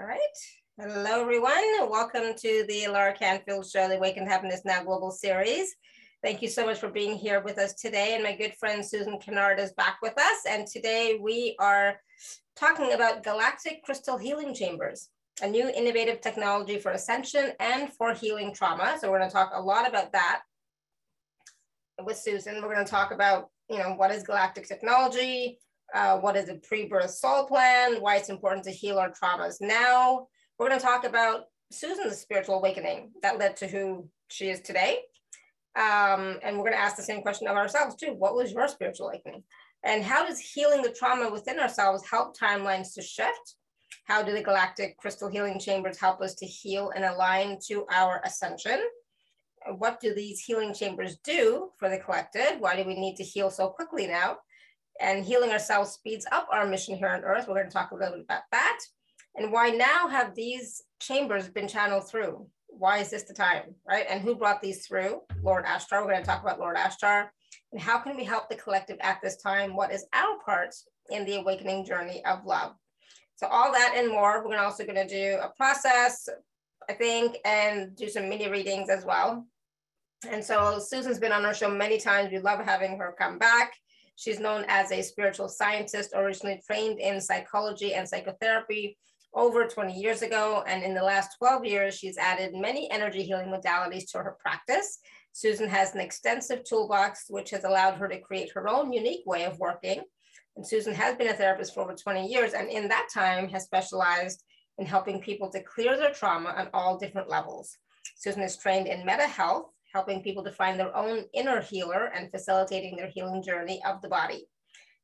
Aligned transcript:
All 0.00 0.06
right. 0.06 0.18
Hello, 0.80 1.20
everyone. 1.20 1.90
Welcome 1.90 2.34
to 2.34 2.64
the 2.66 2.84
Alara 2.84 3.14
Canfield 3.14 3.66
Show, 3.66 3.88
the 3.88 3.98
Awakened 3.98 4.26
Happiness 4.26 4.62
Now 4.64 4.82
Global 4.82 5.10
Series. 5.10 5.76
Thank 6.22 6.40
you 6.40 6.48
so 6.48 6.64
much 6.64 6.78
for 6.78 6.88
being 6.88 7.14
here 7.14 7.42
with 7.42 7.58
us 7.58 7.74
today. 7.74 8.14
And 8.14 8.24
my 8.24 8.34
good 8.34 8.54
friend 8.54 8.84
Susan 8.84 9.18
Kennard 9.18 9.60
is 9.60 9.74
back 9.74 9.98
with 10.00 10.14
us. 10.18 10.46
And 10.48 10.66
today 10.66 11.18
we 11.20 11.56
are 11.60 12.00
talking 12.56 12.94
about 12.94 13.22
galactic 13.22 13.82
crystal 13.84 14.16
healing 14.16 14.54
chambers, 14.54 15.10
a 15.42 15.46
new 15.46 15.68
innovative 15.68 16.22
technology 16.22 16.78
for 16.78 16.92
ascension 16.92 17.52
and 17.60 17.92
for 17.92 18.14
healing 18.14 18.54
trauma. 18.54 18.96
So 18.98 19.10
we're 19.10 19.18
going 19.18 19.28
to 19.28 19.34
talk 19.34 19.52
a 19.54 19.60
lot 19.60 19.86
about 19.86 20.12
that 20.12 20.40
with 22.02 22.16
Susan. 22.16 22.62
We're 22.62 22.74
going 22.74 22.86
to 22.86 22.90
talk 22.90 23.12
about, 23.12 23.50
you 23.68 23.76
know, 23.76 23.90
what 23.90 24.10
is 24.10 24.22
galactic 24.22 24.66
technology, 24.66 25.58
uh, 25.94 26.18
what 26.18 26.36
is 26.36 26.48
a 26.48 26.54
pre-birth 26.56 27.10
soul 27.10 27.46
plan, 27.46 28.00
why 28.00 28.16
it's 28.16 28.30
important 28.30 28.64
to 28.64 28.70
heal 28.70 28.98
our 28.98 29.12
traumas 29.12 29.56
now. 29.60 30.26
We're 30.58 30.68
going 30.68 30.78
to 30.78 30.84
talk 30.84 31.04
about 31.04 31.44
Susan's 31.70 32.18
spiritual 32.18 32.56
awakening 32.56 33.12
that 33.22 33.38
led 33.38 33.56
to 33.58 33.66
who 33.66 34.08
she 34.28 34.48
is 34.48 34.60
today. 34.60 35.00
Um, 35.76 36.38
and 36.42 36.56
we're 36.56 36.64
going 36.64 36.72
to 36.72 36.80
ask 36.80 36.96
the 36.96 37.02
same 37.02 37.22
question 37.22 37.48
of 37.48 37.56
ourselves 37.56 37.96
too. 37.96 38.14
What 38.16 38.34
was 38.34 38.52
your 38.52 38.68
spiritual 38.68 39.08
awakening? 39.08 39.42
And 39.84 40.04
how 40.04 40.26
does 40.26 40.38
healing 40.38 40.82
the 40.82 40.92
trauma 40.92 41.30
within 41.30 41.58
ourselves 41.58 42.04
help 42.08 42.38
timelines 42.38 42.94
to 42.94 43.02
shift? 43.02 43.56
How 44.04 44.22
do 44.22 44.32
the 44.32 44.42
galactic 44.42 44.96
crystal 44.98 45.28
healing 45.28 45.58
chambers 45.58 45.98
help 45.98 46.20
us 46.20 46.34
to 46.36 46.46
heal 46.46 46.92
and 46.94 47.04
align 47.04 47.58
to 47.68 47.86
our 47.90 48.20
ascension? 48.24 48.80
What 49.78 50.00
do 50.00 50.14
these 50.14 50.40
healing 50.40 50.74
chambers 50.74 51.16
do 51.24 51.70
for 51.78 51.88
the 51.88 51.98
collective? 51.98 52.56
Why 52.58 52.76
do 52.76 52.84
we 52.84 52.98
need 52.98 53.16
to 53.16 53.24
heal 53.24 53.50
so 53.50 53.68
quickly 53.68 54.06
now? 54.06 54.38
And 55.02 55.24
healing 55.24 55.50
ourselves 55.50 55.90
speeds 55.90 56.26
up 56.30 56.48
our 56.52 56.66
mission 56.66 56.96
here 56.96 57.08
on 57.08 57.24
earth. 57.24 57.46
We're 57.48 57.56
going 57.56 57.66
to 57.66 57.72
talk 57.72 57.90
a 57.90 57.96
little 57.96 58.14
bit 58.14 58.24
about 58.24 58.42
that. 58.52 58.78
And 59.34 59.52
why 59.52 59.70
now 59.70 60.08
have 60.08 60.34
these 60.34 60.82
chambers 61.00 61.48
been 61.48 61.66
channeled 61.66 62.08
through? 62.08 62.46
Why 62.68 62.98
is 62.98 63.10
this 63.10 63.24
the 63.24 63.34
time, 63.34 63.74
right? 63.86 64.06
And 64.08 64.22
who 64.22 64.36
brought 64.36 64.62
these 64.62 64.86
through? 64.86 65.20
Lord 65.42 65.64
Ashtar. 65.64 66.00
We're 66.00 66.12
going 66.12 66.22
to 66.22 66.26
talk 66.26 66.42
about 66.42 66.60
Lord 66.60 66.76
Ashtar. 66.76 67.28
And 67.72 67.80
how 67.80 67.98
can 67.98 68.16
we 68.16 68.24
help 68.24 68.48
the 68.48 68.54
collective 68.54 68.98
at 69.00 69.20
this 69.22 69.36
time? 69.36 69.74
What 69.74 69.92
is 69.92 70.06
our 70.12 70.38
part 70.44 70.74
in 71.10 71.24
the 71.24 71.36
awakening 71.36 71.84
journey 71.84 72.24
of 72.24 72.46
love? 72.46 72.74
So 73.34 73.48
all 73.48 73.72
that 73.72 73.94
and 73.96 74.08
more. 74.08 74.46
We're 74.46 74.56
also 74.58 74.84
going 74.84 75.06
to 75.06 75.08
do 75.08 75.38
a 75.42 75.50
process, 75.56 76.28
I 76.88 76.92
think, 76.92 77.36
and 77.44 77.96
do 77.96 78.08
some 78.08 78.28
mini 78.28 78.48
readings 78.48 78.88
as 78.88 79.04
well. 79.04 79.46
And 80.30 80.44
so 80.44 80.78
Susan's 80.78 81.18
been 81.18 81.32
on 81.32 81.44
our 81.44 81.54
show 81.54 81.68
many 81.68 81.98
times. 81.98 82.30
We 82.30 82.38
love 82.38 82.64
having 82.64 82.96
her 82.98 83.14
come 83.18 83.38
back. 83.38 83.72
She's 84.16 84.40
known 84.40 84.64
as 84.68 84.92
a 84.92 85.02
spiritual 85.02 85.48
scientist, 85.48 86.12
originally 86.14 86.60
trained 86.66 86.98
in 86.98 87.20
psychology 87.20 87.94
and 87.94 88.08
psychotherapy 88.08 88.96
over 89.34 89.66
20 89.66 89.98
years 89.98 90.22
ago. 90.22 90.62
And 90.66 90.82
in 90.82 90.94
the 90.94 91.02
last 91.02 91.36
12 91.38 91.64
years, 91.64 91.94
she's 91.94 92.18
added 92.18 92.54
many 92.54 92.90
energy 92.90 93.22
healing 93.22 93.48
modalities 93.48 94.10
to 94.12 94.18
her 94.18 94.36
practice. 94.40 94.98
Susan 95.32 95.68
has 95.68 95.94
an 95.94 96.00
extensive 96.00 96.62
toolbox, 96.64 97.24
which 97.28 97.50
has 97.50 97.64
allowed 97.64 97.94
her 97.94 98.08
to 98.08 98.20
create 98.20 98.52
her 98.52 98.68
own 98.68 98.92
unique 98.92 99.24
way 99.26 99.44
of 99.44 99.58
working. 99.58 100.02
And 100.56 100.66
Susan 100.66 100.94
has 100.94 101.16
been 101.16 101.28
a 101.28 101.34
therapist 101.34 101.72
for 101.72 101.80
over 101.80 101.94
20 101.94 102.26
years, 102.26 102.52
and 102.52 102.68
in 102.68 102.88
that 102.88 103.08
time 103.12 103.48
has 103.48 103.64
specialized 103.64 104.44
in 104.78 104.84
helping 104.84 105.20
people 105.20 105.48
to 105.50 105.62
clear 105.62 105.96
their 105.96 106.12
trauma 106.12 106.50
on 106.50 106.68
all 106.74 106.98
different 106.98 107.30
levels. 107.30 107.78
Susan 108.16 108.42
is 108.42 108.56
trained 108.56 108.86
in 108.86 109.06
meta 109.06 109.26
health, 109.26 109.72
helping 109.92 110.22
people 110.22 110.42
to 110.44 110.52
find 110.52 110.78
their 110.78 110.96
own 110.96 111.24
inner 111.34 111.60
healer 111.60 112.10
and 112.14 112.30
facilitating 112.30 112.96
their 112.96 113.08
healing 113.08 113.42
journey 113.42 113.80
of 113.86 114.00
the 114.00 114.08
body. 114.08 114.46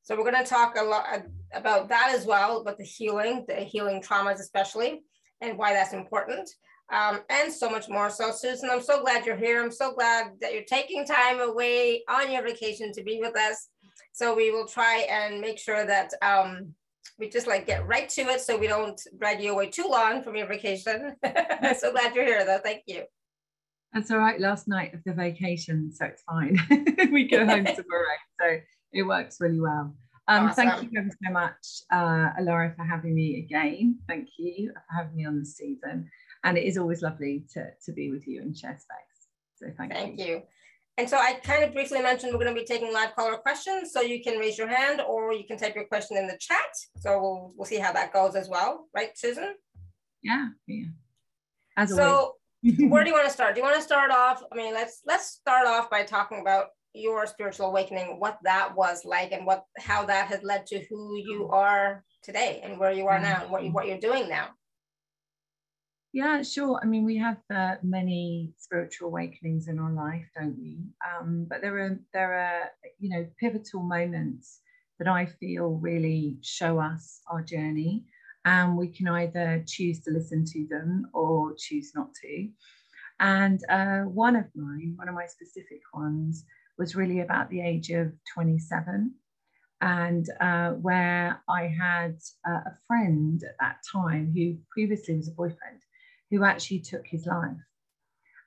So 0.03 0.17
we're 0.17 0.31
going 0.31 0.43
to 0.43 0.49
talk 0.49 0.77
a 0.79 0.83
lot 0.83 1.05
about 1.53 1.89
that 1.91 2.13
as 2.15 2.25
well, 2.25 2.61
about 2.61 2.79
the 2.79 2.85
healing, 2.85 3.45
the 3.47 3.57
healing 3.57 4.03
traumas 4.03 4.41
especially, 4.41 5.03
and 5.43 5.59
why 5.59 5.75
that's 5.75 5.93
important, 5.93 6.49
um, 6.91 7.21
and 7.29 7.53
so 7.53 7.69
much 7.69 7.89
more. 7.89 8.09
So 8.09 8.31
Susan, 8.31 8.71
I'm 8.71 8.81
so 8.81 9.03
glad 9.03 9.27
you're 9.27 9.37
here. 9.37 9.63
I'm 9.63 9.71
so 9.71 9.93
glad 9.93 10.33
that 10.41 10.55
you're 10.55 10.65
taking 10.65 11.05
time 11.05 11.41
away 11.41 12.03
on 12.09 12.33
your 12.33 12.43
vacation 12.43 12.93
to 12.93 13.03
be 13.03 13.19
with 13.21 13.37
us. 13.37 13.69
So 14.13 14.35
we 14.35 14.51
will 14.51 14.67
try 14.67 15.07
and 15.11 15.41
make 15.41 15.59
sure 15.59 15.85
that 15.85 16.13
um, 16.23 16.75
we 17.19 17.29
just 17.29 17.47
like 17.47 17.67
get 17.67 17.87
right 17.87 18.09
to 18.11 18.23
it 18.23 18.41
so 18.41 18.57
we 18.57 18.67
don't 18.67 19.01
drag 19.19 19.43
you 19.43 19.53
away 19.53 19.69
too 19.69 19.87
long 19.89 20.23
from 20.23 20.37
your 20.37 20.47
vacation. 20.47 21.17
so 21.79 21.93
glad 21.93 22.15
you're 22.15 22.25
here 22.25 22.47
though. 22.47 22.61
Thank 22.63 22.85
you. 22.87 23.05
That's 23.93 24.11
all 24.11 24.19
right. 24.19 24.39
Last 24.39 24.69
night 24.69 24.95
of 24.95 25.03
the 25.05 25.13
vacation, 25.13 25.91
so 25.93 26.07
it's 26.07 26.23
fine. 26.23 26.59
we 27.13 27.27
go 27.27 27.47
home 27.47 27.65
tomorrow, 27.65 28.17
so 28.41 28.59
it 28.93 29.03
works 29.03 29.41
really 29.41 29.61
well. 29.61 29.95
Um, 30.29 30.47
awesome. 30.47 30.69
Thank 30.69 30.93
you 30.93 31.01
ever 31.01 31.11
so 31.25 31.33
much, 31.33 31.83
uh, 31.91 32.31
Alara, 32.39 32.77
for 32.77 32.85
having 32.85 33.15
me 33.15 33.39
again. 33.39 33.99
Thank 34.07 34.29
you 34.39 34.73
for 34.75 34.95
having 34.95 35.17
me 35.17 35.25
on 35.25 35.39
the 35.39 35.47
season, 35.47 36.11
and 36.45 36.59
it 36.59 36.65
is 36.65 36.77
always 36.77 37.01
lovely 37.01 37.47
to 37.55 37.71
to 37.87 37.93
be 37.93 38.11
with 38.11 38.27
you 38.27 38.43
and 38.43 38.57
share 38.57 38.79
space. 38.79 39.19
So 39.57 39.67
thank, 39.77 39.93
thank 39.93 40.19
you. 40.19 40.25
you. 40.27 40.43
And 40.99 41.09
so 41.09 41.17
I 41.17 41.35
kind 41.35 41.65
of 41.65 41.73
briefly 41.73 42.03
mentioned 42.03 42.33
we're 42.33 42.41
going 42.41 42.55
to 42.55 42.61
be 42.61 42.67
taking 42.67 42.93
live 42.93 43.15
caller 43.17 43.39
questions, 43.39 43.93
so 43.93 44.03
you 44.03 44.23
can 44.23 44.39
raise 44.39 44.59
your 44.59 44.69
hand 44.69 45.01
or 45.01 45.33
you 45.33 45.45
can 45.45 45.57
type 45.57 45.75
your 45.75 45.87
question 45.87 46.19
in 46.19 46.27
the 46.27 46.37
chat. 46.39 46.75
So 46.99 47.19
we'll 47.21 47.53
we'll 47.57 47.67
see 47.67 47.79
how 47.79 47.93
that 47.93 48.13
goes 48.13 48.35
as 48.35 48.51
well, 48.51 48.89
right, 48.95 49.17
Susan? 49.17 49.55
Yeah, 50.23 50.49
yeah. 50.67 50.87
As 51.77 51.95
so, 51.95 52.03
always 52.03 52.33
where 52.63 53.05
do 53.05 53.11
you 53.11 53.15
want 53.17 53.27
to 53.27 53.33
start? 53.33 53.55
Do 53.55 53.61
you 53.61 53.65
want 53.65 53.77
to 53.77 53.83
start 53.83 54.11
off? 54.11 54.43
I 54.53 54.57
mean, 54.57 54.75
let's 54.75 55.03
let's 55.07 55.27
start 55.27 55.67
off 55.67 55.91
by 55.91 56.03
talking 56.03 56.41
about 56.41 56.67
your 56.95 57.27
spiritual 57.27 57.67
awakening, 57.67 58.19
what 58.19 58.39
that 58.45 58.75
was 58.75 59.05
like, 59.05 59.33
and 59.33 59.47
what 59.47 59.65
how 59.79 60.05
that 60.07 60.29
has 60.29 60.43
led 60.43 60.67
to 60.67 60.85
who 60.89 61.17
you 61.17 61.49
are 61.53 62.05
today, 62.23 62.61
and 62.63 62.79
where 62.79 62.93
you 62.93 63.07
are 63.07 63.21
now, 63.21 63.43
and 63.43 63.51
what 63.51 63.65
you, 63.65 63.73
what 63.73 63.87
you're 63.87 63.99
doing 63.99 64.29
now. 64.29 64.49
Yeah, 66.13 66.43
sure. 66.43 66.81
I 66.83 66.87
mean, 66.87 67.05
we 67.05 67.19
have 67.19 67.37
uh, 67.55 67.75
many 67.83 68.53
spiritual 68.57 69.09
awakenings 69.09 69.69
in 69.69 69.79
our 69.79 69.93
life, 69.93 70.27
don't 70.35 70.59
we? 70.59 70.79
Um, 71.07 71.47
but 71.49 71.61
there 71.61 71.79
are 71.79 72.01
there 72.13 72.35
are 72.35 72.71
you 72.99 73.11
know 73.11 73.27
pivotal 73.39 73.83
moments 73.83 74.61
that 74.99 75.09
I 75.09 75.27
feel 75.27 75.79
really 75.81 76.39
show 76.43 76.81
us 76.81 77.21
our 77.31 77.43
journey 77.43 78.05
and 78.45 78.77
we 78.77 78.89
can 78.89 79.09
either 79.09 79.65
choose 79.67 80.01
to 80.01 80.11
listen 80.11 80.45
to 80.45 80.67
them 80.69 81.09
or 81.13 81.55
choose 81.57 81.93
not 81.95 82.15
to. 82.23 82.49
And 83.21 83.61
uh, 83.69 84.03
one 84.03 84.37
of 84.37 84.47
mine, 84.55 84.95
one 84.97 85.09
of 85.09 85.15
my 85.15 85.27
specific 85.27 85.81
ones, 85.93 86.45
was 86.79 86.95
really 86.95 87.21
about 87.21 87.51
the 87.51 87.61
age 87.61 87.91
of 87.91 88.13
27, 88.33 89.13
and 89.81 90.27
uh, 90.41 90.71
where 90.71 91.43
I 91.49 91.67
had 91.67 92.19
uh, 92.49 92.61
a 92.67 92.77
friend 92.87 93.43
at 93.43 93.57
that 93.61 93.79
time 93.93 94.33
who 94.35 94.57
previously 94.71 95.17
was 95.17 95.29
a 95.29 95.33
boyfriend 95.33 95.81
who 96.31 96.45
actually 96.45 96.81
took 96.81 97.07
his 97.07 97.27
life. 97.27 97.57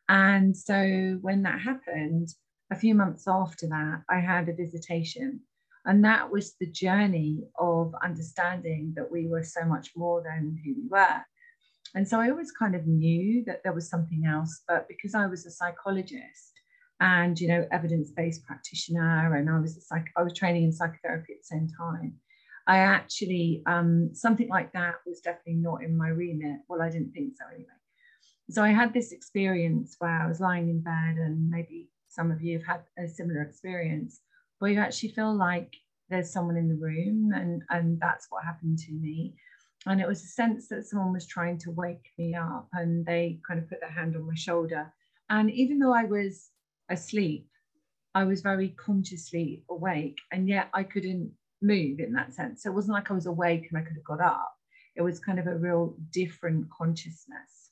And 0.07 0.55
so 0.55 1.19
when 1.21 1.43
that 1.43 1.59
happened, 1.59 2.29
a 2.71 2.75
few 2.75 2.95
months 2.95 3.25
after 3.27 3.67
that, 3.67 4.03
I 4.09 4.19
had 4.19 4.47
a 4.47 4.53
visitation 4.53 5.41
and 5.85 6.05
that 6.05 6.31
was 6.31 6.55
the 6.59 6.67
journey 6.67 7.43
of 7.59 7.93
understanding 8.03 8.93
that 8.95 9.11
we 9.11 9.27
were 9.27 9.43
so 9.43 9.65
much 9.65 9.91
more 9.95 10.21
than 10.23 10.57
who 10.63 10.75
we 10.75 10.87
were. 10.89 11.21
And 11.95 12.07
so 12.07 12.19
I 12.19 12.29
always 12.29 12.51
kind 12.51 12.75
of 12.75 12.87
knew 12.87 13.43
that 13.45 13.61
there 13.63 13.73
was 13.73 13.89
something 13.89 14.25
else, 14.25 14.61
but 14.67 14.87
because 14.87 15.15
I 15.15 15.25
was 15.27 15.45
a 15.45 15.51
psychologist 15.51 16.53
and 16.99 17.39
you 17.39 17.47
know 17.47 17.67
evidence-based 17.71 18.45
practitioner, 18.45 19.35
and 19.35 19.49
I 19.49 19.59
was 19.59 19.75
a 19.75 19.81
psych- 19.81 20.11
I 20.15 20.23
was 20.23 20.33
training 20.33 20.63
in 20.63 20.71
psychotherapy 20.71 21.33
at 21.33 21.39
the 21.39 21.55
same 21.55 21.67
time, 21.77 22.13
I 22.67 22.77
actually 22.77 23.63
um, 23.65 24.11
something 24.13 24.47
like 24.47 24.71
that 24.73 24.95
was 25.05 25.19
definitely 25.19 25.55
not 25.55 25.83
in 25.83 25.97
my 25.97 26.09
remit. 26.09 26.59
Well, 26.69 26.81
I 26.81 26.89
didn't 26.89 27.11
think 27.11 27.33
so 27.37 27.45
anyway. 27.53 27.67
So 28.49 28.63
I 28.63 28.69
had 28.69 28.93
this 28.93 29.11
experience 29.11 29.95
where 29.99 30.21
I 30.21 30.27
was 30.27 30.39
lying 30.39 30.69
in 30.69 30.81
bed, 30.81 31.17
and 31.17 31.49
maybe 31.49 31.89
some 32.07 32.31
of 32.31 32.41
you 32.41 32.59
have 32.59 32.67
had 32.67 33.03
a 33.03 33.07
similar 33.07 33.41
experience 33.41 34.21
where 34.61 34.69
you 34.69 34.79
actually 34.79 35.09
feel 35.09 35.35
like 35.35 35.75
there's 36.07 36.31
someone 36.31 36.55
in 36.55 36.69
the 36.69 36.75
room 36.75 37.31
and 37.33 37.63
and 37.71 37.99
that's 37.99 38.27
what 38.29 38.45
happened 38.45 38.77
to 38.77 38.91
me. 38.91 39.33
And 39.87 39.99
it 39.99 40.07
was 40.07 40.23
a 40.23 40.27
sense 40.27 40.67
that 40.67 40.85
someone 40.85 41.13
was 41.13 41.25
trying 41.25 41.57
to 41.59 41.71
wake 41.71 42.05
me 42.19 42.35
up 42.35 42.67
and 42.73 43.03
they 43.03 43.39
kind 43.47 43.59
of 43.59 43.67
put 43.67 43.79
their 43.81 43.89
hand 43.89 44.15
on 44.15 44.27
my 44.27 44.35
shoulder. 44.35 44.93
And 45.31 45.49
even 45.49 45.79
though 45.79 45.95
i 45.95 46.03
was 46.03 46.51
asleep 46.89 47.47
i 48.13 48.23
was 48.23 48.41
very 48.41 48.69
consciously 48.69 49.63
awake 49.69 50.19
and 50.31 50.47
yet 50.47 50.67
i 50.73 50.83
couldn't 50.83 51.31
move 51.63 51.99
in 51.99 52.13
that 52.13 52.33
sense. 52.33 52.61
So 52.61 52.69
it 52.69 52.75
wasn't 52.75 52.93
like 52.93 53.09
i 53.09 53.15
was 53.15 53.25
awake 53.25 53.67
and 53.69 53.79
i 53.79 53.81
could 53.81 53.95
have 53.95 54.11
got 54.13 54.21
up. 54.21 54.53
It 54.95 55.01
was 55.01 55.19
kind 55.19 55.39
of 55.39 55.47
a 55.47 55.57
real 55.57 55.95
different 56.11 56.69
consciousness. 56.69 57.71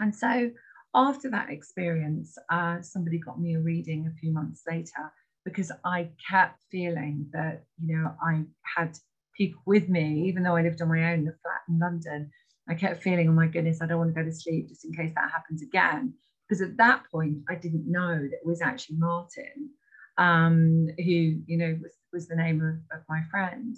And 0.00 0.14
so 0.14 0.50
after 0.94 1.30
that 1.30 1.48
experience 1.48 2.36
uh, 2.50 2.82
somebody 2.82 3.18
got 3.18 3.40
me 3.40 3.54
a 3.54 3.60
reading 3.60 4.06
a 4.06 4.18
few 4.20 4.32
months 4.32 4.64
later 4.68 5.12
because 5.44 5.70
I 5.84 6.10
kept 6.30 6.62
feeling 6.70 7.26
that, 7.32 7.64
you 7.82 7.96
know, 7.96 8.14
I 8.22 8.44
had 8.76 8.96
people 9.36 9.60
with 9.66 9.88
me, 9.88 10.24
even 10.28 10.42
though 10.42 10.56
I 10.56 10.62
lived 10.62 10.80
on 10.80 10.88
my 10.88 11.12
own 11.12 11.20
in 11.20 11.28
a 11.28 11.32
flat 11.42 11.62
in 11.68 11.78
London. 11.78 12.30
I 12.68 12.74
kept 12.74 13.02
feeling, 13.02 13.28
oh 13.28 13.32
my 13.32 13.46
goodness, 13.46 13.82
I 13.82 13.86
don't 13.86 13.98
want 13.98 14.14
to 14.14 14.22
go 14.22 14.24
to 14.24 14.34
sleep 14.34 14.68
just 14.68 14.84
in 14.84 14.94
case 14.94 15.12
that 15.14 15.30
happens 15.30 15.62
again. 15.62 16.14
Because 16.48 16.62
at 16.62 16.76
that 16.78 17.02
point, 17.10 17.38
I 17.48 17.54
didn't 17.54 17.90
know 17.90 18.14
that 18.16 18.32
it 18.32 18.46
was 18.46 18.62
actually 18.62 18.96
Martin, 18.98 19.70
um, 20.18 20.86
who, 20.98 21.40
you 21.46 21.58
know, 21.58 21.76
was, 21.82 21.92
was 22.12 22.28
the 22.28 22.36
name 22.36 22.60
of, 22.62 22.98
of 22.98 23.04
my 23.08 23.20
friend. 23.30 23.76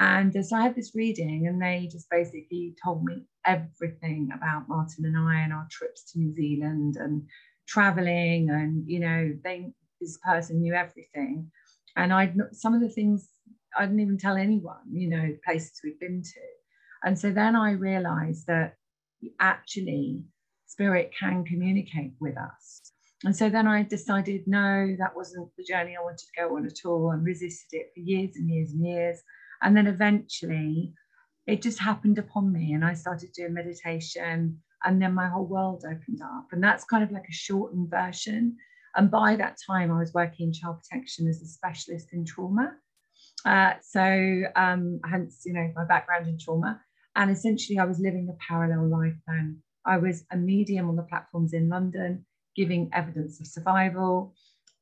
And 0.00 0.32
so 0.44 0.56
I 0.56 0.62
had 0.62 0.74
this 0.74 0.92
reading, 0.94 1.46
and 1.46 1.62
they 1.62 1.88
just 1.90 2.10
basically 2.10 2.74
told 2.82 3.04
me 3.04 3.26
everything 3.46 4.30
about 4.34 4.68
Martin 4.68 5.04
and 5.04 5.16
I 5.16 5.40
and 5.40 5.52
our 5.52 5.68
trips 5.70 6.12
to 6.12 6.18
New 6.18 6.34
Zealand 6.34 6.96
and 6.96 7.22
traveling. 7.68 8.50
And, 8.50 8.84
you 8.88 8.98
know, 8.98 9.32
they, 9.44 9.72
this 10.00 10.18
person 10.24 10.60
knew 10.60 10.74
everything. 10.74 11.50
And 11.96 12.12
I'd 12.12 12.34
some 12.52 12.74
of 12.74 12.80
the 12.80 12.88
things 12.88 13.28
I 13.76 13.86
didn't 13.86 14.00
even 14.00 14.18
tell 14.18 14.36
anyone, 14.36 14.86
you 14.92 15.08
know, 15.08 15.36
places 15.44 15.80
we'd 15.82 15.98
been 15.98 16.22
to. 16.22 16.40
And 17.04 17.18
so 17.18 17.30
then 17.30 17.54
I 17.56 17.72
realized 17.72 18.46
that 18.46 18.74
actually 19.40 20.24
spirit 20.66 21.12
can 21.18 21.44
communicate 21.44 22.12
with 22.20 22.36
us. 22.36 22.92
And 23.24 23.34
so 23.34 23.48
then 23.48 23.66
I 23.66 23.82
decided, 23.82 24.42
no, 24.46 24.94
that 24.98 25.16
wasn't 25.16 25.48
the 25.56 25.64
journey 25.64 25.96
I 25.96 26.02
wanted 26.02 26.18
to 26.18 26.40
go 26.40 26.56
on 26.56 26.66
at 26.66 26.84
all 26.84 27.10
and 27.10 27.24
resisted 27.24 27.80
it 27.80 27.90
for 27.94 28.00
years 28.00 28.36
and 28.36 28.50
years 28.50 28.72
and 28.72 28.84
years. 28.84 29.22
And 29.62 29.76
then 29.76 29.86
eventually 29.86 30.92
it 31.46 31.62
just 31.62 31.78
happened 31.78 32.18
upon 32.18 32.52
me 32.52 32.72
and 32.72 32.84
I 32.84 32.94
started 32.94 33.32
doing 33.32 33.54
meditation 33.54 34.60
and 34.84 35.00
then 35.00 35.14
my 35.14 35.28
whole 35.28 35.46
world 35.46 35.84
opened 35.86 36.20
up. 36.22 36.48
And 36.52 36.62
that's 36.62 36.84
kind 36.84 37.02
of 37.02 37.12
like 37.12 37.26
a 37.28 37.32
shortened 37.32 37.90
version. 37.90 38.56
And 38.96 39.10
by 39.10 39.36
that 39.36 39.56
time, 39.66 39.92
I 39.92 39.98
was 39.98 40.14
working 40.14 40.48
in 40.48 40.52
child 40.52 40.78
protection 40.82 41.28
as 41.28 41.42
a 41.42 41.46
specialist 41.46 42.08
in 42.12 42.24
trauma. 42.24 42.72
Uh, 43.44 43.74
so, 43.82 44.42
um, 44.56 45.00
hence, 45.08 45.42
you 45.44 45.52
know, 45.52 45.70
my 45.74 45.84
background 45.84 46.28
in 46.28 46.38
trauma. 46.38 46.80
And 47.16 47.30
essentially, 47.30 47.78
I 47.78 47.84
was 47.84 47.98
living 47.98 48.28
a 48.30 48.36
parallel 48.46 48.88
life 48.88 49.16
then. 49.26 49.62
I 49.86 49.98
was 49.98 50.24
a 50.32 50.36
medium 50.36 50.88
on 50.88 50.96
the 50.96 51.02
platforms 51.02 51.52
in 51.52 51.68
London, 51.68 52.24
giving 52.56 52.90
evidence 52.92 53.40
of 53.40 53.46
survival 53.46 54.34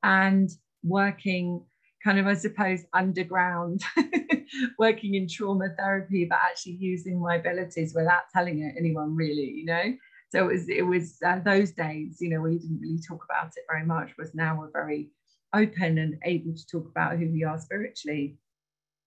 and 0.03 0.51
working 0.85 1.65
kind 2.05 2.19
of, 2.19 2.27
I 2.27 2.35
suppose, 2.35 2.81
underground, 2.93 3.83
working 4.79 5.15
in 5.15 5.29
trauma 5.29 5.69
therapy, 5.79 6.27
but 6.29 6.39
actually 6.43 6.73
using 6.73 7.21
my 7.21 7.37
abilities 7.37 7.95
without 7.95 8.23
telling 8.35 8.75
anyone 8.79 9.15
really, 9.15 9.53
you 9.57 9.65
know. 9.65 9.85
So 10.33 10.49
it 10.49 10.53
was 10.53 10.69
it 10.71 10.87
was 10.87 11.19
uh, 11.27 11.41
those 11.45 11.73
days, 11.73 12.17
you 12.19 12.31
know, 12.31 12.41
where 12.41 12.51
you 12.51 12.59
didn't 12.59 12.81
really 12.81 13.03
talk 13.07 13.23
about 13.29 13.53
it 13.55 13.65
very 13.69 13.85
much. 13.85 14.13
Was 14.17 14.35
now 14.35 14.59
we're 14.59 14.71
very 14.73 15.11
open 15.55 15.99
and 15.99 16.17
able 16.25 16.55
to 16.55 16.67
talk 16.67 16.89
about 16.89 17.19
who 17.19 17.31
we 17.31 17.45
are 17.45 17.59
spiritually. 17.59 18.39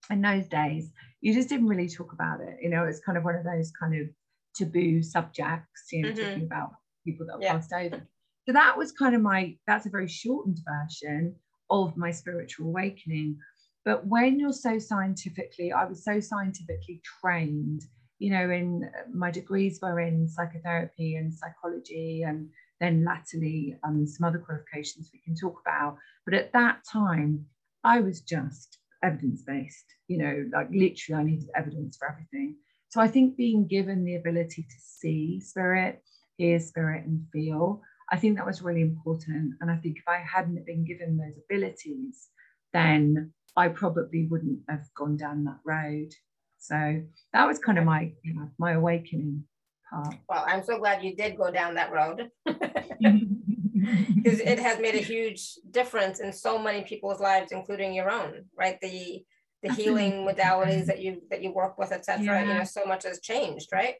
In 0.08 0.22
those 0.22 0.46
days, 0.46 0.92
you 1.20 1.34
just 1.34 1.48
didn't 1.48 1.66
really 1.66 1.88
talk 1.88 2.12
about 2.12 2.40
it. 2.40 2.58
You 2.62 2.70
know, 2.70 2.84
it's 2.84 3.00
kind 3.00 3.18
of 3.18 3.24
one 3.24 3.34
of 3.34 3.42
those 3.42 3.72
kind 3.72 4.00
of 4.00 4.06
taboo 4.54 5.02
subjects. 5.02 5.88
You 5.90 6.02
know, 6.02 6.08
mm-hmm. 6.10 6.28
talking 6.28 6.44
about 6.44 6.70
people 7.04 7.26
that 7.26 7.38
yeah. 7.40 7.54
passed 7.54 7.72
over. 7.72 8.06
So 8.46 8.52
that 8.52 8.78
was 8.78 8.92
kind 8.92 9.16
of 9.16 9.20
my. 9.20 9.56
That's 9.66 9.86
a 9.86 9.90
very 9.90 10.06
shortened 10.06 10.60
version 10.64 11.34
of 11.70 11.96
my 11.96 12.12
spiritual 12.12 12.68
awakening. 12.68 13.36
But 13.84 14.06
when 14.06 14.38
you're 14.38 14.52
so 14.52 14.78
scientifically, 14.78 15.72
I 15.72 15.86
was 15.86 16.04
so 16.04 16.20
scientifically 16.20 17.02
trained, 17.20 17.82
you 18.18 18.30
know, 18.30 18.50
in 18.50 18.90
my 19.12 19.30
degrees 19.30 19.78
were 19.80 20.00
in 20.00 20.28
psychotherapy 20.28 21.16
and 21.16 21.32
psychology, 21.32 22.22
and 22.22 22.48
then 22.80 23.04
latterly 23.04 23.76
um, 23.84 24.06
some 24.06 24.26
other 24.26 24.38
qualifications 24.38 25.10
we 25.12 25.20
can 25.20 25.34
talk 25.34 25.60
about. 25.60 25.96
But 26.24 26.34
at 26.34 26.52
that 26.52 26.80
time, 26.90 27.46
I 27.84 28.00
was 28.00 28.20
just 28.20 28.78
evidence 29.02 29.42
based, 29.42 29.86
you 30.08 30.18
know, 30.18 30.46
like 30.52 30.68
literally, 30.70 31.20
I 31.20 31.24
needed 31.24 31.50
evidence 31.54 31.96
for 31.96 32.10
everything. 32.10 32.56
So 32.88 33.00
I 33.00 33.08
think 33.08 33.36
being 33.36 33.66
given 33.66 34.04
the 34.04 34.16
ability 34.16 34.62
to 34.62 34.76
see 34.78 35.40
spirit, 35.40 36.02
hear 36.36 36.58
spirit, 36.60 37.04
and 37.04 37.26
feel 37.32 37.82
I 38.10 38.16
think 38.16 38.36
that 38.36 38.46
was 38.46 38.62
really 38.62 38.82
important. 38.82 39.54
And 39.60 39.70
I 39.70 39.76
think 39.76 39.98
if 39.98 40.08
I 40.08 40.18
hadn't 40.18 40.64
been 40.64 40.84
given 40.84 41.16
those 41.16 41.38
abilities, 41.44 42.28
then 42.72 43.32
I 43.56 43.68
probably 43.68 44.26
wouldn't 44.26 44.60
have 44.68 44.86
gone 44.94 45.16
down 45.16 45.44
that 45.44 45.58
road. 45.64 46.12
So 46.58 47.02
that 47.32 47.46
was 47.46 47.58
kind 47.58 47.78
of 47.78 47.84
my, 47.84 48.12
you 48.22 48.34
know, 48.34 48.48
my 48.58 48.72
awakening 48.72 49.44
part. 49.90 50.14
Well, 50.28 50.44
I'm 50.46 50.64
so 50.64 50.78
glad 50.78 51.02
you 51.02 51.14
did 51.14 51.36
go 51.36 51.50
down 51.50 51.74
that 51.74 51.92
road 51.92 52.30
because 52.46 54.40
it 54.40 54.58
has 54.58 54.78
made 54.80 54.94
a 54.94 54.98
huge 54.98 55.54
difference 55.70 56.20
in 56.20 56.32
so 56.32 56.58
many 56.58 56.82
people's 56.82 57.20
lives, 57.20 57.52
including 57.52 57.94
your 57.94 58.10
own, 58.10 58.44
right? 58.56 58.78
The 58.80 59.24
the 59.62 59.72
healing 59.72 60.26
modalities 60.26 60.86
that 60.86 61.00
you 61.00 61.22
that 61.30 61.42
you 61.42 61.52
work 61.52 61.78
with, 61.78 61.92
etc. 61.92 62.24
Yeah. 62.24 62.40
You 62.40 62.54
know, 62.54 62.64
so 62.64 62.84
much 62.84 63.04
has 63.04 63.20
changed, 63.20 63.68
right? 63.72 63.94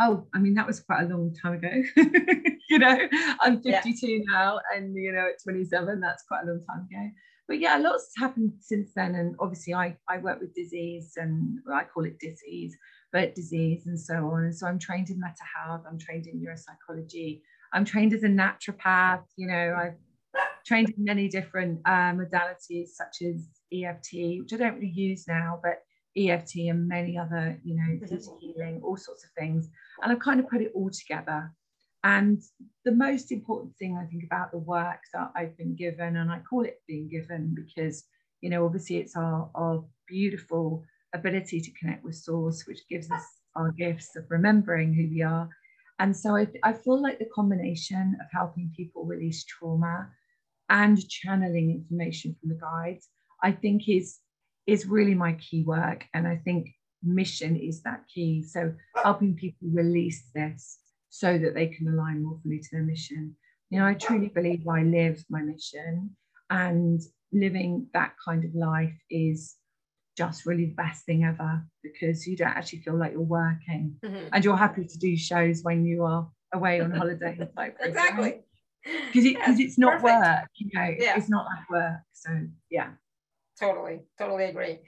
Oh, 0.00 0.26
I 0.34 0.38
mean, 0.38 0.54
that 0.54 0.66
was 0.66 0.80
quite 0.80 1.04
a 1.04 1.08
long 1.08 1.34
time 1.34 1.54
ago. 1.54 1.70
you 2.70 2.78
know, 2.78 2.98
I'm 3.40 3.62
52 3.62 4.06
yeah. 4.06 4.18
now, 4.26 4.60
and 4.74 4.94
you 4.96 5.12
know, 5.12 5.28
at 5.28 5.42
27, 5.42 6.00
that's 6.00 6.22
quite 6.24 6.42
a 6.44 6.46
long 6.46 6.60
time 6.66 6.88
ago. 6.90 7.10
But 7.48 7.58
yeah, 7.58 7.76
lots 7.76 8.12
has 8.16 8.22
happened 8.22 8.52
since 8.60 8.92
then. 8.94 9.14
And 9.14 9.34
obviously, 9.40 9.74
I, 9.74 9.96
I 10.08 10.18
work 10.18 10.40
with 10.40 10.54
disease, 10.54 11.12
and 11.16 11.58
I 11.72 11.84
call 11.84 12.04
it 12.04 12.18
disease, 12.18 12.76
but 13.12 13.34
disease 13.34 13.86
and 13.86 13.98
so 13.98 14.14
on. 14.30 14.44
And 14.44 14.56
so 14.56 14.66
I'm 14.66 14.78
trained 14.78 15.10
in 15.10 15.20
Meta 15.20 15.44
Health, 15.56 15.82
I'm 15.88 15.98
trained 15.98 16.26
in 16.26 16.40
neuropsychology, 16.40 17.40
I'm 17.72 17.84
trained 17.84 18.12
as 18.12 18.22
a 18.22 18.28
naturopath. 18.28 19.24
You 19.36 19.48
know, 19.48 19.76
I've 19.78 19.96
trained 20.64 20.90
in 20.96 21.04
many 21.04 21.28
different 21.28 21.80
uh, 21.84 22.12
modalities, 22.12 22.88
such 22.88 23.22
as 23.22 23.48
EFT, 23.72 24.40
which 24.40 24.52
I 24.52 24.56
don't 24.56 24.74
really 24.74 24.92
use 24.94 25.26
now, 25.26 25.60
but 25.62 25.82
EFT 26.16 26.56
and 26.68 26.88
many 26.88 27.16
other, 27.18 27.58
you 27.64 27.76
know, 27.76 28.06
mm-hmm. 28.06 28.38
healing, 28.38 28.80
all 28.84 28.96
sorts 28.96 29.24
of 29.24 29.30
things. 29.30 29.68
And 30.02 30.12
I've 30.12 30.20
kind 30.20 30.40
of 30.40 30.48
put 30.48 30.60
it 30.60 30.72
all 30.74 30.90
together. 30.90 31.50
And 32.04 32.42
the 32.84 32.92
most 32.92 33.30
important 33.30 33.76
thing 33.76 33.96
I 33.96 34.06
think 34.06 34.24
about 34.24 34.50
the 34.50 34.58
work 34.58 35.00
that 35.14 35.30
I've 35.36 35.56
been 35.56 35.76
given, 35.76 36.16
and 36.16 36.30
I 36.30 36.40
call 36.40 36.64
it 36.64 36.80
being 36.88 37.08
given 37.08 37.54
because, 37.54 38.04
you 38.40 38.50
know, 38.50 38.64
obviously 38.64 38.96
it's 38.96 39.16
our, 39.16 39.48
our 39.54 39.84
beautiful 40.08 40.84
ability 41.14 41.60
to 41.60 41.70
connect 41.78 42.04
with 42.04 42.16
Source, 42.16 42.64
which 42.66 42.88
gives 42.88 43.10
us 43.10 43.24
our 43.54 43.70
gifts 43.70 44.16
of 44.16 44.24
remembering 44.30 44.92
who 44.94 45.08
we 45.08 45.22
are. 45.22 45.48
And 46.00 46.16
so 46.16 46.36
I, 46.36 46.48
I 46.64 46.72
feel 46.72 47.00
like 47.00 47.18
the 47.20 47.28
combination 47.32 48.16
of 48.20 48.26
helping 48.32 48.72
people 48.76 49.04
release 49.04 49.44
trauma 49.44 50.08
and 50.68 51.08
channeling 51.08 51.70
information 51.70 52.34
from 52.40 52.48
the 52.48 52.56
guides, 52.56 53.08
I 53.42 53.52
think 53.52 53.88
is, 53.88 54.18
is 54.66 54.86
really 54.86 55.14
my 55.14 55.34
key 55.34 55.62
work. 55.62 56.06
And 56.14 56.26
I 56.26 56.36
think 56.36 56.70
mission 57.04 57.56
is 57.56 57.82
that 57.82 58.04
key. 58.12 58.42
So 58.42 58.72
helping 59.04 59.36
people 59.36 59.68
release 59.70 60.24
this 60.34 60.78
so 61.14 61.36
that 61.36 61.54
they 61.54 61.66
can 61.66 61.88
align 61.88 62.22
more 62.22 62.38
fully 62.42 62.58
to 62.58 62.68
their 62.72 62.82
mission. 62.82 63.36
You 63.68 63.78
know, 63.78 63.86
I 63.86 63.92
truly 63.92 64.28
believe 64.28 64.66
I 64.66 64.82
live 64.82 65.22
my 65.28 65.42
mission 65.42 66.16
and 66.48 67.02
living 67.32 67.86
that 67.92 68.14
kind 68.24 68.46
of 68.46 68.54
life 68.54 68.98
is 69.10 69.56
just 70.16 70.46
really 70.46 70.66
the 70.66 70.74
best 70.74 71.04
thing 71.04 71.24
ever 71.24 71.62
because 71.82 72.26
you 72.26 72.34
don't 72.34 72.48
actually 72.48 72.80
feel 72.80 72.96
like 72.96 73.12
you're 73.12 73.20
working 73.20 73.94
mm-hmm. 74.02 74.28
and 74.32 74.42
you're 74.42 74.56
happy 74.56 74.86
to 74.86 74.98
do 74.98 75.14
shows 75.14 75.60
when 75.62 75.84
you 75.84 76.02
are 76.02 76.26
away 76.54 76.80
on 76.80 76.90
holiday. 76.90 77.38
exactly. 77.80 78.40
Because 78.82 79.26
it, 79.26 79.32
yes, 79.34 79.60
it's 79.60 79.78
not 79.78 80.00
perfect. 80.00 80.04
work, 80.04 80.48
you 80.54 80.70
know, 80.72 80.94
yeah. 80.98 81.18
it's 81.18 81.28
not 81.28 81.44
like 81.44 81.70
work. 81.70 82.00
So, 82.14 82.30
yeah. 82.70 82.88
Totally, 83.60 84.00
totally 84.18 84.44
agree. 84.44 84.78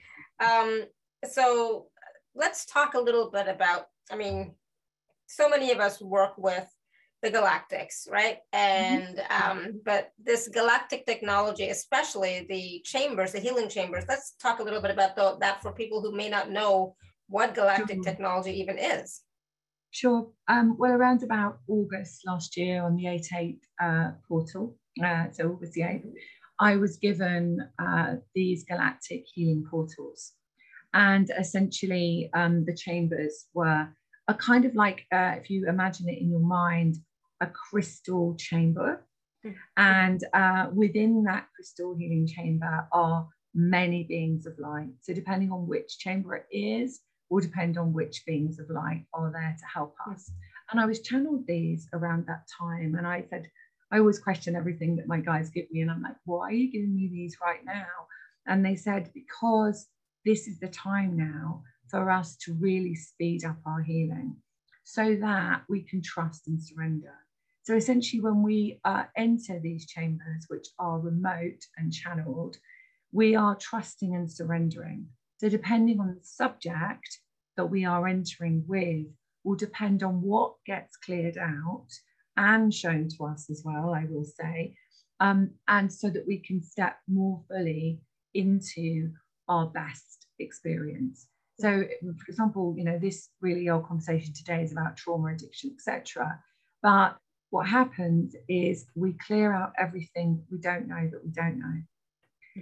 Um, 0.41 0.85
so, 1.31 1.89
let's 2.35 2.65
talk 2.65 2.95
a 2.95 3.01
little 3.01 3.31
bit 3.31 3.47
about, 3.47 3.89
I 4.11 4.17
mean, 4.17 4.55
so 5.35 5.49
many 5.49 5.73
of 5.73 5.81
us 5.81 6.01
work 6.01 6.35
with 6.39 6.67
the 7.23 7.31
galactics, 7.31 8.09
right? 8.11 8.39
Mm-hmm. 8.55 8.57
And 8.57 9.23
um, 9.31 9.81
but 9.85 10.13
this 10.23 10.49
galactic 10.49 11.07
technology, 11.07 11.69
especially 11.71 12.47
the 12.49 12.83
chambers, 12.85 13.33
the 13.33 13.41
healing 13.41 13.69
chambers. 13.69 14.05
Let's 14.09 14.35
talk 14.41 14.61
a 14.61 14.63
little 14.63 14.83
bit 14.83 14.91
about 14.91 15.17
the, 15.17 15.37
that 15.41 15.63
for 15.63 15.73
people 15.73 16.01
who 16.01 16.13
may 16.13 16.29
not 16.29 16.51
know 16.51 16.95
what 17.29 17.55
galactic 17.55 17.97
sure. 17.97 18.05
technology 18.05 18.53
even 18.61 18.79
is. 18.79 19.23
Sure. 19.91 20.29
Um, 20.49 20.77
well, 20.79 20.93
around 20.93 21.23
about 21.23 21.59
August 21.69 22.23
last 22.27 22.57
year 22.57 22.83
on 22.83 22.97
the 22.97 23.05
8-8 23.05 23.59
uh, 23.81 24.11
portal, 24.29 24.77
uh, 25.03 25.27
so 25.33 25.51
August 25.51 25.73
the 25.75 25.83
8th, 25.83 26.13
I 26.61 26.77
was 26.77 26.97
given 26.97 27.61
uh, 27.79 28.15
these 28.35 28.65
galactic 28.65 29.25
healing 29.33 29.65
portals. 29.71 30.33
And 30.93 31.31
essentially, 31.39 32.31
um, 32.35 32.65
the 32.65 32.75
chambers 32.75 33.47
were 33.55 33.89
a 34.29 34.35
kind 34.35 34.65
of 34.65 34.75
like, 34.75 35.05
uh, 35.13 35.35
if 35.37 35.51
you 35.51 35.69
imagine 35.69 36.09
it 36.09 36.21
in 36.21 36.31
your 36.31 36.41
mind, 36.41 36.97
a 37.41 37.47
crystal 37.47 38.35
chamber. 38.39 39.07
Mm-hmm. 39.45 39.57
And 39.77 40.25
uh, 40.33 40.71
within 40.73 41.25
that 41.25 41.49
crystal 41.55 41.95
healing 41.95 42.27
chamber 42.27 42.89
are 42.93 43.29
many 43.55 44.05
beings 44.05 44.47
of 44.47 44.59
light. 44.59 44.89
So, 45.03 45.13
depending 45.13 45.53
on 45.53 45.67
which 45.67 45.99
chamber 45.99 46.37
it 46.37 46.47
is, 46.51 47.01
will 47.29 47.41
depend 47.41 47.77
on 47.77 47.93
which 47.93 48.25
beings 48.27 48.59
of 48.59 48.71
light 48.71 49.05
are 49.13 49.31
there 49.31 49.57
to 49.59 49.67
help 49.73 49.95
us. 50.11 50.31
Mm-hmm. 50.31 50.71
And 50.73 50.81
I 50.81 50.87
was 50.87 51.01
channeled 51.01 51.47
these 51.47 51.89
around 51.93 52.27
that 52.27 52.47
time. 52.59 52.95
And 52.97 53.07
I 53.07 53.25
said, 53.29 53.51
I 53.93 53.99
always 53.99 54.19
question 54.19 54.57
everything 54.57 54.97
that 54.97 55.07
my 55.07 55.21
guys 55.21 55.51
give 55.51 55.71
me. 55.71 55.83
And 55.83 55.91
I'm 55.91 56.03
like, 56.03 56.17
why 56.25 56.49
are 56.49 56.53
you 56.53 56.73
giving 56.73 56.97
me 56.97 57.09
these 57.13 57.37
right 57.43 57.65
now? 57.65 58.09
And 58.47 58.65
they 58.65 58.77
said, 58.77 59.11
because 59.15 59.87
this 60.25 60.47
is 60.49 60.59
the 60.59 60.69
time 60.69 61.17
now 61.17 61.63
for 61.95 62.11
us 62.11 62.37
to 62.37 62.53
really 62.55 62.97
speed 62.97 63.45
up 63.45 63.59
our 63.65 63.81
healing 63.81 64.35
so 64.83 65.15
that 65.15 65.63
we 65.69 65.81
can 65.81 66.03
trust 66.03 66.49
and 66.49 66.61
surrender. 66.61 67.15
So 67.63 67.77
essentially, 67.77 68.21
when 68.21 68.43
we 68.43 68.81
uh, 68.85 69.05
enter 69.17 69.61
these 69.61 69.87
chambers, 69.87 70.47
which 70.49 70.67
are 70.81 70.99
remote 70.99 71.65
and 71.77 71.93
channeled, 71.93 72.57
we 73.13 73.37
are 73.37 73.55
trusting 73.55 74.17
and 74.17 74.31
surrendering. 74.31 75.07
So, 75.39 75.49
depending 75.49 76.01
on 76.01 76.17
the 76.17 76.25
subject 76.25 77.21
that 77.57 77.67
we 77.67 77.85
are 77.85 78.09
entering 78.09 78.65
with, 78.67 79.07
will 79.45 79.55
depend 79.57 80.03
on 80.03 80.21
what 80.21 80.55
gets 80.67 80.97
cleared 80.97 81.39
out 81.39 81.87
and 82.37 82.75
shown 82.75 83.09
to 83.11 83.27
us 83.27 83.49
as 83.51 83.63
well, 83.65 83.95
I 83.95 84.07
will 84.11 84.25
say, 84.25 84.77
um, 85.21 85.53
and 85.69 85.93
so 85.93 86.11
that 86.11 86.27
we 86.27 86.39
can 86.39 86.61
step 86.61 86.97
more 87.07 87.41
fully 87.49 88.01
into 88.35 89.13
our 89.49 89.67
best 89.69 90.27
experience. 90.41 91.29
So, 91.59 91.85
for 92.03 92.31
example, 92.31 92.75
you 92.77 92.85
know, 92.85 92.99
this 92.99 93.29
really 93.41 93.69
our 93.69 93.81
conversation 93.81 94.35
today 94.35 94.63
is 94.63 94.73
about 94.73 94.97
trauma, 94.97 95.35
addiction, 95.35 95.73
etc. 95.77 96.41
But 96.83 97.17
what 97.51 97.69
happens 97.69 98.35
is 98.49 98.87
we 98.97 99.15
clear 99.27 99.53
out 99.53 99.73
everything 99.79 100.43
we 100.51 100.59
don't 100.59 100.89
know 100.89 101.09
that 101.11 101.25
we 101.25 101.31
don't 101.31 101.59
know. 101.59 101.83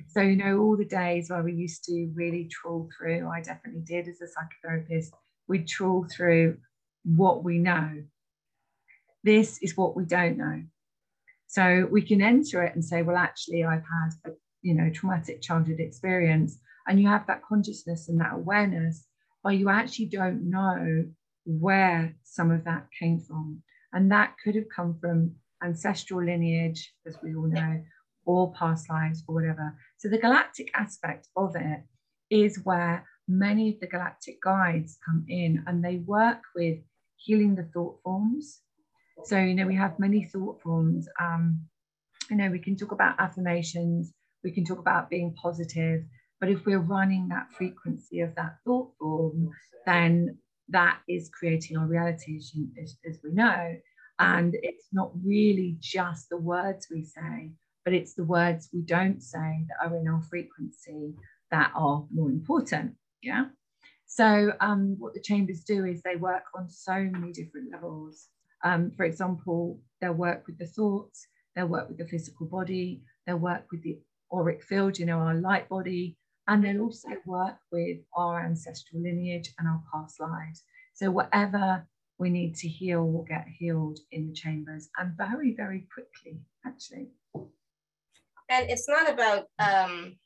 So, 0.09 0.21
you 0.21 0.37
know, 0.37 0.59
all 0.59 0.77
the 0.77 0.85
days 0.85 1.31
where 1.31 1.43
we 1.43 1.55
used 1.55 1.85
to 1.85 2.11
really 2.15 2.49
trawl 2.49 2.89
through, 2.97 3.29
I 3.29 3.41
definitely 3.41 3.83
did 3.83 4.09
as 4.09 4.21
a 4.21 4.27
psychotherapist, 4.27 5.11
we'd 5.49 5.69
trawl 5.69 6.07
through 6.15 6.59
what 7.05 7.45
we 7.45 7.59
know. 7.59 8.03
This 9.25 9.59
is 9.63 9.77
what 9.77 9.97
we 9.97 10.05
don't 10.05 10.39
know. 10.39 10.63
So 11.47 11.87
we 11.91 12.03
can 12.03 12.23
enter 12.23 12.63
it 12.63 12.75
and 12.75 12.85
say, 12.85 13.03
well, 13.03 13.17
actually, 13.17 13.65
I've 13.65 13.83
had 13.83 14.11
a 14.27 14.31
you 14.63 14.75
know 14.75 14.91
traumatic 14.91 15.43
childhood 15.43 15.81
experience, 15.81 16.59
and 16.87 17.01
you 17.01 17.09
have 17.09 17.27
that 17.27 17.43
consciousness 17.43 18.09
and 18.09 18.21
that 18.21 18.35
awareness, 18.35 19.07
but 19.43 19.57
you 19.57 19.69
actually 19.69 20.07
don't 20.07 20.49
know 20.51 21.05
where 21.45 22.15
some 22.25 22.51
of 22.51 22.65
that 22.65 22.87
came 22.99 23.21
from. 23.21 23.63
And 23.93 24.11
that 24.11 24.35
could 24.43 24.55
have 24.55 24.69
come 24.75 24.97
from 25.01 25.33
ancestral 25.63 26.25
lineage, 26.25 26.93
as 27.07 27.17
we 27.23 27.35
all 27.35 27.47
know, 27.47 27.83
or 28.25 28.53
past 28.53 28.89
lives 28.89 29.23
or 29.27 29.35
whatever. 29.35 29.77
So 29.99 30.09
the 30.09 30.19
galactic 30.19 30.71
aspect 30.75 31.29
of 31.37 31.55
it 31.57 31.83
is 32.31 32.61
where 32.65 33.07
many 33.29 33.71
of 33.71 33.81
the 33.81 33.87
galactic 33.87 34.41
guides 34.43 34.99
come 35.05 35.25
in 35.29 35.63
and 35.67 35.85
they 35.85 35.97
work 35.97 36.43
with 36.55 36.79
healing 37.17 37.55
the 37.55 37.65
thought 37.65 38.01
forms. 38.03 38.61
So, 39.25 39.39
you 39.39 39.55
know, 39.55 39.67
we 39.67 39.77
have 39.77 39.99
many 39.99 40.25
thought 40.25 40.61
forms. 40.63 41.07
Um, 41.21 41.61
you 42.31 42.37
know, 42.37 42.51
we 42.51 42.59
can 42.59 42.77
talk 42.77 42.93
about 42.93 43.21
affirmations, 43.21 44.13
we 44.43 44.53
can 44.53 44.65
talk 44.65 44.79
about 44.79 45.11
being 45.11 45.35
positive, 45.35 46.05
but 46.43 46.51
if 46.51 46.67
we're 46.67 46.81
running 46.81 47.29
that 47.29 47.53
frequency 47.53 48.19
of 48.19 48.35
that 48.35 48.57
thought 48.65 48.91
form, 48.99 49.53
then 49.87 50.37
that 50.71 50.99
is 51.09 51.31
creating 51.33 51.77
our 51.77 51.87
reality, 51.87 52.37
as, 52.37 52.53
you, 52.53 52.67
as, 52.83 52.97
as 53.09 53.21
we 53.23 53.31
know. 53.31 53.77
And 54.19 54.57
it's 54.61 54.89
not 54.93 55.13
really 55.25 55.77
just 55.79 56.31
the 56.31 56.37
words 56.37 56.89
we 56.91 57.05
say, 57.05 57.53
but 57.85 57.95
it's 57.95 58.15
the 58.15 58.25
words 58.25 58.69
we 58.73 58.81
don't 58.81 59.23
say 59.23 59.65
that 59.69 59.87
are 59.87 59.97
in 59.97 60.09
our 60.09 60.21
frequency 60.21 61.15
that 61.53 61.71
are 61.77 62.05
more 62.13 62.29
important. 62.29 62.97
Yeah. 63.23 63.45
So, 64.07 64.53
um, 64.59 64.97
what 64.99 65.15
the 65.15 65.21
chambers 65.21 65.63
do 65.63 65.85
is 65.85 66.03
they 66.03 66.17
work 66.17 66.47
on 66.57 66.69
so 66.69 67.09
many 67.09 67.31
different 67.31 67.71
levels. 67.71 68.27
Um, 68.65 68.91
for 68.91 69.05
example, 69.05 69.79
they'll 70.01 70.13
work 70.13 70.49
with 70.49 70.59
the 70.59 70.67
thoughts, 70.67 71.25
they'll 71.55 71.69
work 71.69 71.89
with 71.89 71.99
the 71.99 72.09
physical 72.09 72.47
body, 72.47 73.05
they'll 73.29 73.37
work 73.37 73.67
with 73.71 73.85
the 73.85 74.01
auric 74.33 74.65
field, 74.65 74.99
you 74.99 75.07
know, 75.07 75.19
our 75.19 75.35
light 75.35 75.69
body, 75.69 76.17
and 76.53 76.63
they'll 76.63 76.83
also 76.83 77.09
work 77.25 77.57
with 77.71 78.01
our 78.15 78.45
ancestral 78.45 79.01
lineage 79.01 79.51
and 79.59 79.67
our 79.67 79.83
past 79.91 80.21
lives. 80.21 80.63
So, 80.93 81.11
whatever 81.11 81.87
we 82.19 82.29
need 82.29 82.55
to 82.57 82.69
heal 82.69 83.11
will 83.11 83.25
get 83.25 83.47
healed 83.49 83.99
in 84.11 84.29
the 84.29 84.35
chambers 84.35 84.91
and 84.99 85.17
very, 85.17 85.55
very 85.55 85.87
quickly, 85.93 86.41
actually. 86.67 87.09
And 88.51 88.69
it's 88.69 88.87
not 88.87 89.11
about, 89.11 89.47
um, 89.59 90.17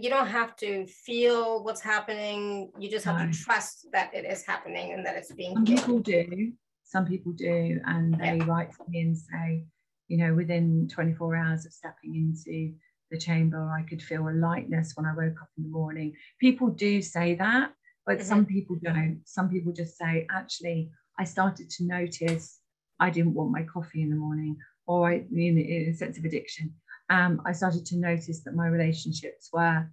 you 0.00 0.08
don't 0.08 0.26
have 0.26 0.56
to 0.56 0.86
feel 0.86 1.62
what's 1.62 1.82
happening. 1.82 2.72
You 2.78 2.90
just 2.90 3.04
have 3.04 3.18
no. 3.18 3.30
to 3.30 3.38
trust 3.38 3.88
that 3.92 4.14
it 4.14 4.24
is 4.24 4.46
happening 4.46 4.94
and 4.94 5.04
that 5.04 5.16
it's 5.16 5.32
being 5.32 5.54
Some 5.54 5.66
healed. 5.66 5.80
people 5.80 5.98
do. 5.98 6.52
Some 6.84 7.04
people 7.04 7.32
do. 7.32 7.78
And 7.84 8.14
they 8.14 8.38
yeah. 8.38 8.44
write 8.46 8.70
to 8.70 8.84
me 8.88 9.02
and 9.02 9.18
say, 9.18 9.66
you 10.08 10.16
know, 10.16 10.34
within 10.34 10.88
24 10.90 11.36
hours 11.36 11.66
of 11.66 11.74
stepping 11.74 12.14
into 12.14 12.72
the 13.10 13.18
chamber, 13.18 13.70
I 13.70 13.82
could 13.88 14.02
feel 14.02 14.28
a 14.28 14.30
lightness 14.30 14.92
when 14.94 15.06
I 15.06 15.14
woke 15.14 15.40
up 15.42 15.48
in 15.56 15.64
the 15.64 15.70
morning. 15.70 16.14
People 16.40 16.68
do 16.68 17.00
say 17.02 17.34
that, 17.36 17.72
but 18.06 18.18
mm-hmm. 18.18 18.28
some 18.28 18.46
people 18.46 18.76
don't. 18.82 19.20
Some 19.24 19.48
people 19.48 19.72
just 19.72 19.96
say, 19.96 20.26
actually, 20.30 20.90
I 21.18 21.24
started 21.24 21.70
to 21.70 21.84
notice 21.84 22.58
I 23.00 23.10
didn't 23.10 23.34
want 23.34 23.52
my 23.52 23.62
coffee 23.62 24.02
in 24.02 24.10
the 24.10 24.16
morning, 24.16 24.56
or 24.86 25.08
I, 25.08 25.24
in, 25.32 25.58
in 25.58 25.90
a 25.90 25.94
sense 25.94 26.18
of 26.18 26.24
addiction. 26.24 26.74
Um, 27.10 27.40
I 27.46 27.52
started 27.52 27.86
to 27.86 27.96
notice 27.96 28.42
that 28.44 28.54
my 28.54 28.66
relationships 28.66 29.48
were 29.52 29.88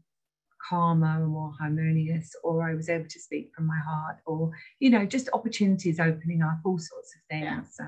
calmer 0.70 1.22
and 1.24 1.28
more 1.28 1.54
harmonious, 1.60 2.36
or 2.44 2.68
I 2.68 2.74
was 2.74 2.90
able 2.90 3.08
to 3.08 3.20
speak 3.20 3.52
from 3.56 3.68
my 3.68 3.80
heart, 3.80 4.18
or 4.26 4.52
you 4.80 4.90
know, 4.90 5.06
just 5.06 5.30
opportunities 5.34 6.00
opening 6.00 6.42
up, 6.42 6.60
all 6.66 6.80
sorts 6.80 7.16
of 7.16 7.22
things. 7.30 7.46
Yeah. 7.46 7.62
So 7.72 7.84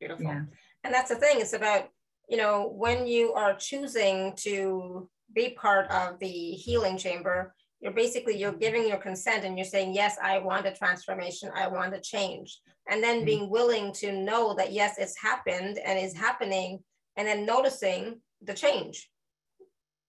beautiful. 0.00 0.24
Yeah. 0.24 0.42
And 0.84 0.94
that's 0.94 1.10
the 1.10 1.16
thing. 1.16 1.40
It's 1.40 1.52
about 1.52 1.90
you 2.28 2.36
know, 2.36 2.72
when 2.76 3.06
you 3.06 3.32
are 3.32 3.54
choosing 3.54 4.34
to 4.36 5.08
be 5.34 5.50
part 5.50 5.90
of 5.90 6.18
the 6.18 6.26
healing 6.28 6.98
chamber, 6.98 7.54
you're 7.80 7.92
basically 7.92 8.36
you're 8.36 8.52
giving 8.52 8.88
your 8.88 8.98
consent 8.98 9.44
and 9.44 9.56
you're 9.56 9.64
saying 9.64 9.94
yes 9.94 10.16
i 10.20 10.38
want 10.38 10.66
a 10.66 10.72
transformation. 10.72 11.50
I 11.54 11.68
want 11.68 11.94
a 11.94 12.00
change. 12.00 12.60
And 12.90 13.02
then 13.02 13.18
mm-hmm. 13.18 13.24
being 13.24 13.50
willing 13.50 13.92
to 13.94 14.12
know 14.12 14.54
that 14.54 14.72
yes 14.72 14.96
it's 14.98 15.16
happened 15.20 15.78
and 15.84 15.98
is 15.98 16.14
happening 16.14 16.80
and 17.16 17.26
then 17.26 17.46
noticing 17.46 18.20
the 18.42 18.54
change. 18.54 19.08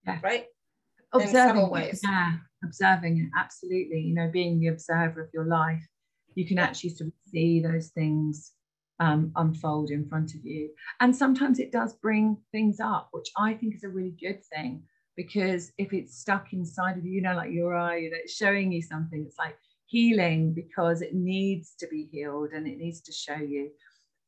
Yeah. 0.06 0.18
right? 0.22 0.46
Observing 1.12 1.70
ways. 1.70 2.00
yeah. 2.04 2.32
Observing 2.64 3.18
it 3.18 3.30
absolutely. 3.38 4.00
You 4.00 4.14
know 4.14 4.30
being 4.32 4.58
the 4.60 4.68
observer 4.68 5.22
of 5.22 5.30
your 5.32 5.46
life 5.46 5.86
you 6.34 6.46
can 6.46 6.58
actually 6.58 6.90
sort 6.90 7.08
of 7.08 7.14
see 7.26 7.60
those 7.60 7.88
things 7.88 8.52
um, 9.00 9.32
unfold 9.36 9.90
in 9.90 10.06
front 10.06 10.34
of 10.34 10.44
you. 10.44 10.70
And 11.00 11.14
sometimes 11.14 11.58
it 11.58 11.72
does 11.72 11.94
bring 11.94 12.36
things 12.52 12.78
up, 12.80 13.08
which 13.12 13.28
I 13.36 13.54
think 13.54 13.74
is 13.74 13.84
a 13.84 13.88
really 13.88 14.14
good 14.20 14.44
thing 14.44 14.82
because 15.16 15.72
if 15.78 15.92
it's 15.92 16.18
stuck 16.18 16.52
inside 16.52 16.96
of 16.96 17.04
you, 17.04 17.12
you 17.12 17.22
know, 17.22 17.34
like 17.34 17.50
your 17.50 17.74
eye, 17.74 17.96
you 17.96 18.10
know, 18.10 18.16
it's 18.22 18.34
showing 18.34 18.70
you 18.70 18.82
something, 18.82 19.24
it's 19.26 19.38
like 19.38 19.56
healing 19.86 20.54
because 20.54 21.02
it 21.02 21.14
needs 21.14 21.74
to 21.80 21.88
be 21.88 22.08
healed 22.12 22.50
and 22.52 22.66
it 22.66 22.78
needs 22.78 23.00
to 23.02 23.12
show 23.12 23.34
you. 23.34 23.70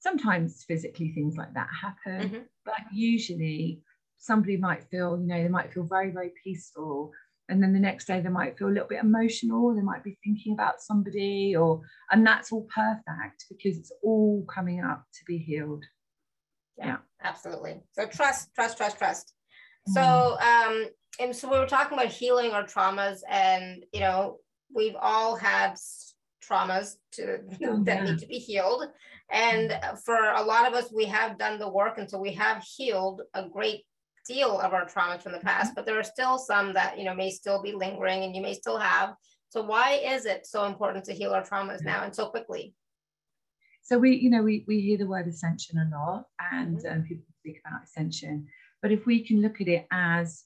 Sometimes 0.01 0.65
physically 0.67 1.13
things 1.13 1.37
like 1.37 1.55
that 1.55 1.69
happen, 1.81 2.29
mm-hmm. 2.29 2.43
but 2.65 2.81
usually 2.93 3.81
somebody 4.19 4.57
might 4.57 4.85
feel, 4.91 5.19
you 5.21 5.27
know, 5.27 5.41
they 5.43 5.49
might 5.49 5.73
feel 5.73 5.85
very, 5.85 6.11
very 6.11 6.33
peaceful 6.43 7.13
and 7.49 7.63
then 7.63 7.73
the 7.73 7.79
next 7.79 8.07
day 8.07 8.21
they 8.21 8.29
might 8.29 8.57
feel 8.59 8.69
a 8.69 8.71
little 8.71 8.89
bit 8.89 9.03
emotional 9.03 9.75
they 9.75 9.83
might 9.83 10.05
be 10.05 10.19
thinking 10.25 10.53
about 10.53 10.81
somebody 10.81 11.55
or 11.57 11.81
and 12.11 12.27
that's 12.27 12.53
all 12.53 12.67
perfect 12.75 13.45
because 13.51 13.79
it's 13.79 13.93
all 14.03 14.45
coming 14.53 14.81
up 14.81 15.05
to 15.13 15.21
be 15.27 15.39
healed 15.39 15.85
yeah, 16.79 16.87
yeah. 16.87 16.97
absolutely 17.23 17.81
so 17.93 18.07
trust 18.07 18.55
trust 18.55 18.77
trust 18.77 18.99
trust 18.99 19.35
mm. 19.89 19.93
so 19.93 20.39
um 20.41 20.87
and 21.21 21.35
so 21.35 21.51
we 21.51 21.59
were 21.59 21.67
talking 21.67 21.99
about 21.99 22.11
healing 22.11 22.53
our 22.53 22.65
traumas 22.65 23.21
and 23.29 23.85
you 23.93 24.01
know 24.01 24.39
we've 24.75 24.97
all 25.01 25.37
had 25.37 25.75
traumas 26.43 26.97
to 27.13 27.39
oh, 27.67 27.83
that 27.85 27.99
yeah. 27.99 28.05
need 28.05 28.19
to 28.19 28.27
be 28.27 28.39
healed 28.39 28.85
and 29.31 29.71
mm. 29.71 29.99
for 29.99 30.17
a 30.17 30.43
lot 30.43 30.67
of 30.67 30.75
us 30.75 30.93
we 30.95 31.05
have 31.05 31.39
done 31.39 31.59
the 31.59 31.69
work 31.69 31.99
and 31.99 32.09
so 32.09 32.19
we 32.19 32.33
have 32.33 32.63
healed 32.77 33.23
a 33.35 33.49
great 33.49 33.85
deal 34.27 34.61
of 34.61 34.73
our 34.73 34.87
traumas 34.87 35.23
from 35.23 35.33
the 35.33 35.39
past, 35.39 35.69
mm-hmm. 35.69 35.75
but 35.75 35.87
there 35.87 35.99
are 35.99 36.05
still 36.05 36.39
some 36.39 36.73
that, 36.75 36.99
you 36.99 37.05
know, 37.05 37.15
may 37.15 37.31
still 37.31 37.63
be 37.63 37.73
lingering 37.73 38.25
and 38.25 38.35
you 38.35 38.43
may 38.43 38.55
still 38.55 38.79
have. 38.79 39.15
So 39.49 39.63
why 39.63 39.95
is 39.95 40.25
it 40.27 40.47
so 40.47 40.65
important 40.65 41.05
to 41.07 41.13
heal 41.13 41.33
our 41.33 41.45
traumas 41.45 41.83
now 41.83 42.05
and 42.05 42.15
so 42.15 42.27
quickly? 42.27 42.75
So 43.83 43.99
we, 43.99 44.17
you 44.17 44.31
know, 44.31 44.43
we, 44.43 44.65
we 44.67 44.81
hear 44.81 44.97
the 44.97 45.07
word 45.07 45.27
ascension 45.27 45.79
a 45.79 45.91
lot 45.97 46.25
and 46.53 46.79
mm-hmm. 46.79 46.93
um, 46.93 47.03
people 47.03 47.27
speak 47.41 47.61
about 47.67 47.85
ascension, 47.85 48.47
but 48.81 48.93
if 48.93 49.07
we 49.07 49.25
can 49.25 49.43
look 49.43 49.61
at 49.61 49.69
it 49.69 49.87
as 49.93 50.45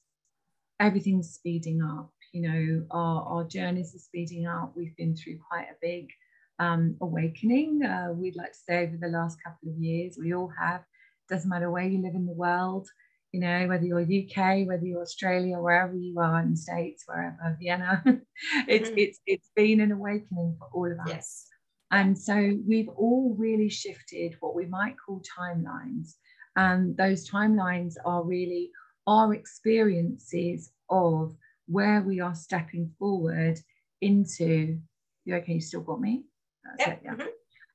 everything's 0.81 1.31
speeding 1.31 1.83
up, 1.83 2.11
you 2.33 2.43
know, 2.43 2.87
our, 2.91 3.23
our 3.23 3.45
journeys 3.45 3.95
are 3.95 3.99
speeding 3.99 4.47
up. 4.47 4.73
We've 4.77 4.97
been 4.97 5.17
through 5.17 5.39
quite 5.49 5.69
a 5.71 5.77
big 5.81 6.11
um, 6.59 6.97
awakening. 7.01 7.83
Uh, 7.83 8.13
we'd 8.13 8.37
like 8.37 8.53
to 8.53 8.59
say 8.59 8.85
over 8.85 8.97
the 9.01 9.09
last 9.09 9.39
couple 9.43 9.71
of 9.71 9.79
years, 9.79 10.19
we 10.21 10.35
all 10.35 10.53
have. 10.61 10.83
Doesn't 11.29 11.49
matter 11.49 11.71
where 11.71 11.85
you 11.85 12.03
live 12.03 12.15
in 12.15 12.27
the 12.27 12.33
world, 12.33 12.89
you 13.37 13.43
know, 13.43 13.67
whether 13.69 13.85
you're 13.85 14.01
UK, 14.01 14.67
whether 14.67 14.87
you're 14.87 15.03
Australia, 15.03 15.59
wherever 15.59 15.95
you 15.95 16.19
are 16.19 16.41
in 16.41 16.53
the 16.53 16.57
States, 16.57 17.05
wherever, 17.05 17.55
Vienna, 17.61 18.03
it's, 18.67 18.89
mm-hmm. 18.89 18.99
it's, 18.99 19.21
it's 19.27 19.51
been 19.55 19.81
an 19.81 19.93
awakening 19.93 20.57
for 20.59 20.69
all 20.73 20.91
of 20.91 20.99
us. 21.01 21.07
Yes. 21.07 21.47
And 21.91 22.19
so 22.19 22.57
we've 22.67 22.89
all 22.89 23.37
really 23.39 23.69
shifted 23.69 24.37
what 24.41 24.55
we 24.55 24.65
might 24.65 24.95
call 25.05 25.21
timelines. 25.39 26.15
And 26.57 26.97
those 26.97 27.29
timelines 27.31 27.97
are 28.07 28.25
really 28.25 28.71
our 29.07 29.35
experiences 29.35 30.73
of 30.89 31.37
where 31.67 32.01
we 32.01 32.21
are 32.21 32.35
stepping 32.35 32.91
forward 32.99 33.59
into. 34.01 34.79
You 35.27 35.37
okay? 35.37 35.53
You 35.53 35.61
still 35.61 35.83
got 35.83 36.01
me? 36.01 36.25
That's 36.65 36.89
yep. 36.89 36.97
it, 36.97 37.03
yeah. 37.05 37.15
Mm-hmm. 37.17 37.27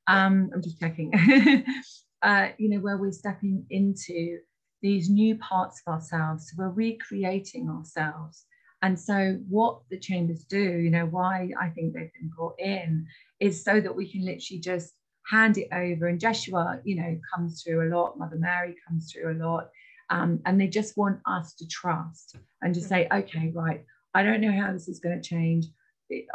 Um, 0.08 0.50
I'm 0.56 0.62
just 0.63 0.80
checking. 0.80 1.13
uh, 2.24 2.48
you 2.58 2.70
know, 2.70 2.80
where 2.80 2.98
we're 2.98 3.12
stepping 3.12 3.63
into 3.70 4.39
these 4.82 5.10
new 5.10 5.36
parts 5.38 5.82
of 5.86 5.94
ourselves. 5.94 6.50
So 6.50 6.56
we're 6.60 6.70
recreating 6.70 7.70
ourselves 7.70 8.46
And 8.84 9.00
so, 9.00 9.40
what 9.50 9.82
the 9.92 10.00
chambers 10.00 10.46
do, 10.46 10.60
you 10.60 10.92
know, 10.92 11.08
why 11.08 11.52
I 11.62 11.70
think 11.70 11.94
they've 11.94 12.14
been 12.14 12.32
brought 12.36 12.60
in 12.60 13.08
is 13.40 13.64
so 13.64 13.82
that 13.82 13.96
we 13.96 14.12
can 14.12 14.26
literally 14.26 14.62
just 14.62 14.94
hand 15.30 15.58
it 15.60 15.70
over. 15.74 16.08
And 16.08 16.20
Jeshua, 16.20 16.82
you 16.86 16.96
know, 16.98 17.20
comes 17.36 17.64
through 17.64 17.88
a 17.88 17.92
lot, 17.96 18.20
Mother 18.20 18.38
Mary 18.38 18.76
comes 18.88 19.12
through 19.12 19.34
a 19.34 19.40
lot. 19.46 19.70
Um, 20.12 20.42
and 20.46 20.60
they 20.62 20.68
just 20.68 20.98
want 20.98 21.20
us 21.28 21.54
to 21.56 21.68
trust 21.68 22.38
and 22.64 22.74
to 22.76 22.82
say, 22.82 23.08
okay, 23.14 23.52
right, 23.56 23.86
I 24.16 24.24
don't 24.24 24.42
know 24.42 24.54
how 24.54 24.74
this 24.74 24.90
is 24.90 25.00
going 25.00 25.22
to 25.22 25.30
change, 25.30 25.68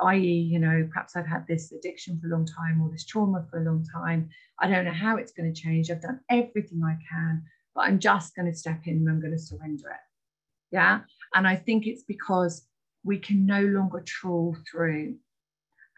i.e., 0.04 0.18
you 0.52 0.58
know, 0.60 0.88
perhaps 0.92 1.16
I've 1.16 1.26
had 1.26 1.46
this 1.48 1.72
addiction 1.72 2.20
for 2.20 2.28
a 2.28 2.30
long 2.30 2.46
time 2.46 2.82
or 2.82 2.90
this 2.90 3.06
trauma 3.06 3.46
for 3.50 3.60
a 3.60 3.64
long 3.64 3.84
time. 3.92 4.30
I 4.60 4.68
don't 4.68 4.86
know 4.86 4.92
how 4.92 5.18
it's 5.18 5.32
going 5.32 5.52
to 5.52 5.60
change. 5.60 5.90
I've 5.90 6.02
done 6.02 6.20
everything 6.30 6.82
I 6.84 6.96
can, 7.10 7.44
but 7.76 7.82
I'm 7.82 8.00
just 8.00 8.34
going 8.34 8.50
to 8.50 8.58
step 8.58 8.80
in 8.86 8.96
and 8.96 9.08
I'm 9.08 9.20
going 9.20 9.34
to 9.34 9.38
surrender 9.38 9.90
it. 9.90 10.00
Yeah. 10.72 11.00
And 11.34 11.46
I 11.46 11.54
think 11.54 11.86
it's 11.86 12.02
because 12.02 12.66
we 13.04 13.18
can 13.18 13.44
no 13.44 13.60
longer 13.60 14.02
trawl 14.04 14.56
through. 14.68 15.16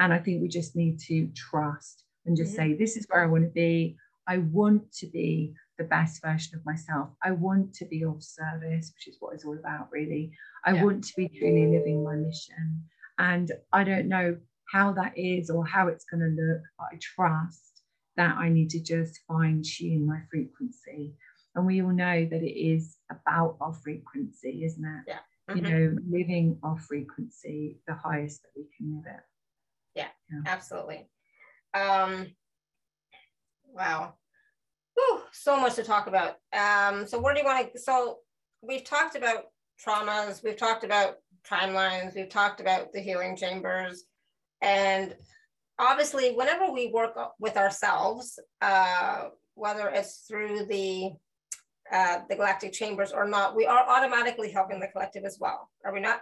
And 0.00 0.12
I 0.12 0.18
think 0.18 0.42
we 0.42 0.48
just 0.48 0.76
need 0.76 0.98
to 1.06 1.28
trust 1.34 2.04
and 2.26 2.36
just 2.36 2.52
mm-hmm. 2.52 2.72
say, 2.72 2.74
this 2.74 2.96
is 2.96 3.06
where 3.08 3.22
I 3.22 3.26
want 3.26 3.44
to 3.44 3.50
be. 3.50 3.96
I 4.26 4.38
want 4.38 4.92
to 4.94 5.06
be 5.06 5.54
the 5.78 5.84
best 5.84 6.20
version 6.20 6.58
of 6.58 6.66
myself. 6.66 7.10
I 7.22 7.30
want 7.30 7.72
to 7.74 7.86
be 7.86 8.04
of 8.04 8.22
service, 8.22 8.92
which 8.94 9.08
is 9.08 9.16
what 9.20 9.34
it's 9.34 9.44
all 9.44 9.56
about, 9.56 9.88
really. 9.90 10.32
I 10.66 10.72
yeah. 10.72 10.84
want 10.84 11.04
to 11.04 11.12
be 11.16 11.28
truly 11.28 11.66
living 11.66 12.04
my 12.04 12.16
mission. 12.16 12.82
And 13.18 13.50
I 13.72 13.84
don't 13.84 14.08
know 14.08 14.36
how 14.72 14.92
that 14.92 15.16
is 15.16 15.48
or 15.48 15.64
how 15.64 15.88
it's 15.88 16.04
going 16.04 16.20
to 16.20 16.42
look, 16.42 16.60
but 16.76 16.88
I 16.92 16.98
trust 17.00 17.82
that 18.16 18.36
I 18.36 18.48
need 18.48 18.70
to 18.70 18.80
just 18.80 19.20
fine 19.26 19.62
tune 19.64 20.04
my 20.04 20.20
frequency. 20.30 21.14
And 21.58 21.66
we 21.66 21.82
all 21.82 21.90
know 21.90 22.24
that 22.24 22.42
it 22.42 22.56
is 22.56 22.98
about 23.10 23.56
our 23.60 23.72
frequency, 23.72 24.64
isn't 24.64 24.84
it? 24.84 25.02
Yeah. 25.08 25.18
Mm-hmm. 25.50 25.66
You 25.66 25.72
know, 25.72 25.96
living 26.08 26.58
our 26.62 26.78
frequency 26.78 27.78
the 27.88 27.94
highest 27.94 28.42
that 28.42 28.50
we 28.54 28.66
can 28.76 28.94
live 28.94 29.12
it. 29.12 29.20
Yeah, 29.96 30.06
yeah. 30.30 30.52
absolutely. 30.52 31.08
Um, 31.74 32.28
wow. 33.74 34.14
Whew, 34.94 35.22
so 35.32 35.58
much 35.58 35.74
to 35.74 35.82
talk 35.82 36.06
about. 36.06 36.36
Um, 36.52 37.08
so 37.08 37.18
where 37.18 37.34
do 37.34 37.40
you 37.40 37.46
want 37.46 37.72
to, 37.72 37.78
so 37.80 38.18
we've 38.62 38.84
talked 38.84 39.16
about 39.16 39.46
traumas, 39.84 40.44
we've 40.44 40.56
talked 40.56 40.84
about 40.84 41.16
timelines, 41.44 42.14
we've 42.14 42.28
talked 42.28 42.60
about 42.60 42.92
the 42.92 43.00
healing 43.00 43.36
chambers, 43.36 44.04
and 44.62 45.16
obviously 45.78 46.32
whenever 46.34 46.70
we 46.70 46.92
work 46.92 47.16
with 47.40 47.56
ourselves, 47.56 48.38
uh, 48.60 49.24
whether 49.54 49.88
it's 49.88 50.24
through 50.28 50.66
the 50.66 51.10
uh, 51.92 52.20
the 52.28 52.36
galactic 52.36 52.72
chambers 52.72 53.12
or 53.12 53.26
not, 53.26 53.56
we 53.56 53.66
are 53.66 53.88
automatically 53.88 54.50
helping 54.50 54.80
the 54.80 54.88
collective 54.88 55.24
as 55.24 55.38
well, 55.40 55.70
are 55.84 55.92
we 55.92 56.00
not? 56.00 56.20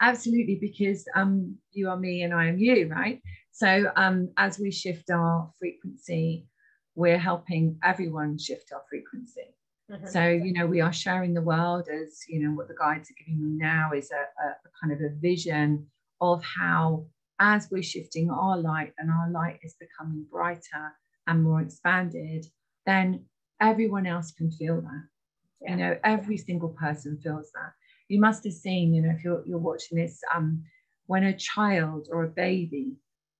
Absolutely, 0.00 0.58
because 0.60 1.06
um, 1.14 1.56
you 1.72 1.88
are 1.88 1.96
me 1.96 2.22
and 2.22 2.34
I 2.34 2.46
am 2.46 2.58
you, 2.58 2.88
right? 2.88 3.22
So 3.52 3.90
um, 3.96 4.30
as 4.36 4.58
we 4.58 4.70
shift 4.70 5.10
our 5.10 5.50
frequency, 5.58 6.46
we're 6.96 7.18
helping 7.18 7.78
everyone 7.82 8.38
shift 8.38 8.72
our 8.72 8.82
frequency. 8.88 9.54
Mm-hmm. 9.90 10.06
So, 10.06 10.28
you 10.28 10.52
know, 10.52 10.66
we 10.66 10.80
are 10.80 10.92
sharing 10.92 11.34
the 11.34 11.42
world 11.42 11.88
as, 11.88 12.20
you 12.28 12.40
know, 12.40 12.54
what 12.56 12.68
the 12.68 12.74
guides 12.74 13.10
are 13.10 13.14
giving 13.18 13.42
me 13.42 13.56
now 13.56 13.92
is 13.94 14.10
a, 14.10 14.14
a, 14.14 14.48
a 14.48 14.70
kind 14.80 14.92
of 14.92 15.00
a 15.00 15.14
vision 15.20 15.86
of 16.20 16.42
how, 16.42 17.06
as 17.38 17.68
we're 17.70 17.82
shifting 17.82 18.30
our 18.30 18.56
light 18.56 18.92
and 18.98 19.10
our 19.10 19.30
light 19.30 19.58
is 19.62 19.76
becoming 19.78 20.24
brighter 20.30 20.92
and 21.26 21.44
more 21.44 21.60
expanded, 21.60 22.46
then 22.86 23.24
everyone 23.60 24.06
else 24.06 24.32
can 24.32 24.50
feel 24.50 24.80
that. 24.80 25.04
Yeah. 25.60 25.70
You 25.70 25.76
know, 25.76 25.96
every 26.04 26.36
single 26.36 26.70
person 26.70 27.18
feels 27.22 27.50
that. 27.52 27.72
You 28.08 28.20
must 28.20 28.44
have 28.44 28.52
seen, 28.52 28.94
you 28.94 29.02
know, 29.02 29.14
if 29.16 29.24
you're, 29.24 29.42
you're 29.46 29.58
watching 29.58 29.98
this, 29.98 30.20
um, 30.34 30.62
when 31.06 31.24
a 31.24 31.36
child 31.36 32.08
or 32.10 32.24
a 32.24 32.28
baby 32.28 32.92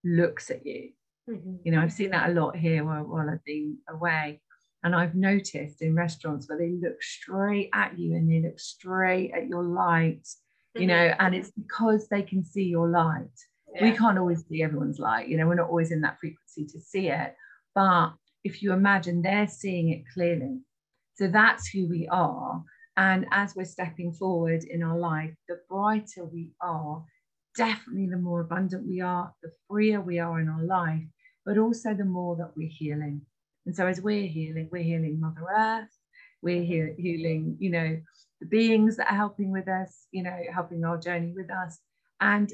looks 0.05 0.51
at 0.51 0.65
you, 0.65 0.91
mm-hmm. 1.29 1.57
you 1.65 1.73
know, 1.73 1.81
I've 1.81 1.93
seen 1.93 2.11
that 2.11 2.31
a 2.31 2.33
lot 2.33 2.57
here 2.57 2.85
while, 2.85 3.05
while 3.05 3.29
I've 3.29 3.45
been 3.45 3.79
away. 3.89 4.41
And 4.83 4.95
I've 4.95 5.15
noticed 5.15 5.81
in 5.81 5.95
restaurants 5.95 6.47
where 6.47 6.59
they 6.59 6.71
look 6.71 7.03
straight 7.03 7.71
at 7.73 7.99
you 7.99 8.17
and 8.17 8.31
they 8.31 8.47
look 8.47 8.61
straight 8.61 9.33
at 9.33 9.49
your 9.49 9.63
light, 9.63 10.25
mm-hmm. 10.25 10.83
you 10.83 10.87
know, 10.87 11.15
and 11.19 11.35
it's 11.35 11.51
because 11.51 12.07
they 12.09 12.23
can 12.23 12.45
see 12.45 12.65
your 12.65 12.89
light. 12.89 13.31
Yeah. 13.75 13.85
We 13.85 13.97
can't 13.97 14.19
always 14.19 14.47
see 14.47 14.63
everyone's 14.63 14.99
light, 14.99 15.29
you 15.29 15.39
know, 15.39 15.47
we're 15.47 15.55
not 15.55 15.71
always 15.71 15.91
in 15.91 16.03
that 16.03 16.21
frequency 16.21 16.67
to 16.67 16.81
see 16.81 17.09
it. 17.09 17.35
But 17.75 18.13
if 18.45 18.63
you 18.63 18.73
imagine 18.73 19.23
they're 19.23 19.49
seeing 19.49 19.91
it 19.91 20.05
clearly. 20.13 20.61
So 21.15 21.29
that's 21.29 21.69
who 21.69 21.89
we 21.89 22.07
are. 22.09 22.63
And 22.97 23.27
as 23.33 23.57
we're 23.57 23.65
stepping 23.65 24.13
forward 24.13 24.65
in 24.65 24.83
our 24.83 24.99
life, 24.99 25.35
the 25.49 25.61
brighter 25.69 26.25
we 26.25 26.53
are, 26.61 27.03
definitely 27.57 28.09
the 28.09 28.19
more 28.19 28.41
abundant 28.41 28.87
we 28.87 29.01
are, 29.01 29.33
the 29.43 29.51
freer 29.69 30.01
we 30.01 30.19
are 30.19 30.41
in 30.41 30.49
our 30.49 30.63
life, 30.63 31.03
but 31.45 31.59
also 31.59 31.95
the 31.95 32.05
more 32.05 32.37
that 32.37 32.53
we're 32.57 32.69
healing. 32.71 33.23
And 33.67 33.75
so 33.75 33.87
as 33.87 34.01
we're 34.01 34.29
healing, 34.29 34.69
we're 34.71 34.83
healing 34.83 35.19
Mother 35.21 35.47
Earth, 35.57 35.97
we're 36.43 36.63
he- 36.63 36.95
healing, 36.99 37.57
you 37.59 37.71
know, 37.71 37.99
the 38.41 38.47
beings 38.47 38.97
that 38.97 39.11
are 39.11 39.17
helping 39.17 39.51
with 39.51 39.69
us, 39.69 40.07
you 40.13 40.23
know, 40.23 40.37
helping 40.53 40.85
our 40.85 40.99
journey 40.99 41.33
with 41.35 41.51
us. 41.51 41.79
And 42.21 42.53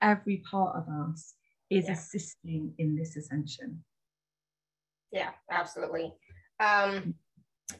every 0.00 0.42
part 0.50 0.76
of 0.76 0.88
us 0.88 1.34
is 1.70 1.86
yeah. 1.86 1.92
assisting 1.92 2.74
in 2.78 2.96
this 2.96 3.16
ascension. 3.16 3.82
Yeah, 5.12 5.30
absolutely. 5.50 6.12
Um, 6.58 7.14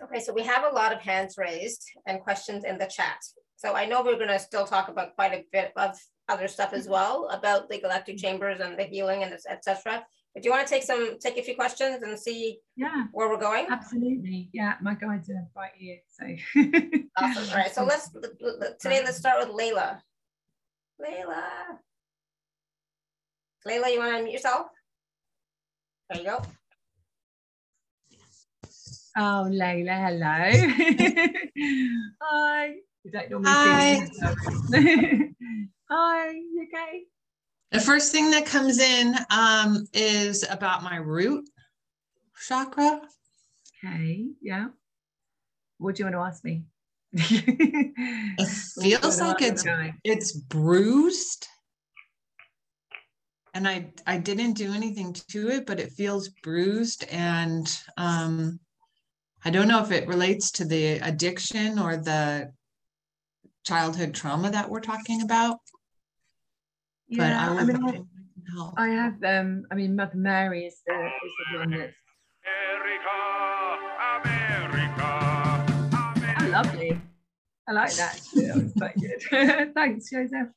okay, 0.02 0.20
so 0.20 0.32
we 0.32 0.42
have 0.42 0.64
a 0.64 0.74
lot 0.74 0.92
of 0.92 1.00
hands 1.00 1.36
raised 1.38 1.84
and 2.06 2.20
questions 2.20 2.64
in 2.64 2.78
the 2.78 2.86
chat. 2.86 3.18
So 3.56 3.74
I 3.74 3.86
know 3.86 4.02
we're 4.02 4.16
going 4.16 4.28
to 4.28 4.38
still 4.38 4.66
talk 4.66 4.88
about 4.88 5.14
quite 5.14 5.32
a 5.32 5.44
bit 5.52 5.72
of 5.76 5.96
other 6.28 6.48
stuff 6.48 6.72
as 6.72 6.88
well 6.88 7.28
about 7.30 7.68
the 7.68 7.78
galactic 7.78 8.18
chambers 8.18 8.60
and 8.60 8.78
the 8.78 8.84
healing 8.84 9.22
and 9.22 9.32
etc. 9.32 10.04
But 10.34 10.42
do 10.42 10.48
you 10.48 10.52
want 10.52 10.66
to 10.66 10.72
take 10.72 10.82
some, 10.82 11.18
take 11.20 11.36
a 11.36 11.42
few 11.42 11.54
questions 11.54 12.02
and 12.02 12.18
see 12.18 12.58
yeah, 12.76 13.04
where 13.12 13.28
we're 13.28 13.38
going? 13.38 13.66
Absolutely. 13.70 14.48
Yeah, 14.52 14.74
my 14.80 14.94
guides 14.94 15.28
are 15.30 15.46
right 15.54 15.72
here. 15.76 15.98
So 16.08 16.24
awesome. 17.18 17.50
All 17.50 17.56
right. 17.56 17.72
So 17.72 17.84
let's 17.84 18.10
today 18.80 19.02
let's 19.04 19.18
start 19.18 19.46
with 19.46 19.56
Layla. 19.56 20.00
Layla. 21.00 21.42
Layla, 23.66 23.92
you 23.92 23.98
want 23.98 24.16
to 24.16 24.22
unmute 24.22 24.32
yourself? 24.32 24.66
There 26.10 26.20
you 26.20 26.26
go. 26.26 26.42
Oh, 29.14 29.46
Layla, 29.50 30.06
hello. 30.06 30.48
Hi. 32.22 32.74
You 33.04 33.10
don't 33.10 33.30
normally 33.30 33.52
Hi. 33.52 34.08
Hi, 35.90 36.30
you 36.30 36.66
okay? 36.72 37.02
The 37.72 37.80
first 37.80 38.10
thing 38.10 38.30
that 38.30 38.46
comes 38.46 38.78
in 38.78 39.14
um, 39.30 39.86
is 39.92 40.48
about 40.48 40.82
my 40.82 40.96
root 40.96 41.46
chakra. 42.48 43.02
Okay, 43.84 44.28
yeah. 44.40 44.68
What 45.76 45.96
do 45.96 46.00
you 46.00 46.06
want 46.06 46.14
to 46.14 46.20
ask 46.20 46.42
me? 46.42 46.64
it 47.12 48.48
feels 48.82 49.20
like 49.20 49.42
it's 49.42 49.64
it's 50.04 50.32
bruised. 50.32 51.48
And 53.52 53.68
I 53.68 53.92
I 54.06 54.16
didn't 54.16 54.54
do 54.54 54.72
anything 54.72 55.12
to 55.12 55.50
it, 55.50 55.66
but 55.66 55.78
it 55.78 55.92
feels 55.92 56.30
bruised 56.42 57.04
and 57.10 57.68
um 57.98 58.58
I 59.44 59.50
don't 59.50 59.66
know 59.66 59.82
if 59.82 59.90
it 59.90 60.06
relates 60.06 60.52
to 60.52 60.64
the 60.64 60.98
addiction 60.98 61.78
or 61.78 61.96
the 61.96 62.52
childhood 63.64 64.14
trauma 64.14 64.50
that 64.50 64.70
we're 64.70 64.80
talking 64.80 65.22
about. 65.22 65.58
Yeah, 67.08 67.50
I, 67.50 67.58
I, 67.58 67.64
mean, 67.64 68.06
I, 68.56 68.70
I, 68.76 68.88
have. 68.88 69.22
Um, 69.24 69.64
I 69.70 69.74
mean, 69.74 69.96
Mother 69.96 70.16
Mary 70.16 70.64
is 70.64 70.80
the 70.86 70.94
is 70.94 71.32
the 71.52 71.58
one 71.58 71.70
that's. 71.70 71.92
Oh, 76.40 76.48
lovely. 76.48 77.00
I 77.68 77.72
like 77.72 77.94
that. 77.94 78.20
that 78.34 78.56
was 78.56 78.72
quite 78.72 78.96
good. 78.98 79.74
Thanks, 79.74 80.10
Joseph. 80.10 80.48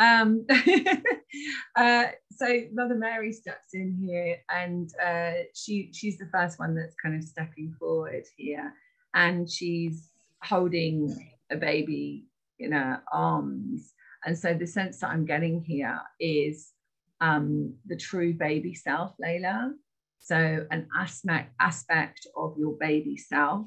Um, 0.00 0.46
uh, 1.76 2.04
so 2.32 2.46
Mother 2.72 2.94
Mary 2.94 3.32
steps 3.32 3.74
in 3.74 3.98
here, 4.02 4.38
and 4.48 4.90
uh, 5.04 5.42
she 5.54 5.90
she's 5.92 6.16
the 6.16 6.30
first 6.32 6.58
one 6.58 6.74
that's 6.74 6.96
kind 7.02 7.14
of 7.14 7.22
stepping 7.22 7.74
forward 7.78 8.24
here, 8.36 8.72
and 9.14 9.48
she's 9.48 10.08
holding 10.42 11.32
a 11.50 11.56
baby 11.56 12.24
in 12.58 12.72
her 12.72 13.02
arms, 13.12 13.92
and 14.24 14.38
so 14.38 14.54
the 14.54 14.66
sense 14.66 15.00
that 15.00 15.10
I'm 15.10 15.26
getting 15.26 15.62
here 15.62 16.00
is 16.18 16.72
um, 17.20 17.74
the 17.86 17.96
true 17.96 18.32
baby 18.32 18.74
self, 18.74 19.12
Layla. 19.22 19.72
So 20.18 20.66
an 20.70 20.88
aspect 20.98 21.52
aspect 21.60 22.26
of 22.36 22.56
your 22.58 22.72
baby 22.80 23.18
self 23.18 23.66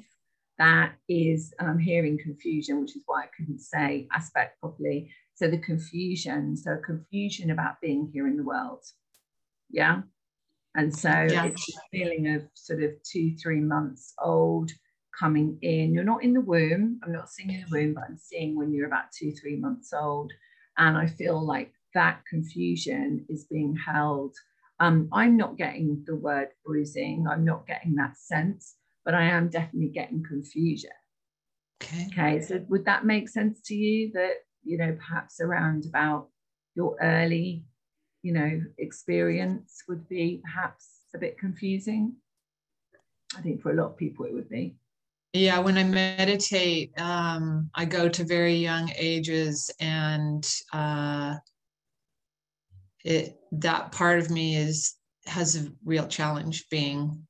that 0.58 0.92
is, 1.08 1.52
and 1.58 1.68
I'm 1.68 1.78
hearing 1.78 2.18
confusion, 2.18 2.80
which 2.80 2.96
is 2.96 3.02
why 3.06 3.22
I 3.22 3.28
couldn't 3.36 3.60
say 3.60 4.06
aspect 4.12 4.60
properly. 4.60 5.10
So 5.34 5.48
the 5.48 5.58
confusion, 5.58 6.56
so 6.56 6.76
confusion 6.84 7.50
about 7.50 7.80
being 7.80 8.08
here 8.12 8.26
in 8.26 8.36
the 8.36 8.44
world. 8.44 8.84
Yeah. 9.70 10.02
And 10.76 10.96
so 10.96 11.08
yeah. 11.08 11.46
it's 11.46 11.68
a 11.68 11.80
feeling 11.90 12.34
of 12.34 12.42
sort 12.54 12.82
of 12.82 12.90
two, 13.02 13.36
three 13.36 13.60
months 13.60 14.14
old, 14.22 14.70
coming 15.18 15.58
in. 15.62 15.94
You're 15.94 16.04
not 16.04 16.24
in 16.24 16.32
the 16.32 16.40
womb. 16.40 17.00
I'm 17.04 17.12
not 17.12 17.30
seeing 17.30 17.50
in 17.50 17.64
the 17.68 17.70
womb, 17.70 17.94
but 17.94 18.04
I'm 18.08 18.18
seeing 18.18 18.56
when 18.56 18.72
you're 18.72 18.86
about 18.86 19.12
two, 19.16 19.32
three 19.32 19.56
months 19.56 19.92
old. 19.92 20.32
And 20.78 20.96
I 20.96 21.06
feel 21.06 21.44
like 21.44 21.72
that 21.94 22.22
confusion 22.28 23.24
is 23.28 23.44
being 23.44 23.76
held. 23.76 24.34
Um, 24.80 25.08
I'm 25.12 25.36
not 25.36 25.56
getting 25.56 26.02
the 26.06 26.16
word 26.16 26.48
bruising. 26.64 27.26
I'm 27.30 27.44
not 27.44 27.66
getting 27.66 27.94
that 27.94 28.16
sense, 28.16 28.74
but 29.04 29.14
I 29.14 29.24
am 29.24 29.48
definitely 29.48 29.90
getting 29.90 30.24
confusion. 30.24 30.90
Okay. 31.82 32.06
Okay. 32.12 32.40
So 32.40 32.64
would 32.68 32.84
that 32.86 33.04
make 33.04 33.28
sense 33.28 33.60
to 33.66 33.74
you 33.74 34.10
that, 34.14 34.34
you 34.64 34.78
know, 34.78 34.92
perhaps 34.92 35.40
around 35.40 35.86
about 35.86 36.28
your 36.74 36.96
early, 37.00 37.64
you 38.22 38.32
know, 38.32 38.62
experience 38.78 39.82
would 39.88 40.08
be 40.08 40.40
perhaps 40.42 41.02
a 41.14 41.18
bit 41.18 41.38
confusing? 41.38 42.14
I 43.36 43.40
think 43.40 43.62
for 43.62 43.72
a 43.72 43.74
lot 43.74 43.86
of 43.86 43.96
people 43.96 44.26
it 44.26 44.34
would 44.34 44.48
be. 44.48 44.76
Yeah, 45.32 45.58
when 45.58 45.76
I 45.76 45.82
meditate, 45.82 46.92
um, 47.00 47.68
I 47.74 47.86
go 47.86 48.08
to 48.08 48.24
very 48.24 48.54
young 48.54 48.92
ages, 48.96 49.68
and 49.80 50.48
uh, 50.72 51.34
it 53.04 53.36
that 53.50 53.90
part 53.90 54.20
of 54.20 54.30
me 54.30 54.56
is 54.56 54.94
has 55.26 55.56
a 55.56 55.72
real 55.84 56.06
challenge 56.06 56.68
being 56.70 57.26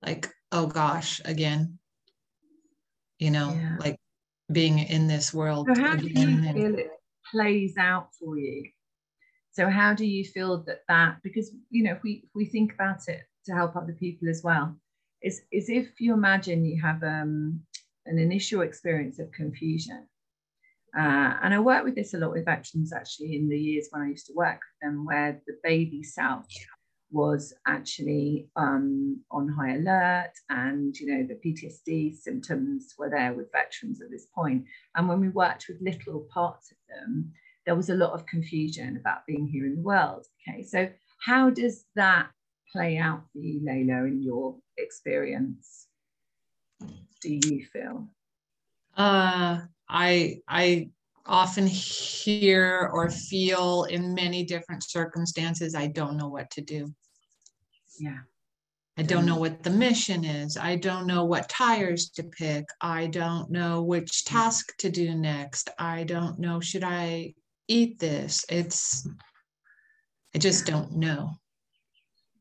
like, 0.00 0.28
oh 0.52 0.68
gosh, 0.68 1.20
again, 1.24 1.78
you 3.18 3.32
know, 3.32 3.52
yeah. 3.52 3.76
like 3.80 3.98
being 4.52 4.78
in 4.78 5.06
this 5.06 5.34
world. 5.34 5.68
So 5.72 5.80
how 5.80 5.96
do 5.96 6.06
you 6.06 6.52
feel 6.52 6.78
it 6.78 6.90
plays 7.30 7.76
out 7.76 8.08
for 8.14 8.38
you? 8.38 8.70
So 9.52 9.68
how 9.68 9.94
do 9.94 10.04
you 10.04 10.24
feel 10.24 10.62
that 10.64 10.82
that 10.88 11.16
because 11.22 11.50
you 11.70 11.84
know 11.84 11.92
if 11.92 12.02
we 12.02 12.22
if 12.24 12.30
we 12.34 12.44
think 12.44 12.74
about 12.74 13.08
it 13.08 13.22
to 13.46 13.54
help 13.54 13.74
other 13.76 13.94
people 13.94 14.28
as 14.28 14.42
well, 14.44 14.76
is 15.22 15.42
is 15.52 15.68
if 15.68 16.00
you 16.00 16.12
imagine 16.12 16.64
you 16.64 16.80
have 16.80 17.02
um, 17.02 17.60
an 18.06 18.18
initial 18.18 18.62
experience 18.62 19.18
of 19.18 19.32
confusion. 19.32 20.06
Uh, 20.96 21.34
and 21.42 21.52
I 21.52 21.58
work 21.58 21.84
with 21.84 21.94
this 21.94 22.14
a 22.14 22.18
lot 22.18 22.32
with 22.32 22.46
veterans 22.46 22.92
actually 22.92 23.36
in 23.36 23.48
the 23.50 23.58
years 23.58 23.88
when 23.90 24.02
I 24.02 24.08
used 24.08 24.26
to 24.26 24.32
work 24.34 24.60
with 24.60 24.80
them, 24.80 25.04
where 25.04 25.42
the 25.46 25.56
baby 25.62 26.02
self 26.02 26.46
was 27.10 27.54
actually 27.66 28.48
um, 28.56 29.20
on 29.30 29.48
high 29.48 29.74
alert 29.76 30.32
and 30.50 30.96
you 30.98 31.06
know 31.06 31.26
the 31.26 31.34
PTSD 31.34 32.16
symptoms 32.16 32.94
were 32.98 33.10
there 33.10 33.32
with 33.32 33.52
veterans 33.52 34.00
at 34.00 34.10
this 34.10 34.26
point. 34.34 34.64
And 34.94 35.08
when 35.08 35.20
we 35.20 35.28
worked 35.28 35.66
with 35.68 35.80
little 35.80 36.26
parts 36.32 36.70
of 36.70 36.76
them, 36.88 37.32
there 37.64 37.76
was 37.76 37.90
a 37.90 37.94
lot 37.94 38.12
of 38.12 38.26
confusion 38.26 38.96
about 38.96 39.26
being 39.26 39.46
here 39.46 39.66
in 39.66 39.76
the 39.76 39.82
world. 39.82 40.26
Okay, 40.48 40.62
so 40.62 40.88
how 41.24 41.50
does 41.50 41.84
that 41.94 42.30
play 42.72 42.98
out 42.98 43.22
for 43.32 43.38
you, 43.38 43.60
Layla, 43.60 44.08
in 44.08 44.22
your 44.22 44.56
experience? 44.76 45.86
Do 47.20 47.34
you 47.34 47.64
feel? 47.72 48.08
Uh, 48.96 49.60
I 49.88 50.40
I 50.48 50.90
often 51.28 51.66
hear 51.66 52.90
or 52.92 53.10
feel 53.10 53.84
in 53.84 54.14
many 54.14 54.44
different 54.44 54.84
circumstances. 54.84 55.74
I 55.74 55.86
don't 55.88 56.16
know 56.16 56.28
what 56.28 56.50
to 56.52 56.60
do. 56.60 56.94
Yeah. 57.98 58.18
I 58.98 59.02
don't 59.02 59.26
know 59.26 59.36
what 59.36 59.62
the 59.62 59.70
mission 59.70 60.24
is. 60.24 60.56
I 60.56 60.76
don't 60.76 61.06
know 61.06 61.24
what 61.24 61.50
tires 61.50 62.08
to 62.10 62.22
pick. 62.22 62.64
I 62.80 63.08
don't 63.08 63.50
know 63.50 63.82
which 63.82 64.24
task 64.24 64.74
to 64.78 64.90
do 64.90 65.14
next. 65.14 65.68
I 65.78 66.04
don't 66.04 66.38
know, 66.38 66.60
should 66.60 66.84
I 66.84 67.34
eat 67.68 67.98
this? 67.98 68.44
It's, 68.48 69.06
I 70.34 70.38
just 70.38 70.64
don't 70.64 70.96
know. 70.96 71.30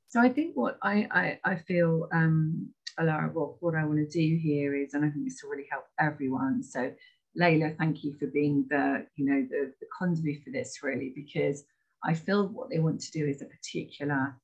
So 0.07 0.21
I 0.21 0.29
think 0.29 0.55
what 0.55 0.77
I 0.81 1.07
I, 1.11 1.39
I 1.43 1.55
feel, 1.57 2.07
um, 2.13 2.69
Alara, 2.97 3.33
what, 3.33 3.61
what 3.61 3.75
I 3.75 3.83
want 3.83 3.99
to 3.99 4.07
do 4.07 4.37
here 4.37 4.75
is, 4.75 4.93
and 4.93 5.03
I 5.03 5.09
think 5.09 5.25
this 5.25 5.41
will 5.43 5.49
really 5.49 5.67
help 5.69 5.83
everyone. 5.99 6.63
So 6.63 6.93
Layla, 7.39 7.77
thank 7.77 8.03
you 8.03 8.15
for 8.19 8.27
being 8.27 8.65
the, 8.69 9.05
you 9.15 9.25
know, 9.25 9.45
the, 9.49 9.73
the 9.79 9.87
conduit 9.97 10.43
for 10.43 10.51
this 10.51 10.79
really, 10.81 11.11
because 11.15 11.63
I 12.03 12.13
feel 12.13 12.47
what 12.47 12.69
they 12.69 12.79
want 12.79 13.01
to 13.01 13.11
do 13.11 13.25
is 13.25 13.41
a 13.41 13.45
particular 13.45 14.39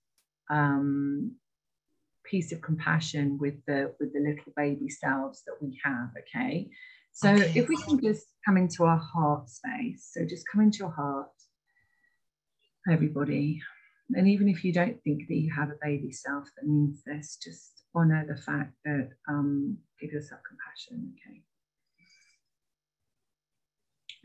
um, 0.50 1.36
piece 2.26 2.52
of 2.52 2.62
compassion 2.62 3.38
with 3.40 3.56
the 3.66 3.94
with 4.00 4.14
the 4.14 4.20
little 4.20 4.54
baby 4.56 4.90
selves 4.90 5.44
that 5.46 5.56
we 5.62 5.80
have. 5.84 6.10
Okay, 6.20 6.70
so 7.14 7.30
okay. 7.30 7.52
if 7.56 7.68
we 7.68 7.78
can 7.78 8.02
just 8.02 8.26
come 8.46 8.58
into 8.58 8.84
our 8.84 8.98
heart 8.98 9.50
space, 9.50 10.10
so 10.12 10.26
just 10.26 10.46
come 10.52 10.62
into 10.62 10.80
your 10.80 10.92
heart, 10.92 11.30
everybody. 12.92 13.62
And 14.14 14.28
even 14.28 14.50
if 14.50 14.66
you 14.66 14.74
don't 14.74 15.02
think 15.04 15.28
that 15.30 15.36
you 15.36 15.54
have 15.54 15.70
a 15.70 15.78
baby 15.82 16.12
self 16.12 16.46
that 16.58 16.68
needs 16.68 17.02
this, 17.06 17.38
just 17.42 17.84
honor 17.96 18.26
the 18.28 18.42
fact 18.42 18.74
that 18.84 19.10
um, 19.30 19.78
give 20.02 20.12
yourself 20.12 20.42
compassion. 20.46 21.14
Okay. 21.14 21.42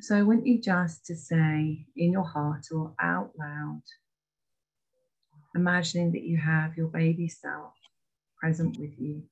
So 0.00 0.16
I 0.16 0.22
want 0.22 0.46
you 0.46 0.60
just 0.60 1.06
to 1.06 1.16
say 1.16 1.86
in 1.96 2.12
your 2.12 2.24
heart 2.24 2.66
or 2.70 2.94
out 3.00 3.32
loud, 3.38 3.82
imagining 5.54 6.12
that 6.12 6.22
you 6.22 6.36
have 6.36 6.76
your 6.76 6.88
baby 6.88 7.28
self 7.28 7.72
present 8.38 8.78
with 8.78 8.98
you. 8.98 9.22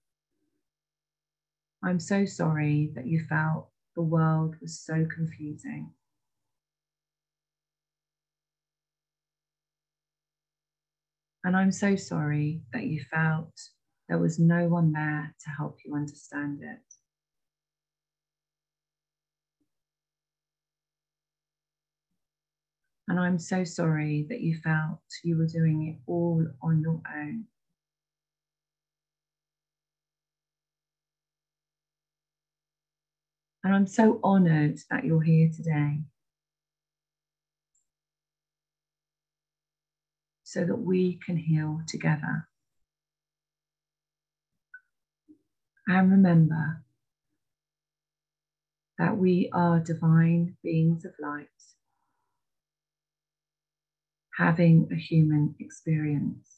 I'm 1.83 2.01
so 2.01 2.25
sorry 2.25 2.93
that 2.95 3.07
you 3.07 3.25
felt 3.29 3.69
the 3.95 4.03
world 4.03 4.57
was 4.63 4.81
so 4.81 5.07
confusing. 5.15 5.93
And 11.45 11.55
I'm 11.55 11.73
so 11.73 11.95
sorry 11.95 12.63
that 12.73 12.85
you 12.87 13.05
felt 13.13 13.53
there 14.09 14.19
was 14.19 14.39
no 14.39 14.69
one 14.69 14.93
there 14.93 15.35
to 15.45 15.51
help 15.51 15.77
you 15.85 15.95
understand 15.95 16.61
it. 16.63 16.94
And 23.09 23.21
I'm 23.21 23.39
so 23.39 23.65
sorry 23.65 24.27
that 24.29 24.41
you 24.41 24.59
felt 24.63 25.01
you 25.23 25.37
were 25.37 25.47
doing 25.47 25.89
it 25.89 26.11
all 26.11 26.47
on 26.63 26.81
your 26.81 27.01
own. 27.15 27.45
And 33.63 33.75
I'm 33.75 33.87
so 33.87 34.21
honored 34.23 34.79
that 34.91 35.05
you're 35.05 35.23
here 35.23 35.51
today. 35.55 36.01
so 40.55 40.65
that 40.65 40.77
we 40.77 41.19
can 41.27 41.37
heal 41.37 41.81
together. 41.89 42.47
And 45.89 46.13
remember 46.13 46.85
that 48.99 49.17
we 49.17 49.51
are 49.53 49.81
divine 49.81 50.57
beings 50.63 51.05
of 51.05 51.13
light, 51.21 51.49
having 54.37 54.89
a 54.91 54.97
human 54.97 55.55
experience. 55.61 56.51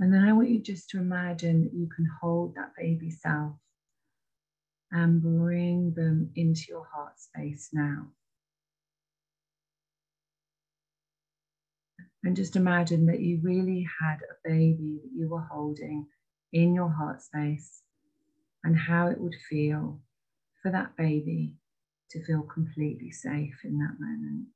And 0.00 0.12
then 0.12 0.22
I 0.22 0.32
want 0.32 0.50
you 0.50 0.60
just 0.60 0.90
to 0.90 0.98
imagine 0.98 1.64
that 1.64 1.74
you 1.74 1.88
can 1.94 2.08
hold 2.20 2.54
that 2.56 2.72
baby 2.76 3.10
self 3.10 3.54
and 4.90 5.22
bring 5.22 5.92
them 5.94 6.30
into 6.36 6.66
your 6.68 6.86
heart 6.92 7.18
space 7.18 7.70
now. 7.72 8.08
And 12.22 12.36
just 12.36 12.56
imagine 12.56 13.06
that 13.06 13.20
you 13.20 13.40
really 13.42 13.86
had 14.00 14.18
a 14.22 14.48
baby 14.48 15.00
that 15.02 15.10
you 15.14 15.28
were 15.28 15.46
holding 15.50 16.06
in 16.52 16.74
your 16.74 16.88
heart 16.88 17.22
space 17.22 17.82
and 18.62 18.76
how 18.76 19.08
it 19.08 19.20
would 19.20 19.34
feel 19.48 20.00
for 20.62 20.70
that 20.70 20.96
baby 20.96 21.54
to 22.10 22.24
feel 22.24 22.42
completely 22.42 23.10
safe 23.10 23.58
in 23.64 23.78
that 23.78 23.96
moment. 23.98 24.46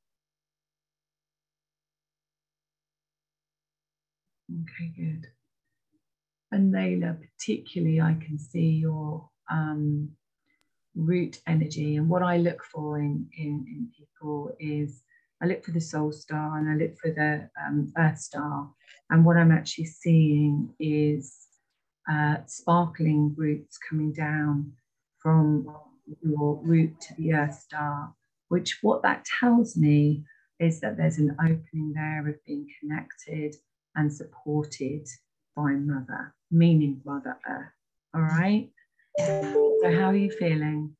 Okay, 4.50 4.92
good. 4.96 5.26
And 6.50 6.72
Layla, 6.72 7.18
particularly, 7.20 8.00
I 8.00 8.14
can 8.24 8.38
see 8.38 8.70
your 8.70 9.28
um, 9.50 10.10
root 10.94 11.40
energy. 11.46 11.96
And 11.96 12.08
what 12.08 12.22
I 12.22 12.38
look 12.38 12.62
for 12.64 12.98
in, 12.98 13.28
in, 13.36 13.64
in 13.68 13.90
people 13.96 14.50
is 14.58 15.02
I 15.42 15.46
look 15.46 15.64
for 15.64 15.70
the 15.70 15.80
soul 15.80 16.10
star 16.12 16.58
and 16.58 16.68
I 16.68 16.74
look 16.74 16.98
for 16.98 17.10
the 17.10 17.48
um, 17.64 17.92
earth 17.98 18.18
star. 18.18 18.70
And 19.10 19.24
what 19.24 19.36
I'm 19.36 19.52
actually 19.52 19.86
seeing 19.86 20.74
is 20.80 21.36
uh, 22.10 22.38
sparkling 22.46 23.34
roots 23.36 23.78
coming 23.88 24.12
down 24.12 24.72
from 25.18 25.66
your 26.22 26.60
root 26.62 27.00
to 27.00 27.14
the 27.14 27.34
earth 27.34 27.54
star, 27.54 28.14
which 28.48 28.78
what 28.82 29.02
that 29.02 29.24
tells 29.40 29.76
me 29.76 30.24
is 30.58 30.80
that 30.80 30.96
there's 30.96 31.18
an 31.18 31.36
opening 31.40 31.92
there 31.94 32.28
of 32.28 32.44
being 32.44 32.66
connected 32.80 33.54
and 33.94 34.12
supported 34.12 35.06
by 35.56 35.72
Mother, 35.72 36.34
meaning 36.50 37.00
Mother 37.04 37.38
Earth. 37.48 37.72
All 38.14 38.22
right. 38.22 38.70
So, 39.18 39.80
how 39.84 40.10
are 40.10 40.16
you 40.16 40.30
feeling? 40.30 40.96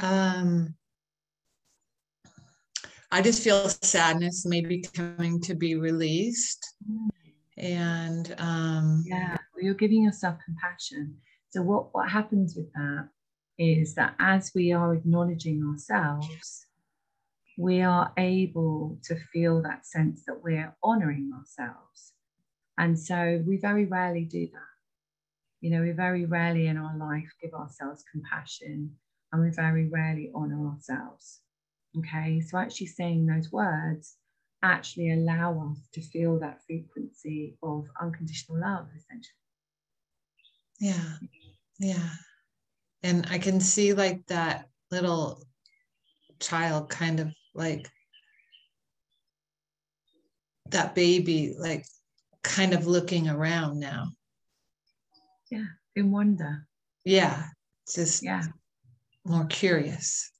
Um, 0.00 0.74
I 3.10 3.22
just 3.22 3.42
feel 3.42 3.68
sadness 3.68 4.46
maybe 4.46 4.82
coming 4.94 5.40
to 5.42 5.54
be 5.54 5.74
released. 5.74 6.64
And 7.58 8.34
um, 8.38 9.04
yeah, 9.06 9.36
well, 9.54 9.64
you're 9.64 9.74
giving 9.74 10.04
yourself 10.04 10.38
compassion. 10.44 11.16
So 11.50 11.62
what, 11.62 11.92
what 11.94 12.08
happens 12.10 12.54
with 12.56 12.72
that 12.74 13.08
is 13.58 13.94
that 13.94 14.14
as 14.18 14.52
we 14.54 14.72
are 14.72 14.94
acknowledging 14.94 15.62
ourselves, 15.64 16.66
we 17.58 17.82
are 17.82 18.12
able 18.16 18.98
to 19.04 19.16
feel 19.32 19.62
that 19.62 19.84
sense 19.86 20.24
that 20.26 20.42
we're 20.42 20.74
honoring 20.82 21.30
ourselves. 21.38 22.12
And 22.78 22.98
so 22.98 23.42
we 23.46 23.58
very 23.58 23.84
rarely 23.84 24.24
do 24.24 24.46
that. 24.52 24.70
You 25.60 25.70
know, 25.70 25.82
we 25.82 25.90
very 25.90 26.24
rarely 26.24 26.68
in 26.68 26.78
our 26.78 26.96
life 26.96 27.30
give 27.42 27.52
ourselves 27.52 28.04
compassion 28.10 28.96
and 29.32 29.42
we 29.42 29.50
very 29.50 29.88
rarely 29.88 30.30
honor 30.34 30.68
ourselves. 30.68 31.40
Okay, 31.98 32.40
so 32.40 32.56
actually 32.58 32.86
saying 32.86 33.26
those 33.26 33.52
words 33.52 34.16
actually 34.62 35.10
allow 35.12 35.70
us 35.70 35.88
to 35.92 36.00
feel 36.00 36.38
that 36.38 36.62
frequency 36.66 37.56
of 37.62 37.86
unconditional 38.00 38.60
love, 38.60 38.86
essentially. 38.96 39.34
Yeah, 40.80 41.18
yeah. 41.80 42.10
And 43.02 43.26
I 43.30 43.38
can 43.38 43.58
see 43.58 43.94
like 43.94 44.26
that 44.26 44.68
little 44.90 45.42
child 46.38 46.90
kind 46.90 47.20
of 47.20 47.28
like 47.54 47.88
that 50.68 50.94
baby, 50.94 51.54
like 51.58 51.86
kind 52.42 52.74
of 52.74 52.86
looking 52.86 53.28
around 53.28 53.80
now. 53.80 54.12
Yeah, 55.50 55.64
in 55.96 56.12
wonder. 56.12 56.66
Yeah, 57.04 57.44
just 57.92 58.22
yeah, 58.22 58.44
more 59.24 59.46
curious. 59.46 60.30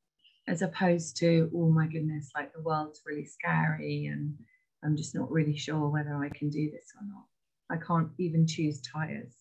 As 0.47 0.63
opposed 0.63 1.17
to, 1.19 1.51
oh 1.55 1.71
my 1.71 1.87
goodness, 1.87 2.31
like 2.35 2.53
the 2.53 2.61
world's 2.61 3.01
really 3.07 3.25
scary 3.25 4.07
and 4.07 4.35
I'm 4.85 4.97
just 4.97 5.15
not 5.15 5.31
really 5.31 5.57
sure 5.57 5.89
whether 5.89 6.15
I 6.23 6.29
can 6.29 6.51
do 6.51 6.71
this 6.71 6.93
or 7.01 7.07
not. 7.07 7.25
I 7.71 7.83
can't 7.83 8.11
even 8.19 8.47
choose 8.47 8.81
tires. 8.83 9.40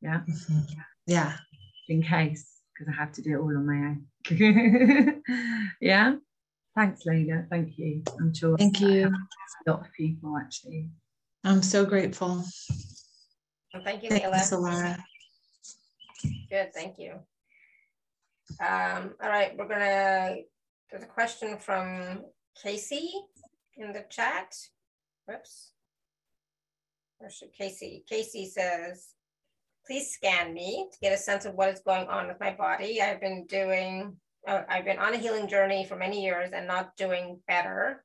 Yeah. 0.00 0.20
Mm-hmm. 0.28 0.58
Yeah. 1.06 1.32
In 1.88 2.02
case, 2.02 2.46
because 2.72 2.92
I 2.92 2.96
have 2.98 3.12
to 3.12 3.22
do 3.22 3.34
it 3.34 3.40
all 3.40 3.56
on 3.56 3.66
my 3.66 3.88
own. 3.88 5.22
yeah. 5.80 6.14
Thanks, 6.76 7.04
Leda. 7.06 7.46
Thank 7.50 7.78
you. 7.78 8.02
I'm 8.20 8.32
sure. 8.32 8.56
Thank 8.56 8.80
you. 8.80 9.06
A 9.66 9.70
lot 9.70 9.80
of 9.80 9.92
people 9.92 10.36
actually. 10.36 10.88
I'm 11.44 11.62
so 11.62 11.84
grateful. 11.84 12.44
Well, 13.74 13.82
thank 13.84 14.02
you, 14.02 14.10
Thanks, 14.10 14.50
Layla. 14.50 14.98
Good, 16.50 16.72
thank 16.74 16.98
you. 16.98 17.12
Um, 18.60 19.14
all 19.22 19.28
right, 19.28 19.56
we're 19.56 19.68
gonna, 19.68 20.36
there's 20.90 21.02
a 21.02 21.06
question 21.06 21.58
from 21.58 22.24
Casey 22.62 23.10
in 23.76 23.92
the 23.92 24.04
chat. 24.08 24.54
Whoops. 25.26 25.72
Where 27.18 27.30
should 27.30 27.52
Casey? 27.52 28.04
Casey 28.08 28.46
says, 28.46 29.08
please 29.88 30.10
scan 30.10 30.52
me 30.52 30.86
to 30.92 30.98
get 31.00 31.14
a 31.14 31.16
sense 31.16 31.46
of 31.46 31.54
what 31.54 31.70
is 31.70 31.80
going 31.80 32.06
on 32.08 32.28
with 32.28 32.38
my 32.38 32.52
body. 32.52 33.00
I've 33.00 33.22
been 33.22 33.46
doing, 33.46 34.14
uh, 34.46 34.62
I've 34.68 34.84
been 34.84 34.98
on 34.98 35.14
a 35.14 35.18
healing 35.18 35.48
journey 35.48 35.86
for 35.86 35.96
many 35.96 36.22
years 36.22 36.50
and 36.52 36.66
not 36.66 36.94
doing 36.96 37.40
better. 37.48 38.04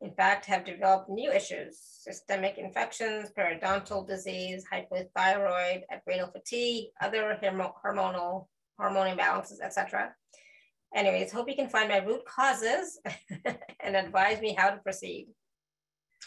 In 0.00 0.12
fact, 0.12 0.46
have 0.46 0.64
developed 0.64 1.10
new 1.10 1.30
issues, 1.32 1.78
systemic 1.80 2.58
infections, 2.58 3.32
periodontal 3.36 4.06
disease, 4.06 4.64
hypothyroid, 4.72 5.82
adrenal 5.90 6.30
fatigue, 6.30 6.90
other 7.02 7.36
hormonal 7.84 8.46
hormone 8.78 9.16
imbalances, 9.16 9.60
etc. 9.62 10.14
Anyways, 10.94 11.32
hope 11.32 11.48
you 11.48 11.56
can 11.56 11.68
find 11.68 11.88
my 11.88 11.98
root 11.98 12.24
causes 12.24 13.00
and 13.80 13.96
advise 13.96 14.40
me 14.40 14.54
how 14.56 14.70
to 14.70 14.78
proceed. 14.78 15.26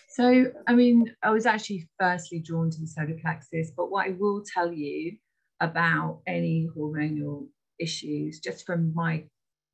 So, 0.09 0.51
I 0.67 0.75
mean, 0.75 1.13
I 1.23 1.31
was 1.31 1.45
actually 1.45 1.87
firstly 1.99 2.39
drawn 2.39 2.69
to 2.69 2.79
the 2.79 2.87
solar 2.87 3.17
plexus, 3.19 3.71
but 3.75 3.89
what 3.89 4.07
I 4.07 4.11
will 4.11 4.43
tell 4.53 4.71
you 4.71 5.17
about 5.59 6.21
any 6.27 6.69
hormonal 6.75 7.47
issues, 7.79 8.39
just 8.39 8.65
from 8.65 8.93
my 8.93 9.23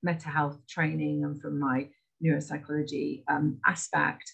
Meta 0.02 0.30
Health 0.30 0.60
training 0.68 1.24
and 1.24 1.42
from 1.42 1.60
my 1.60 1.90
neuropsychology 2.24 3.24
um, 3.28 3.60
aspect, 3.66 4.32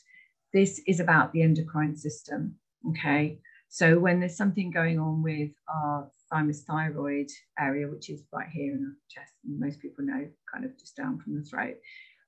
this 0.54 0.82
is 0.88 1.00
about 1.00 1.34
the 1.34 1.42
endocrine 1.42 1.96
system. 1.96 2.56
Okay. 2.90 3.40
So, 3.70 4.00
when 4.00 4.20
there's 4.20 4.38
something 4.38 4.72
going 4.72 5.00
on 5.00 5.24
with 5.24 5.52
our 5.68 6.10
thymus 6.32 6.64
thyroid 6.64 7.30
area, 7.60 7.88
which 7.88 8.10
is 8.10 8.24
right 8.32 8.48
here 8.48 8.74
in 8.74 8.84
our 8.86 8.96
chest, 9.10 9.34
most 9.44 9.82
people 9.82 10.06
know, 10.06 10.28
kind 10.54 10.66
of 10.66 10.78
just 10.80 10.96
down 10.96 11.20
from 11.20 11.36
the 11.36 11.44
throat, 11.44 11.76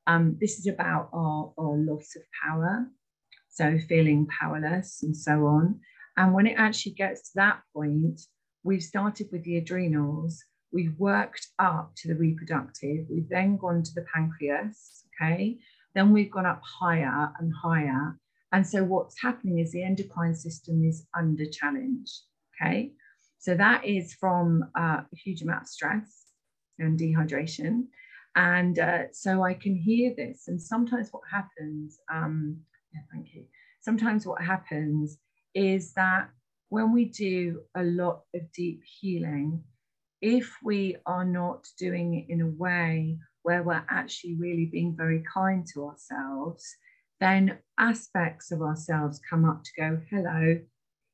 um, 0.07 0.37
this 0.39 0.57
is 0.57 0.67
about 0.67 1.09
our, 1.13 1.53
our 1.57 1.77
loss 1.77 2.15
of 2.15 2.23
power. 2.43 2.87
So, 3.57 3.79
feeling 3.89 4.27
powerless 4.27 5.01
and 5.01 5.17
so 5.17 5.47
on. 5.47 5.79
And 6.15 6.31
when 6.31 6.45
it 6.45 6.59
actually 6.59 6.91
gets 6.91 7.31
to 7.31 7.31
that 7.37 7.61
point, 7.75 8.21
we've 8.63 8.83
started 8.83 9.29
with 9.31 9.43
the 9.45 9.57
adrenals, 9.57 10.43
we've 10.71 10.93
worked 10.99 11.47
up 11.57 11.91
to 11.97 12.07
the 12.07 12.13
reproductive, 12.13 13.07
we've 13.09 13.29
then 13.29 13.57
gone 13.57 13.81
to 13.81 13.93
the 13.95 14.05
pancreas, 14.13 15.05
okay? 15.09 15.57
Then 15.95 16.11
we've 16.11 16.29
gone 16.29 16.45
up 16.45 16.61
higher 16.63 17.31
and 17.39 17.51
higher. 17.51 18.19
And 18.51 18.65
so 18.65 18.83
what's 18.83 19.19
happening 19.19 19.57
is 19.57 19.71
the 19.71 19.81
endocrine 19.83 20.35
system 20.35 20.83
is 20.83 21.07
under 21.17 21.47
challenge, 21.47 22.11
okay? 22.61 22.91
So 23.39 23.55
that 23.55 23.83
is 23.83 24.13
from 24.13 24.69
uh, 24.77 25.01
a 25.01 25.15
huge 25.15 25.41
amount 25.41 25.63
of 25.63 25.67
stress 25.67 26.25
and 26.77 26.99
dehydration. 26.99 27.87
And 28.35 28.77
uh, 28.77 29.05
so 29.13 29.41
I 29.41 29.55
can 29.55 29.75
hear 29.75 30.13
this. 30.15 30.47
And 30.47 30.61
sometimes 30.61 31.09
what 31.09 31.23
happens, 31.31 31.97
um, 32.13 32.57
yeah, 32.93 33.01
thank 33.11 33.33
you. 33.33 33.45
Sometimes 33.81 34.25
what 34.25 34.41
happens 34.41 35.17
is 35.53 35.93
that 35.93 36.29
when 36.69 36.91
we 36.93 37.05
do 37.05 37.61
a 37.75 37.83
lot 37.83 38.21
of 38.35 38.51
deep 38.51 38.81
healing, 38.99 39.63
if 40.21 40.57
we 40.63 40.97
are 41.05 41.25
not 41.25 41.67
doing 41.77 42.15
it 42.15 42.31
in 42.31 42.41
a 42.41 42.47
way 42.47 43.17
where 43.43 43.63
we're 43.63 43.85
actually 43.89 44.35
really 44.35 44.65
being 44.65 44.95
very 44.95 45.23
kind 45.33 45.65
to 45.73 45.85
ourselves, 45.85 46.65
then 47.19 47.57
aspects 47.79 48.51
of 48.51 48.61
ourselves 48.61 49.21
come 49.29 49.45
up 49.45 49.63
to 49.63 49.71
go, 49.77 49.99
hello, 50.09 50.59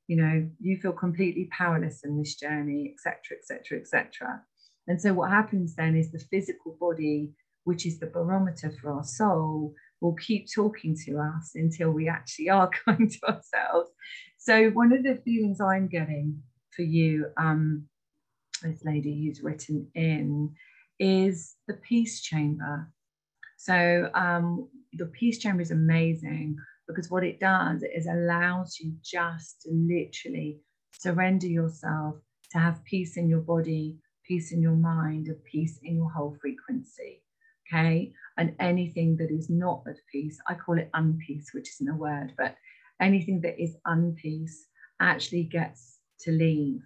you 0.07 0.17
know, 0.17 0.49
you 0.59 0.77
feel 0.77 0.91
completely 0.91 1.49
powerless 1.57 2.01
in 2.03 2.17
this 2.17 2.35
journey, 2.35 2.93
etc., 2.93 3.37
etc., 3.37 3.79
etc. 3.79 4.41
And 4.87 5.01
so 5.01 5.13
what 5.13 5.31
happens 5.31 5.75
then 5.75 5.95
is 5.95 6.11
the 6.11 6.23
physical 6.31 6.75
body, 6.79 7.31
which 7.63 7.85
is 7.85 7.99
the 7.99 8.07
barometer 8.07 8.73
for 8.81 8.91
our 8.91 9.03
soul, 9.03 9.73
will 10.03 10.15
keep 10.15 10.47
talking 10.53 10.95
to 11.05 11.17
us 11.17 11.53
until 11.55 11.89
we 11.89 12.09
actually 12.09 12.49
are 12.49 12.69
kind 12.85 13.09
to 13.09 13.19
ourselves. 13.25 13.89
So 14.37 14.69
one 14.71 14.91
of 14.91 15.03
the 15.03 15.21
feelings 15.23 15.61
I'm 15.61 15.87
getting 15.87 16.43
for 16.75 16.81
you, 16.81 17.27
um, 17.37 17.87
this 18.61 18.83
lady 18.83 19.25
who's 19.25 19.41
written 19.41 19.87
in, 19.95 20.53
is 20.99 21.55
the 21.67 21.75
peace 21.75 22.21
chamber. 22.21 22.91
So 23.57 24.09
um, 24.13 24.67
the 24.91 25.05
peace 25.05 25.39
chamber 25.39 25.61
is 25.61 25.71
amazing 25.71 26.57
because 26.87 27.09
what 27.09 27.23
it 27.23 27.39
does 27.39 27.81
is 27.83 28.05
allows 28.05 28.77
you 28.79 28.93
just 29.01 29.61
to 29.61 29.69
literally 29.71 30.59
surrender 30.91 31.47
yourself 31.47 32.15
to 32.51 32.59
have 32.59 32.83
peace 32.83 33.15
in 33.15 33.29
your 33.29 33.39
body, 33.39 33.97
peace 34.27 34.51
in 34.51 34.61
your 34.61 34.75
mind, 34.75 35.27
and 35.27 35.43
peace 35.45 35.79
in 35.81 35.95
your 35.95 36.09
whole 36.09 36.35
frequency. 36.41 37.23
Okay. 37.67 38.13
And 38.37 38.55
anything 38.59 39.15
that 39.17 39.31
is 39.31 39.49
not 39.49 39.83
at 39.87 39.97
peace, 40.11 40.39
I 40.47 40.55
call 40.55 40.77
it 40.77 40.89
unpeace, 40.93 41.53
which 41.53 41.69
isn't 41.69 41.89
a 41.89 41.95
word, 41.95 42.33
but 42.37 42.55
anything 42.99 43.41
that 43.41 43.61
is 43.61 43.75
unpeace 43.87 44.53
actually 44.99 45.43
gets 45.43 45.99
to 46.21 46.31
leave. 46.31 46.81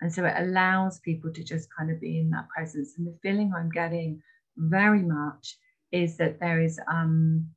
And 0.00 0.12
so 0.12 0.24
it 0.24 0.34
allows 0.36 1.00
people 1.00 1.32
to 1.32 1.42
just 1.44 1.68
kind 1.76 1.90
of 1.90 2.00
be 2.00 2.18
in 2.20 2.30
that 2.30 2.48
presence. 2.48 2.94
And 2.98 3.06
the 3.06 3.18
feeling 3.22 3.52
I'm 3.56 3.70
getting 3.70 4.20
very 4.56 5.02
much 5.02 5.56
is 5.92 6.16
that 6.18 6.40
there 6.40 6.60
is 6.60 6.78
um, 6.90 7.48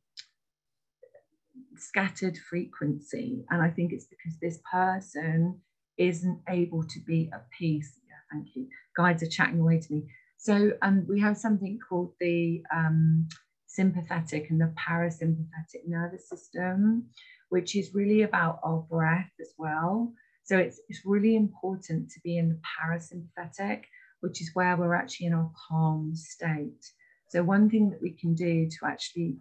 scattered 1.76 2.38
frequency. 2.38 3.46
And 3.50 3.62
I 3.62 3.70
think 3.70 3.92
it's 3.92 4.06
because 4.06 4.38
this 4.40 4.60
person 4.72 5.60
isn't 5.98 6.40
able 6.48 6.84
to 6.84 7.00
be 7.06 7.30
at 7.34 7.50
peace. 7.50 8.00
Yeah, 8.08 8.16
thank 8.32 8.56
you. 8.56 8.68
Guides 8.96 9.24
are 9.24 9.28
chatting 9.28 9.60
away 9.60 9.80
to 9.80 9.94
me. 9.94 10.08
So 10.48 10.72
um, 10.82 11.06
we 11.10 11.20
have 11.20 11.36
something 11.36 11.78
called 11.78 12.14
the 12.22 12.64
um, 12.74 13.28
sympathetic 13.66 14.50
and 14.50 14.62
the 14.62 14.74
parasympathetic 14.80 15.86
nervous 15.86 16.30
system, 16.30 17.08
which 17.50 17.76
is 17.76 17.94
really 17.94 18.22
about 18.22 18.62
our 18.64 18.80
breath 18.90 19.30
as 19.42 19.50
well. 19.58 20.14
So 20.46 20.58
it's, 20.58 20.80
it's 20.88 21.02
really 21.04 21.36
important 21.36 22.10
to 22.12 22.22
be 22.24 22.38
in 22.38 22.48
the 22.48 22.60
parasympathetic, 22.80 23.82
which 24.22 24.42
is 24.42 24.52
where 24.54 24.78
we're 24.78 24.96
actually 24.96 25.26
in 25.26 25.34
our 25.34 25.52
calm 25.68 26.16
state. 26.16 26.94
So 27.28 27.44
one 27.44 27.70
thing 27.70 27.90
that 27.90 28.02
we 28.02 28.12
can 28.12 28.34
do 28.34 28.70
to 28.70 28.86
actually 28.86 29.36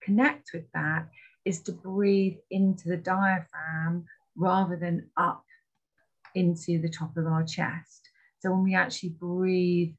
connect 0.00 0.50
with 0.54 0.70
that 0.74 1.08
is 1.44 1.60
to 1.62 1.72
breathe 1.72 2.36
into 2.52 2.88
the 2.88 2.98
diaphragm 2.98 4.04
rather 4.36 4.76
than 4.76 5.10
up 5.16 5.42
into 6.36 6.80
the 6.80 6.88
top 6.88 7.16
of 7.16 7.26
our 7.26 7.42
chest. 7.42 8.10
So 8.38 8.52
when 8.52 8.62
we 8.62 8.76
actually 8.76 9.16
breathe 9.18 9.94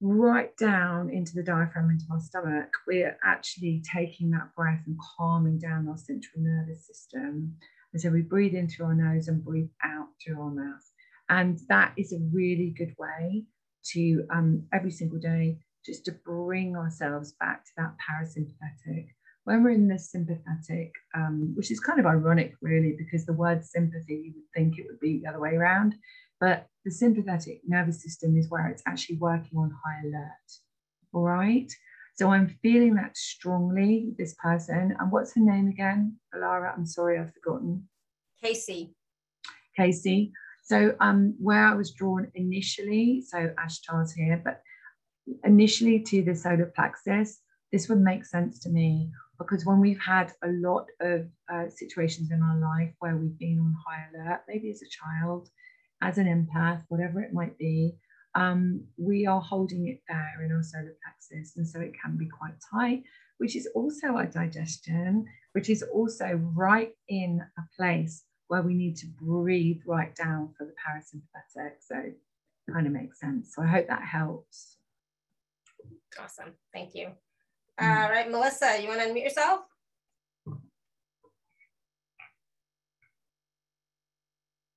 right 0.00 0.56
down 0.56 1.10
into 1.10 1.34
the 1.34 1.42
diaphragm, 1.42 1.90
into 1.90 2.06
our 2.10 2.20
stomach, 2.20 2.70
we're 2.86 3.18
actually 3.24 3.82
taking 3.92 4.30
that 4.30 4.54
breath 4.56 4.82
and 4.86 4.96
calming 5.16 5.58
down 5.58 5.88
our 5.88 5.98
central 5.98 6.42
nervous 6.42 6.86
system. 6.86 7.54
And 7.92 8.00
so 8.00 8.10
we 8.10 8.22
breathe 8.22 8.54
in 8.54 8.68
through 8.68 8.86
our 8.86 8.94
nose 8.94 9.28
and 9.28 9.44
breathe 9.44 9.70
out 9.84 10.08
through 10.24 10.40
our 10.40 10.50
mouth. 10.50 10.90
And 11.28 11.58
that 11.68 11.92
is 11.96 12.12
a 12.12 12.20
really 12.32 12.74
good 12.76 12.94
way 12.98 13.44
to 13.92 14.24
um, 14.30 14.66
every 14.72 14.90
single 14.90 15.18
day 15.18 15.58
just 15.84 16.04
to 16.04 16.12
bring 16.12 16.76
ourselves 16.76 17.34
back 17.40 17.64
to 17.64 17.70
that 17.76 17.94
parasympathetic. 17.98 19.08
When 19.44 19.62
we're 19.62 19.70
in 19.70 19.88
the 19.88 19.98
sympathetic, 19.98 20.92
um, 21.14 21.52
which 21.54 21.70
is 21.70 21.80
kind 21.80 21.98
of 21.98 22.06
ironic, 22.06 22.54
really, 22.60 22.94
because 22.96 23.24
the 23.24 23.32
word 23.32 23.64
sympathy, 23.64 24.14
you 24.26 24.32
would 24.34 24.52
think 24.54 24.78
it 24.78 24.86
would 24.88 25.00
be 25.00 25.20
the 25.20 25.28
other 25.28 25.40
way 25.40 25.54
around. 25.54 25.94
But 26.40 26.66
the 26.84 26.90
sympathetic 26.90 27.60
nervous 27.66 28.02
system 28.02 28.36
is 28.36 28.48
where 28.48 28.68
it's 28.68 28.82
actually 28.86 29.16
working 29.16 29.58
on 29.58 29.70
high 29.84 30.06
alert. 30.06 30.50
All 31.12 31.22
right. 31.22 31.70
So 32.14 32.30
I'm 32.30 32.48
feeling 32.62 32.94
that 32.94 33.16
strongly, 33.16 34.12
this 34.18 34.34
person. 34.34 34.96
And 34.98 35.10
what's 35.10 35.34
her 35.34 35.40
name 35.40 35.68
again? 35.68 36.16
Alara, 36.34 36.72
I'm 36.76 36.86
sorry, 36.86 37.18
I've 37.18 37.32
forgotten. 37.32 37.88
Casey. 38.42 38.94
Casey. 39.76 40.32
So 40.62 40.94
um, 41.00 41.34
where 41.38 41.66
I 41.66 41.74
was 41.74 41.92
drawn 41.92 42.30
initially, 42.34 43.22
so 43.26 43.50
Ashtar's 43.58 44.12
here, 44.12 44.40
but 44.44 44.62
initially 45.44 46.00
to 46.00 46.22
the 46.22 46.34
solar 46.34 46.72
plexus, 46.76 47.40
this 47.72 47.88
would 47.88 48.00
make 48.00 48.24
sense 48.24 48.58
to 48.60 48.68
me 48.68 49.10
because 49.38 49.64
when 49.64 49.80
we've 49.80 50.00
had 50.00 50.32
a 50.44 50.48
lot 50.48 50.86
of 51.00 51.26
uh, 51.52 51.68
situations 51.68 52.30
in 52.30 52.42
our 52.42 52.58
life 52.58 52.92
where 52.98 53.16
we've 53.16 53.38
been 53.38 53.58
on 53.58 53.74
high 53.86 54.04
alert, 54.12 54.42
maybe 54.46 54.70
as 54.70 54.82
a 54.82 54.88
child, 54.88 55.48
as 56.02 56.18
an 56.18 56.26
empath, 56.26 56.82
whatever 56.88 57.20
it 57.20 57.32
might 57.32 57.56
be, 57.58 57.94
um, 58.34 58.84
we 58.96 59.26
are 59.26 59.40
holding 59.40 59.88
it 59.88 60.00
there 60.08 60.42
in 60.44 60.52
our 60.52 60.62
solar 60.62 60.96
plexus. 61.04 61.56
And 61.56 61.66
so 61.66 61.80
it 61.80 61.92
can 62.00 62.16
be 62.16 62.28
quite 62.28 62.54
tight, 62.70 63.02
which 63.38 63.56
is 63.56 63.68
also 63.74 64.08
our 64.08 64.26
digestion, 64.26 65.26
which 65.52 65.68
is 65.68 65.82
also 65.82 66.40
right 66.54 66.92
in 67.08 67.42
a 67.58 67.62
place 67.76 68.24
where 68.48 68.62
we 68.62 68.74
need 68.74 68.96
to 68.96 69.06
breathe 69.20 69.80
right 69.86 70.14
down 70.14 70.54
for 70.56 70.64
the 70.64 70.72
parasympathetic. 70.72 71.72
So 71.80 71.96
it 71.96 72.18
kind 72.72 72.86
of 72.86 72.92
makes 72.92 73.20
sense. 73.20 73.54
So 73.54 73.62
I 73.62 73.66
hope 73.66 73.88
that 73.88 74.02
helps. 74.02 74.76
Awesome. 76.20 76.52
Thank 76.72 76.94
you. 76.94 77.08
Mm. 77.80 78.02
All 78.04 78.10
right, 78.10 78.30
Melissa, 78.30 78.78
you 78.80 78.88
want 78.88 79.00
to 79.00 79.08
unmute 79.08 79.24
yourself? 79.24 79.60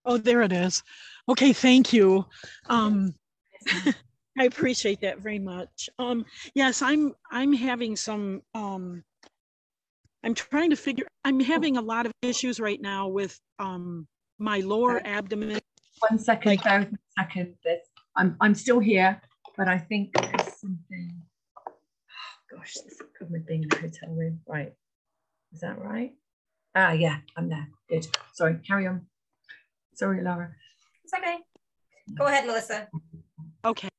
Oh, 0.06 0.18
there 0.18 0.42
it 0.42 0.52
is. 0.52 0.84
Okay, 1.30 1.54
thank 1.54 1.94
you. 1.94 2.26
Um, 2.68 3.14
I 4.38 4.46
appreciate 4.46 5.02
that 5.02 5.20
very 5.20 5.40
much. 5.40 5.90
Um, 6.00 6.26
yes, 6.56 6.82
I'm 6.82 7.14
I'm 7.32 7.54
having 7.54 7.96
some 7.96 8.42
um, 8.54 9.04
I'm 10.24 10.34
trying 10.34 10.70
to 10.72 10.76
figure 10.76 11.06
I'm 11.24 11.40
having 11.40 11.78
a 11.78 11.82
lot 11.82 12.06
of 12.06 12.12
issues 12.22 12.60
right 12.60 12.82
now 12.82 13.08
with 13.08 13.40
um, 13.60 14.08
my 14.40 14.60
lower 14.60 15.02
abdomen. 15.06 15.60
One 16.10 16.20
second, 16.20 16.50
like, 16.50 16.66
one 16.66 16.98
second. 17.18 17.56
This 17.64 17.88
I'm 18.16 18.36
I'm 18.42 18.56
still 18.56 18.80
here, 18.80 19.22
but 19.56 19.68
I 19.68 19.78
think 19.78 20.14
there's 20.14 20.58
something. 20.58 21.22
Oh 21.68 21.72
gosh, 22.58 22.74
this 22.84 23.02
could 23.18 23.30
have 23.32 23.46
been 23.46 23.64
in 23.64 23.70
a 23.72 23.76
hotel 23.76 24.10
room. 24.10 24.42
Right. 24.48 24.74
Is 25.54 25.62
that 25.62 25.80
right? 25.80 26.14
Ah, 26.76 26.92
yeah, 26.92 27.20
I'm 27.38 27.50
there. 27.50 27.68
Good. 27.88 28.08
Sorry, 28.34 28.58
carry 28.66 28.88
on. 28.88 29.06
Sorry, 29.94 30.20
Alara. 30.20 30.50
It's 31.04 31.14
okay. 31.14 31.38
Go 32.18 32.26
ahead, 32.26 32.46
Melissa. 32.46 32.88
Okay. 33.66 33.90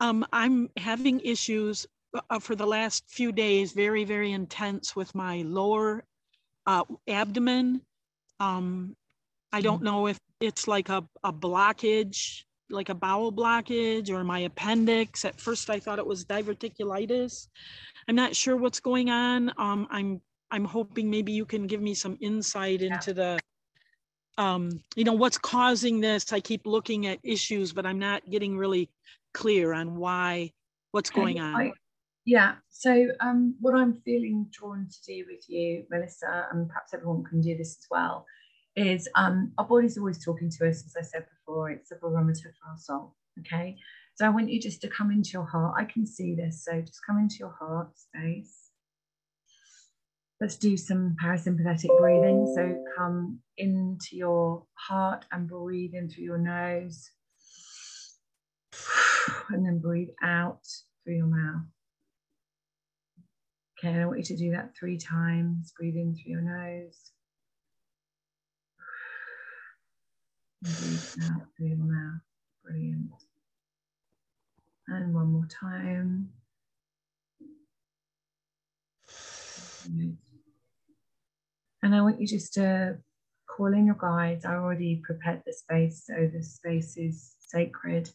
Um, 0.00 0.26
I'm 0.32 0.70
having 0.76 1.20
issues 1.20 1.86
uh, 2.30 2.38
for 2.38 2.54
the 2.54 2.66
last 2.66 3.04
few 3.08 3.32
days, 3.32 3.72
very, 3.72 4.04
very 4.04 4.32
intense 4.32 4.94
with 4.94 5.14
my 5.14 5.42
lower 5.42 6.04
uh, 6.66 6.84
abdomen. 7.08 7.82
Um, 8.40 8.96
I 9.52 9.60
don't 9.60 9.82
know 9.82 10.06
if 10.06 10.18
it's 10.40 10.68
like 10.68 10.88
a, 10.88 11.04
a 11.24 11.32
blockage, 11.32 12.42
like 12.70 12.90
a 12.90 12.94
bowel 12.94 13.32
blockage 13.32 14.10
or 14.10 14.22
my 14.24 14.40
appendix. 14.40 15.24
At 15.24 15.40
first, 15.40 15.70
I 15.70 15.80
thought 15.80 15.98
it 15.98 16.06
was 16.06 16.24
diverticulitis. 16.24 17.48
I'm 18.08 18.14
not 18.14 18.36
sure 18.36 18.56
what's 18.56 18.80
going 18.80 19.10
on. 19.10 19.52
Um, 19.56 19.88
I'm 19.90 20.20
I'm 20.50 20.64
hoping 20.64 21.10
maybe 21.10 21.32
you 21.32 21.44
can 21.44 21.66
give 21.66 21.82
me 21.82 21.94
some 21.94 22.16
insight 22.20 22.80
into 22.80 23.12
the 23.12 23.38
um, 24.38 24.82
you 24.96 25.04
know, 25.04 25.12
what's 25.12 25.36
causing 25.36 26.00
this? 26.00 26.32
I 26.32 26.40
keep 26.40 26.66
looking 26.66 27.06
at 27.06 27.18
issues, 27.22 27.72
but 27.72 27.84
I'm 27.84 27.98
not 27.98 28.22
getting 28.30 28.56
really 28.56 28.88
clear 29.34 29.72
on 29.74 29.96
why, 29.96 30.52
what's 30.92 31.10
going 31.10 31.40
on. 31.40 31.56
I, 31.56 31.72
yeah. 32.24 32.54
So 32.70 33.08
um, 33.20 33.56
what 33.60 33.74
I'm 33.74 34.00
feeling 34.04 34.46
drawn 34.50 34.88
to 34.88 35.04
do 35.04 35.24
with 35.28 35.44
you, 35.48 35.84
Melissa, 35.90 36.46
and 36.52 36.68
perhaps 36.68 36.94
everyone 36.94 37.24
can 37.24 37.40
do 37.40 37.56
this 37.56 37.78
as 37.78 37.86
well, 37.90 38.24
is 38.76 39.08
um, 39.16 39.52
our 39.58 39.64
body's 39.66 39.98
always 39.98 40.24
talking 40.24 40.48
to 40.50 40.68
us, 40.68 40.84
as 40.86 40.94
I 40.96 41.02
said 41.02 41.26
before, 41.28 41.70
it's 41.70 41.90
a 41.90 41.96
barometer 41.96 42.54
for 42.60 42.70
our 42.70 42.78
soul. 42.78 43.16
Okay. 43.40 43.76
So 44.14 44.24
I 44.24 44.28
want 44.28 44.50
you 44.50 44.60
just 44.60 44.80
to 44.82 44.88
come 44.88 45.10
into 45.10 45.30
your 45.30 45.46
heart. 45.46 45.74
I 45.78 45.84
can 45.84 46.06
see 46.06 46.34
this. 46.34 46.64
So 46.64 46.80
just 46.80 47.00
come 47.06 47.18
into 47.18 47.36
your 47.40 47.54
heart 47.58 47.90
space. 47.96 48.67
Let's 50.40 50.56
do 50.56 50.76
some 50.76 51.16
parasympathetic 51.20 51.98
breathing. 51.98 52.52
So 52.54 52.84
come 52.96 53.40
into 53.56 54.16
your 54.16 54.64
heart 54.74 55.24
and 55.32 55.48
breathe 55.48 55.94
in 55.94 56.08
through 56.08 56.24
your 56.24 56.38
nose. 56.38 57.10
And 59.50 59.66
then 59.66 59.80
breathe 59.80 60.10
out 60.22 60.60
through 61.04 61.16
your 61.16 61.26
mouth. 61.26 61.66
Okay, 63.78 63.98
I 63.98 64.06
want 64.06 64.18
you 64.18 64.24
to 64.24 64.36
do 64.36 64.50
that 64.52 64.76
three 64.78 64.96
times. 64.96 65.72
Breathe 65.76 65.96
in 65.96 66.14
through 66.14 66.32
your 66.32 66.42
nose. 66.42 67.10
Breathe 70.62 71.30
out 71.30 71.42
through 71.56 71.68
your 71.68 71.76
mouth. 71.78 72.20
Brilliant. 72.64 73.10
And 74.86 75.14
one 75.14 75.32
more 75.32 75.46
time. 75.46 76.30
And 81.82 81.94
I 81.94 82.00
want 82.00 82.20
you 82.20 82.26
just 82.26 82.54
to 82.54 82.98
call 83.48 83.72
in 83.72 83.86
your 83.86 83.94
guides. 83.94 84.44
I 84.44 84.54
already 84.54 85.00
prepared 85.04 85.42
the 85.46 85.52
space, 85.52 86.04
so 86.06 86.28
the 86.32 86.42
space 86.42 86.96
is 86.96 87.34
sacred 87.40 88.10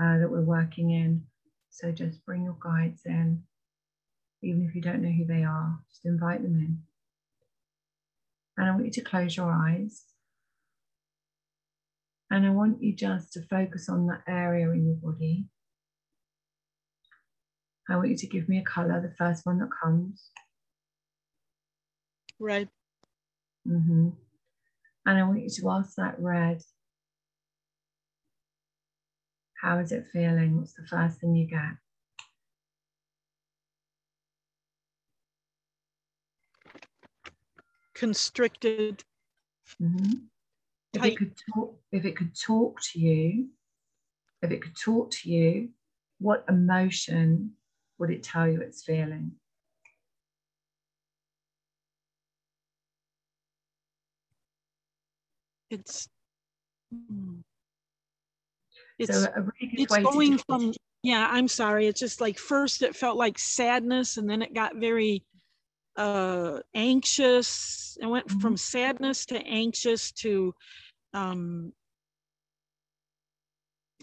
uh, 0.00 0.18
that 0.18 0.30
we're 0.30 0.40
working 0.40 0.90
in. 0.90 1.22
So 1.70 1.92
just 1.92 2.24
bring 2.24 2.44
your 2.44 2.56
guides 2.62 3.02
in, 3.04 3.42
even 4.42 4.64
if 4.68 4.74
you 4.74 4.80
don't 4.80 5.02
know 5.02 5.10
who 5.10 5.26
they 5.26 5.42
are, 5.42 5.78
just 5.90 6.04
invite 6.04 6.42
them 6.42 6.56
in. 6.56 6.78
And 8.56 8.68
I 8.68 8.70
want 8.70 8.84
you 8.84 8.92
to 8.92 9.00
close 9.00 9.36
your 9.36 9.50
eyes. 9.50 10.04
And 12.30 12.46
I 12.46 12.50
want 12.50 12.82
you 12.82 12.94
just 12.94 13.32
to 13.34 13.42
focus 13.42 13.88
on 13.88 14.06
that 14.06 14.22
area 14.26 14.70
in 14.70 14.86
your 14.86 14.96
body. 14.96 15.46
I 17.88 17.96
want 17.96 18.08
you 18.08 18.16
to 18.16 18.26
give 18.26 18.48
me 18.48 18.58
a 18.58 18.62
color, 18.62 19.00
the 19.00 19.14
first 19.16 19.44
one 19.44 19.58
that 19.58 19.68
comes. 19.82 20.30
Red. 22.38 22.70
Mm-hmm. 23.68 24.10
And 25.06 25.18
I 25.18 25.22
want 25.22 25.42
you 25.42 25.50
to 25.50 25.70
ask 25.70 25.96
that 25.96 26.18
red, 26.18 26.62
how 29.60 29.78
is 29.78 29.92
it 29.92 30.06
feeling? 30.12 30.58
What's 30.58 30.74
the 30.74 30.86
first 30.86 31.20
thing 31.20 31.34
you 31.34 31.46
get? 31.46 31.76
Constricted. 37.94 39.04
Mm-hmm. 39.80 40.12
If 40.92 41.04
it 41.04 41.16
could 41.16 41.34
talk, 41.54 41.78
if 41.92 42.04
it 42.04 42.16
could 42.16 42.38
talk 42.38 42.80
to 42.92 43.00
you, 43.00 43.48
if 44.42 44.50
it 44.50 44.62
could 44.62 44.76
talk 44.76 45.10
to 45.10 45.30
you, 45.30 45.70
what 46.18 46.44
emotion 46.48 47.52
would 47.98 48.10
it 48.10 48.22
tell 48.22 48.48
you 48.48 48.60
it's 48.60 48.84
feeling? 48.84 49.32
It's 55.74 56.08
hmm. 56.92 57.40
it's, 58.98 59.22
so 59.22 59.30
really 59.36 59.82
it's 59.82 59.98
going 59.98 60.38
from 60.38 60.72
yeah 61.02 61.28
i'm 61.30 61.48
sorry. 61.48 61.86
It's 61.86 62.00
just 62.00 62.20
like 62.20 62.38
first 62.38 62.82
it 62.82 62.96
felt 62.96 63.16
like 63.16 63.38
sadness 63.38 64.16
and 64.16 64.28
then 64.28 64.42
it 64.42 64.54
got 64.54 64.76
very 64.76 65.24
uh 65.96 66.60
anxious. 66.74 67.98
It 68.00 68.06
went 68.06 68.26
mm-hmm. 68.28 68.40
from 68.40 68.56
sadness 68.56 69.26
to 69.26 69.38
anxious 69.38 70.12
to 70.12 70.54
um 71.12 71.72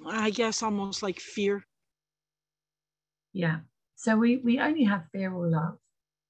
i 0.08 0.30
guess 0.30 0.64
almost 0.64 1.04
like 1.04 1.20
fear. 1.20 1.64
Yeah. 3.34 3.60
So 3.96 4.18
we 4.18 4.38
we 4.38 4.60
only 4.60 4.84
have 4.84 5.06
fear 5.12 5.34
or 5.34 5.48
love 5.48 5.78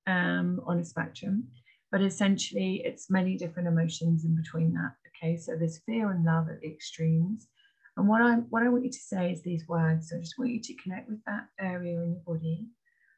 um 0.08 0.62
on 0.66 0.80
a 0.80 0.86
spectrum 0.86 1.48
but 1.92 2.02
essentially 2.02 2.82
it's 2.86 3.10
many 3.10 3.38
different 3.38 3.68
emotions 3.68 4.24
in 4.26 4.36
between 4.36 4.74
that 4.74 4.94
Okay, 5.24 5.38
so 5.38 5.56
there's 5.56 5.80
fear 5.86 6.10
and 6.10 6.26
love 6.26 6.50
at 6.50 6.62
the 6.62 6.68
extremes. 6.68 7.48
And 7.96 8.08
what 8.08 8.22
I 8.22 8.36
what 8.50 8.64
I 8.64 8.70
want 8.70 8.86
you 8.86 8.92
to 8.92 8.98
say 8.98 9.32
is 9.32 9.44
these 9.44 9.68
words. 9.68 10.10
So 10.10 10.16
I 10.18 10.20
just 10.20 10.40
want 10.40 10.52
you 10.52 10.62
to 10.62 10.76
connect 10.82 11.10
with 11.10 11.24
that 11.26 11.48
area 11.60 12.02
in 12.02 12.14
your 12.14 12.22
body 12.26 12.68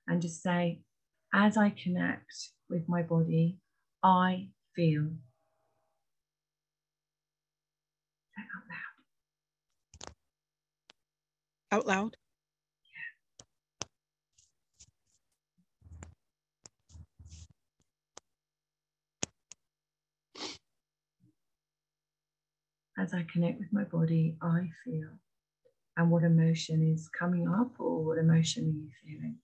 and 0.07 0.21
just 0.21 0.41
say, 0.41 0.81
as 1.33 1.57
I 1.57 1.69
connect 1.69 2.49
with 2.69 2.89
my 2.89 3.03
body, 3.03 3.59
I 4.03 4.49
feel. 4.75 5.11
Say 8.35 8.41
out 8.41 8.65
loud. 11.71 11.79
Out 11.79 11.87
loud? 11.87 12.17
As 22.97 23.13
I 23.13 23.25
connect 23.31 23.59
with 23.59 23.73
my 23.73 23.83
body, 23.85 24.37
I 24.41 24.69
feel. 24.83 25.09
And 25.97 26.11
what 26.11 26.23
emotion 26.23 26.93
is 26.93 27.09
coming 27.09 27.47
up, 27.47 27.79
or 27.79 28.03
what 28.03 28.17
emotion 28.17 28.63
are 28.65 28.67
you 28.67 28.89
feeling? 29.03 29.37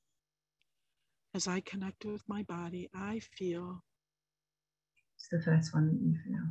As 1.33 1.47
I 1.47 1.59
connect 1.61 2.05
with 2.05 2.23
my 2.27 2.43
body, 2.43 2.89
I 2.93 3.19
feel. 3.19 3.83
It's 5.15 5.29
the 5.29 5.41
first 5.41 5.73
one 5.73 5.87
that 5.87 5.99
you 6.01 6.15
feel. 6.25 6.43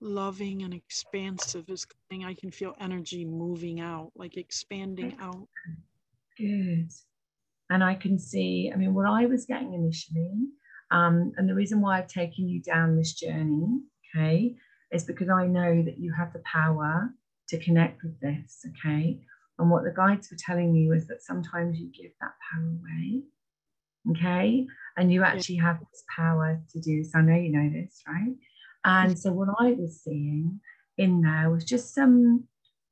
Loving 0.00 0.62
and 0.62 0.74
expansive 0.74 1.68
is 1.68 1.86
coming. 1.86 2.24
I 2.24 2.34
can 2.34 2.50
feel 2.50 2.74
energy 2.80 3.24
moving 3.24 3.80
out, 3.80 4.10
like 4.16 4.36
expanding 4.36 5.16
out. 5.20 5.48
Good. 6.36 6.90
And 7.70 7.84
I 7.84 7.94
can 7.94 8.18
see, 8.18 8.70
I 8.72 8.76
mean, 8.76 8.94
what 8.94 9.06
I 9.06 9.26
was 9.26 9.46
getting 9.46 9.72
initially, 9.74 10.48
um, 10.92 11.32
and 11.38 11.48
the 11.48 11.54
reason 11.54 11.80
why 11.80 11.98
I've 11.98 12.08
taken 12.08 12.46
you 12.48 12.60
down 12.60 12.96
this 12.96 13.14
journey, 13.14 13.80
okay, 14.14 14.54
is 14.92 15.04
because 15.04 15.30
I 15.30 15.46
know 15.46 15.82
that 15.82 15.98
you 15.98 16.12
have 16.12 16.34
the 16.34 16.42
power 16.44 17.10
to 17.48 17.58
connect 17.58 18.02
with 18.02 18.20
this, 18.20 18.64
okay? 18.68 19.18
And 19.58 19.70
what 19.70 19.84
the 19.84 19.90
guides 19.90 20.30
were 20.30 20.36
telling 20.38 20.74
you 20.74 20.92
is 20.92 21.06
that 21.06 21.22
sometimes 21.22 21.80
you 21.80 21.90
give 21.90 22.12
that 22.20 22.34
power 22.52 22.68
away, 22.78 23.22
okay? 24.10 24.66
And 24.98 25.10
you 25.10 25.22
actually 25.22 25.56
have 25.56 25.80
this 25.80 26.04
power 26.14 26.60
to 26.72 26.80
do 26.80 27.02
this. 27.02 27.14
I 27.14 27.22
know 27.22 27.36
you 27.36 27.52
know 27.52 27.70
this, 27.70 28.02
right? 28.06 28.34
And 28.84 29.18
so 29.18 29.32
what 29.32 29.48
I 29.58 29.72
was 29.72 30.02
seeing 30.02 30.60
in 30.98 31.22
there 31.22 31.48
was 31.48 31.64
just 31.64 31.94
some 31.94 32.44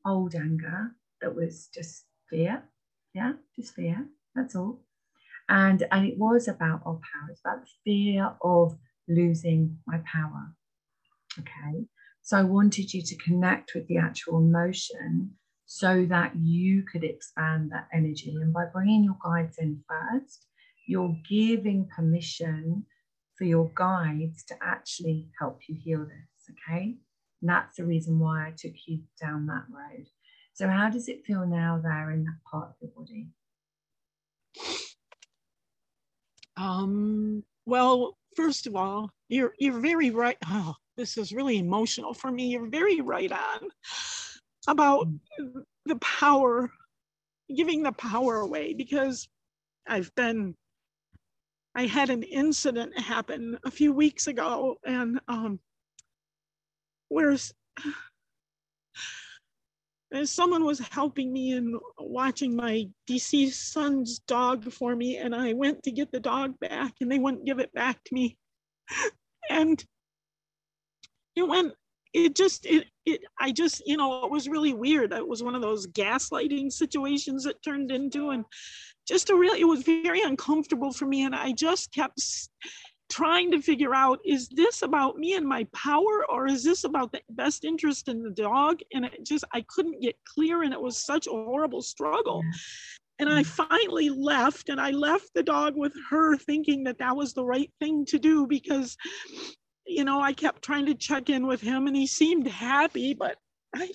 old 0.07 0.35
anger 0.35 0.93
that 1.21 1.35
was 1.35 1.69
just 1.75 2.05
fear. 2.31 2.63
Yeah, 3.13 3.33
just 3.57 3.75
fear. 3.75 4.07
That's 4.35 4.57
all. 4.57 4.81
And, 5.51 5.87
and 5.91 6.07
it 6.07 6.17
was 6.17 6.47
about 6.47 6.83
our 6.87 6.95
power. 6.95 7.31
It's 7.31 7.41
about 7.41 7.65
the 7.65 7.71
fear 7.85 8.33
of 8.41 8.79
losing 9.09 9.79
my 9.85 9.99
power. 10.11 10.55
Okay. 11.41 11.87
So 12.23 12.37
I 12.37 12.43
wanted 12.43 12.95
you 12.95 13.03
to 13.03 13.17
connect 13.17 13.73
with 13.75 13.89
the 13.89 13.99
actual 13.99 14.39
emotion 14.39 15.33
so 15.67 16.07
that 16.09 16.37
you 16.37 16.85
could 16.85 17.03
expand 17.03 17.73
that 17.73 17.89
energy. 17.93 18.37
And 18.41 18.53
by 18.53 18.67
bringing 18.73 19.03
your 19.03 19.17
guides 19.25 19.59
in 19.59 19.83
first, 19.89 20.47
you're 20.87 21.17
giving 21.29 21.89
permission 21.95 22.87
for 23.37 23.45
your 23.45 23.73
guides 23.75 24.45
to 24.45 24.55
actually 24.63 25.29
help 25.41 25.59
you 25.69 25.77
heal 25.83 26.05
this. 26.05 26.55
Okay. 26.69 26.97
And 27.41 27.51
that's 27.51 27.77
the 27.77 27.85
reason 27.85 28.21
why 28.21 28.47
I 28.47 28.55
took 28.57 28.75
you 28.87 29.01
down 29.21 29.47
that 29.47 29.65
road. 29.69 30.07
So, 30.55 30.69
how 30.69 30.91
does 30.91 31.09
it 31.09 31.25
feel 31.25 31.47
now 31.47 31.81
there 31.83 32.11
in 32.11 32.25
that 32.25 32.39
part 32.51 32.71
of 32.71 32.75
your 32.81 32.91
body? 32.95 33.29
Um, 36.61 37.43
well, 37.65 38.19
first 38.37 38.67
of 38.67 38.77
all, 38.77 39.11
you're 39.29 39.55
you're 39.59 39.81
very 39.81 40.11
right. 40.11 40.37
Oh, 40.47 40.75
this 40.97 41.17
is 41.17 41.33
really 41.33 41.59
emotional 41.59 42.13
for 42.13 42.31
me. 42.31 42.49
You're 42.49 42.69
very 42.69 43.01
right 43.01 43.33
on 43.33 43.69
about 44.69 45.09
the 45.87 45.97
power, 45.97 46.71
giving 47.57 47.83
the 47.83 47.93
power 47.93 48.41
away 48.41 48.75
because 48.75 49.27
I've 49.89 50.15
been 50.15 50.55
I 51.75 51.87
had 51.87 52.11
an 52.11 52.25
incident 52.25 52.99
happen 52.99 53.59
a 53.65 53.71
few 53.71 53.93
weeks 53.93 54.27
ago 54.27 54.77
and 54.85 55.21
um 55.29 55.61
where 60.11 60.27
someone 60.27 60.65
was 60.65 60.81
helping 60.91 61.33
me 61.33 61.53
and 61.53 61.79
watching 61.99 62.55
my 62.55 62.89
deceased 63.07 63.73
son's 63.73 64.19
dog 64.21 64.71
for 64.73 64.95
me 64.95 65.17
and 65.17 65.35
I 65.35 65.53
went 65.53 65.83
to 65.85 65.93
get 65.93 66.13
the 66.13 66.21
dog 66.21 66.59
back 66.61 66.95
and 67.01 67.11
they 67.11 67.19
wouldn't 67.19 67.47
give 67.47 67.59
it 67.61 67.73
back 67.73 68.03
to 68.05 68.15
me. 68.15 68.37
And 69.49 69.85
it 71.35 71.43
went 71.43 71.73
it 72.13 72.37
just 72.37 72.65
it 72.67 72.87
it 73.05 73.23
I 73.41 73.51
just 73.51 73.83
you 73.85 73.97
know 73.97 74.25
it 74.25 74.31
was 74.31 74.49
really 74.49 74.75
weird. 74.75 75.13
It 75.13 75.27
was 75.27 75.43
one 75.43 75.57
of 75.57 75.63
those 75.63 75.89
gaslighting 75.89 76.71
situations 76.71 77.47
it 77.47 77.57
turned 77.65 77.91
into 77.91 78.31
and 78.31 78.45
just 79.09 79.31
a 79.31 79.35
real, 79.35 79.55
it 79.55 79.65
was 79.65 79.83
very 79.83 80.23
uncomfortable 80.23 80.93
for 80.93 81.05
me 81.05 81.25
and 81.25 81.35
i 81.35 81.51
just 81.51 81.93
kept 81.93 82.21
trying 83.11 83.51
to 83.51 83.61
figure 83.61 83.95
out 83.95 84.21
is 84.25 84.49
this 84.49 84.83
about 84.83 85.17
me 85.17 85.35
and 85.35 85.47
my 85.47 85.65
power 85.75 86.25
or 86.29 86.47
is 86.47 86.65
this 86.65 86.85
about 86.85 87.13
the 87.13 87.21
best 87.31 87.65
interest 87.65 88.09
in 88.09 88.23
the 88.23 88.31
dog? 88.31 88.81
And 88.93 89.05
it 89.05 89.25
just 89.25 89.45
i 89.53 89.65
couldn't 89.69 90.01
get 90.01 90.17
clear 90.25 90.63
and 90.63 90.73
it 90.73 90.81
was 90.81 90.97
such 90.97 91.27
a 91.27 91.31
horrible 91.31 91.83
struggle. 91.83 92.43
And 93.19 93.29
i 93.29 93.43
mm. 93.43 93.47
finally 93.47 94.09
left 94.09 94.69
and 94.69 94.81
i 94.81 94.91
left 94.91 95.31
the 95.35 95.43
dog 95.43 95.77
with 95.77 95.93
her 96.09 96.37
thinking 96.37 96.85
that 96.85 96.99
that 96.99 97.17
was 97.17 97.35
the 97.35 97.45
right 97.45 97.71
thing 97.81 98.07
to 98.07 98.19
do 98.19 98.47
because 98.47 98.97
you 99.87 100.05
know 100.05 100.21
i 100.21 100.33
kept 100.33 100.63
trying 100.63 100.87
to 100.87 100.95
check 100.95 101.29
in 101.29 101.47
with 101.47 101.61
him 101.61 101.87
and 101.87 101.97
he 101.97 102.07
seemed 102.07 102.47
happy 102.47 103.13
but 103.13 103.37
i 103.75 103.89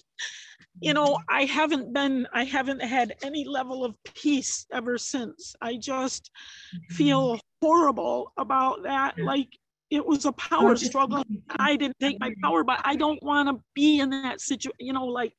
you 0.81 0.93
know 0.93 1.17
i 1.29 1.43
haven't 1.45 1.93
been 1.93 2.27
i 2.33 2.43
haven't 2.43 2.81
had 2.81 3.15
any 3.23 3.45
level 3.45 3.85
of 3.85 3.95
peace 4.03 4.65
ever 4.71 4.97
since. 4.97 5.55
I 5.61 5.77
just 5.77 6.31
mm-hmm. 6.75 6.95
feel 6.95 7.39
horrible 7.61 8.31
about 8.37 8.83
that 8.83 9.17
like 9.19 9.49
it 9.91 10.05
was 10.05 10.25
a 10.25 10.31
power 10.33 10.75
struggle. 10.75 11.23
i 11.59 11.75
didn't 11.75 11.97
take 11.99 12.19
my 12.19 12.33
power 12.43 12.63
but 12.63 12.81
i 12.83 12.95
don't 12.95 13.21
want 13.23 13.47
to 13.47 13.63
be 13.73 13.99
in 13.99 14.09
that 14.09 14.41
situation 14.41 14.75
you 14.79 14.93
know 14.93 15.05
like 15.05 15.33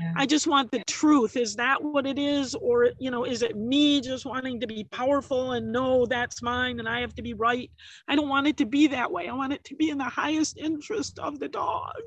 yeah. 0.00 0.12
i 0.16 0.26
just 0.26 0.46
want 0.46 0.70
the 0.70 0.82
truth. 1.02 1.36
Is 1.36 1.56
that 1.56 1.82
what 1.82 2.06
it 2.06 2.18
is? 2.18 2.54
Or 2.54 2.90
you 2.98 3.10
know 3.10 3.24
is 3.24 3.42
it 3.42 3.56
me 3.56 4.00
just 4.00 4.24
wanting 4.24 4.60
to 4.60 4.66
be 4.68 4.84
powerful 4.84 5.52
and 5.52 5.72
no 5.72 6.06
that's 6.06 6.42
mine 6.42 6.78
and 6.78 6.88
i 6.88 7.00
have 7.00 7.14
to 7.14 7.22
be 7.22 7.34
right? 7.34 7.70
I 8.06 8.14
don't 8.14 8.28
want 8.28 8.46
it 8.46 8.56
to 8.58 8.66
be 8.66 8.86
that 8.88 9.10
way. 9.10 9.28
I 9.28 9.34
want 9.34 9.52
it 9.52 9.64
to 9.64 9.74
be 9.74 9.90
in 9.90 9.98
the 9.98 10.04
highest 10.04 10.58
interest 10.58 11.18
of 11.18 11.40
the 11.40 11.48
dog. 11.48 12.02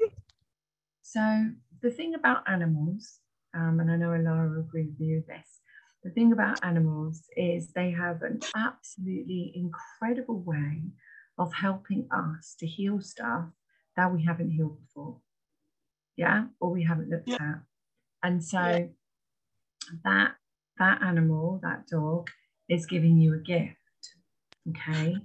So 1.01 1.21
the 1.85 1.91
thing 1.91 2.15
about 2.15 2.49
animals, 2.49 3.19
um, 3.53 3.79
and 3.79 3.91
I 3.91 3.95
know 3.95 4.09
Alara 4.09 4.49
will 4.49 4.61
agree 4.61 4.87
with 4.87 4.99
you 4.99 5.17
with 5.17 5.27
this, 5.27 5.59
the 6.03 6.09
thing 6.09 6.33
about 6.33 6.65
animals 6.65 7.25
is 7.37 7.71
they 7.71 7.91
have 7.91 8.23
an 8.23 8.39
absolutely 8.55 9.53
incredible 9.53 10.41
way 10.41 10.81
of 11.37 11.53
helping 11.53 12.07
us 12.11 12.55
to 12.59 12.65
heal 12.65 12.99
stuff 13.01 13.45
that 13.95 14.11
we 14.11 14.23
haven't 14.23 14.49
healed 14.49 14.79
before. 14.81 15.17
Yeah, 16.17 16.45
or 16.59 16.71
we 16.71 16.83
haven't 16.83 17.09
looked 17.09 17.29
yeah. 17.29 17.35
at. 17.35 17.59
And 18.23 18.43
so 18.43 18.59
yeah. 18.59 18.85
that 20.05 20.31
that 20.79 21.03
animal, 21.03 21.59
that 21.61 21.85
dog, 21.87 22.31
is 22.67 22.87
giving 22.87 23.19
you 23.19 23.35
a 23.35 23.37
gift. 23.37 23.77
Okay. 24.69 25.17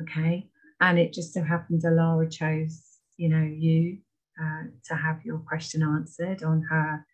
Okay. 0.00 0.48
And 0.80 0.98
it 0.98 1.12
just 1.12 1.32
so 1.32 1.44
happens 1.44 1.84
Alara 1.84 2.28
chose, 2.30 2.82
you 3.16 3.28
know, 3.28 3.42
you 3.42 3.98
uh, 4.40 4.64
to 4.88 4.94
have 4.94 5.24
your 5.24 5.38
question 5.38 5.82
answered 5.82 6.42
on 6.42 6.62
her 6.70 7.06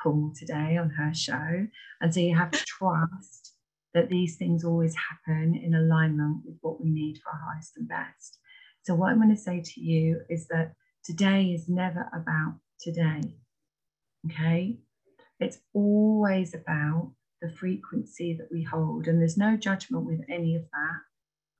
call 0.00 0.32
today, 0.36 0.76
on 0.76 0.90
her 0.90 1.12
show. 1.12 1.66
And 2.00 2.12
so 2.12 2.20
you 2.20 2.36
have 2.36 2.50
to 2.52 2.64
trust 2.64 3.54
that 3.94 4.08
these 4.08 4.36
things 4.36 4.64
always 4.64 4.94
happen 4.94 5.54
in 5.54 5.74
alignment 5.74 6.38
with 6.44 6.56
what 6.60 6.80
we 6.80 6.90
need 6.90 7.18
for 7.18 7.30
our 7.30 7.52
highest 7.52 7.76
and 7.76 7.88
best. 7.88 8.38
So, 8.82 8.94
what 8.94 9.10
I'm 9.10 9.18
going 9.18 9.34
to 9.34 9.36
say 9.36 9.60
to 9.60 9.80
you 9.80 10.20
is 10.30 10.46
that 10.48 10.72
today 11.04 11.46
is 11.46 11.68
never 11.68 12.08
about 12.14 12.58
today. 12.80 13.22
Okay? 14.26 14.78
It's 15.40 15.58
always 15.72 16.54
about 16.54 17.12
the 17.40 17.50
frequency 17.50 18.34
that 18.34 18.48
we 18.50 18.62
hold. 18.62 19.06
And 19.06 19.20
there's 19.20 19.36
no 19.36 19.56
judgment 19.56 20.04
with 20.04 20.20
any 20.28 20.56
of 20.56 20.62
that. 20.62 21.00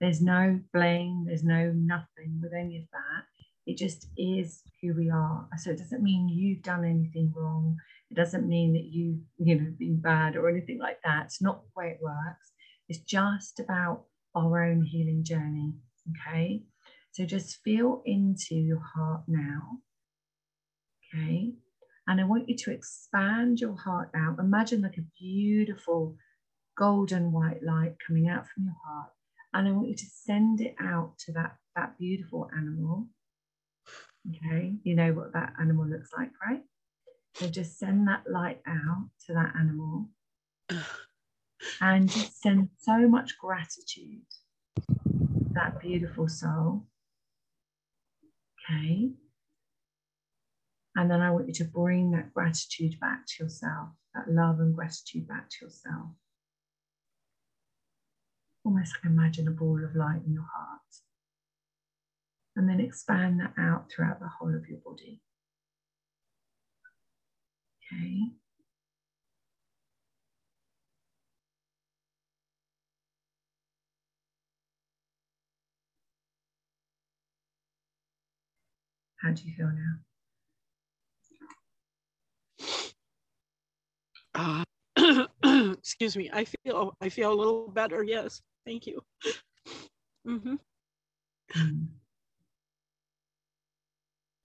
There's 0.01 0.21
no 0.21 0.61
blame, 0.73 1.25
there's 1.27 1.45
no 1.45 1.73
nothing 1.73 2.41
with 2.41 2.53
any 2.53 2.79
of 2.79 2.85
that. 2.93 3.38
It 3.69 3.77
just 3.77 4.09
is 4.17 4.63
who 4.81 4.95
we 4.95 5.11
are. 5.11 5.47
So 5.59 5.71
it 5.71 5.77
doesn't 5.77 6.03
mean 6.03 6.31
you've 6.31 6.63
done 6.63 6.87
anything 6.87 7.35
wrong. 7.37 7.77
It 8.11 8.15
doesn't 8.15 8.49
mean 8.49 8.73
that 8.73 8.85
you've 8.85 9.21
you 9.37 9.57
know, 9.57 9.71
been 9.79 10.01
bad 10.01 10.37
or 10.37 10.49
anything 10.49 10.79
like 10.79 10.97
that. 11.05 11.27
It's 11.27 11.43
not 11.43 11.61
the 11.61 11.71
way 11.77 11.89
it 11.91 11.99
works. 12.01 12.53
It's 12.89 13.01
just 13.01 13.61
about 13.61 14.05
our 14.35 14.65
own 14.65 14.87
healing 14.87 15.23
journey. 15.23 15.75
Okay. 16.11 16.63
So 17.13 17.27
just 17.27 17.59
feel 17.63 18.03
into 18.07 18.55
your 18.55 18.81
heart 18.81 19.25
now. 19.29 19.81
Okay. 21.15 21.53
And 22.07 22.23
I 22.23 22.25
want 22.25 22.49
you 22.49 22.57
to 22.57 22.73
expand 22.73 23.61
your 23.61 23.77
heart 23.77 24.09
out. 24.17 24.39
Imagine 24.39 24.81
like 24.81 24.97
a 24.97 25.05
beautiful 25.21 26.17
golden 26.75 27.33
white 27.33 27.63
light 27.63 27.97
coming 28.07 28.29
out 28.29 28.47
from 28.49 28.65
your 28.65 28.77
heart. 28.87 29.11
And 29.53 29.69
I 29.69 29.73
want 29.73 29.89
you 29.89 29.97
to 29.97 30.07
send 30.25 30.63
it 30.63 30.75
out 30.81 31.19
to 31.27 31.33
that, 31.33 31.57
that 31.77 31.99
beautiful 31.99 32.49
animal 32.57 33.09
Okay, 34.27 34.75
you 34.83 34.95
know 34.95 35.13
what 35.13 35.33
that 35.33 35.55
animal 35.61 35.87
looks 35.87 36.11
like, 36.17 36.31
right? 36.47 36.63
So 37.35 37.49
just 37.49 37.79
send 37.79 38.09
that 38.09 38.25
light 38.31 38.61
out 38.67 39.09
to 39.27 39.33
that 39.35 39.55
animal 39.59 40.11
and 41.81 42.11
just 42.11 42.41
send 42.41 42.69
so 42.79 43.09
much 43.09 43.39
gratitude 43.39 44.23
that 45.59 45.81
beautiful 45.81 46.29
soul. 46.29 46.87
Okay. 48.71 49.11
And 50.95 51.11
then 51.11 51.21
I 51.21 51.31
want 51.31 51.49
you 51.49 51.55
to 51.55 51.65
bring 51.65 52.11
that 52.13 52.35
gratitude 52.35 52.99
back 53.01 53.27
to 53.27 53.45
yourself, 53.45 53.89
that 54.15 54.31
love 54.31 54.61
and 54.61 54.75
gratitude 54.75 55.29
back 55.29 55.49
to 55.51 55.67
yourself. 55.67 56.11
Almost 58.65 58.95
like 58.97 59.11
imagine 59.11 59.49
a 59.49 59.53
ball 59.53 59.83
of 59.85 59.97
light 59.97 60.23
in 60.27 60.33
your 60.33 60.47
heart. 60.55 61.08
And 62.59 62.69
then 62.69 62.81
expand 62.81 63.39
that 63.39 63.53
out 63.57 63.89
throughout 63.89 64.19
the 64.19 64.27
whole 64.27 64.53
of 64.53 64.67
your 64.69 64.79
body. 64.79 65.21
Okay. 67.93 68.33
How 79.23 79.31
do 79.31 79.43
you 79.45 79.55
feel 79.55 79.71
now? 84.35 84.65
Uh, 84.97 85.75
excuse 85.79 86.17
me. 86.17 86.29
I 86.33 86.45
feel 86.45 86.97
I 87.01 87.09
feel 87.09 87.33
a 87.33 87.39
little 87.39 87.69
better. 87.69 88.03
Yes, 88.03 88.43
thank 88.67 88.89
you. 88.89 89.01
Mm-hmm. 90.27 90.55
Mm. 91.57 91.87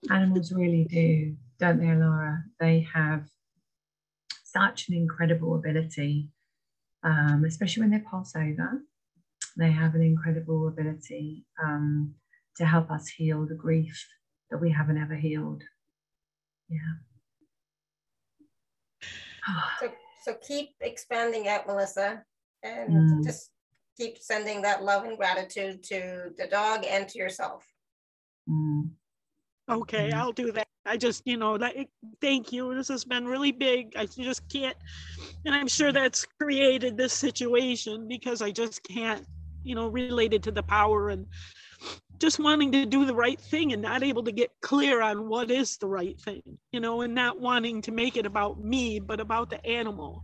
Animals 0.09 0.51
really 0.51 0.85
do, 0.85 1.35
don't 1.59 1.79
they, 1.79 1.85
Alara? 1.85 2.43
They 2.59 2.87
have 2.93 3.25
such 4.43 4.89
an 4.89 4.95
incredible 4.95 5.55
ability, 5.55 6.29
um, 7.03 7.43
especially 7.47 7.81
when 7.81 7.91
they 7.91 7.99
pass 7.99 8.35
over. 8.35 8.83
They 9.57 9.71
have 9.71 9.95
an 9.95 10.01
incredible 10.01 10.67
ability 10.67 11.45
um, 11.63 12.15
to 12.57 12.65
help 12.65 12.91
us 12.91 13.07
heal 13.07 13.45
the 13.45 13.55
grief 13.55 14.07
that 14.51 14.59
we 14.59 14.71
haven't 14.71 14.97
ever 14.97 15.15
healed. 15.15 15.63
Yeah. 16.69 16.79
so, 19.79 19.91
so 20.23 20.35
keep 20.47 20.75
expanding 20.81 21.47
out, 21.47 21.67
Melissa, 21.67 22.23
and 22.61 22.89
mm. 22.89 23.23
just 23.23 23.51
keep 23.97 24.17
sending 24.17 24.61
that 24.63 24.83
love 24.83 25.05
and 25.05 25.17
gratitude 25.17 25.83
to 25.83 26.31
the 26.37 26.47
dog 26.47 26.85
and 26.87 27.07
to 27.09 27.17
yourself. 27.17 27.65
Mm. 28.49 28.89
Okay, 29.69 30.09
mm. 30.09 30.13
I'll 30.13 30.31
do 30.31 30.51
that. 30.51 30.67
I 30.85 30.97
just, 30.97 31.21
you 31.25 31.37
know, 31.37 31.53
like, 31.53 31.89
thank 32.19 32.51
you. 32.51 32.75
This 32.75 32.89
has 32.89 33.05
been 33.05 33.25
really 33.25 33.51
big. 33.53 33.93
I 33.95 34.05
just 34.05 34.47
can't, 34.49 34.75
and 35.45 35.55
I'm 35.55 35.67
sure 35.67 35.91
that's 35.93 36.25
created 36.41 36.97
this 36.97 37.13
situation 37.13 38.07
because 38.07 38.41
I 38.41 38.51
just 38.51 38.83
can't, 38.83 39.25
you 39.63 39.75
know, 39.75 39.87
related 39.87 40.43
to 40.43 40.51
the 40.51 40.63
power 40.63 41.09
and 41.09 41.25
just 42.19 42.39
wanting 42.39 42.71
to 42.71 42.85
do 42.85 43.05
the 43.05 43.15
right 43.15 43.39
thing 43.39 43.73
and 43.73 43.81
not 43.81 44.03
able 44.03 44.23
to 44.23 44.31
get 44.31 44.51
clear 44.61 45.01
on 45.01 45.29
what 45.29 45.49
is 45.49 45.77
the 45.77 45.87
right 45.87 46.19
thing, 46.19 46.41
you 46.71 46.79
know, 46.79 47.01
and 47.01 47.15
not 47.15 47.39
wanting 47.39 47.81
to 47.81 47.91
make 47.91 48.17
it 48.17 48.25
about 48.25 48.63
me, 48.63 48.99
but 48.99 49.19
about 49.19 49.49
the 49.49 49.65
animal 49.65 50.23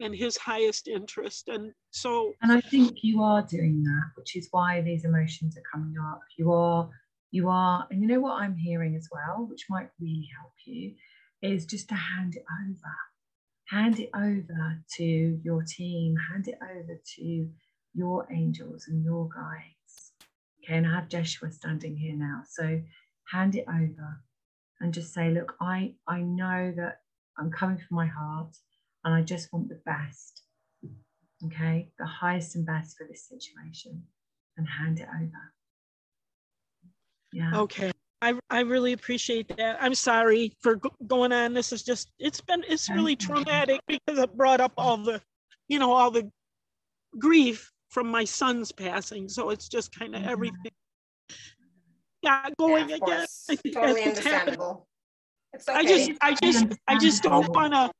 and 0.00 0.14
his 0.14 0.36
highest 0.36 0.88
interest. 0.88 1.48
And 1.48 1.72
so. 1.90 2.32
And 2.42 2.52
I 2.52 2.60
think 2.60 2.98
you 3.02 3.22
are 3.22 3.42
doing 3.42 3.82
that, 3.84 4.10
which 4.16 4.36
is 4.36 4.48
why 4.50 4.80
these 4.80 5.04
emotions 5.04 5.56
are 5.56 5.62
coming 5.72 5.94
up. 5.98 6.20
You 6.36 6.52
are, 6.52 6.88
you 7.34 7.48
are, 7.48 7.86
and 7.90 8.00
you 8.00 8.08
know 8.08 8.20
what 8.20 8.40
I'm 8.40 8.56
hearing 8.56 8.96
as 8.96 9.08
well, 9.10 9.46
which 9.48 9.66
might 9.68 9.90
really 10.00 10.28
help 10.38 10.52
you, 10.64 10.94
is 11.42 11.66
just 11.66 11.88
to 11.88 11.94
hand 11.94 12.36
it 12.36 12.44
over. 12.66 12.94
Hand 13.66 13.98
it 13.98 14.10
over 14.14 14.78
to 14.96 15.40
your 15.42 15.64
team, 15.64 16.14
hand 16.30 16.48
it 16.48 16.58
over 16.62 17.00
to 17.16 17.48
your 17.94 18.26
angels 18.30 18.86
and 18.88 19.02
your 19.02 19.28
guides 19.28 19.74
Okay, 20.64 20.78
and 20.78 20.86
I 20.86 20.94
have 20.94 21.08
Joshua 21.08 21.50
standing 21.52 21.96
here 21.96 22.16
now. 22.16 22.42
So 22.48 22.80
hand 23.30 23.54
it 23.54 23.66
over 23.68 24.22
and 24.80 24.94
just 24.94 25.12
say, 25.12 25.30
look, 25.30 25.54
I, 25.60 25.92
I 26.08 26.20
know 26.22 26.72
that 26.76 27.00
I'm 27.38 27.50
coming 27.50 27.76
from 27.76 27.96
my 27.96 28.06
heart 28.06 28.56
and 29.04 29.14
I 29.14 29.20
just 29.20 29.52
want 29.52 29.68
the 29.68 29.80
best. 29.84 30.42
Okay, 31.44 31.90
the 31.98 32.06
highest 32.06 32.56
and 32.56 32.64
best 32.64 32.96
for 32.96 33.06
this 33.06 33.28
situation 33.28 34.04
and 34.56 34.66
hand 34.66 35.00
it 35.00 35.08
over. 35.08 35.52
Yeah. 37.34 37.58
Okay. 37.62 37.90
I, 38.22 38.38
I 38.48 38.60
really 38.60 38.92
appreciate 38.92 39.48
that. 39.56 39.76
I'm 39.80 39.94
sorry 39.94 40.56
for 40.60 40.80
going 41.06 41.32
on. 41.32 41.52
This 41.52 41.72
is 41.72 41.82
just, 41.82 42.12
it's 42.20 42.40
been, 42.40 42.62
it's 42.68 42.88
really 42.88 43.16
traumatic 43.16 43.80
because 43.88 44.18
it 44.18 44.36
brought 44.36 44.60
up 44.60 44.72
all 44.78 44.96
the, 44.96 45.20
you 45.68 45.80
know, 45.80 45.92
all 45.92 46.12
the 46.12 46.30
grief 47.18 47.70
from 47.90 48.06
my 48.06 48.24
son's 48.24 48.70
passing. 48.70 49.28
So 49.28 49.50
it's 49.50 49.68
just 49.68 49.90
kind 49.98 50.14
of 50.14 50.22
mm-hmm. 50.22 50.30
everything 50.30 50.72
got 52.24 52.56
going 52.56 52.88
yeah, 52.88 52.96
again. 52.96 53.26
I 53.50 53.56
think 53.56 53.74
totally 53.74 54.04
understandable. 54.04 54.86
Okay. 55.56 55.72
I 55.72 55.84
just, 55.84 56.10
I 56.22 56.34
just, 56.40 56.66
I 56.88 56.98
just 56.98 57.22
don't 57.24 57.48
want 57.50 57.74
to. 57.74 57.90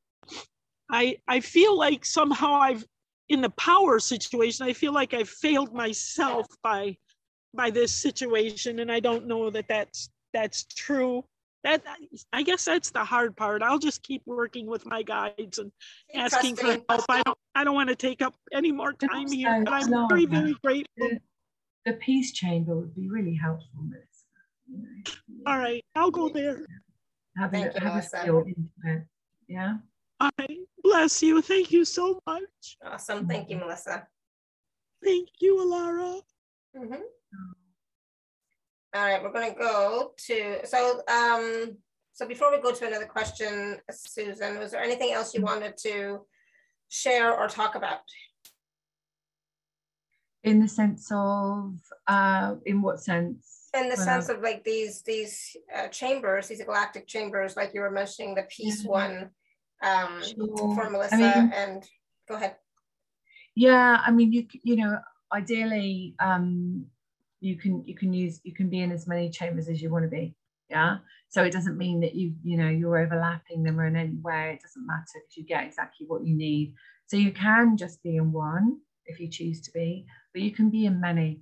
I, 0.90 1.16
I 1.26 1.40
feel 1.40 1.76
like 1.76 2.04
somehow 2.04 2.54
I've, 2.54 2.84
in 3.28 3.40
the 3.40 3.50
power 3.50 3.98
situation, 3.98 4.64
I 4.64 4.74
feel 4.74 4.92
like 4.92 5.12
I've 5.12 5.28
failed 5.28 5.74
myself 5.74 6.46
by, 6.62 6.96
by 7.54 7.70
this 7.70 7.92
situation, 7.92 8.80
and 8.80 8.90
I 8.90 9.00
don't 9.00 9.26
know 9.26 9.50
that 9.50 9.68
that's 9.68 10.10
that's 10.32 10.64
true 10.64 11.24
that 11.64 11.82
I 12.32 12.42
guess 12.42 12.64
that's 12.64 12.90
the 12.90 13.04
hard 13.04 13.36
part. 13.36 13.62
I'll 13.62 13.78
just 13.78 14.02
keep 14.02 14.22
working 14.26 14.66
with 14.66 14.86
my 14.86 15.02
guides 15.02 15.58
and 15.58 15.72
keep 16.12 16.22
asking 16.22 16.56
for 16.56 16.66
help. 16.66 17.04
I 17.08 17.22
don't 17.24 17.38
I 17.54 17.64
don't 17.64 17.74
want 17.74 17.88
to 17.88 17.96
take 17.96 18.22
up 18.22 18.34
any 18.52 18.70
more 18.70 18.92
time 18.92 19.30
here, 19.32 19.62
but 19.64 19.72
I'm 19.72 19.90
no, 19.90 20.06
very, 20.06 20.26
very 20.26 20.54
grateful. 20.62 21.08
The, 21.08 21.20
the, 21.86 21.92
peace 21.94 22.32
chamber 22.32 22.76
would 22.76 22.94
be 22.94 23.08
really 23.08 23.34
helpful 23.34 23.80
with 23.90 24.00
you 24.68 24.78
know, 24.78 25.50
All 25.50 25.58
right, 25.58 25.84
I'll 25.96 26.10
go 26.10 26.28
there. 26.28 26.64
Have 27.38 27.50
Thank 27.50 27.74
a, 27.74 27.80
you, 27.80 27.86
have 27.86 27.96
a 27.96 28.02
feel 28.02 28.38
into 28.40 28.68
it. 28.84 29.02
Yeah. 29.48 29.76
All 30.20 30.30
right. 30.38 30.58
Bless 30.82 31.22
you. 31.22 31.42
Thank 31.42 31.72
you 31.72 31.84
so 31.84 32.20
much. 32.26 32.78
Awesome. 32.84 33.26
Thank 33.26 33.50
you, 33.50 33.56
Melissa. 33.56 34.06
Thank 35.02 35.28
you, 35.40 35.56
Alara. 35.56 36.20
Mm 36.76 36.88
-hmm. 36.88 37.02
All 38.94 39.02
right, 39.02 39.22
we're 39.22 39.32
going 39.32 39.52
to 39.52 39.58
go 39.58 40.12
to, 40.26 40.64
so, 40.64 41.02
um, 41.08 41.76
so 42.12 42.28
before 42.28 42.52
we 42.52 42.62
go 42.62 42.72
to 42.72 42.86
another 42.86 43.06
question, 43.06 43.78
Susan, 43.90 44.58
was 44.58 44.70
there 44.70 44.82
anything 44.82 45.12
else 45.12 45.34
you 45.34 45.42
wanted 45.42 45.76
to 45.78 46.20
share 46.88 47.34
or 47.36 47.48
talk 47.48 47.74
about? 47.74 48.00
In 50.44 50.60
the 50.60 50.68
sense 50.68 51.10
of, 51.10 51.74
uh, 52.06 52.54
in 52.66 52.82
what 52.82 53.00
sense? 53.00 53.70
In 53.74 53.88
the 53.88 53.96
sense 53.96 54.28
of 54.28 54.40
like 54.40 54.62
these 54.62 55.02
these 55.02 55.56
uh, 55.74 55.88
chambers, 55.88 56.46
these 56.46 56.62
galactic 56.62 57.08
chambers, 57.08 57.56
like 57.56 57.72
you 57.74 57.80
were 57.80 57.90
mentioning, 57.90 58.36
the 58.36 58.44
peace 58.44 58.84
one 58.84 59.30
um, 59.82 60.22
sure. 60.22 60.74
for 60.76 60.90
Melissa. 60.90 61.16
I 61.16 61.18
mean, 61.18 61.52
and 61.52 61.82
go 62.28 62.36
ahead. 62.36 62.54
Yeah, 63.56 64.00
I 64.06 64.12
mean, 64.12 64.32
you 64.32 64.46
you 64.62 64.76
know, 64.76 64.98
ideally, 65.32 66.14
um, 66.20 66.86
you 67.44 67.56
can 67.56 67.84
you 67.86 67.94
can 67.94 68.12
use 68.12 68.40
you 68.44 68.54
can 68.54 68.68
be 68.68 68.80
in 68.80 68.92
as 68.92 69.06
many 69.06 69.30
chambers 69.30 69.68
as 69.68 69.80
you 69.80 69.90
want 69.90 70.04
to 70.04 70.08
be 70.08 70.34
yeah? 70.70 70.98
So 71.28 71.42
it 71.42 71.52
doesn't 71.52 71.78
mean 71.78 72.00
that 72.00 72.14
you 72.14 72.34
you 72.42 72.56
know 72.56 72.68
you're 72.68 72.98
overlapping 72.98 73.62
them 73.62 73.78
or 73.80 73.86
in 73.86 73.96
any 73.96 74.16
way 74.22 74.54
it 74.54 74.62
doesn't 74.62 74.86
matter 74.86 75.04
because 75.14 75.36
you 75.36 75.44
get 75.44 75.64
exactly 75.64 76.06
what 76.06 76.26
you 76.26 76.36
need. 76.36 76.74
So 77.06 77.16
you 77.16 77.32
can 77.32 77.76
just 77.76 78.02
be 78.02 78.16
in 78.16 78.32
one 78.32 78.78
if 79.06 79.20
you 79.20 79.28
choose 79.28 79.60
to 79.62 79.70
be 79.72 80.06
but 80.32 80.42
you 80.42 80.52
can 80.52 80.70
be 80.70 80.86
in 80.86 81.00
many. 81.00 81.40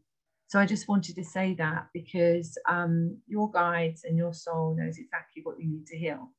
So 0.48 0.58
i 0.58 0.66
just 0.66 0.88
wanted 0.88 1.14
to 1.16 1.24
say 1.24 1.54
that 1.54 1.86
because 1.94 2.58
um, 2.68 3.18
your 3.26 3.50
guides 3.50 4.04
and 4.04 4.18
your 4.18 4.34
soul 4.34 4.76
knows 4.78 4.98
exactly 4.98 5.42
what 5.42 5.58
you 5.58 5.70
need 5.70 5.86
to 5.86 5.96
heal. 5.96 6.30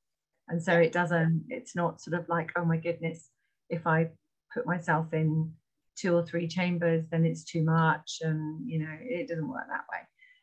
And 0.50 0.62
so 0.62 0.74
it 0.74 0.92
doesn't 0.92 1.46
it's 1.50 1.76
not 1.76 2.02
sort 2.02 2.20
of 2.20 2.28
like 2.30 2.52
oh 2.56 2.66
my 2.66 2.78
goodness 2.78 3.30
if 3.70 3.88
i 3.88 4.10
put 4.54 4.68
myself 4.68 5.14
in 5.14 5.54
two 5.96 6.16
or 6.16 6.26
three 6.26 6.48
chambers, 6.48 7.06
then 7.12 7.26
it's 7.26 7.44
too 7.44 7.64
much, 7.64 8.20
and 8.22 8.68
you 8.70 8.80
know 8.80 8.96
it 9.00 9.28
doesn't 9.28 9.50
work 9.50 9.68
that 9.70 9.86
way. 9.92 10.00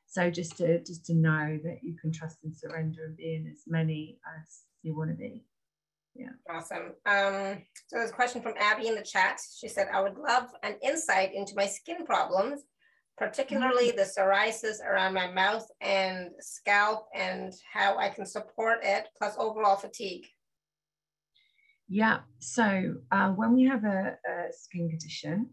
So 0.07 0.31
just 0.31 0.57
to 0.59 0.83
just 0.83 1.07
to 1.07 1.15
know 1.15 1.59
that 1.63 1.79
you 1.83 1.97
can 2.01 2.13
trust 2.13 2.39
and 2.45 2.57
surrender 2.57 3.05
and 3.05 3.17
be 3.17 3.35
in 3.35 3.47
as 3.47 3.63
many 3.67 4.19
as 4.41 4.63
you 4.83 4.97
want 4.97 5.11
to 5.11 5.17
be. 5.17 5.45
Yeah. 6.15 6.31
Awesome. 6.51 6.95
Um, 7.07 7.63
so 7.87 7.97
there's 7.97 8.11
a 8.11 8.15
question 8.15 8.43
from 8.43 8.55
Abby 8.59 8.89
in 8.89 8.95
the 8.95 9.03
chat. 9.03 9.39
She 9.59 9.69
said, 9.69 9.89
I 9.93 10.01
would 10.01 10.19
love 10.19 10.49
an 10.63 10.75
insight 10.83 11.33
into 11.35 11.55
my 11.55 11.67
skin 11.67 12.05
problems, 12.05 12.63
particularly 13.17 13.93
mm-hmm. 13.93 13.97
the 13.97 14.03
psoriasis 14.03 14.85
around 14.85 15.15
my 15.15 15.31
mouth 15.31 15.67
and 15.81 16.31
scalp 16.41 17.07
and 17.15 17.53
how 17.73 17.97
I 17.97 18.09
can 18.09 18.27
support 18.27 18.81
it, 18.83 19.07
plus 19.19 19.37
overall 19.39 19.77
fatigue. 19.77 20.27
Yeah, 21.93 22.21
so 22.39 22.95
uh, 23.11 23.31
when 23.31 23.53
we 23.57 23.65
have 23.65 23.83
a, 23.83 24.17
a 24.25 24.53
skin 24.53 24.89
condition, 24.89 25.51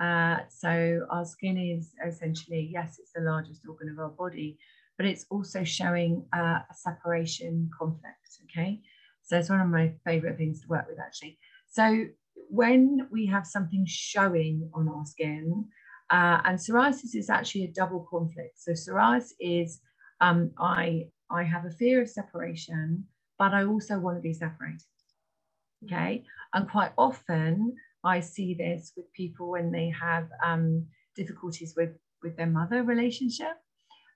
uh, 0.00 0.38
so 0.48 1.06
our 1.10 1.24
skin 1.24 1.56
is 1.56 1.92
essentially, 2.04 2.68
yes, 2.72 2.96
it's 2.98 3.12
the 3.14 3.20
largest 3.20 3.62
organ 3.68 3.90
of 3.90 3.98
our 4.00 4.08
body, 4.08 4.58
but 4.98 5.06
it's 5.06 5.26
also 5.30 5.62
showing 5.62 6.26
uh, 6.34 6.58
a 6.68 6.74
separation 6.74 7.70
conflict. 7.78 8.40
Okay. 8.50 8.80
So 9.22 9.38
it's 9.38 9.48
one 9.48 9.60
of 9.60 9.68
my 9.68 9.94
favorite 10.04 10.38
things 10.38 10.60
to 10.62 10.68
work 10.68 10.86
with 10.88 10.98
actually. 10.98 11.38
So 11.70 12.06
when 12.48 13.06
we 13.12 13.26
have 13.26 13.46
something 13.46 13.84
showing 13.86 14.68
on 14.74 14.88
our 14.88 15.06
skin, 15.06 15.66
uh, 16.10 16.40
and 16.44 16.58
psoriasis 16.58 17.14
is 17.14 17.30
actually 17.30 17.64
a 17.64 17.72
double 17.72 18.08
conflict. 18.10 18.58
So 18.58 18.72
psoriasis 18.72 19.34
is 19.38 19.80
um, 20.20 20.50
I 20.58 21.10
I 21.30 21.44
have 21.44 21.64
a 21.64 21.70
fear 21.70 22.02
of 22.02 22.08
separation, 22.08 23.04
but 23.38 23.54
I 23.54 23.64
also 23.64 24.00
want 24.00 24.16
to 24.16 24.20
be 24.20 24.32
separated. 24.32 24.82
Okay, 25.84 26.24
and 26.54 26.68
quite 26.68 26.92
often 26.96 27.76
I 28.04 28.20
see 28.20 28.54
this 28.54 28.92
with 28.96 29.12
people 29.12 29.50
when 29.50 29.70
they 29.70 29.90
have 29.90 30.28
um, 30.44 30.86
difficulties 31.14 31.74
with 31.76 31.90
with 32.22 32.36
their 32.36 32.46
mother 32.46 32.82
relationship, 32.82 33.56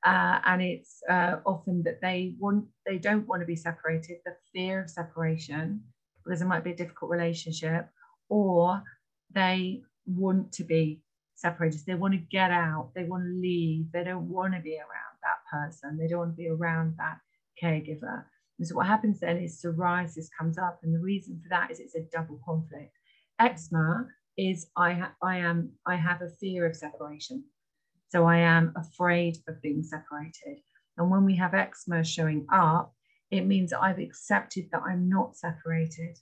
uh, 0.04 0.40
and 0.46 0.62
it's 0.62 1.02
uh, 1.08 1.36
often 1.44 1.82
that 1.84 2.00
they 2.00 2.34
want 2.38 2.64
they 2.86 2.98
don't 2.98 3.26
want 3.28 3.42
to 3.42 3.46
be 3.46 3.56
separated. 3.56 4.18
The 4.24 4.36
fear 4.52 4.82
of 4.82 4.90
separation 4.90 5.84
because 6.24 6.42
it 6.42 6.46
might 6.46 6.64
be 6.64 6.72
a 6.72 6.76
difficult 6.76 7.10
relationship, 7.10 7.88
or 8.28 8.82
they 9.34 9.82
want 10.06 10.52
to 10.52 10.64
be 10.64 11.02
separated. 11.34 11.80
They 11.86 11.94
want 11.94 12.14
to 12.14 12.18
get 12.18 12.50
out. 12.50 12.92
They 12.94 13.04
want 13.04 13.24
to 13.24 13.40
leave. 13.40 13.90
They 13.92 14.04
don't 14.04 14.28
want 14.28 14.54
to 14.54 14.60
be 14.60 14.76
around 14.76 15.16
that 15.22 15.40
person. 15.50 15.98
They 15.98 16.08
don't 16.08 16.18
want 16.18 16.32
to 16.32 16.36
be 16.36 16.48
around 16.48 16.96
that 16.98 17.18
caregiver. 17.62 18.24
And 18.60 18.68
so 18.68 18.74
what 18.74 18.86
happens 18.86 19.20
then 19.20 19.38
is 19.38 19.58
psoriasis 19.58 20.26
comes 20.38 20.58
up, 20.58 20.80
and 20.82 20.94
the 20.94 21.00
reason 21.00 21.40
for 21.42 21.48
that 21.48 21.70
is 21.70 21.80
it's 21.80 21.94
a 21.94 22.02
double 22.12 22.38
conflict. 22.44 22.94
Eczema 23.38 24.06
is 24.36 24.68
I 24.76 24.92
ha- 24.92 25.14
I 25.22 25.38
am 25.38 25.72
I 25.86 25.96
have 25.96 26.20
a 26.20 26.28
fear 26.28 26.66
of 26.66 26.76
separation, 26.76 27.42
so 28.10 28.26
I 28.26 28.36
am 28.36 28.74
afraid 28.76 29.38
of 29.48 29.62
being 29.62 29.82
separated. 29.82 30.60
And 30.98 31.10
when 31.10 31.24
we 31.24 31.36
have 31.36 31.54
eczema 31.54 32.04
showing 32.04 32.46
up, 32.52 32.94
it 33.30 33.46
means 33.46 33.72
I've 33.72 33.98
accepted 33.98 34.68
that 34.72 34.82
I'm 34.82 35.08
not 35.08 35.38
separated. 35.38 36.18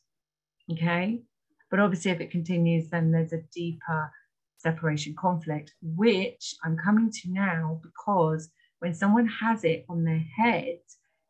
Okay, 0.70 1.24
but 1.72 1.80
obviously 1.80 2.12
if 2.12 2.20
it 2.20 2.30
continues, 2.30 2.89
then 2.89 3.11
there's 3.11 3.32
a 3.32 3.43
deeper 3.53 4.12
separation 4.59 5.16
conflict, 5.18 5.74
which 5.82 6.55
I'm 6.64 6.76
coming 6.76 7.11
to 7.11 7.32
now 7.32 7.80
because 7.82 8.49
when 8.78 8.95
someone 8.95 9.26
has 9.26 9.64
it 9.64 9.86
on 9.89 10.05
their 10.05 10.24
head, 10.36 10.78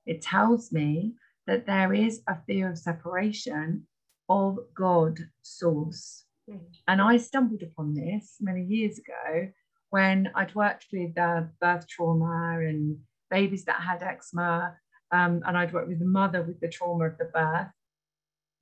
it 0.09 0.23
tells 0.23 0.73
me 0.73 1.15
that 1.47 1.67
there 1.67 1.93
is 1.93 2.23
a 2.27 2.37
fear 2.47 2.71
of 2.71 2.79
separation 2.79 3.87
of 4.29 4.59
God 4.75 5.19
source. 5.43 6.25
Mm. 6.51 6.61
And 6.89 7.01
I 7.01 7.19
stumbled 7.19 7.63
upon 7.63 7.95
this 7.95 8.37
many 8.41 8.65
years 8.65 8.99
ago 8.99 9.49
when 9.91 10.31
I'd 10.35 10.55
worked 10.55 10.87
with 10.93 11.17
uh, 11.17 11.43
birth 11.61 11.87
trauma 11.89 12.59
and 12.61 12.99
babies 13.31 13.65
that 13.67 13.81
had 13.81 14.03
eczema. 14.03 14.77
Um, 15.13 15.43
and 15.47 15.57
I'd 15.57 15.73
worked 15.73 15.89
with 15.89 16.01
the 16.01 16.05
mother 16.05 16.43
with 16.43 16.61
the 16.61 16.69
trauma 16.69 17.07
of 17.07 17.19
the 17.19 17.27
birth 17.27 17.69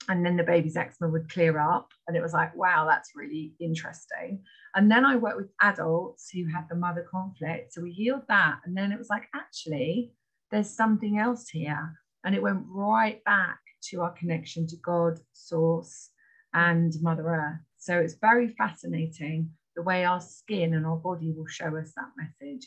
and 0.09 0.24
then 0.24 0.36
the 0.36 0.44
baby's 0.44 0.76
eczema 0.76 1.11
would 1.11 1.30
clear 1.30 1.59
up 1.59 1.90
and 2.07 2.16
it 2.16 2.22
was 2.22 2.32
like 2.32 2.55
wow 2.57 2.86
that's 2.88 3.12
really 3.14 3.55
interesting 3.61 4.40
and 4.74 4.90
then 4.90 5.05
i 5.05 5.16
worked 5.16 5.36
with 5.36 5.51
adults 5.62 6.30
who 6.30 6.47
had 6.47 6.64
the 6.68 6.76
mother 6.76 7.07
conflict 7.11 7.72
so 7.72 7.80
we 7.80 7.90
healed 7.90 8.22
that 8.28 8.59
and 8.64 8.76
then 8.76 8.92
it 8.92 8.99
was 8.99 9.09
like 9.09 9.28
actually 9.34 10.12
there's 10.51 10.70
something 10.70 11.18
else 11.18 11.49
here 11.49 11.94
and 12.24 12.34
it 12.34 12.42
went 12.42 12.62
right 12.68 13.22
back 13.24 13.59
to 13.82 14.01
our 14.01 14.12
connection 14.12 14.66
to 14.66 14.76
god 14.76 15.18
source 15.32 16.11
and 16.55 16.94
mother 17.03 17.28
earth 17.28 17.61
so 17.78 17.99
it's 17.99 18.16
very 18.20 18.49
fascinating 18.49 19.51
the 19.74 19.82
way 19.82 20.05
our 20.05 20.20
skin 20.20 20.74
and 20.74 20.86
our 20.86 20.97
body 20.97 21.32
will 21.36 21.47
show 21.47 21.76
us 21.76 21.92
that 21.97 22.11
message 22.16 22.66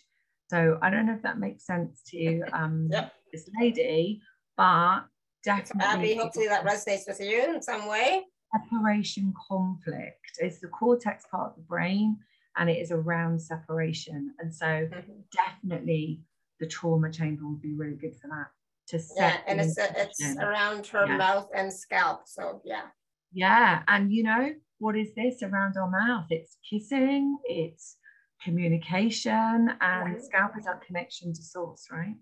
so 0.50 0.78
i 0.82 0.90
don't 0.90 1.06
know 1.06 1.14
if 1.14 1.22
that 1.22 1.40
makes 1.40 1.66
sense 1.66 2.02
to 2.08 2.42
um, 2.54 2.88
yep. 2.92 3.14
this 3.32 3.50
lady 3.60 4.22
but 4.60 5.06
definitely. 5.44 5.86
Abby, 5.86 6.16
hopefully 6.16 6.48
that 6.48 6.66
resonates 6.66 7.08
with 7.08 7.22
you 7.22 7.56
in 7.56 7.62
some 7.62 7.88
way. 7.88 8.26
Separation 8.52 9.34
conflict 9.48 10.38
is 10.42 10.60
the 10.60 10.68
cortex 10.68 11.26
part 11.32 11.52
of 11.52 11.56
the 11.56 11.62
brain 11.62 12.18
and 12.58 12.70
it 12.70 12.78
is 12.78 12.92
around 12.92 13.42
separation. 13.42 14.34
And 14.40 14.54
so 14.54 14.66
mm-hmm. 14.66 15.12
definitely 15.32 16.22
the 16.60 16.68
trauma 16.68 17.12
chamber 17.12 17.48
would 17.48 17.62
be 17.62 17.74
really 17.74 17.96
good 17.96 18.16
for 18.16 18.28
that. 18.28 18.48
To 18.90 19.00
set 19.00 19.16
yeah, 19.18 19.38
and 19.46 19.62
it's, 19.62 19.78
a, 19.78 19.88
it's 19.96 20.38
around 20.40 20.88
her 20.88 21.06
yeah. 21.06 21.18
mouth 21.18 21.48
and 21.54 21.72
scalp. 21.72 22.22
So 22.26 22.62
yeah. 22.66 22.88
Yeah. 23.32 23.84
And 23.88 24.12
you 24.12 24.24
know, 24.24 24.52
what 24.80 24.98
is 24.98 25.14
this 25.16 25.44
around 25.44 25.76
our 25.78 25.90
mouth? 25.90 26.26
It's 26.30 26.58
kissing, 26.68 27.38
it's 27.44 27.98
communication, 28.44 29.70
and 29.82 30.14
right. 30.14 30.24
scalp 30.24 30.54
is 30.58 30.66
our 30.66 30.78
connection 30.78 31.34
to 31.34 31.42
source, 31.42 31.88
right? 31.92 32.16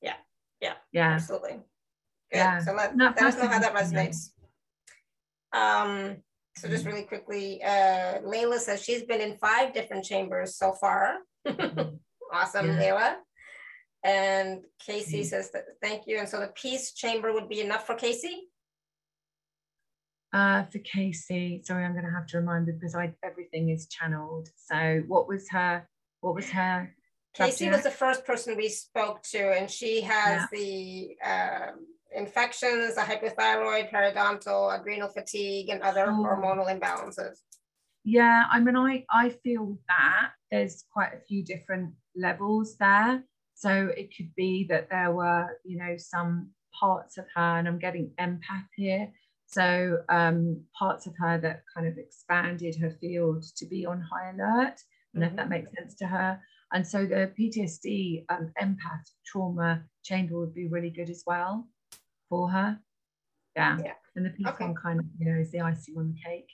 Yeah. 0.00 0.14
Yeah. 0.60 0.74
Yeah. 0.92 1.10
Absolutely. 1.10 1.60
Good. 2.32 2.38
Yeah. 2.38 2.58
So 2.60 2.72
let, 2.72 2.96
let 2.96 3.20
us 3.20 3.36
know 3.36 3.48
how 3.48 3.58
that 3.58 3.74
resonates. 3.74 4.30
Um, 5.52 6.16
so 6.56 6.68
just 6.68 6.86
really 6.86 7.02
quickly, 7.02 7.62
uh, 7.62 8.20
Layla 8.24 8.58
says 8.58 8.82
she's 8.82 9.02
been 9.02 9.20
in 9.20 9.36
five 9.38 9.74
different 9.74 10.04
chambers 10.04 10.56
so 10.56 10.72
far. 10.72 11.18
awesome, 11.46 12.66
yeah. 12.66 12.80
Layla. 12.80 13.14
And 14.04 14.64
Casey 14.78 15.22
mm. 15.22 15.26
says 15.26 15.50
that 15.52 15.64
thank 15.82 16.06
you. 16.06 16.18
And 16.18 16.28
so 16.28 16.38
the 16.38 16.48
peace 16.48 16.92
chamber 16.92 17.32
would 17.32 17.48
be 17.48 17.62
enough 17.62 17.86
for 17.86 17.94
Casey? 17.94 18.48
Uh, 20.32 20.64
for 20.64 20.78
Casey, 20.80 21.62
sorry, 21.64 21.84
I'm 21.84 21.92
going 21.92 22.04
to 22.04 22.10
have 22.10 22.26
to 22.28 22.38
remind 22.38 22.66
her 22.66 22.72
because 22.74 22.94
I 22.94 23.14
everything 23.22 23.70
is 23.70 23.86
channeled. 23.86 24.48
So 24.56 25.02
what 25.06 25.28
was 25.28 25.48
her? 25.50 25.88
What 26.20 26.34
was 26.34 26.50
her? 26.50 26.94
Casey 27.34 27.68
was 27.68 27.82
the 27.82 27.90
first 27.90 28.24
person 28.24 28.56
we 28.56 28.68
spoke 28.68 29.22
to, 29.30 29.52
and 29.52 29.70
she 29.70 30.00
has 30.02 30.42
yeah. 30.42 30.46
the 30.52 31.16
um, 31.24 31.86
infections, 32.14 32.96
a 32.96 33.02
hypothyroid, 33.02 33.90
periodontal, 33.90 34.78
adrenal 34.78 35.08
fatigue, 35.08 35.68
and 35.68 35.82
other 35.82 36.06
oh. 36.08 36.12
hormonal 36.12 36.68
imbalances. 36.68 37.38
Yeah, 38.04 38.44
I 38.50 38.60
mean, 38.60 38.76
I, 38.76 39.04
I 39.10 39.30
feel 39.30 39.78
that 39.88 40.30
there's 40.50 40.84
quite 40.92 41.14
a 41.14 41.20
few 41.26 41.42
different 41.42 41.94
levels 42.14 42.76
there. 42.76 43.24
So 43.64 43.88
it 43.96 44.14
could 44.14 44.30
be 44.36 44.66
that 44.68 44.90
there 44.90 45.10
were, 45.10 45.58
you 45.64 45.78
know, 45.78 45.96
some 45.96 46.50
parts 46.78 47.16
of 47.16 47.24
her, 47.34 47.58
and 47.58 47.66
I'm 47.66 47.78
getting 47.78 48.10
empath 48.20 48.68
here. 48.76 49.10
So 49.46 50.00
um, 50.10 50.60
parts 50.78 51.06
of 51.06 51.14
her 51.16 51.38
that 51.38 51.62
kind 51.74 51.86
of 51.86 51.96
expanded 51.96 52.76
her 52.76 52.90
field 53.00 53.42
to 53.56 53.64
be 53.64 53.86
on 53.86 54.02
high 54.02 54.32
alert, 54.34 54.74
and 55.14 55.22
mm-hmm. 55.22 55.30
if 55.30 55.36
that 55.36 55.48
makes 55.48 55.70
sense 55.78 55.94
to 55.94 56.06
her. 56.06 56.38
And 56.74 56.86
so 56.86 57.06
the 57.06 57.32
PTSD 57.40 58.26
um, 58.28 58.52
empath 58.60 59.08
trauma 59.24 59.84
chamber 60.02 60.38
would 60.38 60.52
be 60.52 60.68
really 60.68 60.90
good 60.90 61.08
as 61.08 61.22
well 61.26 61.66
for 62.28 62.50
her. 62.50 62.78
Yeah. 63.56 63.78
yeah. 63.82 63.92
And 64.14 64.26
the 64.26 64.30
peace 64.30 64.46
okay. 64.46 64.64
one 64.66 64.74
kind 64.74 65.00
of, 65.00 65.06
you 65.18 65.32
know, 65.32 65.40
is 65.40 65.50
the 65.52 65.60
icing 65.60 65.94
on 65.96 66.12
the 66.12 66.20
cake. 66.22 66.50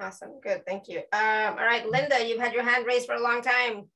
Awesome. 0.00 0.40
Good. 0.42 0.64
Thank 0.64 0.88
you. 0.88 1.00
Um, 1.12 1.58
all 1.58 1.66
right, 1.66 1.86
Linda, 1.86 2.26
you've 2.26 2.40
had 2.40 2.54
your 2.54 2.62
hand 2.62 2.86
raised 2.86 3.04
for 3.04 3.16
a 3.16 3.20
long 3.20 3.42
time. 3.42 3.90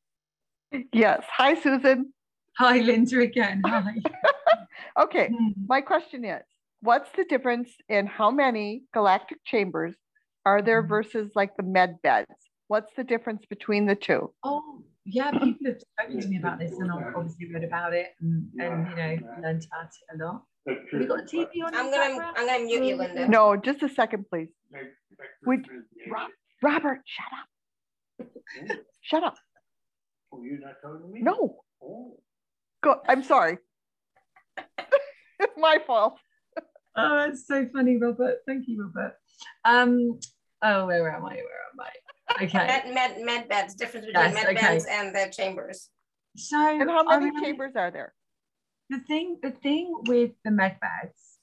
Yes. 0.93 1.23
Hi, 1.37 1.55
Susan. 1.61 2.13
Hi, 2.59 2.79
Linda 2.79 3.21
again. 3.21 3.63
Hi. 3.67 3.97
okay. 5.01 5.29
Hmm. 5.29 5.67
My 5.67 5.81
question 5.81 6.25
is 6.25 6.43
what's 6.81 7.11
the 7.17 7.25
difference 7.25 7.71
in 7.89 8.07
how 8.07 8.31
many 8.31 8.83
galactic 8.93 9.39
chambers 9.45 9.95
are 10.45 10.63
there 10.63 10.83
hmm. 10.83 10.89
versus 10.89 11.31
like 11.35 11.57
the 11.57 11.63
med 11.63 11.97
beds? 12.03 12.31
What's 12.69 12.93
the 12.97 13.05
difference 13.05 13.45
between 13.49 13.87
the 13.87 13.95
two? 13.95 14.33
Oh, 14.43 14.83
yeah, 15.05 15.31
people 15.33 15.67
have 15.67 15.81
spoken 15.81 16.21
to 16.21 16.29
me 16.29 16.39
about 16.39 16.59
this, 16.59 16.73
and 16.79 16.91
I've 16.91 17.15
obviously 17.15 17.53
read 17.53 17.63
about 17.63 17.93
it 17.93 18.15
and, 18.21 18.49
and 18.59 18.89
you 18.89 18.97
know 18.97 19.19
learned 19.43 19.67
about 19.67 19.91
it 19.93 20.15
a 20.15 20.25
lot. 20.25 20.45
Have 20.67 20.79
you 20.93 21.07
got 21.07 21.21
a 21.21 21.23
TV 21.25 21.47
on? 21.63 21.75
I'm 21.75 21.91
gonna 21.91 22.33
I'm 22.37 22.47
gonna 22.47 22.65
mute 22.65 22.85
you, 22.85 22.97
Linda. 22.97 23.29
No, 23.29 23.55
just 23.55 23.83
a 23.83 23.89
second, 23.89 24.25
please. 24.31 24.49
Would 25.45 25.69
Rob, 26.11 26.31
Robert, 26.63 27.01
shut 27.05 27.27
up. 28.27 28.79
shut 29.03 29.23
up. 29.23 29.35
Oh, 30.35 30.43
you're 30.43 30.59
not 30.59 30.75
talking 30.83 31.03
to 31.03 31.09
me? 31.09 31.23
No. 31.23 31.57
Oh. 31.83 32.19
Go. 32.83 33.01
I'm 33.09 33.23
sorry. 33.23 33.59
it's 35.39 35.55
my 35.57 35.79
fault. 35.87 36.19
oh, 36.97 37.17
that's 37.17 37.47
so 37.47 37.69
funny, 37.73 37.97
Robert. 37.99 38.39
Thank 38.47 38.65
you, 38.67 38.83
Robert. 38.83 39.15
Um. 39.65 40.19
Oh, 40.63 40.87
where 40.87 41.11
am 41.11 41.25
I? 41.25 41.35
Where 41.35 41.63
am 41.73 41.81
I? 41.81 42.45
Okay. 42.45 42.67
Med, 42.67 42.95
med, 42.95 43.25
med 43.25 43.49
beds, 43.49 43.75
difference 43.75 44.07
between 44.07 44.25
yes, 44.25 44.35
med 44.35 44.45
okay. 44.45 44.55
beds 44.55 44.87
and 44.87 45.15
the 45.15 45.31
chambers. 45.31 45.91
So 46.37 46.57
and 46.57 46.91
how 46.91 47.05
many 47.05 47.29
um, 47.29 47.43
chambers 47.43 47.77
are 47.77 47.91
there? 47.91 48.15
The 48.91 48.99
thing, 49.01 49.39
the 49.43 49.51
thing 49.51 49.95
with 50.07 50.33
the 50.45 50.51
med 50.51 50.79
beds 50.81 51.39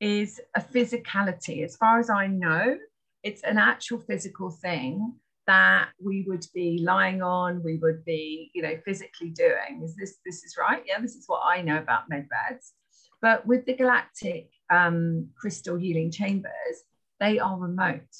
is 0.00 0.40
a 0.54 0.60
physicality. 0.60 1.64
As 1.64 1.76
far 1.76 1.98
as 1.98 2.10
I 2.10 2.26
know, 2.26 2.76
it's 3.22 3.42
an 3.42 3.58
actual 3.58 4.00
physical 4.00 4.50
thing 4.50 5.14
that 5.46 5.90
we 6.02 6.24
would 6.26 6.46
be 6.54 6.82
lying 6.82 7.22
on, 7.22 7.62
we 7.62 7.76
would 7.78 8.04
be, 8.04 8.50
you 8.54 8.62
know, 8.62 8.76
physically 8.84 9.30
doing. 9.30 9.82
Is 9.84 9.96
this 9.96 10.16
this 10.24 10.44
is 10.44 10.56
right? 10.58 10.82
Yeah, 10.86 11.00
this 11.00 11.14
is 11.14 11.24
what 11.26 11.42
I 11.44 11.62
know 11.62 11.78
about 11.78 12.08
med 12.08 12.28
beds. 12.28 12.72
But 13.20 13.46
with 13.46 13.64
the 13.64 13.74
galactic 13.74 14.50
um, 14.70 15.28
crystal 15.36 15.76
healing 15.76 16.10
chambers, 16.10 16.76
they 17.20 17.38
are 17.38 17.58
remote. 17.58 18.14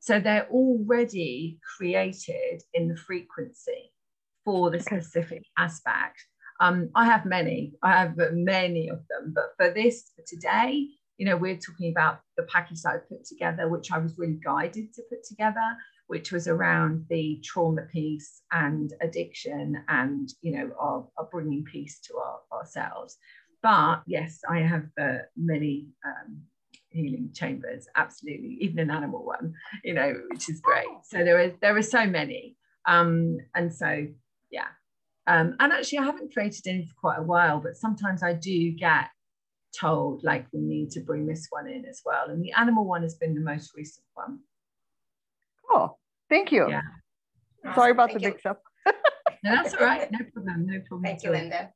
So 0.00 0.18
they're 0.18 0.48
already 0.50 1.60
created 1.76 2.62
in 2.74 2.88
the 2.88 2.96
frequency 2.96 3.92
for 4.44 4.70
the 4.70 4.80
specific 4.80 5.44
aspect. 5.58 6.24
Um, 6.58 6.90
I 6.94 7.06
have 7.06 7.26
many, 7.26 7.74
I 7.82 7.92
have 7.92 8.16
many 8.32 8.88
of 8.88 9.00
them, 9.08 9.34
but 9.34 9.52
for 9.56 9.72
this 9.72 10.10
for 10.16 10.24
today, 10.26 10.88
you 11.16 11.26
know, 11.26 11.36
we're 11.36 11.56
talking 11.56 11.90
about 11.90 12.20
the 12.36 12.44
package 12.44 12.82
that 12.82 12.94
I 12.94 12.98
put 13.08 13.24
together, 13.26 13.68
which 13.68 13.92
I 13.92 13.98
was 13.98 14.16
really 14.18 14.38
guided 14.42 14.92
to 14.94 15.02
put 15.10 15.22
together, 15.22 15.76
which 16.10 16.32
was 16.32 16.48
around 16.48 17.06
the 17.08 17.40
trauma 17.44 17.82
piece 17.82 18.42
and 18.50 18.92
addiction 19.00 19.80
and, 19.86 20.28
you 20.42 20.50
know, 20.50 20.68
our, 20.76 21.06
our 21.16 21.28
bringing 21.30 21.62
peace 21.62 22.00
to 22.00 22.12
our, 22.16 22.40
ourselves. 22.52 23.16
But 23.62 24.02
yes, 24.08 24.40
I 24.50 24.58
have 24.58 24.86
uh, 25.00 25.18
many 25.36 25.86
um, 26.04 26.42
healing 26.88 27.30
chambers, 27.32 27.86
absolutely, 27.94 28.58
even 28.60 28.80
an 28.80 28.90
animal 28.90 29.24
one, 29.24 29.54
you 29.84 29.94
know, 29.94 30.12
which 30.32 30.50
is 30.50 30.60
great. 30.60 30.88
So 31.04 31.18
there 31.18 31.38
are 31.40 31.52
there 31.62 31.76
are 31.76 31.82
so 31.82 32.04
many, 32.06 32.56
um, 32.86 33.38
and 33.54 33.72
so 33.72 34.08
yeah. 34.50 34.70
Um, 35.28 35.54
and 35.60 35.72
actually, 35.72 35.98
I 35.98 36.06
haven't 36.06 36.32
created 36.32 36.66
any 36.66 36.86
for 36.86 36.94
quite 37.00 37.18
a 37.20 37.22
while, 37.22 37.60
but 37.60 37.76
sometimes 37.76 38.24
I 38.24 38.32
do 38.32 38.72
get 38.72 39.10
told 39.78 40.24
like 40.24 40.46
we 40.52 40.60
need 40.60 40.90
to 40.90 41.00
bring 41.00 41.26
this 41.26 41.46
one 41.50 41.68
in 41.68 41.84
as 41.84 42.00
well. 42.04 42.30
And 42.30 42.42
the 42.42 42.52
animal 42.52 42.84
one 42.84 43.02
has 43.02 43.14
been 43.14 43.36
the 43.36 43.40
most 43.52 43.70
recent 43.76 44.06
one. 44.14 44.40
Cool. 45.70 45.98
Thank 46.28 46.52
you. 46.52 46.68
Yeah. 46.68 46.80
Sorry 47.74 47.90
about 47.92 48.08
Thank 48.10 48.20
the 48.20 48.26
you. 48.28 48.32
mix 48.32 48.46
up. 48.46 48.62
No, 49.42 49.52
that's 49.54 49.72
all 49.72 49.80
right. 49.86 50.06
No 50.12 50.18
problem. 50.34 50.66
No 50.66 50.80
problem. 50.80 51.02
Thank 51.02 51.22
you. 51.22 51.30
Linda. 51.30 51.70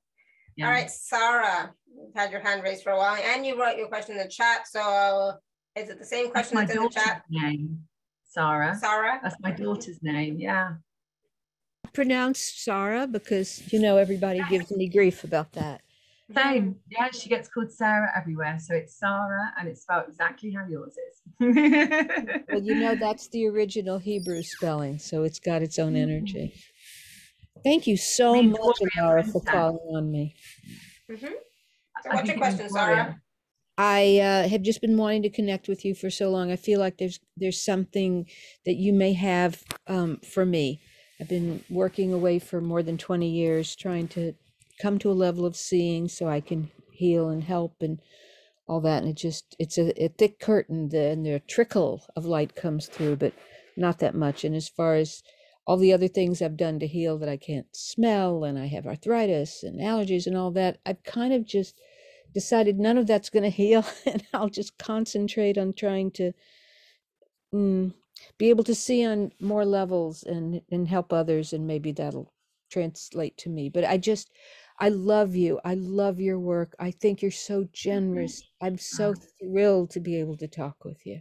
Yeah. 0.56 0.66
All 0.66 0.72
right, 0.72 0.90
Sarah, 0.90 1.72
you've 1.96 2.14
had 2.14 2.30
your 2.30 2.40
hand 2.40 2.62
raised 2.62 2.82
for 2.82 2.90
a 2.90 2.96
while 2.98 3.16
and 3.16 3.46
you 3.46 3.58
wrote 3.58 3.78
your 3.78 3.88
question 3.88 4.16
in 4.16 4.22
the 4.22 4.28
chat. 4.28 4.68
So 4.68 5.32
is 5.74 5.88
it 5.88 5.98
the 5.98 6.04
same 6.04 6.24
That's 6.26 6.50
question 6.50 6.56
my 6.56 6.64
that's 6.66 6.76
in 6.76 6.82
the 6.82 6.88
daughter's 6.90 7.02
chat? 7.02 7.22
name, 7.30 7.84
Sarah. 8.28 8.76
Sarah? 8.78 9.18
That's 9.22 9.36
my 9.40 9.50
daughter's 9.50 9.98
name. 10.02 10.38
Yeah. 10.38 10.74
pronounced 11.94 12.62
Sarah 12.64 13.06
because 13.06 13.62
you 13.72 13.80
know 13.80 13.96
everybody 13.96 14.42
gives 14.50 14.70
me 14.70 14.86
grief 14.88 15.24
about 15.24 15.52
that. 15.52 15.80
Same. 16.32 16.76
Yeah, 16.90 17.10
she 17.10 17.28
gets 17.28 17.48
called 17.48 17.70
Sarah 17.70 18.10
everywhere. 18.16 18.58
So 18.58 18.74
it's 18.74 18.98
Sarah 18.98 19.52
and 19.58 19.68
it's 19.68 19.82
spelled 19.82 20.04
exactly 20.08 20.52
how 20.52 20.66
yours 20.66 20.96
is. 20.96 21.20
Well, 22.48 22.62
you 22.62 22.76
know 22.76 22.94
that's 22.94 23.28
the 23.28 23.46
original 23.48 23.98
Hebrew 23.98 24.42
spelling, 24.42 24.98
so 24.98 25.24
it's 25.24 25.40
got 25.40 25.62
its 25.62 25.78
own 25.78 25.96
energy. 25.96 26.54
Thank 27.64 27.86
you 27.86 27.96
so 27.96 28.34
Means 28.34 28.52
much, 28.52 28.60
warrior 28.60 29.22
Alara, 29.22 29.32
for 29.32 29.40
calling 29.40 29.78
on 29.96 30.12
me. 30.12 30.36
Mhm. 31.10 31.32
So 32.02 32.10
I 32.10 32.14
what's 32.14 32.28
your 32.28 32.36
question, 32.36 32.68
Sarah? 32.68 33.20
I 33.76 34.18
uh, 34.18 34.48
have 34.48 34.62
just 34.62 34.80
been 34.80 34.96
wanting 34.96 35.22
to 35.22 35.30
connect 35.30 35.66
with 35.66 35.84
you 35.84 35.94
for 35.94 36.10
so 36.10 36.30
long. 36.30 36.52
I 36.52 36.56
feel 36.56 36.78
like 36.78 36.98
there's 36.98 37.18
there's 37.36 37.60
something 37.60 38.28
that 38.66 38.74
you 38.76 38.92
may 38.92 39.14
have 39.14 39.64
um, 39.88 40.18
for 40.18 40.46
me. 40.46 40.80
I've 41.20 41.28
been 41.28 41.64
working 41.68 42.12
away 42.12 42.38
for 42.38 42.60
more 42.60 42.82
than 42.82 42.98
20 42.98 43.28
years, 43.28 43.74
trying 43.74 44.08
to 44.08 44.34
come 44.80 44.98
to 44.98 45.10
a 45.10 45.12
level 45.12 45.46
of 45.46 45.56
seeing 45.56 46.08
so 46.08 46.28
I 46.28 46.40
can 46.40 46.70
heal 46.90 47.28
and 47.28 47.44
help 47.44 47.76
and 47.80 48.00
all 48.66 48.80
that. 48.80 49.02
And 49.02 49.10
it 49.10 49.16
just 49.16 49.56
it's 49.58 49.78
a, 49.78 50.02
a 50.02 50.08
thick 50.08 50.38
curtain, 50.40 50.88
the, 50.88 51.10
and 51.10 51.24
the 51.24 51.40
trickle 51.40 52.02
of 52.16 52.24
light 52.24 52.54
comes 52.54 52.86
through, 52.86 53.16
but 53.16 53.32
not 53.76 53.98
that 53.98 54.14
much. 54.14 54.44
And 54.44 54.54
as 54.54 54.68
far 54.68 54.94
as 54.94 55.22
all 55.66 55.76
the 55.76 55.92
other 55.92 56.08
things 56.08 56.42
I've 56.42 56.56
done 56.56 56.78
to 56.80 56.86
heal 56.86 57.18
that 57.18 57.28
I 57.28 57.36
can't 57.36 57.66
smell, 57.72 58.44
and 58.44 58.58
I 58.58 58.66
have 58.66 58.86
arthritis 58.86 59.62
and 59.62 59.80
allergies 59.80 60.26
and 60.26 60.36
all 60.36 60.50
that, 60.52 60.78
I've 60.84 61.02
kind 61.02 61.32
of 61.32 61.46
just 61.46 61.80
decided 62.34 62.78
none 62.78 62.98
of 62.98 63.06
that's 63.06 63.30
going 63.30 63.42
to 63.44 63.50
heal 63.50 63.84
and 64.04 64.22
I'll 64.34 64.50
just 64.50 64.76
concentrate 64.78 65.56
on 65.56 65.72
trying 65.72 66.10
to 66.12 66.32
mm, 67.54 67.94
be 68.36 68.50
able 68.50 68.64
to 68.64 68.74
see 68.74 69.06
on 69.06 69.32
more 69.40 69.64
levels 69.64 70.22
and 70.24 70.60
and 70.70 70.88
help 70.88 71.12
others 71.12 71.52
and 71.52 71.66
maybe 71.66 71.92
that'll 71.92 72.32
translate 72.70 73.36
to 73.38 73.48
me 73.48 73.68
but 73.68 73.84
I 73.84 73.96
just 73.98 74.30
I 74.78 74.88
love 74.88 75.36
you 75.36 75.60
I 75.64 75.74
love 75.74 76.20
your 76.20 76.38
work 76.38 76.74
I 76.78 76.90
think 76.90 77.22
you're 77.22 77.30
so 77.30 77.68
generous 77.72 78.42
I'm 78.60 78.78
so 78.78 79.14
thrilled 79.40 79.90
to 79.90 80.00
be 80.00 80.16
able 80.16 80.36
to 80.38 80.48
talk 80.48 80.84
with 80.84 81.04
you 81.06 81.20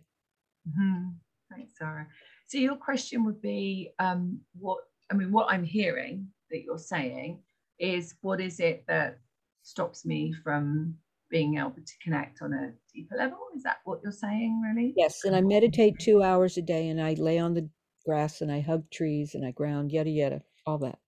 Mhm. 0.67 1.15
Thanks, 1.49 1.77
Sarah. 1.77 2.07
So 2.47 2.57
your 2.57 2.75
question 2.77 3.25
would 3.25 3.41
be, 3.41 3.91
um, 3.99 4.39
what 4.57 4.79
I 5.11 5.15
mean, 5.15 5.31
what 5.31 5.51
I'm 5.51 5.63
hearing 5.63 6.31
that 6.49 6.63
you're 6.63 6.77
saying 6.77 7.43
is, 7.79 8.15
what 8.21 8.39
is 8.41 8.59
it 8.59 8.85
that 8.87 9.19
stops 9.61 10.05
me 10.05 10.33
from 10.43 10.97
being 11.29 11.57
able 11.57 11.71
to 11.71 11.93
connect 12.01 12.41
on 12.41 12.53
a 12.53 12.73
deeper 12.93 13.15
level? 13.17 13.39
Is 13.55 13.63
that 13.63 13.77
what 13.83 14.01
you're 14.03 14.11
saying, 14.11 14.61
really? 14.61 14.93
yes 14.95 15.25
and 15.25 15.35
I 15.35 15.41
meditate 15.41 15.99
2 15.99 16.23
hours 16.23 16.57
a 16.57 16.61
day 16.61 16.87
and 16.89 17.01
I 17.01 17.13
lay 17.13 17.39
on 17.39 17.53
the 17.53 17.69
grass 18.05 18.41
and 18.41 18.51
I 18.51 18.61
hug 18.61 18.89
trees 18.89 19.35
and 19.35 19.45
I 19.45 19.51
ground 19.51 19.91
yada 19.91 20.09
yada 20.09 20.41
all 20.65 20.77
that 20.79 20.99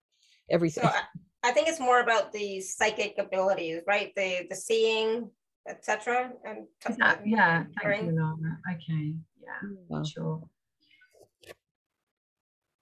So 0.48 0.52
everything 0.52 0.86
I, 0.86 1.04
I 1.46 1.52
think 1.52 1.68
it's 1.68 1.80
more 1.80 2.02
about 2.02 2.34
the 2.34 2.60
psychic 2.60 3.16
abilities, 3.20 3.82
right? 3.86 4.12
The 4.16 4.48
the 4.50 4.56
seeing, 4.56 5.30
etc. 5.68 6.32
And 6.44 6.66
Is 6.90 6.98
that, 6.98 7.22
yeah, 7.26 7.66
thank 7.82 8.04
you, 8.04 8.12
Alara. 8.12 8.58
Okay, 8.74 9.14
yeah. 9.42 9.70
Wow. 9.88 10.04
Sure. 10.04 10.44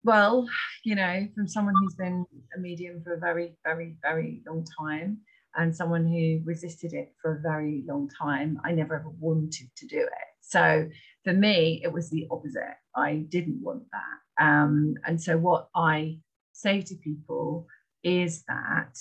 Well, 0.05 0.47
you 0.83 0.95
know, 0.95 1.27
from 1.35 1.47
someone 1.47 1.75
who's 1.79 1.95
been 1.95 2.25
a 2.55 2.59
medium 2.59 3.01
for 3.03 3.13
a 3.13 3.19
very, 3.19 3.55
very, 3.63 3.97
very 4.01 4.41
long 4.45 4.65
time 4.79 5.19
and 5.55 5.75
someone 5.75 6.05
who 6.05 6.41
resisted 6.43 6.93
it 6.93 7.13
for 7.21 7.37
a 7.37 7.41
very 7.41 7.83
long 7.87 8.09
time, 8.09 8.59
I 8.65 8.71
never 8.71 8.95
ever 8.95 9.09
wanted 9.19 9.69
to 9.77 9.87
do 9.87 9.99
it. 9.99 10.27
So 10.41 10.89
for 11.23 11.33
me, 11.33 11.81
it 11.83 11.91
was 11.91 12.09
the 12.09 12.27
opposite. 12.31 12.75
I 12.95 13.25
didn't 13.29 13.61
want 13.61 13.83
that. 13.91 14.43
Um, 14.45 14.95
and 15.05 15.21
so 15.21 15.37
what 15.37 15.69
I 15.73 16.19
say 16.51 16.81
to 16.81 16.95
people 16.95 17.67
is 18.03 18.43
that 18.47 18.97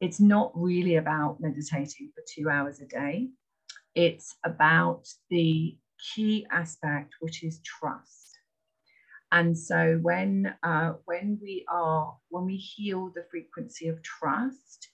it's 0.00 0.20
not 0.20 0.52
really 0.54 0.96
about 0.96 1.40
meditating 1.40 2.10
for 2.14 2.22
two 2.26 2.48
hours 2.48 2.80
a 2.80 2.86
day. 2.86 3.28
It's 3.94 4.34
about 4.44 5.06
the 5.28 5.76
key 6.14 6.46
aspect, 6.50 7.14
which 7.20 7.44
is 7.44 7.60
trust. 7.60 8.38
And 9.32 9.56
so 9.56 9.98
when 10.02 10.54
uh, 10.62 10.94
when 11.04 11.38
we 11.40 11.64
are 11.68 12.16
when 12.30 12.46
we 12.46 12.56
heal 12.56 13.12
the 13.14 13.24
frequency 13.30 13.88
of 13.88 14.02
trust, 14.02 14.88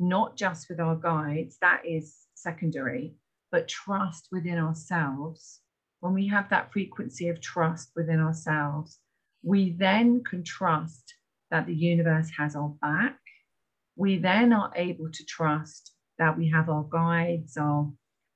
not 0.00 0.36
just 0.36 0.68
with 0.68 0.80
our 0.80 0.96
guides, 0.96 1.58
that 1.60 1.82
is 1.84 2.16
secondary, 2.34 3.14
but 3.52 3.68
trust 3.68 4.28
within 4.32 4.58
ourselves. 4.58 5.60
When 6.00 6.14
we 6.14 6.28
have 6.28 6.48
that 6.50 6.72
frequency 6.72 7.28
of 7.28 7.40
trust 7.40 7.90
within 7.94 8.20
ourselves, 8.20 8.98
we 9.42 9.70
then 9.70 10.22
can 10.24 10.42
trust 10.42 11.14
that 11.50 11.66
the 11.66 11.74
universe 11.74 12.30
has 12.38 12.54
our 12.56 12.68
back. 12.80 13.18
We 13.96 14.18
then 14.18 14.52
are 14.52 14.72
able 14.76 15.10
to 15.10 15.24
trust 15.24 15.92
that 16.18 16.36
we 16.36 16.48
have 16.50 16.68
our 16.68 16.84
guides, 16.84 17.56
our 17.56 17.90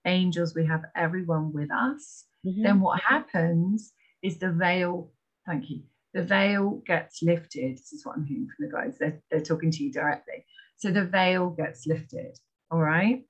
angels, 0.04 0.54
we 0.54 0.66
have 0.66 0.82
everyone 0.96 1.52
with 1.52 1.70
us 1.70 2.26
Mhm. 2.44 2.62
then 2.64 2.80
what 2.80 3.00
happens 3.00 3.92
is 4.22 4.38
the 4.38 4.50
veil, 4.52 5.12
thank 5.46 5.70
you, 5.70 5.84
the 6.12 6.24
veil 6.24 6.82
gets 6.86 7.22
lifted. 7.22 7.76
This 7.78 7.92
is 7.92 8.04
what 8.04 8.16
I'm 8.16 8.24
hearing 8.24 8.48
from 8.48 8.66
the 8.66 8.72
guys. 8.72 8.98
They're, 8.98 9.22
they're 9.30 9.40
talking 9.40 9.70
to 9.70 9.84
you 9.84 9.92
directly. 9.92 10.44
So 10.76 10.90
the 10.90 11.04
veil 11.04 11.50
gets 11.50 11.86
lifted. 11.86 12.38
All 12.70 12.80
right. 12.80 13.24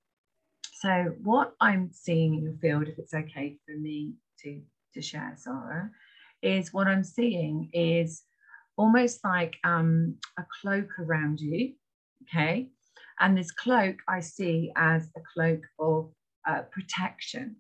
So 0.80 1.14
what 1.22 1.54
I'm 1.60 1.90
seeing 1.92 2.34
in 2.34 2.42
your 2.42 2.54
field, 2.54 2.88
if 2.88 2.98
it's 2.98 3.14
okay 3.14 3.58
for 3.66 3.76
me 3.78 4.14
to, 4.40 4.62
to 4.94 5.02
share, 5.02 5.34
Sarah, 5.36 5.90
is 6.40 6.72
what 6.72 6.86
I'm 6.88 7.04
seeing 7.04 7.68
is 7.72 8.22
almost 8.76 9.20
like 9.24 9.56
um, 9.64 10.16
a 10.38 10.44
cloak 10.60 10.98
around 10.98 11.40
you. 11.40 11.74
Okay. 12.22 12.70
And 13.20 13.36
this 13.36 13.50
cloak 13.50 13.96
I 14.08 14.20
see 14.20 14.72
as 14.76 15.08
a 15.16 15.20
cloak 15.34 15.62
of 15.78 16.10
uh, 16.48 16.62
protection. 16.72 17.56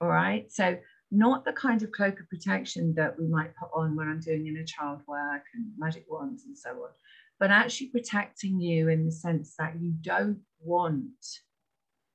All 0.00 0.08
right. 0.08 0.50
So 0.50 0.78
not 1.10 1.44
the 1.44 1.52
kind 1.52 1.82
of 1.82 1.92
cloak 1.92 2.18
of 2.18 2.28
protection 2.28 2.94
that 2.94 3.18
we 3.18 3.26
might 3.26 3.54
put 3.56 3.68
on 3.74 3.94
when 3.94 4.08
I'm 4.08 4.20
doing 4.20 4.46
inner 4.46 4.64
child 4.64 5.02
work 5.06 5.42
and 5.54 5.66
magic 5.76 6.06
wands 6.08 6.44
and 6.46 6.56
so 6.56 6.70
on, 6.70 6.90
but 7.38 7.50
actually 7.50 7.88
protecting 7.88 8.60
you 8.60 8.88
in 8.88 9.04
the 9.04 9.12
sense 9.12 9.54
that 9.58 9.74
you 9.78 9.92
don't 10.00 10.40
want 10.60 11.10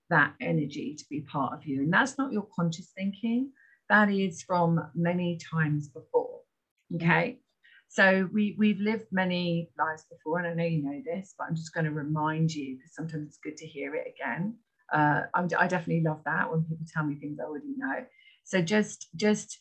that 0.09 0.33
energy 0.41 0.95
to 0.97 1.05
be 1.09 1.21
part 1.21 1.53
of 1.53 1.65
you. 1.65 1.81
And 1.81 1.93
that's 1.93 2.17
not 2.17 2.31
your 2.31 2.47
conscious 2.55 2.91
thinking. 2.97 3.51
That 3.89 4.09
is 4.09 4.41
from 4.41 4.81
many 4.95 5.37
times 5.37 5.89
before. 5.89 6.39
Okay. 6.95 7.39
So 7.89 8.29
we, 8.33 8.55
we've 8.57 8.79
lived 8.79 9.05
many 9.11 9.69
lives 9.77 10.05
before, 10.09 10.39
and 10.39 10.47
I 10.47 10.53
know 10.53 10.67
you 10.67 10.83
know 10.83 11.01
this, 11.05 11.33
but 11.37 11.47
I'm 11.47 11.55
just 11.55 11.73
going 11.73 11.85
to 11.85 11.91
remind 11.91 12.53
you 12.53 12.75
because 12.77 12.93
sometimes 12.93 13.27
it's 13.27 13.39
good 13.43 13.57
to 13.57 13.65
hear 13.65 13.95
it 13.95 14.13
again. 14.15 14.55
Uh, 14.93 15.23
I 15.33 15.67
definitely 15.67 16.03
love 16.03 16.21
that 16.25 16.51
when 16.51 16.63
people 16.63 16.85
tell 16.93 17.03
me 17.03 17.15
things 17.15 17.39
I 17.39 17.43
already 17.43 17.73
know. 17.77 18.05
So 18.43 18.61
just 18.61 19.09
just 19.15 19.59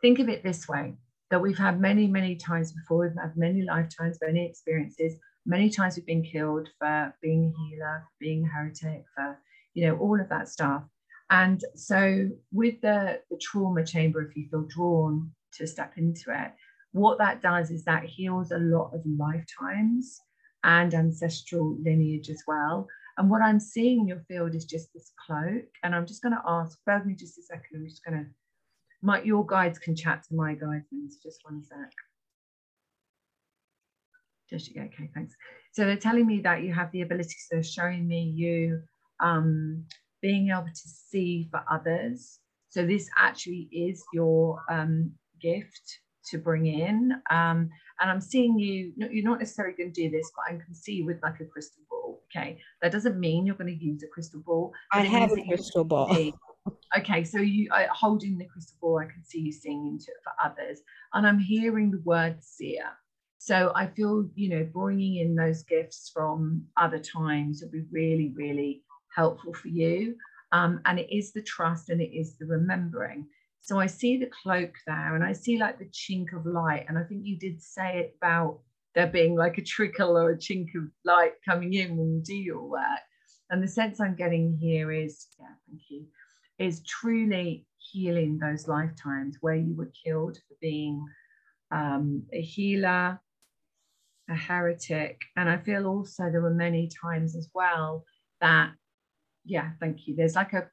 think 0.00 0.18
of 0.18 0.28
it 0.28 0.42
this 0.42 0.66
way: 0.66 0.94
that 1.30 1.42
we've 1.42 1.58
had 1.58 1.80
many 1.80 2.06
many 2.06 2.36
times 2.36 2.72
before. 2.72 3.06
We've 3.06 3.22
had 3.22 3.36
many 3.36 3.62
lifetimes, 3.62 4.18
many 4.22 4.46
experiences. 4.46 5.14
Many 5.44 5.70
times 5.70 5.96
we've 5.96 6.06
been 6.06 6.24
killed 6.24 6.68
for 6.78 7.14
being 7.22 7.52
a 7.54 7.68
healer, 7.68 8.04
for 8.04 8.16
being 8.18 8.44
a 8.44 8.48
heretic, 8.48 9.04
for 9.14 9.38
you 9.74 9.86
know 9.86 9.98
all 9.98 10.18
of 10.20 10.28
that 10.30 10.48
stuff. 10.48 10.84
And 11.28 11.62
so 11.74 12.30
with 12.52 12.80
the 12.80 13.20
the 13.30 13.38
trauma 13.38 13.84
chamber, 13.84 14.22
if 14.22 14.36
you 14.36 14.48
feel 14.48 14.66
drawn 14.68 15.32
to 15.54 15.66
step 15.66 15.92
into 15.96 16.30
it, 16.30 16.52
what 16.96 17.18
that 17.18 17.42
does 17.42 17.70
is 17.70 17.84
that 17.84 18.04
heals 18.04 18.52
a 18.52 18.58
lot 18.58 18.90
of 18.94 19.02
lifetimes 19.04 20.18
and 20.64 20.94
ancestral 20.94 21.76
lineage 21.82 22.30
as 22.30 22.42
well. 22.46 22.88
And 23.18 23.30
what 23.30 23.42
I'm 23.42 23.60
seeing 23.60 24.00
in 24.00 24.08
your 24.08 24.24
field 24.28 24.54
is 24.54 24.64
just 24.64 24.92
this 24.94 25.12
cloak. 25.26 25.66
And 25.82 25.94
I'm 25.94 26.06
just 26.06 26.22
going 26.22 26.34
to 26.34 26.42
ask, 26.46 26.78
bear 26.86 26.98
with 26.98 27.06
me 27.06 27.14
just 27.14 27.38
a 27.38 27.42
second. 27.42 27.64
I'm 27.74 27.88
just 27.88 28.02
going 28.02 28.24
to, 28.24 28.30
my, 29.02 29.22
your 29.22 29.44
guides 29.44 29.78
can 29.78 29.94
chat 29.94 30.22
to 30.28 30.34
my 30.34 30.54
guides. 30.54 31.18
Just 31.22 31.40
one 31.44 31.62
sec. 31.62 31.92
Just, 34.48 34.74
yeah, 34.74 34.84
okay, 34.84 35.10
thanks. 35.14 35.34
So 35.72 35.84
they're 35.84 35.96
telling 35.96 36.26
me 36.26 36.40
that 36.40 36.62
you 36.62 36.72
have 36.72 36.90
the 36.92 37.02
ability, 37.02 37.34
so 37.38 37.56
they're 37.56 37.62
showing 37.62 38.08
me 38.08 38.22
you 38.34 38.80
um, 39.20 39.84
being 40.22 40.48
able 40.48 40.64
to 40.64 40.88
see 40.88 41.48
for 41.50 41.62
others. 41.70 42.38
So 42.70 42.86
this 42.86 43.10
actually 43.18 43.68
is 43.70 44.02
your 44.14 44.62
um, 44.70 45.12
gift 45.42 46.00
to 46.26 46.38
bring 46.38 46.66
in. 46.66 47.12
Um, 47.30 47.70
and 48.00 48.10
I'm 48.10 48.20
seeing 48.20 48.58
you, 48.58 48.92
you're 48.96 49.24
not 49.24 49.38
necessarily 49.38 49.74
going 49.76 49.92
to 49.92 50.02
do 50.02 50.10
this, 50.10 50.30
but 50.34 50.54
I 50.54 50.58
can 50.58 50.74
see 50.74 50.94
you 50.94 51.06
with 51.06 51.22
like 51.22 51.40
a 51.40 51.44
crystal 51.44 51.82
ball. 51.90 52.22
Okay. 52.30 52.58
That 52.82 52.92
doesn't 52.92 53.18
mean 53.18 53.46
you're 53.46 53.56
going 53.56 53.78
to 53.78 53.84
use 53.84 54.02
a 54.02 54.08
crystal 54.08 54.40
ball. 54.40 54.72
I 54.92 55.02
have 55.02 55.32
a 55.32 55.42
crystal 55.46 55.84
ball. 55.84 56.14
Okay. 56.96 57.24
So 57.24 57.38
you 57.38 57.70
uh, 57.72 57.86
holding 57.90 58.38
the 58.38 58.44
crystal 58.44 58.76
ball, 58.80 58.98
I 58.98 59.04
can 59.04 59.24
see 59.24 59.40
you 59.40 59.52
seeing 59.52 59.86
into 59.86 60.10
it 60.10 60.22
for 60.22 60.32
others. 60.42 60.80
And 61.14 61.26
I'm 61.26 61.38
hearing 61.38 61.90
the 61.90 62.02
word 62.04 62.42
seer. 62.42 62.86
So 63.38 63.72
I 63.76 63.86
feel, 63.86 64.28
you 64.34 64.48
know, 64.48 64.68
bringing 64.72 65.16
in 65.16 65.36
those 65.36 65.62
gifts 65.62 66.10
from 66.12 66.64
other 66.76 66.98
times 66.98 67.62
will 67.62 67.70
be 67.70 67.84
really, 67.92 68.32
really 68.34 68.82
helpful 69.14 69.54
for 69.54 69.68
you. 69.68 70.16
Um, 70.52 70.80
and 70.84 70.98
it 70.98 71.14
is 71.14 71.32
the 71.32 71.42
trust 71.42 71.90
and 71.90 72.00
it 72.00 72.16
is 72.16 72.36
the 72.36 72.46
remembering. 72.46 73.26
So 73.66 73.80
I 73.80 73.86
see 73.86 74.16
the 74.16 74.30
cloak 74.44 74.70
there 74.86 75.16
and 75.16 75.24
I 75.24 75.32
see 75.32 75.58
like 75.58 75.80
the 75.80 75.86
chink 75.86 76.32
of 76.32 76.46
light. 76.46 76.86
And 76.88 76.96
I 76.96 77.02
think 77.02 77.22
you 77.24 77.36
did 77.36 77.60
say 77.60 77.98
it 77.98 78.14
about 78.16 78.60
there 78.94 79.08
being 79.08 79.34
like 79.34 79.58
a 79.58 79.62
trickle 79.62 80.16
or 80.16 80.30
a 80.30 80.38
chink 80.38 80.68
of 80.76 80.84
light 81.04 81.32
coming 81.44 81.74
in 81.74 81.96
when 81.96 82.14
you 82.14 82.22
do 82.22 82.36
your 82.36 82.62
work. 82.62 83.00
And 83.50 83.60
the 83.60 83.66
sense 83.66 84.00
I'm 84.00 84.14
getting 84.14 84.56
here 84.56 84.92
is, 84.92 85.26
yeah, 85.40 85.46
thank 85.68 85.82
you, 85.88 86.06
is 86.60 86.84
truly 86.84 87.66
healing 87.78 88.38
those 88.38 88.68
lifetimes 88.68 89.38
where 89.40 89.56
you 89.56 89.74
were 89.74 89.90
killed 90.04 90.36
for 90.36 90.54
being 90.60 91.04
um, 91.72 92.22
a 92.32 92.40
healer, 92.40 93.20
a 94.30 94.34
heretic. 94.36 95.20
And 95.36 95.50
I 95.50 95.58
feel 95.58 95.86
also 95.86 96.30
there 96.30 96.40
were 96.40 96.54
many 96.54 96.88
times 97.02 97.34
as 97.34 97.48
well 97.52 98.04
that, 98.40 98.70
yeah, 99.44 99.70
thank 99.80 100.06
you. 100.06 100.14
There's 100.14 100.36
like 100.36 100.52
a, 100.52 100.68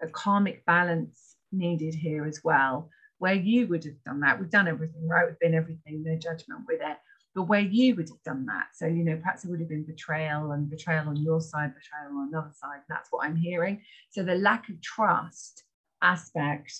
a 0.00 0.08
karmic 0.10 0.64
balance 0.64 1.27
needed 1.52 1.94
here 1.94 2.24
as 2.26 2.40
well, 2.44 2.90
where 3.18 3.34
you 3.34 3.66
would 3.68 3.84
have 3.84 4.02
done 4.04 4.20
that. 4.20 4.38
We've 4.38 4.50
done 4.50 4.68
everything, 4.68 5.08
right? 5.08 5.26
We've 5.26 5.38
been 5.38 5.54
everything, 5.54 6.02
no 6.02 6.16
judgment 6.16 6.62
with 6.66 6.80
it. 6.80 6.96
But 7.34 7.44
where 7.44 7.60
you 7.60 7.94
would 7.94 8.08
have 8.08 8.22
done 8.24 8.46
that. 8.46 8.68
So, 8.74 8.86
you 8.86 9.04
know, 9.04 9.16
perhaps 9.16 9.44
it 9.44 9.50
would 9.50 9.60
have 9.60 9.68
been 9.68 9.84
betrayal 9.84 10.52
and 10.52 10.68
betrayal 10.68 11.08
on 11.08 11.16
your 11.16 11.40
side, 11.40 11.72
betrayal 11.74 12.18
on 12.18 12.28
another 12.28 12.52
side. 12.54 12.80
That's 12.88 13.08
what 13.10 13.26
I'm 13.26 13.36
hearing. 13.36 13.82
So 14.10 14.22
the 14.22 14.34
lack 14.34 14.68
of 14.68 14.80
trust 14.82 15.62
aspect 16.02 16.72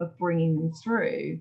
of 0.00 0.16
bringing 0.16 0.58
them 0.58 0.72
through 0.72 1.40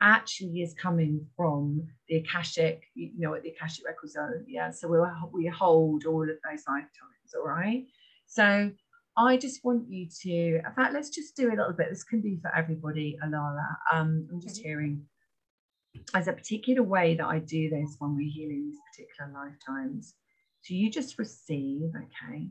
actually 0.00 0.62
is 0.62 0.74
coming 0.74 1.24
from 1.36 1.86
the 2.08 2.16
Akashic, 2.16 2.82
you 2.94 3.12
know, 3.18 3.30
what 3.30 3.44
the 3.44 3.50
Akashic 3.50 3.86
records 3.86 4.16
are. 4.16 4.42
Yeah. 4.48 4.72
So 4.72 4.88
we, 4.88 4.98
we 5.32 5.46
hold 5.46 6.04
all 6.04 6.22
of 6.22 6.28
those 6.28 6.64
lifetimes. 6.66 7.34
All 7.34 7.46
right. 7.46 7.86
So 8.26 8.72
I 9.16 9.36
just 9.36 9.62
want 9.62 9.90
you 9.90 10.08
to, 10.22 10.56
in 10.56 10.72
fact, 10.74 10.94
let's 10.94 11.10
just 11.10 11.36
do 11.36 11.48
a 11.48 11.56
little 11.56 11.74
bit. 11.76 11.88
This 11.90 12.04
can 12.04 12.22
be 12.22 12.38
for 12.40 12.54
everybody, 12.54 13.18
Alara. 13.22 13.76
Um, 13.92 14.26
I'm 14.32 14.40
just 14.40 14.62
hearing 14.62 15.04
as 16.14 16.28
a 16.28 16.32
particular 16.32 16.82
way 16.82 17.14
that 17.16 17.26
I 17.26 17.38
do 17.38 17.68
this 17.68 17.96
when 17.98 18.16
we're 18.16 18.32
healing 18.32 18.70
these 18.70 18.78
particular 18.90 19.30
lifetimes. 19.32 20.14
So 20.62 20.74
you 20.74 20.90
just 20.90 21.18
receive, 21.18 21.90
okay? 21.94 22.48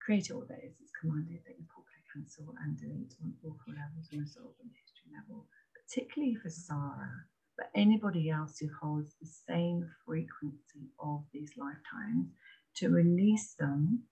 Create 0.00 0.30
all 0.32 0.40
this. 0.48 0.74
It's 0.80 0.90
commanded 1.00 1.40
that 1.46 1.54
you 1.58 1.64
pull, 1.72 1.84
click, 1.84 2.04
cancel, 2.12 2.52
and 2.64 2.76
delete 2.76 3.14
on 3.22 3.34
all 3.44 3.56
four 3.64 3.74
levels 3.74 4.08
and 4.10 4.22
resolve 4.22 4.54
on 4.60 4.66
the 4.66 4.74
history 4.74 5.12
level, 5.14 5.46
particularly 5.86 6.34
for 6.34 6.50
Sarah, 6.50 7.26
but 7.56 7.70
anybody 7.76 8.28
else 8.30 8.58
who 8.58 8.68
holds 8.80 9.14
the 9.20 9.28
same 9.28 9.88
frequency 10.04 10.90
of 10.98 11.22
these 11.32 11.52
lifetimes 11.56 12.32
to 12.76 12.88
release 12.88 13.54
them 13.54 14.02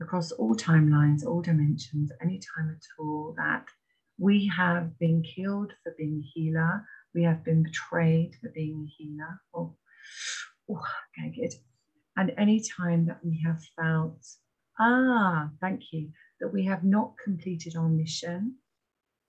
across 0.00 0.32
all 0.32 0.54
timelines, 0.54 1.24
all 1.24 1.40
dimensions, 1.40 2.12
any 2.22 2.40
time 2.56 2.70
at 2.70 2.86
all, 2.98 3.34
that 3.36 3.64
we 4.18 4.46
have 4.46 4.98
been 4.98 5.22
killed 5.22 5.72
for 5.82 5.94
being 5.98 6.22
a 6.22 6.30
healer, 6.34 6.84
we 7.14 7.22
have 7.22 7.44
been 7.44 7.62
betrayed 7.62 8.34
for 8.40 8.50
being 8.50 8.86
a 8.86 8.92
healer. 8.96 9.40
Oh, 9.54 9.76
oh 10.70 10.84
okay, 11.18 11.34
good. 11.34 11.54
And 12.16 12.32
any 12.38 12.62
time 12.78 13.06
that 13.06 13.20
we 13.24 13.42
have 13.44 13.62
felt, 13.78 14.24
ah, 14.78 15.50
thank 15.60 15.92
you, 15.92 16.10
that 16.40 16.52
we 16.52 16.64
have 16.64 16.84
not 16.84 17.14
completed 17.22 17.76
our 17.76 17.88
mission 17.88 18.56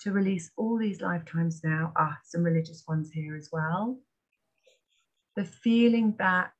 to 0.01 0.11
release 0.11 0.51
all 0.57 0.77
these 0.77 1.01
lifetimes 1.01 1.61
now, 1.63 1.91
ah, 1.97 2.17
some 2.25 2.43
religious 2.43 2.83
ones 2.87 3.09
here 3.11 3.35
as 3.35 3.49
well. 3.51 3.99
The 5.35 5.45
feeling 5.45 6.15
that 6.17 6.53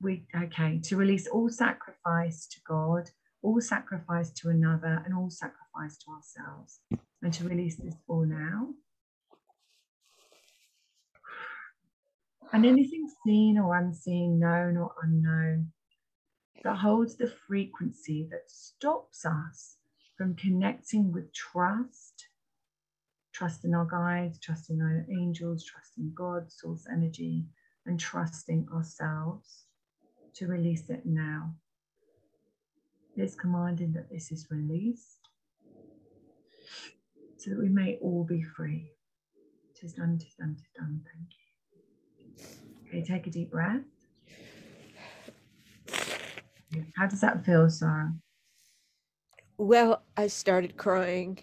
we 0.00 0.26
okay 0.34 0.78
to 0.84 0.96
release 0.96 1.26
all 1.26 1.48
sacrifice 1.48 2.46
to 2.48 2.60
God, 2.66 3.10
all 3.42 3.60
sacrifice 3.60 4.30
to 4.30 4.50
another, 4.50 5.02
and 5.04 5.14
all 5.14 5.30
sacrifice 5.30 5.96
to 5.98 6.10
ourselves, 6.10 6.80
and 7.22 7.32
to 7.32 7.48
release 7.48 7.76
this 7.76 7.94
all 8.06 8.26
now. 8.26 8.68
And 12.52 12.64
anything 12.64 13.10
seen 13.24 13.58
or 13.58 13.76
unseen, 13.76 14.38
known 14.38 14.76
or 14.76 14.92
unknown, 15.02 15.72
that 16.62 16.76
holds 16.76 17.16
the 17.16 17.32
frequency 17.46 18.28
that 18.30 18.50
stops 18.50 19.24
us 19.24 19.76
from 20.16 20.34
connecting 20.36 21.12
with 21.12 21.32
trust, 21.32 22.28
trust 23.32 23.64
in 23.64 23.74
our 23.74 23.84
guides, 23.84 24.38
trust 24.38 24.70
in 24.70 24.80
our 24.80 25.06
angels, 25.10 25.64
trust 25.64 25.92
in 25.98 26.12
God, 26.14 26.50
source 26.50 26.86
energy, 26.90 27.44
and 27.84 27.98
trusting 28.00 28.68
ourselves 28.72 29.65
to 30.36 30.46
release 30.46 30.90
it 30.90 31.02
now. 31.04 31.54
It's 33.16 33.34
commanding 33.34 33.92
that 33.94 34.10
this 34.10 34.30
is 34.30 34.46
released 34.50 35.28
so 37.38 37.50
that 37.50 37.58
we 37.58 37.70
may 37.70 37.98
all 38.02 38.24
be 38.24 38.42
free. 38.42 38.90
Tis 39.74 39.94
done, 39.94 40.18
tis 40.18 40.34
done, 40.34 40.56
tis 40.56 40.68
done. 40.76 41.00
Thank 41.14 41.28
you. 41.32 42.98
Okay, 43.00 43.02
take 43.02 43.26
a 43.26 43.30
deep 43.30 43.50
breath. 43.50 43.80
How 46.96 47.06
does 47.06 47.22
that 47.22 47.44
feel, 47.44 47.70
Sarah? 47.70 48.12
Well, 49.56 50.02
I 50.16 50.26
started 50.26 50.76
crying. 50.76 51.38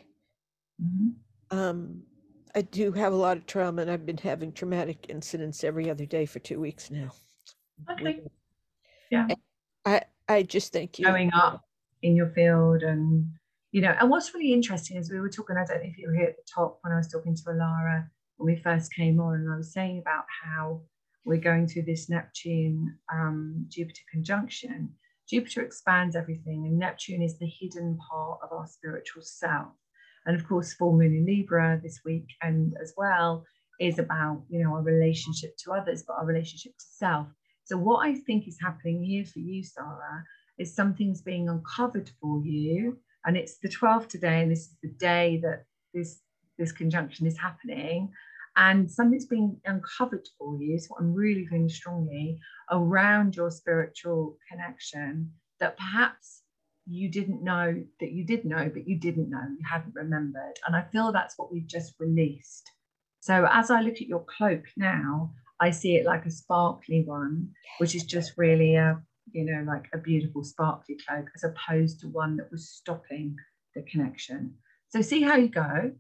Mm-hmm. 0.82 1.58
Um, 1.58 2.04
I 2.54 2.62
do 2.62 2.92
have 2.92 3.14
a 3.14 3.16
lot 3.16 3.38
of 3.38 3.48
trauma, 3.48 3.82
and 3.82 3.90
I've 3.90 4.06
been 4.06 4.18
having 4.18 4.52
traumatic 4.52 5.08
incidents 5.10 5.64
every 5.64 5.90
other 5.90 6.06
day 6.06 6.28
for 6.28 6.38
two 6.38 6.60
weeks 6.60 6.92
now. 6.92 7.10
Okay 7.90 8.22
yeah. 9.14 9.36
I 9.86 10.02
i 10.28 10.44
just 10.44 10.74
think 10.74 11.00
you. 11.00 11.06
Going 11.06 11.34
up 11.34 11.62
in 12.02 12.16
your 12.16 12.30
field 12.30 12.84
and 12.84 13.28
you 13.72 13.82
know 13.82 13.96
and 14.00 14.10
what's 14.10 14.34
really 14.34 14.54
interesting 14.54 14.98
is 14.98 15.12
we 15.12 15.20
were 15.20 15.30
talking 15.30 15.56
i 15.58 15.66
don't 15.66 15.84
know 15.84 15.90
if 15.90 15.98
you 15.98 16.08
were 16.08 16.16
here 16.16 16.28
at 16.28 16.36
the 16.36 16.44
top 16.54 16.80
when 16.82 16.94
i 16.94 16.98
was 16.98 17.08
talking 17.08 17.36
to 17.36 17.44
alara 17.44 18.06
when 18.38 18.54
we 18.54 18.62
first 18.62 18.94
came 18.94 19.20
on 19.20 19.36
and 19.36 19.52
i 19.52 19.56
was 19.56 19.74
saying 19.74 20.00
about 20.00 20.26
how 20.44 20.82
we're 21.26 21.40
going 21.40 21.68
through 21.68 21.84
this 21.84 22.10
neptune 22.10 22.98
um, 23.12 23.66
jupiter 23.70 24.02
conjunction. 24.12 24.90
Jupiter 25.30 25.62
expands 25.62 26.16
everything 26.16 26.66
and 26.66 26.78
neptune 26.78 27.22
is 27.22 27.40
the 27.40 27.48
hidden 27.48 27.98
part 28.10 28.40
of 28.44 28.52
our 28.52 28.68
spiritual 28.68 29.22
self. 29.24 29.70
And 30.26 30.36
of 30.36 30.48
course 30.48 30.74
full 30.74 30.94
moon 30.94 31.16
in 31.16 31.26
libra 31.26 31.80
this 31.82 32.02
week 32.06 32.28
and 32.42 32.74
as 32.82 32.94
well 32.98 33.46
is 33.80 34.00
about 34.00 34.44
you 34.50 34.64
know 34.64 34.74
our 34.74 34.82
relationship 34.82 35.56
to 35.58 35.72
others 35.72 36.04
but 36.08 36.14
our 36.14 36.26
relationship 36.26 36.74
to 36.78 36.86
self 36.92 37.28
so, 37.66 37.78
what 37.78 38.06
I 38.06 38.16
think 38.16 38.48
is 38.48 38.58
happening 38.62 39.04
here 39.04 39.26
for 39.26 39.40
you, 39.40 39.64
Sarah, 39.64 40.26
is 40.58 40.76
something's 40.76 41.22
being 41.22 41.50
uncovered 41.50 42.12
for 42.22 42.42
you. 42.44 42.98
And 43.26 43.38
it's 43.38 43.58
the 43.60 43.70
12th 43.70 44.10
today, 44.10 44.42
and 44.42 44.52
this 44.52 44.64
is 44.64 44.78
the 44.84 44.90
day 44.90 45.40
that 45.44 45.66
this, 45.94 46.20
this 46.58 46.72
conjunction 46.74 47.26
is 47.26 47.38
happening. 47.38 48.12
And 48.56 48.92
something's 48.92 49.26
being 49.26 49.60
uncovered 49.66 50.28
for 50.38 50.62
you. 50.62 50.78
So, 50.78 50.96
I'm 51.00 51.14
really 51.14 51.46
feeling 51.48 51.70
strongly 51.70 52.40
around 52.70 53.36
your 53.36 53.50
spiritual 53.50 54.38
connection 54.52 55.32
that 55.60 55.78
perhaps 55.78 56.42
you 56.86 57.10
didn't 57.10 57.42
know 57.42 57.82
that 58.02 58.12
you 58.12 58.26
did 58.26 58.44
know, 58.44 58.70
but 58.74 58.86
you 58.86 59.00
didn't 59.00 59.30
know, 59.30 59.42
you 59.58 59.66
hadn't 59.66 59.96
remembered. 59.96 60.60
And 60.68 60.76
I 60.76 60.82
feel 60.92 61.14
that's 61.14 61.38
what 61.38 61.50
we've 61.50 61.66
just 61.66 61.94
released. 61.98 62.70
So, 63.22 63.48
as 63.50 63.72
I 63.72 63.80
look 63.80 63.96
at 63.96 64.08
your 64.08 64.26
cloak 64.26 64.66
now, 64.76 65.32
I 65.60 65.72
see 65.72 65.96
it 65.96 66.06
like 66.06 66.26
a 66.26 66.32
sparkly 66.32 67.04
one, 67.04 67.50
which 67.78 67.96
is 67.96 68.06
just 68.06 68.34
really 68.38 68.76
a, 68.76 69.02
you 69.32 69.46
know, 69.46 69.64
like 69.66 69.88
a 69.94 69.98
beautiful 69.98 70.44
sparkly 70.44 70.98
cloak, 71.08 71.30
as 71.36 71.44
opposed 71.44 72.00
to 72.02 72.08
one 72.08 72.38
that 72.38 72.52
was 72.52 72.70
stopping 72.70 73.36
the 73.76 73.84
connection. 73.84 74.56
So 74.90 75.02
see 75.02 75.22
how 75.22 75.36
you 75.36 75.48
go. 75.50 75.92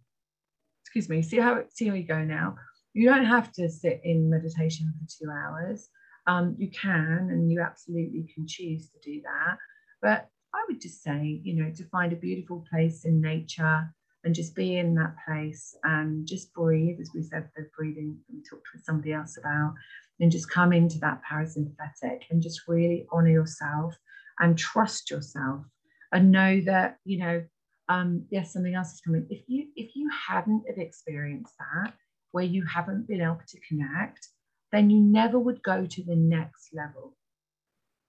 excuse 0.84 1.10
me, 1.10 1.22
see 1.22 1.39
how 1.39 1.64
see 1.70 1.88
how 1.88 1.95
you 1.95 2.04
go 2.04 2.24
now. 2.24 2.56
You 2.93 3.10
don't 3.10 3.26
have 3.26 3.51
to 3.54 3.70
sit 3.70 4.01
in 4.04 4.30
meditation 4.30 4.93
for 4.99 5.08
two 5.08 5.32
hours. 5.32 5.89
Um, 6.28 6.56
you 6.58 6.70
can, 6.70 7.30
and 7.32 7.51
you 7.51 7.62
absolutely 7.62 8.32
can 8.34 8.47
choose 8.47 8.89
to 8.89 8.99
do 9.04 9.22
that. 9.24 9.58
But 10.01 10.30
I 10.54 10.64
would 10.68 10.80
just 10.80 11.01
say, 11.01 11.41
you 11.43 11.56
know, 11.56 11.72
to 11.72 11.86
find 11.86 12.14
a 12.14 12.18
beautiful 12.18 12.64
place 12.70 13.06
in 13.06 13.20
nature 13.20 13.93
and 14.24 14.34
just 14.34 14.55
be 14.55 14.78
in 14.78 14.95
that 14.95 15.15
place 15.26 15.76
and 15.84 16.26
just 16.26 16.53
breathe, 16.53 16.99
as 17.01 17.11
we 17.13 17.24
said, 17.24 17.49
the 17.55 17.67
breathing 17.78 18.17
we 18.32 18.41
talked 18.41 18.67
with 18.74 18.84
somebody 18.84 19.13
else 19.13 19.38
about, 19.38 19.74
and 20.19 20.32
just 20.32 20.49
come 20.49 20.71
into 20.71 20.99
that 20.99 21.21
parasympathetic 21.30 22.21
and 22.30 22.41
just 22.41 22.61
really 22.67 23.05
honor 23.11 23.30
yourself 23.30 23.95
and 24.39 24.57
trust 24.57 25.11
yourself 25.11 25.65
and 26.11 26.32
know 26.32 26.61
that, 26.61 26.97
you 27.03 27.19
know, 27.19 27.43
um, 27.89 28.26
yes, 28.30 28.53
something 28.53 28.76
else 28.76 28.93
is 28.93 29.01
coming. 29.01 29.28
If 29.30 29.43
you 29.47 29.67
if 29.76 29.95
you 29.95 30.09
hadn't 30.28 30.63
have 30.67 30.78
experienced 30.78 31.53
that, 31.59 31.93
where 32.32 32.43
you 32.43 32.65
haven't 32.65 33.07
been 33.07 33.21
able 33.21 33.41
to 33.47 33.59
connect, 33.67 34.30
then 34.71 34.89
you 34.89 34.99
never 35.01 35.38
would 35.38 35.61
go 35.63 35.86
to 35.86 36.03
the 36.03 36.15
next 36.15 36.69
level. 36.74 37.15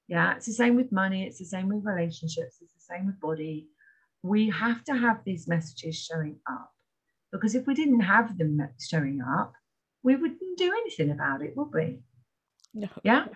Yeah, 0.08 0.36
it's 0.36 0.46
the 0.46 0.52
same 0.52 0.76
with 0.76 0.92
money, 0.92 1.26
it's 1.26 1.38
the 1.38 1.44
same 1.44 1.68
with 1.68 1.84
relationships, 1.84 2.58
it's 2.60 2.74
the 2.74 2.94
same 2.94 3.06
with 3.06 3.20
body. 3.20 3.68
We 4.24 4.48
have 4.48 4.82
to 4.84 4.94
have 4.94 5.18
these 5.24 5.46
messages 5.46 5.96
showing 6.02 6.36
up 6.50 6.72
because 7.30 7.54
if 7.54 7.66
we 7.66 7.74
didn't 7.74 8.00
have 8.00 8.38
them 8.38 8.58
showing 8.80 9.20
up, 9.20 9.52
we 10.02 10.16
wouldn't 10.16 10.56
do 10.56 10.72
anything 10.72 11.10
about 11.10 11.42
it, 11.42 11.54
would 11.56 11.68
we? 11.74 11.98
No. 12.72 12.88
Yeah. 13.02 13.26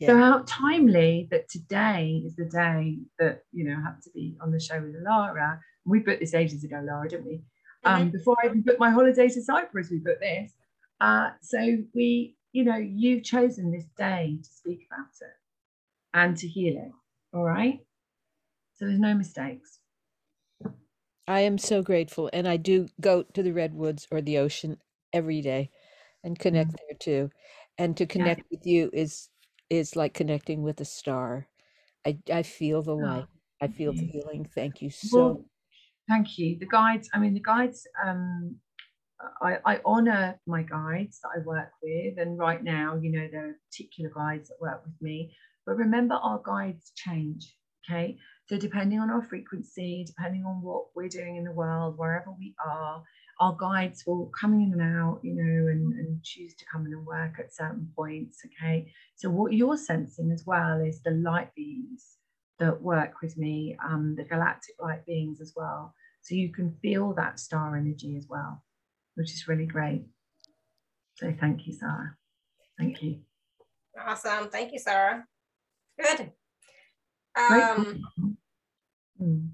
Yeah. 0.00 0.08
So 0.08 0.16
how 0.18 0.44
timely 0.44 1.28
that 1.30 1.48
today 1.48 2.20
is 2.26 2.34
the 2.34 2.46
day 2.46 2.98
that 3.20 3.44
you 3.52 3.64
know 3.64 3.76
I 3.78 3.82
had 3.82 4.02
to 4.02 4.10
be 4.10 4.36
on 4.40 4.50
the 4.50 4.58
show 4.58 4.80
with 4.80 4.96
Alara. 5.00 5.60
We 5.84 6.00
booked 6.00 6.18
this 6.18 6.34
ages 6.34 6.64
ago, 6.64 6.76
Alara, 6.76 7.08
didn't 7.08 7.26
we? 7.26 7.42
Um, 7.84 8.10
before 8.10 8.36
I 8.42 8.46
even 8.46 8.62
booked 8.62 8.80
my 8.80 8.90
holiday 8.90 9.28
to 9.28 9.42
Cyprus, 9.42 9.90
we 9.90 9.98
booked 9.98 10.20
this. 10.20 10.50
Uh, 11.00 11.30
so 11.42 11.78
we, 11.94 12.36
you 12.52 12.64
know, 12.64 12.76
you've 12.76 13.22
chosen 13.22 13.70
this 13.70 13.86
day 13.96 14.38
to 14.42 14.48
speak 14.48 14.88
about 14.90 15.12
it 15.20 15.36
and 16.12 16.36
to 16.38 16.48
heal 16.48 16.76
it. 16.76 16.92
All 17.36 17.44
right. 17.44 17.80
So 18.74 18.86
there's 18.86 18.98
no 18.98 19.14
mistakes. 19.14 19.78
I 21.26 21.40
am 21.40 21.58
so 21.58 21.82
grateful. 21.82 22.30
And 22.32 22.48
I 22.48 22.56
do 22.56 22.88
go 23.00 23.22
to 23.22 23.42
the 23.42 23.52
redwoods 23.52 24.06
or 24.10 24.20
the 24.20 24.38
ocean 24.38 24.80
every 25.12 25.40
day 25.40 25.70
and 26.24 26.38
connect 26.38 26.76
there 26.88 26.96
too. 26.98 27.30
And 27.78 27.96
to 27.96 28.06
connect 28.06 28.42
with 28.50 28.66
you 28.66 28.90
is 28.92 29.30
is 29.70 29.96
like 29.96 30.14
connecting 30.14 30.62
with 30.62 30.80
a 30.80 30.84
star. 30.84 31.48
I, 32.06 32.20
I 32.32 32.42
feel 32.44 32.82
the 32.82 32.96
light. 32.96 33.28
I 33.60 33.68
feel 33.68 33.94
the 33.94 34.06
healing. 34.06 34.44
Thank 34.46 34.82
you 34.82 34.90
so 34.90 35.38
Well, 35.38 35.44
thank 36.08 36.38
you. 36.38 36.58
The 36.58 36.66
guides, 36.66 37.10
I 37.14 37.18
mean, 37.18 37.34
the 37.34 37.40
guides, 37.40 37.86
um, 38.02 38.60
I, 39.42 39.58
I 39.64 39.80
honor 39.84 40.40
my 40.46 40.62
guides 40.64 41.20
that 41.22 41.30
I 41.36 41.40
work 41.46 41.72
with. 41.82 42.18
And 42.18 42.38
right 42.38 42.62
now, 42.62 42.96
you 42.96 43.10
know, 43.12 43.28
there 43.30 43.50
are 43.50 43.60
particular 43.70 44.10
guides 44.14 44.48
that 44.50 44.60
work 44.60 44.84
with 44.84 45.00
me. 45.02 45.36
But 45.66 45.76
remember, 45.76 46.14
our 46.16 46.42
guides 46.44 46.92
change. 46.96 47.56
Okay. 47.88 48.18
So, 48.48 48.58
depending 48.58 48.98
on 48.98 49.10
our 49.10 49.22
frequency, 49.22 50.04
depending 50.06 50.44
on 50.44 50.62
what 50.62 50.86
we're 50.94 51.08
doing 51.08 51.36
in 51.36 51.44
the 51.44 51.52
world, 51.52 51.96
wherever 51.96 52.30
we 52.38 52.54
are, 52.64 53.02
our 53.40 53.56
guides 53.58 54.04
will 54.06 54.30
come 54.38 54.54
in 54.54 54.72
and 54.72 54.82
out, 54.82 55.20
you 55.22 55.34
know, 55.34 55.68
and, 55.70 55.92
and 55.94 56.22
choose 56.22 56.54
to 56.56 56.64
come 56.70 56.86
in 56.86 56.92
and 56.92 57.06
work 57.06 57.34
at 57.38 57.54
certain 57.54 57.88
points. 57.96 58.40
Okay. 58.44 58.92
So, 59.14 59.30
what 59.30 59.52
you're 59.52 59.76
sensing 59.76 60.32
as 60.32 60.44
well 60.44 60.80
is 60.80 61.00
the 61.02 61.12
light 61.12 61.54
beings 61.54 62.16
that 62.58 62.82
work 62.82 63.22
with 63.22 63.38
me, 63.38 63.76
um, 63.84 64.14
the 64.16 64.24
galactic 64.24 64.74
light 64.80 65.06
beings 65.06 65.40
as 65.40 65.52
well. 65.56 65.94
So, 66.22 66.34
you 66.34 66.52
can 66.52 66.76
feel 66.82 67.14
that 67.14 67.38
star 67.38 67.76
energy 67.76 68.16
as 68.16 68.26
well, 68.28 68.64
which 69.14 69.32
is 69.32 69.46
really 69.46 69.66
great. 69.66 70.04
So, 71.14 71.32
thank 71.38 71.66
you, 71.66 71.74
Sarah. 71.74 72.16
Thank 72.76 73.02
you. 73.02 73.20
Awesome. 73.98 74.48
Thank 74.48 74.72
you, 74.72 74.78
Sarah. 74.80 75.26
Good. 76.00 76.32
Um, 77.36 78.02
Hmm. 79.18 79.46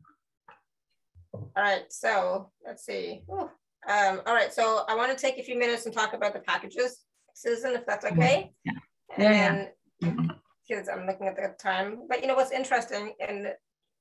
all 1.35 1.63
right, 1.63 1.93
so 1.93 2.51
let's 2.65 2.85
see. 2.85 3.23
Um, 3.31 4.21
all 4.27 4.35
right, 4.35 4.53
so 4.53 4.85
I 4.89 4.95
want 4.95 5.17
to 5.17 5.21
take 5.21 5.39
a 5.39 5.43
few 5.43 5.59
minutes 5.59 5.85
and 5.87 5.95
talk 5.95 6.13
about 6.15 6.33
the 6.33 6.41
packages, 6.41 7.05
Susan, 7.35 7.75
if 7.75 7.87
that's 7.87 8.05
okay. 8.07 8.53
Yeah. 8.65 8.73
And 9.17 9.23
Yeah, 9.23 9.69
yeah. 10.01 10.11
Mhm. 10.11 10.41
because 10.67 10.89
I'm 10.89 11.07
looking 11.07 11.27
at 11.27 11.37
the 11.37 11.55
time, 11.59 12.07
but 12.09 12.21
you 12.21 12.27
know 12.29 12.35
what's 12.35 12.51
interesting, 12.53 13.15
and 13.21 13.55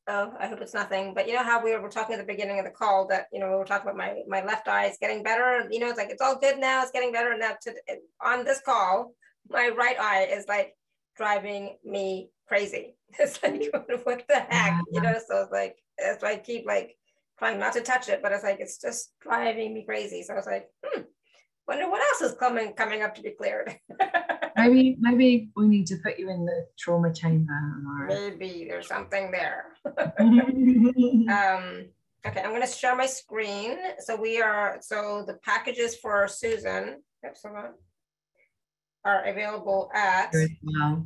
oh, 0.08 0.34
I 0.40 0.48
hope 0.48 0.62
it's 0.62 0.74
nothing, 0.74 1.14
but 1.14 1.28
you 1.28 1.34
know 1.34 1.44
how 1.44 1.62
we 1.62 1.72
were, 1.74 1.82
were 1.82 1.90
talking 1.90 2.14
at 2.16 2.20
the 2.20 2.34
beginning 2.34 2.60
of 2.60 2.66
the 2.66 2.72
call 2.72 3.08
that, 3.08 3.28
you 3.34 3.40
know, 3.40 3.50
we 3.50 3.56
were 3.56 3.66
talking 3.66 3.88
about 3.90 3.98
my, 3.98 4.22
my 4.28 4.44
left 4.46 4.68
eye 4.68 4.86
is 4.86 4.98
getting 5.02 5.22
better, 5.22 5.68
you 5.70 5.80
know, 5.80 5.90
it's 5.90 5.98
like, 5.98 6.10
it's 6.10 6.22
all 6.22 6.38
good 6.38 6.58
now, 6.60 6.82
it's 6.82 6.92
getting 6.92 7.12
better, 7.12 7.32
and 7.32 7.42
now 7.42 7.56
to, 7.62 7.74
on 8.22 8.46
this 8.46 8.62
call, 8.62 9.14
my 9.50 9.70
right 9.70 10.00
eye 10.00 10.24
is 10.32 10.46
like 10.48 10.76
driving 11.18 11.78
me 11.84 12.30
crazy. 12.48 12.96
It's 13.20 13.42
like, 13.42 13.64
what 14.04 14.26
the 14.28 14.46
heck, 14.50 14.82
you 14.92 15.02
know, 15.02 15.16
so 15.28 15.42
it's 15.42 15.52
like, 15.52 15.78
it's 15.98 16.22
like, 16.22 16.44
keep 16.44 16.68
like 16.68 16.98
trying 17.40 17.58
not 17.58 17.74
to 17.74 17.82
touch 17.82 18.10
it, 18.10 18.22
but 18.22 18.32
it's 18.32 18.44
like, 18.44 18.60
it's 18.60 18.80
just 18.80 19.12
driving 19.22 19.74
me 19.74 19.86
crazy. 19.86 20.22
So 20.24 20.34
I 20.34 20.36
was 20.36 20.46
like, 20.46 20.70
hmm, 20.84 21.02
wonder 21.68 21.90
what 21.90 22.02
else 22.02 22.30
is 22.30 22.38
coming, 22.38 22.74
coming 22.74 23.02
up 23.02 23.16
to 23.16 23.22
be 23.22 23.32
cleared. 23.32 23.76
Maybe, 24.58 24.98
maybe 25.00 25.52
we 25.56 25.68
need 25.68 25.86
to 25.86 25.98
put 25.98 26.18
you 26.18 26.32
in 26.32 26.44
the 26.44 26.66
trauma 26.80 27.14
chamber, 27.14 27.54
Alara. 27.54 28.08
Maybe 28.08 28.66
there's 28.68 28.88
something 28.88 29.30
there. 29.30 29.66
Um, 29.86 31.86
okay, 32.26 32.42
I'm 32.42 32.54
gonna 32.54 32.66
share 32.66 32.96
my 32.96 33.06
screen. 33.06 33.78
So 34.00 34.16
we 34.16 34.42
are, 34.42 34.80
so 34.82 35.24
the 35.28 35.36
packages 35.46 35.96
for 35.96 36.28
Susan, 36.28 37.04
oops, 37.24 37.44
hold 37.46 37.56
on, 37.56 37.74
are 39.06 39.26
available 39.26 39.92
at 39.94 40.34
well, 40.64 41.06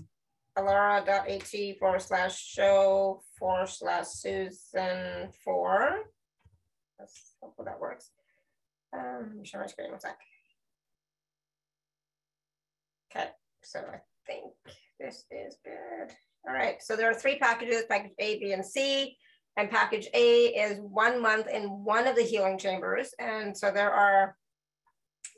alara.at 0.58 1.78
forward 1.80 2.02
slash 2.02 2.38
show 2.40 3.24
forward 3.38 3.70
slash 3.70 4.08
Susan 4.08 5.30
four. 5.44 6.06
Let's 7.00 7.36
hope 7.42 7.56
that 7.66 7.80
works. 7.80 8.12
Um, 8.94 9.44
share 9.44 9.62
my 9.62 9.68
screen 9.68 9.92
one 9.92 10.00
sec. 10.00 10.18
Okay, 13.16 13.30
so 13.64 13.80
I 13.80 14.00
think 14.28 14.54
this 15.00 15.26
is 15.32 15.58
good. 15.64 16.14
All 16.48 16.54
right, 16.54 16.82
so 16.82 16.96
there 16.96 17.10
are 17.10 17.14
three 17.14 17.38
packages, 17.38 17.84
package 17.90 18.14
A, 18.20 18.40
B, 18.40 18.52
and 18.52 18.66
C. 18.66 19.18
And 19.58 19.70
package 19.70 20.08
A 20.14 20.48
is 20.48 20.80
one 20.80 21.22
month 21.22 21.48
in 21.48 21.64
one 21.84 22.08
of 22.08 22.16
the 22.16 22.24
healing 22.24 22.58
chambers. 22.58 23.14
And 23.20 23.56
so 23.56 23.70
there 23.70 23.92
are 23.92 24.36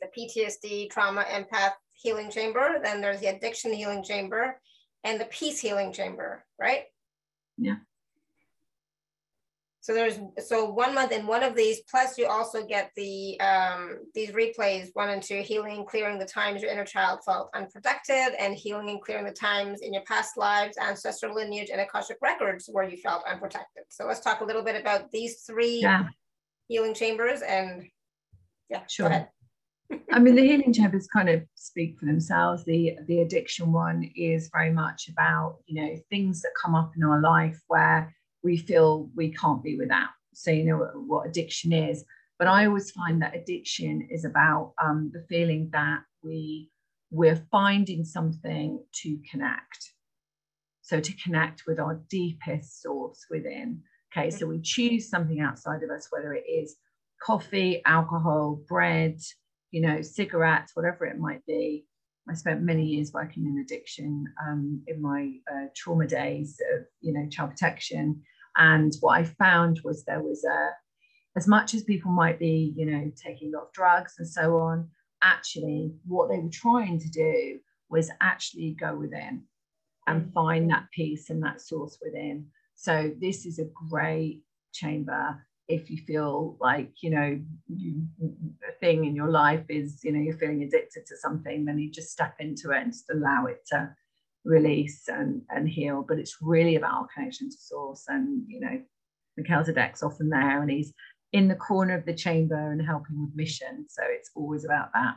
the 0.01 0.07
PTSD, 0.15 0.89
trauma, 0.91 1.23
empath 1.23 1.73
healing 1.93 2.29
chamber. 2.29 2.79
Then 2.83 3.01
there's 3.01 3.19
the 3.19 3.35
addiction 3.35 3.73
healing 3.73 4.03
chamber 4.03 4.59
and 5.03 5.19
the 5.19 5.25
peace 5.25 5.59
healing 5.59 5.91
chamber, 5.93 6.45
right? 6.59 6.83
Yeah. 7.57 7.75
So 9.81 9.93
there's 9.93 10.17
so 10.47 10.69
one 10.69 10.95
month 10.95 11.11
in 11.11 11.27
one 11.27 11.43
of 11.43 11.57
these, 11.57 11.81
plus 11.91 12.17
you 12.17 12.25
also 12.27 12.65
get 12.65 12.91
the 12.95 13.37
um, 13.41 13.97
these 14.15 14.31
replays, 14.31 14.87
one 14.93 15.09
and 15.09 15.21
two, 15.21 15.41
healing, 15.41 15.85
clearing 15.85 16.17
the 16.17 16.25
times 16.25 16.61
your 16.61 16.71
inner 16.71 16.85
child 16.85 17.19
felt 17.25 17.49
unprotected, 17.53 18.33
and 18.39 18.55
healing 18.55 18.89
and 18.89 19.01
clearing 19.01 19.25
the 19.25 19.33
times 19.33 19.81
in 19.81 19.93
your 19.93 20.03
past 20.03 20.37
lives, 20.37 20.77
ancestral 20.77 21.35
lineage, 21.35 21.69
and 21.69 21.81
Akashic 21.81 22.15
records 22.21 22.69
where 22.71 22.87
you 22.87 22.95
felt 22.95 23.25
unprotected. 23.29 23.83
So 23.89 24.05
let's 24.05 24.21
talk 24.21 24.39
a 24.39 24.45
little 24.45 24.63
bit 24.63 24.79
about 24.79 25.11
these 25.11 25.41
three 25.41 25.81
Yeah, 25.81 26.07
healing 26.69 26.93
chambers 26.93 27.41
and 27.41 27.83
yeah, 28.69 28.83
Sure. 28.87 29.29
I 30.11 30.19
mean, 30.19 30.35
the 30.35 30.47
healing 30.47 30.73
chambers 30.73 31.07
kind 31.07 31.29
of 31.29 31.43
speak 31.55 31.99
for 31.99 32.05
themselves. 32.05 32.63
The 32.65 32.97
the 33.07 33.21
addiction 33.21 33.71
one 33.71 34.11
is 34.15 34.49
very 34.51 34.71
much 34.71 35.09
about 35.09 35.57
you 35.65 35.81
know 35.81 35.95
things 36.09 36.41
that 36.41 36.51
come 36.61 36.75
up 36.75 36.91
in 36.95 37.03
our 37.03 37.21
life 37.21 37.59
where 37.67 38.15
we 38.43 38.57
feel 38.57 39.09
we 39.15 39.33
can't 39.33 39.63
be 39.63 39.77
without. 39.77 40.09
So 40.33 40.51
you 40.51 40.65
know 40.65 40.77
what, 40.77 40.91
what 40.95 41.27
addiction 41.27 41.73
is. 41.73 42.03
But 42.39 42.47
I 42.47 42.65
always 42.65 42.91
find 42.91 43.21
that 43.21 43.35
addiction 43.35 44.07
is 44.11 44.25
about 44.25 44.73
um, 44.81 45.11
the 45.13 45.25
feeling 45.29 45.69
that 45.73 46.01
we 46.23 46.69
we're 47.11 47.45
finding 47.51 48.03
something 48.03 48.83
to 49.03 49.19
connect. 49.29 49.93
So 50.81 50.99
to 50.99 51.13
connect 51.13 51.63
with 51.67 51.79
our 51.79 52.01
deepest 52.09 52.81
source 52.81 53.25
within. 53.29 53.81
Okay, 54.11 54.29
so 54.29 54.45
we 54.45 54.59
choose 54.61 55.09
something 55.09 55.39
outside 55.39 55.81
of 55.83 55.89
us, 55.89 56.07
whether 56.09 56.33
it 56.33 56.43
is 56.47 56.75
coffee, 57.23 57.81
alcohol, 57.85 58.59
bread, 58.67 59.19
you 59.73 59.81
know, 59.81 60.03
cigarettes, 60.03 60.75
whatever 60.75 61.03
it 61.05 61.17
might 61.17 61.43
be. 61.47 61.85
I 62.29 62.35
spent 62.35 62.61
many 62.61 62.85
years 62.85 63.11
working 63.11 63.47
in 63.47 63.57
addiction 63.57 64.23
um, 64.47 64.83
in 64.87 65.01
my 65.01 65.33
uh, 65.51 65.65
trauma 65.75 66.05
days 66.07 66.61
of, 66.73 66.83
you 67.01 67.11
know, 67.11 67.27
child 67.27 67.49
protection. 67.49 68.21
And 68.55 68.93
what 69.01 69.19
I 69.19 69.23
found 69.23 69.81
was 69.83 70.05
there 70.05 70.21
was 70.21 70.45
a, 70.45 70.69
as 71.35 71.47
much 71.47 71.73
as 71.73 71.83
people 71.83 72.11
might 72.11 72.37
be, 72.37 72.71
you 72.77 72.85
know, 72.85 73.11
taking 73.15 73.51
a 73.51 73.57
lot 73.57 73.65
of 73.65 73.73
drugs 73.73 74.13
and 74.19 74.27
so 74.27 74.57
on, 74.57 74.89
actually, 75.23 75.91
what 76.05 76.29
they 76.29 76.37
were 76.37 76.49
trying 76.49 76.99
to 76.99 77.09
do 77.09 77.59
was 77.89 78.11
actually 78.21 78.77
go 78.79 78.95
within 78.95 79.41
and 80.05 80.31
find 80.33 80.69
that 80.69 80.85
peace 80.93 81.31
and 81.31 81.41
that 81.41 81.61
source 81.61 81.97
within. 81.99 82.45
So 82.75 83.11
this 83.19 83.47
is 83.47 83.57
a 83.57 83.69
great 83.89 84.43
chamber 84.71 85.43
if 85.67 85.89
you 85.89 85.97
feel 86.05 86.57
like 86.59 86.91
you 87.01 87.09
know 87.09 87.39
you, 87.67 88.01
a 88.67 88.71
thing 88.79 89.05
in 89.05 89.15
your 89.15 89.29
life 89.29 89.65
is 89.69 90.01
you 90.03 90.11
know 90.11 90.19
you're 90.19 90.37
feeling 90.37 90.63
addicted 90.63 91.05
to 91.05 91.17
something 91.17 91.65
then 91.65 91.79
you 91.79 91.89
just 91.89 92.11
step 92.11 92.35
into 92.39 92.71
it 92.71 92.81
and 92.81 92.91
just 92.91 93.09
allow 93.09 93.45
it 93.45 93.65
to 93.65 93.89
release 94.45 95.07
and 95.07 95.41
and 95.49 95.69
heal 95.69 96.05
but 96.07 96.19
it's 96.19 96.37
really 96.41 96.75
about 96.75 96.93
our 96.93 97.07
connection 97.15 97.49
to 97.49 97.57
source 97.57 98.05
and 98.09 98.43
you 98.47 98.59
know 98.59 98.81
Melchizedek's 99.37 100.03
often 100.03 100.29
there 100.29 100.61
and 100.61 100.69
he's 100.69 100.93
in 101.31 101.47
the 101.47 101.55
corner 101.55 101.97
of 101.97 102.05
the 102.05 102.13
chamber 102.13 102.71
and 102.71 102.85
helping 102.85 103.21
with 103.21 103.35
mission 103.35 103.85
so 103.87 104.03
it's 104.05 104.31
always 104.35 104.65
about 104.65 104.91
that 104.93 105.15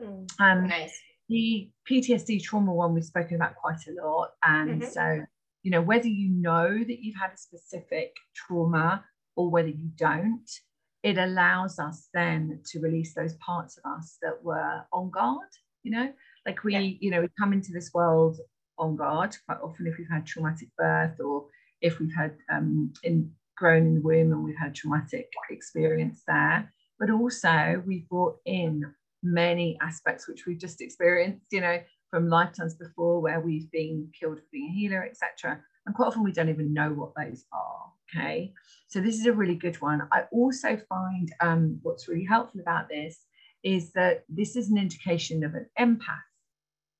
Mm, 0.00 0.28
um 0.38 0.68
nice. 0.68 0.96
the 1.28 1.70
PTSD 1.90 2.42
trauma 2.42 2.72
one 2.72 2.94
we've 2.94 3.04
spoken 3.04 3.36
about 3.36 3.54
quite 3.56 3.80
a 3.88 4.02
lot. 4.02 4.30
And 4.42 4.82
Mhm. 4.82 4.92
so, 4.92 5.26
you 5.62 5.70
know, 5.70 5.82
whether 5.82 6.08
you 6.08 6.28
know 6.30 6.68
that 6.68 7.00
you've 7.02 7.20
had 7.20 7.32
a 7.32 7.36
specific 7.36 8.14
trauma 8.34 9.04
or 9.38 9.48
whether 9.48 9.68
you 9.68 9.88
don't, 9.96 10.50
it 11.04 11.16
allows 11.16 11.78
us 11.78 12.08
then 12.12 12.60
to 12.66 12.80
release 12.80 13.14
those 13.14 13.34
parts 13.34 13.78
of 13.78 13.84
us 13.96 14.18
that 14.20 14.42
were 14.42 14.82
on 14.92 15.10
guard, 15.10 15.48
you 15.84 15.92
know, 15.92 16.12
like 16.44 16.64
we, 16.64 16.72
Yeah. 16.74 16.80
you 17.00 17.10
know, 17.12 17.20
we 17.20 17.28
come 17.38 17.52
into 17.52 17.70
this 17.72 17.90
world 17.94 18.36
on 18.78 18.96
guard 18.96 19.36
quite 19.46 19.60
often 19.62 19.86
if 19.86 19.96
we've 19.96 20.10
had 20.10 20.26
traumatic 20.26 20.68
birth 20.76 21.20
or 21.20 21.46
if 21.80 22.00
we've 22.00 22.14
had 22.14 22.34
um, 22.50 22.92
in 23.04 23.30
grown 23.56 23.86
in 23.86 23.94
the 23.94 24.00
womb 24.00 24.32
and 24.32 24.42
we've 24.42 24.56
had 24.64 24.74
traumatic 24.74 25.28
experience 25.50 26.22
there. 26.26 26.72
But 26.98 27.10
also 27.10 27.80
we've 27.86 28.08
brought 28.08 28.38
in 28.44 28.84
many 29.22 29.78
aspects 29.80 30.26
which 30.28 30.46
we've 30.46 30.58
just 30.66 30.80
experienced, 30.80 31.46
you 31.52 31.60
know, 31.60 31.78
from 32.10 32.28
lifetimes 32.28 32.74
before 32.74 33.20
where 33.20 33.40
we've 33.40 33.70
been 33.70 34.08
killed 34.18 34.38
for 34.38 34.46
being 34.52 34.70
a 34.70 34.72
healer, 34.72 35.04
etc. 35.04 35.60
And 35.86 35.94
quite 35.94 36.08
often 36.08 36.24
we 36.24 36.32
don't 36.32 36.48
even 36.48 36.74
know 36.74 36.90
what 36.92 37.12
those 37.16 37.44
are. 37.52 37.92
Okay. 38.16 38.52
So 38.88 39.00
this 39.00 39.16
is 39.18 39.26
a 39.26 39.32
really 39.32 39.54
good 39.54 39.80
one. 39.80 40.08
I 40.12 40.22
also 40.32 40.78
find 40.88 41.32
um, 41.40 41.78
what's 41.82 42.08
really 42.08 42.24
helpful 42.24 42.60
about 42.60 42.88
this 42.88 43.26
is 43.62 43.92
that 43.92 44.24
this 44.28 44.56
is 44.56 44.70
an 44.70 44.78
indication 44.78 45.44
of 45.44 45.54
an 45.54 45.68
empath. 45.78 46.22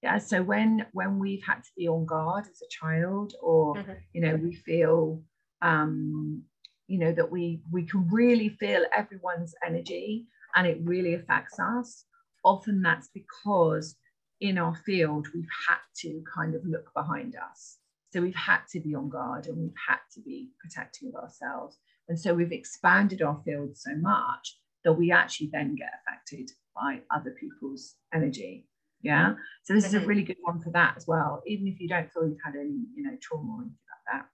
Yeah. 0.02 0.18
So 0.18 0.42
when 0.42 0.86
when 0.92 1.18
we've 1.18 1.42
had 1.44 1.64
to 1.64 1.70
be 1.76 1.88
on 1.88 2.06
guard 2.06 2.44
as 2.50 2.62
a 2.62 2.68
child, 2.68 3.34
or 3.42 3.76
Mhm. 3.76 4.00
you 4.12 4.20
know, 4.20 4.36
we 4.36 4.54
feel 4.54 5.22
um, 5.60 6.44
you 6.86 6.98
know, 6.98 7.12
that 7.12 7.30
we 7.30 7.62
we 7.70 7.84
can 7.84 8.08
really 8.08 8.48
feel 8.48 8.84
everyone's 8.92 9.54
energy 9.64 10.26
and 10.54 10.66
it 10.66 10.78
really 10.82 11.14
affects 11.14 11.58
us. 11.58 12.04
Often 12.44 12.82
that's 12.82 13.08
because 13.08 13.96
in 14.40 14.56
our 14.58 14.74
field 14.74 15.26
we've 15.34 15.54
had 15.68 15.78
to 15.96 16.22
kind 16.34 16.54
of 16.54 16.64
look 16.64 16.92
behind 16.94 17.34
us. 17.36 17.78
So 18.10 18.22
we've 18.22 18.34
had 18.34 18.60
to 18.70 18.80
be 18.80 18.94
on 18.94 19.08
guard 19.10 19.46
and 19.46 19.58
we've 19.58 19.74
had 19.88 19.98
to 20.14 20.20
be 20.20 20.50
protecting 20.60 21.08
of 21.08 21.14
ourselves. 21.16 21.76
And 22.08 22.18
so 22.18 22.34
we've 22.34 22.52
expanded 22.52 23.20
our 23.22 23.40
field 23.44 23.76
so 23.76 23.94
much 23.96 24.58
that 24.84 24.94
we 24.94 25.12
actually 25.12 25.50
then 25.52 25.74
get 25.74 25.90
affected 26.00 26.50
by 26.74 27.00
other 27.14 27.32
people's 27.38 27.96
energy. 28.14 28.66
Yeah. 29.02 29.34
So 29.64 29.74
this 29.74 29.84
is 29.86 29.94
a 29.94 30.00
Mhm. 30.00 30.06
really 30.06 30.22
good 30.22 30.38
one 30.40 30.60
for 30.60 30.70
that 30.70 30.96
as 30.96 31.06
well. 31.06 31.42
Even 31.46 31.66
if 31.68 31.80
you 31.80 31.88
don't 31.88 32.10
feel 32.10 32.26
you've 32.26 32.40
had 32.42 32.56
any, 32.56 32.86
you 32.94 33.02
know, 33.02 33.16
trauma 33.20 33.52
or 33.56 33.62
anything 33.62 33.78
like 33.90 34.22
that. 34.22 34.30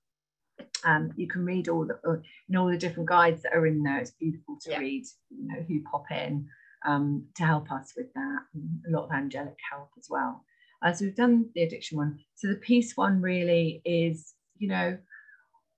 Um, 0.85 1.13
you 1.17 1.27
can 1.27 1.45
read 1.45 1.69
all 1.69 1.85
the 1.87 1.95
uh, 2.07 2.17
you 2.17 2.23
know 2.51 2.63
all 2.63 2.71
the 2.71 2.79
different 2.79 3.09
guides 3.09 3.43
that 3.43 3.55
are 3.55 3.67
in 3.67 3.83
there. 3.83 3.99
It's 3.99 4.13
beautiful 4.13 4.59
to 4.61 4.71
Yeah. 4.71 4.79
read, 4.79 5.05
you 5.31 5.49
know, 5.49 5.61
who 5.63 5.83
pop 5.83 6.11
in 6.11 6.49
um, 6.85 7.27
to 7.37 7.45
help 7.45 7.73
us 7.73 7.95
with 7.97 8.13
that. 8.15 8.41
And 8.55 8.85
a 8.87 8.91
lot 8.91 9.05
of 9.07 9.13
angelic 9.13 9.57
help 9.71 9.91
as 9.99 10.07
well. 10.09 10.45
Uh, 10.85 10.93
so 10.93 11.07
we've 11.07 11.17
done 11.17 11.49
the 11.55 11.63
addiction 11.63 11.97
one. 11.97 12.19
So 12.35 12.49
the 12.49 12.57
peace 12.57 12.97
one 12.97 13.23
really 13.23 13.81
is, 13.85 14.35
you 14.59 14.69
know, 14.69 14.99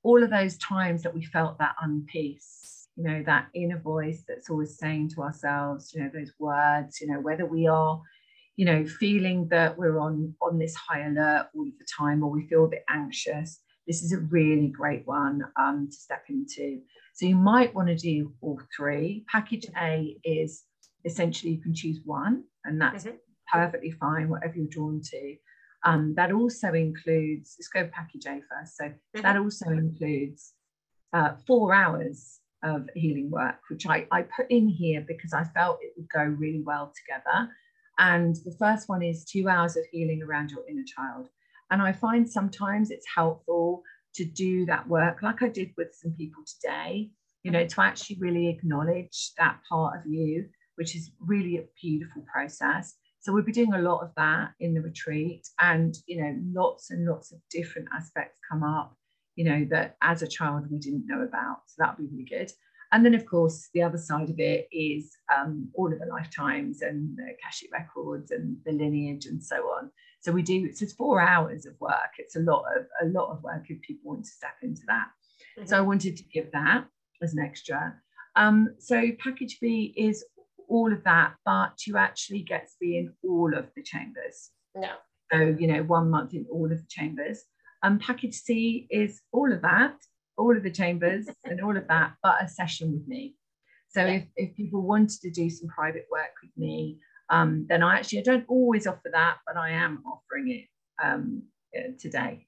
all 0.02 0.22
of 0.22 0.30
those 0.30 0.58
times 0.58 1.02
that 1.02 1.14
we 1.14 1.24
felt 1.24 1.58
that 1.58 1.76
unpeace, 1.82 2.86
you 2.96 3.04
know, 3.04 3.22
that 3.24 3.46
inner 3.54 3.78
voice 3.78 4.24
that's 4.26 4.50
always 4.50 4.78
saying 4.78 5.10
to 5.10 5.22
ourselves, 5.22 5.92
you 5.94 6.02
know, 6.02 6.10
those 6.12 6.32
words, 6.38 7.00
you 7.00 7.06
know, 7.06 7.20
whether 7.20 7.46
we 7.46 7.66
are, 7.68 8.00
you 8.56 8.64
know, 8.64 8.84
feeling 8.84 9.48
that 9.48 9.78
we're 9.78 9.98
on 10.00 10.34
on 10.42 10.58
this 10.58 10.74
high 10.74 11.06
alert 11.06 11.48
all 11.54 11.68
of 11.68 11.78
the 11.78 11.86
time, 11.96 12.22
or 12.22 12.30
we 12.30 12.48
feel 12.48 12.64
a 12.64 12.68
bit 12.68 12.84
anxious. 12.88 13.60
This 13.86 14.02
is 14.02 14.12
a 14.12 14.18
really 14.18 14.68
great 14.68 15.06
one 15.06 15.42
um, 15.56 15.88
to 15.88 15.96
step 15.96 16.24
into. 16.28 16.80
So 17.14 17.26
you 17.26 17.36
might 17.36 17.74
want 17.74 17.88
to 17.88 17.96
do 17.96 18.32
all 18.40 18.60
three. 18.76 19.24
Package 19.30 19.66
A 19.80 20.16
is 20.24 20.64
essentially 21.04 21.52
you 21.52 21.62
can 21.62 21.74
choose 21.74 22.00
one, 22.04 22.44
and 22.64 22.80
that's 22.80 23.04
Mhm. 23.04 23.18
Perfectly 23.52 23.90
fine, 23.90 24.28
whatever 24.28 24.54
you're 24.56 24.66
drawn 24.66 25.00
to. 25.02 25.36
Um, 25.84 26.14
that 26.16 26.32
also 26.32 26.72
includes, 26.72 27.56
let's 27.58 27.68
go 27.68 27.88
package 27.92 28.26
A 28.26 28.40
first. 28.50 28.76
So 28.76 28.92
that 29.22 29.36
also 29.36 29.70
includes 29.70 30.54
uh, 31.12 31.34
four 31.46 31.72
hours 31.72 32.40
of 32.62 32.88
healing 32.94 33.30
work, 33.30 33.60
which 33.70 33.86
I, 33.86 34.06
I 34.10 34.22
put 34.22 34.50
in 34.50 34.68
here 34.68 35.04
because 35.06 35.32
I 35.32 35.44
felt 35.44 35.78
it 35.82 35.92
would 35.96 36.08
go 36.08 36.24
really 36.24 36.62
well 36.64 36.92
together. 36.96 37.50
And 37.98 38.34
the 38.44 38.56
first 38.58 38.88
one 38.88 39.02
is 39.02 39.24
two 39.24 39.48
hours 39.48 39.76
of 39.76 39.84
healing 39.92 40.22
around 40.22 40.50
your 40.50 40.68
inner 40.68 40.84
child. 40.84 41.28
And 41.70 41.80
I 41.80 41.92
find 41.92 42.28
sometimes 42.28 42.90
it's 42.90 43.06
helpful 43.14 43.82
to 44.14 44.24
do 44.24 44.66
that 44.66 44.88
work, 44.88 45.22
like 45.22 45.42
I 45.42 45.48
did 45.48 45.70
with 45.76 45.94
some 45.94 46.12
people 46.12 46.42
today, 46.46 47.10
you 47.42 47.50
know, 47.50 47.66
to 47.66 47.80
actually 47.80 48.16
really 48.18 48.48
acknowledge 48.48 49.32
that 49.38 49.60
part 49.68 49.98
of 49.98 50.06
you, 50.06 50.46
which 50.76 50.96
is 50.96 51.10
really 51.20 51.58
a 51.58 51.64
beautiful 51.80 52.24
process. 52.32 52.94
So 53.26 53.32
we'll 53.32 53.42
be 53.42 53.50
doing 53.50 53.74
a 53.74 53.82
lot 53.82 54.04
of 54.04 54.12
that 54.16 54.52
in 54.60 54.72
the 54.72 54.80
retreat, 54.80 55.48
and 55.58 55.96
you 56.06 56.22
know, 56.22 56.38
lots 56.52 56.92
and 56.92 57.04
lots 57.04 57.32
of 57.32 57.40
different 57.50 57.88
aspects 57.92 58.38
come 58.48 58.62
up, 58.62 58.96
you 59.34 59.44
know, 59.44 59.66
that 59.68 59.96
as 60.00 60.22
a 60.22 60.28
child 60.28 60.70
we 60.70 60.78
didn't 60.78 61.08
know 61.08 61.22
about. 61.22 61.62
So 61.66 61.74
that'll 61.76 61.96
be 61.96 62.08
really 62.08 62.22
good. 62.22 62.52
And 62.92 63.04
then, 63.04 63.14
of 63.14 63.26
course, 63.26 63.68
the 63.74 63.82
other 63.82 63.98
side 63.98 64.30
of 64.30 64.38
it 64.38 64.68
is 64.70 65.16
um, 65.36 65.68
all 65.74 65.92
of 65.92 65.98
the 65.98 66.06
lifetimes 66.06 66.82
and 66.82 67.18
the 67.18 67.32
Akashic 67.32 67.72
records 67.72 68.30
and 68.30 68.58
the 68.64 68.70
lineage 68.70 69.26
and 69.26 69.42
so 69.42 69.56
on. 69.56 69.90
So 70.20 70.30
we 70.30 70.42
do. 70.42 70.72
So 70.72 70.84
it's 70.84 70.94
four 70.94 71.20
hours 71.20 71.66
of 71.66 71.74
work. 71.80 72.12
It's 72.18 72.36
a 72.36 72.40
lot 72.40 72.62
of 72.76 72.86
a 73.02 73.06
lot 73.06 73.32
of 73.32 73.42
work 73.42 73.64
if 73.68 73.80
people 73.80 74.12
want 74.12 74.24
to 74.24 74.30
step 74.30 74.54
into 74.62 74.82
that. 74.86 75.08
So 75.66 75.76
I 75.76 75.80
wanted 75.80 76.16
to 76.16 76.22
give 76.32 76.52
that 76.52 76.84
as 77.20 77.32
an 77.32 77.40
extra. 77.40 77.92
Um, 78.36 78.76
so 78.78 79.10
package 79.18 79.58
B 79.60 79.92
is 79.96 80.24
all 80.76 80.92
of 80.92 81.02
that, 81.04 81.34
but 81.44 81.86
you 81.86 81.96
actually 81.96 82.42
get 82.42 82.66
to 82.66 82.74
be 82.80 82.98
in 82.98 83.12
all 83.26 83.52
of 83.56 83.66
the 83.74 83.82
chambers. 83.82 84.50
No. 84.74 84.90
So, 85.32 85.38
you 85.58 85.66
know, 85.66 85.82
one 85.82 86.10
month 86.10 86.34
in 86.34 86.46
all 86.52 86.70
of 86.70 86.78
the 86.78 86.86
chambers. 86.88 87.38
Um, 87.82 87.98
package 87.98 88.34
C 88.34 88.86
is 88.90 89.20
all 89.32 89.50
of 89.52 89.62
that, 89.62 89.96
all 90.36 90.54
of 90.56 90.62
the 90.62 90.70
chambers 90.70 91.24
and 91.44 91.60
all 91.62 91.76
of 91.76 91.86
that, 91.88 92.12
but 92.22 92.42
a 92.42 92.48
session 92.48 92.92
with 92.92 93.08
me. 93.08 93.34
So 93.88 94.00
Yeah. 94.04 94.16
if, 94.18 94.24
if 94.36 94.56
people 94.56 94.82
wanted 94.82 95.20
to 95.22 95.30
do 95.30 95.48
some 95.48 95.68
private 95.68 96.06
work 96.10 96.34
with 96.42 96.54
me, 96.56 96.98
um, 97.30 97.66
then 97.68 97.82
I 97.82 97.96
actually 97.98 98.20
I 98.20 98.22
don't 98.30 98.44
always 98.48 98.86
offer 98.86 99.10
that, 99.12 99.38
but 99.46 99.56
I 99.56 99.70
am 99.70 100.02
offering 100.06 100.46
it 100.56 100.66
um, 101.02 101.42
uh, 101.76 101.90
today, 101.98 102.46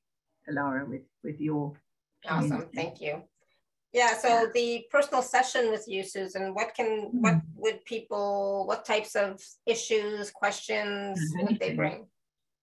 Alara, 0.48 0.86
with 0.88 1.06
with 1.24 1.40
your 1.40 1.72
Awesome, 2.28 2.48
community. 2.50 2.76
thank 2.76 3.00
you. 3.00 3.22
Yeah, 3.92 4.18
so 4.18 4.48
the 4.52 4.84
personal 4.90 5.22
session 5.22 5.70
with 5.70 5.84
you, 5.88 6.02
Susan, 6.04 6.52
what 6.52 6.74
can, 6.74 7.08
what 7.22 7.34
Hmm. 7.34 7.40
would 7.54 7.84
people, 7.86 8.66
what 8.66 8.84
types 8.84 9.16
of 9.16 9.42
issues, 9.64 10.30
questions 10.30 11.18
would 11.36 11.58
they 11.58 11.74
bring? 11.74 12.06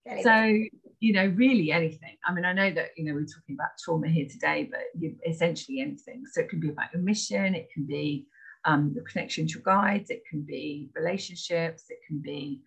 Anything. 0.06 0.22
So, 0.22 0.86
you 1.00 1.12
know, 1.12 1.26
really 1.26 1.72
anything. 1.72 2.16
I 2.24 2.32
mean, 2.32 2.44
I 2.44 2.52
know 2.52 2.70
that, 2.70 2.90
you 2.96 3.04
know, 3.04 3.14
we're 3.14 3.24
talking 3.24 3.56
about 3.56 3.70
trauma 3.84 4.06
here 4.06 4.28
today, 4.30 4.68
but 4.70 4.82
you, 4.96 5.16
essentially 5.28 5.80
anything. 5.80 6.22
So 6.30 6.42
it 6.42 6.48
can 6.48 6.60
be 6.60 6.68
about 6.68 6.92
your 6.92 7.02
mission, 7.02 7.56
it 7.56 7.68
can 7.74 7.86
be 7.86 8.26
um, 8.64 8.94
the 8.94 9.02
connection 9.02 9.48
to 9.48 9.54
your 9.54 9.62
guides, 9.62 10.10
it 10.10 10.22
can 10.30 10.42
be 10.42 10.90
relationships, 10.94 11.84
it 11.88 11.98
can 12.06 12.20
be 12.20 12.62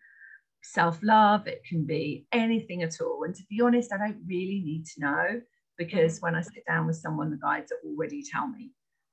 self 0.62 1.00
love, 1.02 1.48
it 1.48 1.64
can 1.64 1.86
be 1.86 2.26
anything 2.34 2.84
at 2.84 3.00
all. 3.00 3.24
And 3.24 3.34
to 3.36 3.44
be 3.50 3.62
honest, 3.62 3.94
I 3.94 3.98
don't 3.98 4.22
really 4.28 4.62
need 4.66 4.86
to 4.88 5.00
know 5.00 5.42
because 5.80 6.20
when 6.20 6.36
I 6.36 6.42
sit 6.42 6.64
down 6.68 6.86
with 6.86 6.98
someone, 6.98 7.32
the 7.32 7.38
guides 7.38 7.72
already 7.84 8.22
tell 8.22 8.48
me. 8.48 8.72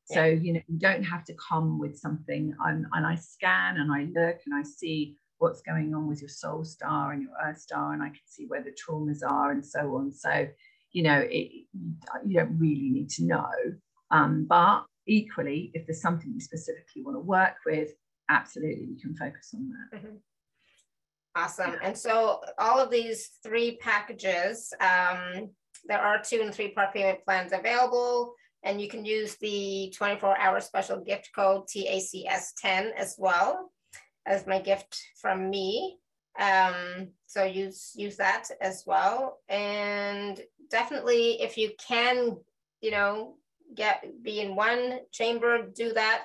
So, 0.08 0.24
you 0.24 0.52
know, 0.52 0.60
you 0.68 0.78
don't 0.78 1.02
have 1.02 1.24
to 1.24 1.34
come 1.34 1.80
with 1.80 1.98
something 1.98 2.54
and, 2.64 2.86
and 2.92 3.06
I 3.06 3.16
scan 3.16 3.78
and 3.78 3.92
I 3.92 4.04
look 4.04 4.38
and 4.46 4.54
I 4.54 4.62
see 4.62 5.16
what's 5.38 5.62
going 5.62 5.94
on 5.94 6.06
with 6.06 6.20
your 6.20 6.28
soul 6.28 6.64
star 6.64 7.12
and 7.12 7.22
your 7.22 7.32
earth 7.44 7.58
star 7.58 7.92
and 7.92 8.02
I 8.02 8.08
can 8.08 8.20
see 8.24 8.46
where 8.46 8.62
the 8.62 8.70
traumas 8.70 9.28
are 9.28 9.50
and 9.50 9.66
so 9.66 9.96
on. 9.96 10.12
So, 10.12 10.46
you 10.92 11.02
know, 11.02 11.26
it, 11.28 11.66
you 12.24 12.34
don't 12.34 12.56
really 12.56 12.88
need 12.90 13.10
to 13.10 13.24
know. 13.24 13.50
Um, 14.12 14.46
but 14.48 14.84
equally, 15.08 15.72
if 15.74 15.86
there's 15.86 16.02
something 16.02 16.32
you 16.32 16.40
specifically 16.40 17.02
want 17.02 17.16
to 17.16 17.20
work 17.20 17.56
with, 17.64 17.90
absolutely, 18.30 18.86
we 18.86 19.00
can 19.00 19.16
focus 19.16 19.54
on 19.54 19.70
that. 19.92 20.02
Awesome. 21.34 21.74
And 21.82 21.98
so 21.98 22.40
all 22.58 22.78
of 22.78 22.90
these 22.90 23.32
three 23.42 23.76
packages, 23.76 24.72
um, 24.80 25.50
there 25.86 26.00
are 26.00 26.22
two 26.22 26.40
and 26.42 26.54
three 26.54 26.68
part 26.68 26.94
payment 26.94 27.24
plans 27.24 27.52
available. 27.52 28.34
And 28.62 28.80
you 28.80 28.88
can 28.88 29.04
use 29.04 29.36
the 29.36 29.92
24 29.96 30.38
hour 30.38 30.60
special 30.60 31.00
gift 31.00 31.30
code 31.34 31.66
TACS10 31.68 32.92
as 32.96 33.14
well 33.18 33.70
as 34.26 34.46
my 34.46 34.58
gift 34.60 35.00
from 35.20 35.48
me. 35.50 35.98
Um, 36.38 37.08
so 37.26 37.44
use 37.44 37.92
use 37.94 38.16
that 38.16 38.48
as 38.60 38.84
well. 38.86 39.38
And 39.48 40.40
definitely 40.70 41.40
if 41.40 41.56
you 41.56 41.70
can, 41.86 42.36
you 42.80 42.90
know, 42.90 43.36
get 43.74 44.04
be 44.22 44.40
in 44.40 44.56
one 44.56 45.00
chamber, 45.12 45.66
do 45.74 45.92
that. 45.94 46.24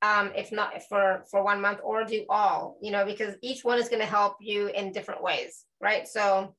Um, 0.00 0.32
if 0.34 0.50
not 0.50 0.82
for 0.88 1.24
for 1.30 1.44
one 1.44 1.60
month, 1.60 1.78
or 1.84 2.02
do 2.04 2.24
all, 2.28 2.76
you 2.82 2.90
know, 2.90 3.04
because 3.04 3.36
each 3.40 3.62
one 3.64 3.78
is 3.78 3.88
going 3.88 4.00
to 4.00 4.06
help 4.06 4.36
you 4.40 4.66
in 4.66 4.90
different 4.90 5.22
ways, 5.22 5.64
right? 5.80 6.08
So, 6.08 6.56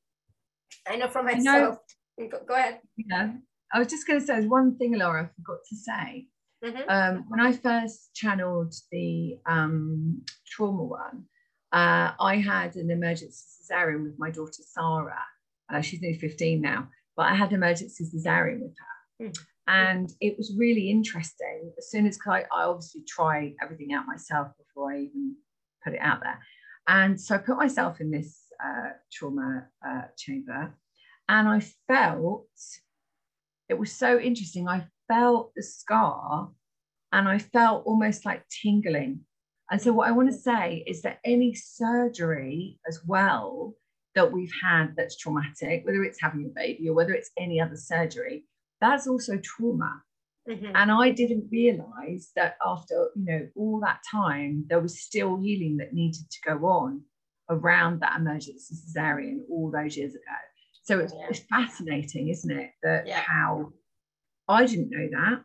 I 0.88 0.96
know 0.96 1.08
for 1.08 1.22
myself. 1.22 1.76
Go, 2.18 2.38
go, 2.46 2.54
ahead. 2.54 2.80
Yeah, 2.96 3.32
I 3.72 3.78
was 3.78 3.88
just 3.88 4.06
going 4.06 4.20
to 4.20 4.26
say 4.26 4.46
one 4.46 4.76
thing, 4.76 4.94
Alara, 4.94 5.24
I 5.24 5.30
forgot 5.36 5.58
to 5.68 5.76
say. 5.76 6.28
Mm-hmm. 6.64 6.88
Um, 6.88 7.24
when 7.28 7.40
I 7.40 7.52
first 7.52 8.14
channeled 8.14 8.74
the 8.90 9.38
um, 9.46 10.22
trauma 10.46 10.84
one, 10.84 11.24
uh, 11.72 12.12
I 12.20 12.36
had 12.36 12.76
an 12.76 12.90
emergency 12.90 13.44
cesarean 13.62 14.04
with 14.04 14.18
my 14.18 14.30
daughter 14.30 14.62
Sarah. 14.64 15.24
Uh, 15.72 15.80
she's 15.80 16.00
nearly 16.00 16.18
15 16.18 16.60
now, 16.60 16.88
but 17.16 17.26
I 17.26 17.34
had 17.34 17.50
an 17.50 17.56
emergency 17.56 18.04
cesarean 18.04 18.60
with 18.60 18.74
her. 18.78 19.26
Mm. 19.26 19.38
And 19.66 20.12
it 20.20 20.36
was 20.36 20.54
really 20.56 20.90
interesting. 20.90 21.72
As 21.78 21.90
soon 21.90 22.06
as 22.06 22.18
I, 22.26 22.42
I 22.42 22.64
obviously 22.64 23.02
try 23.08 23.54
everything 23.62 23.92
out 23.92 24.06
myself 24.06 24.48
before 24.58 24.92
I 24.92 25.00
even 25.00 25.34
put 25.82 25.94
it 25.94 26.00
out 26.00 26.20
there. 26.22 26.38
And 26.86 27.20
so 27.20 27.34
I 27.34 27.38
put 27.38 27.56
myself 27.56 28.00
in 28.00 28.10
this 28.10 28.40
uh, 28.62 28.90
trauma 29.12 29.66
uh, 29.86 30.02
chamber 30.16 30.74
and 31.28 31.48
I 31.48 31.60
felt 31.88 32.46
it 33.68 33.78
was 33.78 33.92
so 33.92 34.18
interesting. 34.18 34.68
I 34.68 34.86
felt 35.08 35.52
the 35.54 35.62
scar 35.62 36.50
and 37.12 37.28
I 37.28 37.38
felt 37.38 37.86
almost 37.86 38.24
like 38.24 38.44
tingling 38.62 39.20
and 39.70 39.80
so, 39.80 39.92
what 39.92 40.08
I 40.08 40.12
want 40.12 40.30
to 40.30 40.36
say 40.36 40.84
is 40.86 41.02
that 41.02 41.20
any 41.24 41.54
surgery 41.54 42.78
as 42.86 43.00
well 43.06 43.74
that 44.14 44.30
we've 44.30 44.52
had 44.62 44.94
that's 44.96 45.16
traumatic, 45.16 45.84
whether 45.84 46.04
it's 46.04 46.20
having 46.20 46.44
a 46.44 46.48
baby 46.54 46.88
or 46.88 46.94
whether 46.94 47.12
it's 47.12 47.30
any 47.38 47.60
other 47.60 47.76
surgery, 47.76 48.44
that's 48.80 49.06
also 49.06 49.38
trauma. 49.38 50.02
Mm-hmm. 50.48 50.76
And 50.76 50.92
I 50.92 51.10
didn't 51.10 51.48
realize 51.50 52.30
that 52.36 52.56
after 52.64 53.08
you 53.16 53.24
know 53.24 53.48
all 53.56 53.80
that 53.80 54.00
time, 54.10 54.66
there 54.68 54.80
was 54.80 55.00
still 55.00 55.40
healing 55.40 55.78
that 55.78 55.94
needed 55.94 56.30
to 56.30 56.38
go 56.46 56.66
on 56.66 57.02
around 57.48 58.00
that 58.00 58.16
emergency 58.18 58.74
cesarean 58.74 59.38
all 59.50 59.70
those 59.70 59.96
years 59.96 60.14
ago. 60.14 60.38
So 60.84 61.00
it's, 61.00 61.14
yeah. 61.14 61.26
it's 61.30 61.40
fascinating, 61.50 62.28
isn't 62.28 62.50
it? 62.50 62.70
That 62.82 63.06
yeah. 63.06 63.22
how 63.26 63.72
I 64.48 64.66
didn't 64.66 64.90
know 64.90 65.08
that, 65.12 65.42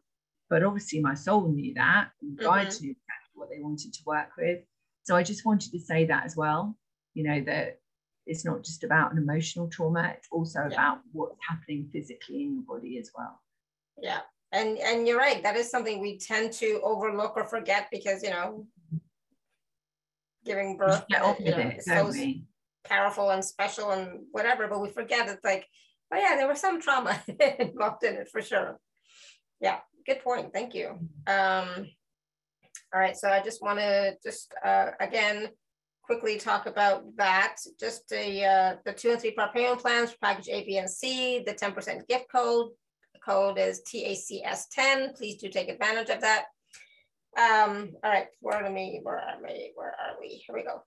but 0.49 0.63
obviously 0.63 0.99
my 0.99 1.15
soul 1.15 1.47
knew 1.49 1.73
that, 1.75 2.09
and 2.21 2.37
mm-hmm. 2.37 2.83
knew 2.85 2.95
what 3.33 3.49
they 3.49 3.59
wanted 3.59 3.93
to 3.93 3.99
work 4.05 4.29
with. 4.37 4.59
So 5.03 5.15
I 5.15 5.23
just 5.23 5.45
wanted 5.45 5.71
to 5.71 5.79
say 5.79 6.05
that 6.05 6.25
as 6.25 6.35
well, 6.35 6.77
you 7.13 7.23
know, 7.23 7.41
that 7.45 7.79
it's 8.25 8.45
not 8.45 8.63
just 8.63 8.83
about 8.83 9.11
an 9.11 9.17
emotional 9.17 9.69
trauma, 9.69 10.13
it's 10.15 10.27
also 10.31 10.59
yeah. 10.59 10.67
about 10.67 10.99
what's 11.13 11.37
happening 11.47 11.89
physically 11.91 12.43
in 12.43 12.55
your 12.55 12.63
body 12.77 12.99
as 12.99 13.09
well. 13.17 13.39
Yeah. 14.01 14.19
And 14.51 14.77
and 14.79 15.07
you're 15.07 15.17
right, 15.17 15.41
that 15.43 15.55
is 15.55 15.69
something 15.69 16.01
we 16.01 16.17
tend 16.17 16.51
to 16.53 16.81
overlook 16.83 17.33
or 17.37 17.45
forget 17.45 17.87
because 17.91 18.23
you 18.23 18.31
know 18.31 18.65
giving 20.43 20.75
birth 20.75 21.05
you 21.09 21.19
know, 21.19 21.35
it, 21.39 21.77
is 21.77 21.85
so 21.85 22.09
we? 22.09 22.45
Powerful 22.83 23.29
and 23.29 23.43
special 23.43 23.91
and 23.91 24.21
whatever, 24.31 24.67
but 24.67 24.81
we 24.81 24.89
forget 24.89 25.27
it's 25.27 25.43
like, 25.43 25.65
oh 26.13 26.17
yeah, 26.17 26.35
there 26.35 26.47
was 26.47 26.59
some 26.59 26.81
trauma 26.81 27.21
involved 27.59 28.03
in 28.03 28.15
it 28.15 28.29
for 28.31 28.41
sure. 28.41 28.79
Yeah, 29.59 29.79
good 30.05 30.23
point. 30.23 30.53
Thank 30.53 30.73
you. 30.73 30.99
Um, 31.27 31.87
all 32.93 32.99
right, 32.99 33.15
so 33.15 33.29
I 33.29 33.41
just 33.41 33.61
want 33.61 33.79
to 33.79 34.15
just 34.23 34.53
uh, 34.63 34.91
again 34.99 35.49
quickly 36.09 36.39
talk 36.39 36.65
about 36.65 37.03
that. 37.17 37.57
Just 37.79 38.09
the 38.09 38.43
uh, 38.43 38.75
the 38.83 38.93
two 38.93 39.11
and 39.11 39.21
three 39.21 39.31
part 39.31 39.53
payment 39.53 39.79
plans 39.79 40.11
for 40.11 40.17
package 40.23 40.49
A, 40.49 40.65
B, 40.65 40.77
and 40.77 40.89
C. 40.89 41.43
The 41.45 41.53
10% 41.53 42.07
gift 42.07 42.25
code. 42.31 42.71
The 43.13 43.19
code 43.19 43.59
is 43.59 43.81
TACS10. 43.83 45.15
Please 45.15 45.35
do 45.39 45.49
take 45.49 45.69
advantage 45.69 46.09
of 46.09 46.21
that. 46.21 46.45
Um, 47.37 47.91
all 48.03 48.11
right, 48.11 48.27
where 48.39 48.63
are 48.63 48.73
we? 48.73 48.99
Where 49.03 49.19
are 49.19 49.37
we? 49.43 49.71
Where 49.75 49.89
are 49.89 50.19
we? 50.19 50.29
Here 50.29 50.55
we 50.55 50.63
go. 50.63 50.83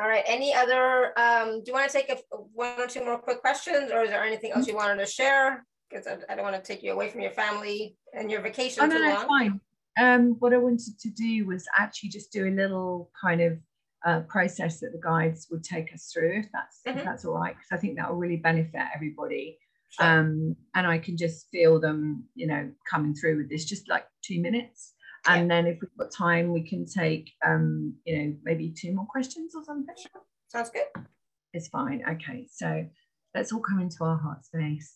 All 0.00 0.08
right, 0.08 0.24
any 0.26 0.54
other, 0.54 1.12
um, 1.18 1.62
do 1.62 1.64
you 1.66 1.72
want 1.74 1.90
to 1.90 1.92
take 1.92 2.08
a, 2.08 2.16
one 2.54 2.80
or 2.80 2.86
two 2.86 3.04
more 3.04 3.18
quick 3.18 3.40
questions 3.40 3.90
or 3.92 4.02
is 4.02 4.10
there 4.10 4.24
anything 4.24 4.52
else 4.52 4.66
you 4.66 4.74
wanted 4.74 5.04
to 5.04 5.10
share? 5.10 5.66
Because 5.90 6.06
I, 6.06 6.18
I, 6.32 6.36
don't 6.36 6.44
want 6.44 6.56
to 6.56 6.62
take 6.62 6.82
you 6.82 6.92
away 6.92 7.10
from 7.10 7.20
your 7.20 7.32
family 7.32 7.96
and 8.14 8.30
your 8.30 8.40
vacation 8.40 8.82
oh, 8.82 8.86
no, 8.86 8.96
no, 8.96 9.26
fine 9.26 9.60
um, 9.98 10.36
what 10.38 10.52
I 10.52 10.58
wanted 10.58 10.98
to 11.00 11.10
do 11.10 11.46
was 11.46 11.66
actually 11.76 12.10
just 12.10 12.32
do 12.32 12.46
a 12.46 12.50
little 12.50 13.10
kind 13.20 13.40
of 13.40 13.58
uh, 14.06 14.20
process 14.20 14.80
that 14.80 14.92
the 14.92 15.00
guides 15.02 15.48
would 15.50 15.62
take 15.62 15.92
us 15.92 16.10
through, 16.12 16.40
if 16.40 16.46
that's 16.52 16.80
mm-hmm. 16.86 16.98
if 16.98 17.04
that's 17.04 17.24
all 17.24 17.34
right, 17.34 17.54
because 17.54 17.68
I 17.70 17.76
think 17.76 17.96
that 17.96 18.08
will 18.08 18.18
really 18.18 18.36
benefit 18.36 18.80
everybody. 18.94 19.58
Sure. 19.90 20.06
Um, 20.06 20.56
and 20.74 20.86
I 20.86 20.98
can 20.98 21.16
just 21.16 21.48
feel 21.50 21.80
them, 21.80 22.24
you 22.34 22.46
know, 22.46 22.70
coming 22.88 23.14
through 23.14 23.38
with 23.38 23.50
this, 23.50 23.64
just 23.64 23.88
like 23.88 24.06
two 24.22 24.40
minutes. 24.40 24.94
And 25.26 25.48
yeah. 25.48 25.54
then 25.54 25.66
if 25.66 25.78
we've 25.80 25.96
got 25.98 26.10
time, 26.10 26.52
we 26.52 26.62
can 26.62 26.86
take, 26.86 27.32
um, 27.44 27.94
you 28.04 28.18
know, 28.18 28.36
maybe 28.42 28.72
two 28.76 28.94
more 28.94 29.06
questions 29.06 29.54
or 29.54 29.62
something. 29.64 29.94
Sure. 29.96 30.22
Sounds 30.48 30.70
good. 30.70 31.04
It's 31.52 31.68
fine. 31.68 32.02
Okay, 32.08 32.46
so 32.50 32.86
let's 33.34 33.52
all 33.52 33.60
come 33.60 33.80
into 33.80 34.04
our 34.04 34.16
heart 34.18 34.44
space. 34.44 34.94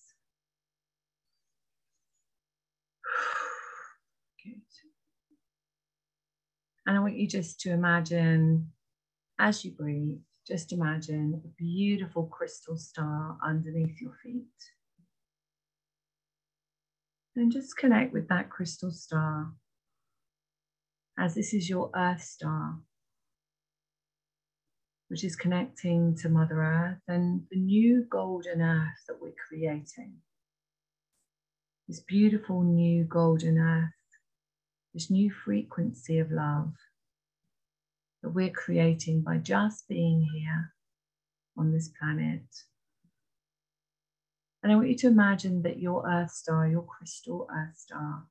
And 6.87 6.99
I 6.99 7.01
want 7.01 7.17
you 7.17 7.27
just 7.27 7.61
to 7.61 7.71
imagine, 7.71 8.71
as 9.39 9.65
you 9.65 9.71
breathe, 9.71 10.19
just 10.47 10.71
imagine 10.71 11.41
a 11.43 11.49
beautiful 11.57 12.27
crystal 12.27 12.77
star 12.77 13.39
underneath 13.43 13.99
your 14.03 14.13
feet. 14.23 14.45
And 17.37 17.51
just 17.51 17.79
connect 17.79 18.13
with 18.13 18.29
that 18.29 18.51
crystal 18.51 18.91
star 18.91 19.51
as 21.19 21.35
this 21.35 21.55
is 21.55 21.69
your 21.69 21.91
earth 21.95 22.23
star, 22.23 22.79
which 25.09 25.25
is 25.25 25.37
connecting 25.37 26.17
to 26.17 26.29
Mother 26.29 26.63
Earth 26.63 27.03
and 27.09 27.43
the 27.51 27.59
new 27.59 28.07
golden 28.11 28.61
earth 28.61 29.05
that 29.09 29.21
we're 29.21 29.35
creating. 29.49 30.15
This 31.89 32.01
beautiful 32.01 32.63
new 32.63 33.05
golden 33.05 33.59
earth 33.59 33.93
this 34.95 35.11
new 35.11 35.31
frequency 35.31 36.21
of 36.21 36.31
love 36.31 36.73
that 38.23 38.31
we're 38.31 38.49
creating 38.49 39.23
by 39.23 39.37
just 39.37 39.89
being 39.89 40.23
here 40.33 40.73
on 41.59 41.73
this 41.73 41.91
planet. 42.01 42.45
And 44.63 44.73
I 44.73 44.77
want 44.77 44.89
you 44.89 44.97
to 44.99 45.09
imagine 45.09 45.63
that 45.63 45.81
your 45.81 46.09
Earth 46.09 46.31
star, 46.31 46.67
your 46.67 46.85
crystal 46.85 47.47
Earth 47.53 47.77
star, 47.77 48.23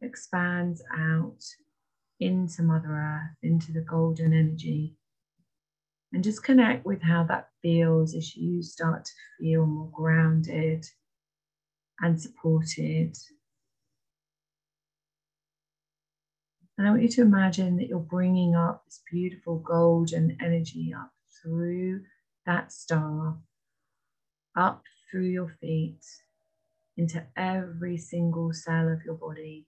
expands 0.00 0.82
out 0.96 1.42
into 2.20 2.62
Mother 2.62 2.88
Earth, 2.88 3.36
into 3.42 3.72
the 3.72 3.80
golden 3.80 4.32
energy. 4.32 4.96
And 6.12 6.24
just 6.24 6.42
connect 6.42 6.86
with 6.86 7.02
how 7.02 7.24
that 7.24 7.48
feels 7.62 8.14
as 8.14 8.36
you 8.36 8.62
start 8.62 9.04
to 9.04 9.12
feel 9.38 9.66
more 9.66 9.90
grounded 9.92 10.86
and 12.00 12.20
supported 12.20 13.16
And 16.78 16.86
I 16.86 16.90
want 16.90 17.02
you 17.02 17.08
to 17.08 17.22
imagine 17.22 17.76
that 17.78 17.88
you're 17.88 17.98
bringing 17.98 18.54
up 18.54 18.84
this 18.84 19.00
beautiful 19.10 19.58
golden 19.60 20.36
energy 20.42 20.92
up 20.94 21.10
through 21.42 22.02
that 22.44 22.70
star, 22.70 23.38
up 24.56 24.82
through 25.10 25.28
your 25.28 25.56
feet, 25.60 26.04
into 26.98 27.24
every 27.36 27.96
single 27.96 28.52
cell 28.52 28.88
of 28.88 29.02
your 29.04 29.14
body. 29.14 29.66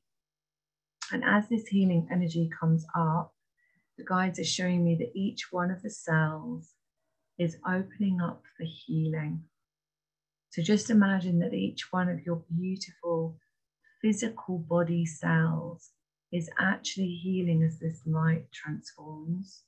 And 1.12 1.24
as 1.24 1.48
this 1.48 1.66
healing 1.66 2.09
energy 2.12 2.51
comes 2.60 2.86
up, 2.94 3.32
the 3.97 4.05
guides 4.05 4.39
are 4.39 4.44
showing 4.44 4.85
me 4.85 4.94
that 4.97 5.16
each 5.16 5.51
one 5.51 5.70
of 5.70 5.82
the 5.82 5.90
cells 5.90 6.74
is 7.39 7.56
opening 7.66 8.20
up 8.20 8.43
for 8.56 8.64
healing. 8.64 9.44
So 10.51 10.62
just 10.62 10.90
imagine 10.90 11.39
that 11.40 11.55
each 11.55 11.93
one 11.93 12.09
of 12.09 12.20
your 12.24 12.43
beautiful 12.55 13.36
physical 14.01 14.59
body 14.59 15.05
cells 15.06 15.90
is 16.32 16.51
actually 16.59 17.14
healing 17.22 17.62
as 17.62 17.78
this 17.78 18.01
light 18.06 18.51
transforms 18.52 19.62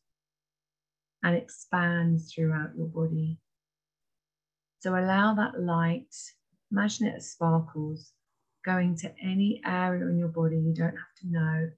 and 1.22 1.36
expands 1.36 2.32
throughout 2.32 2.76
your 2.76 2.86
body. 2.86 3.38
So 4.80 4.92
allow 4.92 5.34
that 5.34 5.60
light, 5.60 6.14
imagine 6.72 7.08
it 7.08 7.16
as 7.16 7.32
sparkles, 7.32 8.12
going 8.64 8.96
to 8.96 9.12
any 9.22 9.60
area 9.64 10.06
in 10.06 10.18
your 10.18 10.28
body 10.28 10.56
you 10.56 10.74
don't 10.74 10.96
have 10.96 11.14
to 11.20 11.26
know. 11.30 11.70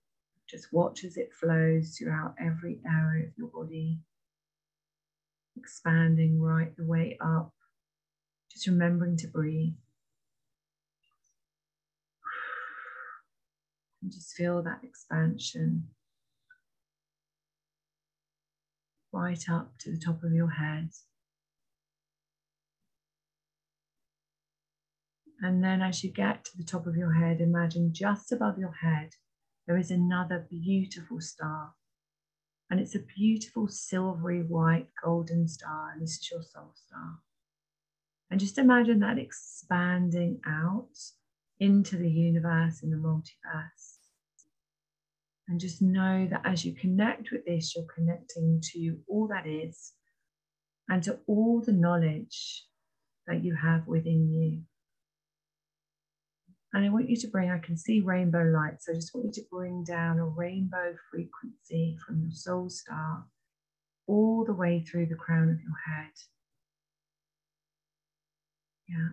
Just 0.49 0.73
watch 0.73 1.05
as 1.05 1.17
it 1.17 1.31
flows 1.33 1.97
throughout 1.97 2.35
every 2.39 2.81
area 2.87 3.27
of 3.27 3.33
your 3.37 3.49
body, 3.49 3.99
expanding 5.57 6.41
right 6.41 6.77
the 6.77 6.85
way 6.85 7.17
up. 7.21 7.53
Just 8.51 8.67
remembering 8.67 9.17
to 9.19 9.29
breathe. 9.29 9.75
And 14.03 14.13
just 14.13 14.35
feel 14.35 14.63
that 14.63 14.81
expansion 14.83 15.89
right 19.13 19.49
up 19.49 19.73
to 19.79 19.93
the 19.93 19.99
top 19.99 20.23
of 20.25 20.33
your 20.33 20.51
head. 20.51 20.91
And 25.43 25.63
then 25.63 25.83
as 25.83 26.05
you 26.05 26.13
get 26.13 26.45
to 26.45 26.57
the 26.57 26.65
top 26.65 26.87
of 26.87 26.97
your 26.97 27.13
head, 27.13 27.41
imagine 27.41 27.93
just 27.93 28.31
above 28.31 28.59
your 28.59 28.75
head, 28.81 29.11
there 29.67 29.77
is 29.77 29.91
another 29.91 30.47
beautiful 30.49 31.21
star. 31.21 31.73
And 32.71 32.79
it's 32.79 32.95
a 32.95 33.01
beautiful 33.01 33.67
silvery 33.67 34.43
white 34.43 34.87
golden 35.05 35.49
star. 35.49 35.91
And 35.93 36.03
this 36.03 36.13
is 36.13 36.31
your 36.31 36.43
soul 36.43 36.73
star. 36.75 37.19
And 38.31 38.39
just 38.39 38.57
imagine 38.57 39.01
that 39.01 39.19
expanding 39.19 40.41
out 40.47 40.97
into 41.59 41.97
the 41.97 42.09
universe 42.09 42.83
and 42.83 42.93
the 42.93 42.97
multiverse. 42.97 43.99
And 45.49 45.61
just 45.61 45.83
know 45.83 46.27
that 46.31 46.43
as 46.45 46.65
you 46.65 46.73
connect 46.73 47.33
with 47.33 47.45
this, 47.45 47.75
you're 47.75 47.85
connecting 47.93 48.63
to 48.73 48.97
all 49.09 49.27
that 49.27 49.47
is 49.47 49.93
and 50.89 51.03
to 51.03 51.19
all 51.27 51.61
the 51.61 51.73
knowledge 51.73 52.65
that 53.27 53.45
you 53.45 53.57
have 53.57 53.87
within 53.87 54.33
you. 54.33 54.63
And 56.75 56.87
I 56.87 56.89
want 56.89 57.11
you 57.11 57.17
to 57.17 57.29
bring, 57.29 57.51
I 57.51 57.59
can 57.59 57.77
see 57.77 58.01
rainbow 58.01 58.45
light. 58.45 58.81
So 58.81 58.93
I 58.93 58.95
just 58.95 59.15
want 59.15 59.27
you 59.27 59.43
to 59.43 59.49
bring 59.51 59.85
down 59.85 60.19
a 60.19 60.25
rainbow 60.25 60.95
frequency 61.11 61.99
from 62.05 62.23
your 62.23 62.33
soul 62.33 62.71
star 62.71 63.25
all 64.07 64.45
the 64.45 64.55
way 64.55 64.81
through 64.81 65.07
the 65.07 65.15
crown 65.15 65.51
of 65.51 65.61
your 65.61 65.77
head. 65.87 66.13
Yeah. 68.89 69.09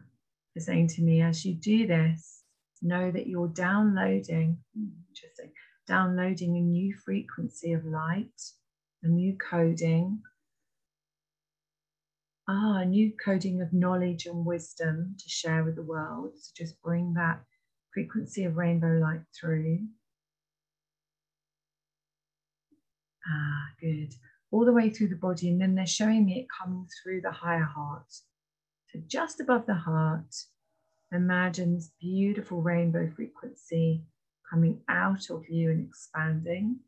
They're 0.55 0.63
saying 0.63 0.87
to 0.89 1.01
me, 1.01 1.21
as 1.21 1.45
you 1.45 1.53
do 1.53 1.85
this, 1.85 2.43
know 2.81 3.11
that 3.11 3.27
you're 3.27 3.49
downloading, 3.49 4.57
interesting, 4.75 5.51
downloading 5.85 6.55
a 6.55 6.61
new 6.61 6.95
frequency 6.95 7.73
of 7.73 7.85
light, 7.85 8.41
a 9.03 9.07
new 9.07 9.35
coding. 9.37 10.21
Ah, 12.47 12.79
a 12.79 12.85
new 12.85 13.11
coding 13.23 13.61
of 13.61 13.73
knowledge 13.73 14.25
and 14.25 14.43
wisdom 14.43 15.15
to 15.19 15.29
share 15.29 15.63
with 15.63 15.75
the 15.75 15.83
world. 15.83 16.31
So 16.35 16.51
just 16.57 16.81
bring 16.81 17.13
that 17.13 17.41
frequency 17.99 18.45
of 18.45 18.55
rainbow 18.55 18.97
light 19.01 19.19
through. 19.37 19.79
Ah, 23.29 23.65
good. 23.81 24.13
All 24.51 24.63
the 24.63 24.71
way 24.71 24.89
through 24.89 25.09
the 25.09 25.17
body, 25.17 25.49
and 25.49 25.59
then 25.59 25.75
they're 25.75 25.85
showing 25.85 26.25
me 26.25 26.39
it 26.39 26.47
coming 26.49 26.87
through 27.03 27.19
the 27.21 27.31
higher 27.31 27.65
heart. 27.65 28.09
So 28.87 28.99
just 29.05 29.41
above 29.41 29.65
the 29.65 29.75
heart, 29.75 30.33
imagine 31.11 31.75
this 31.75 31.91
beautiful 31.99 32.61
rainbow 32.61 33.11
frequency 33.13 34.05
coming 34.49 34.79
out 34.87 35.29
of 35.29 35.43
you 35.49 35.69
and 35.69 35.85
expanding. 35.85 36.79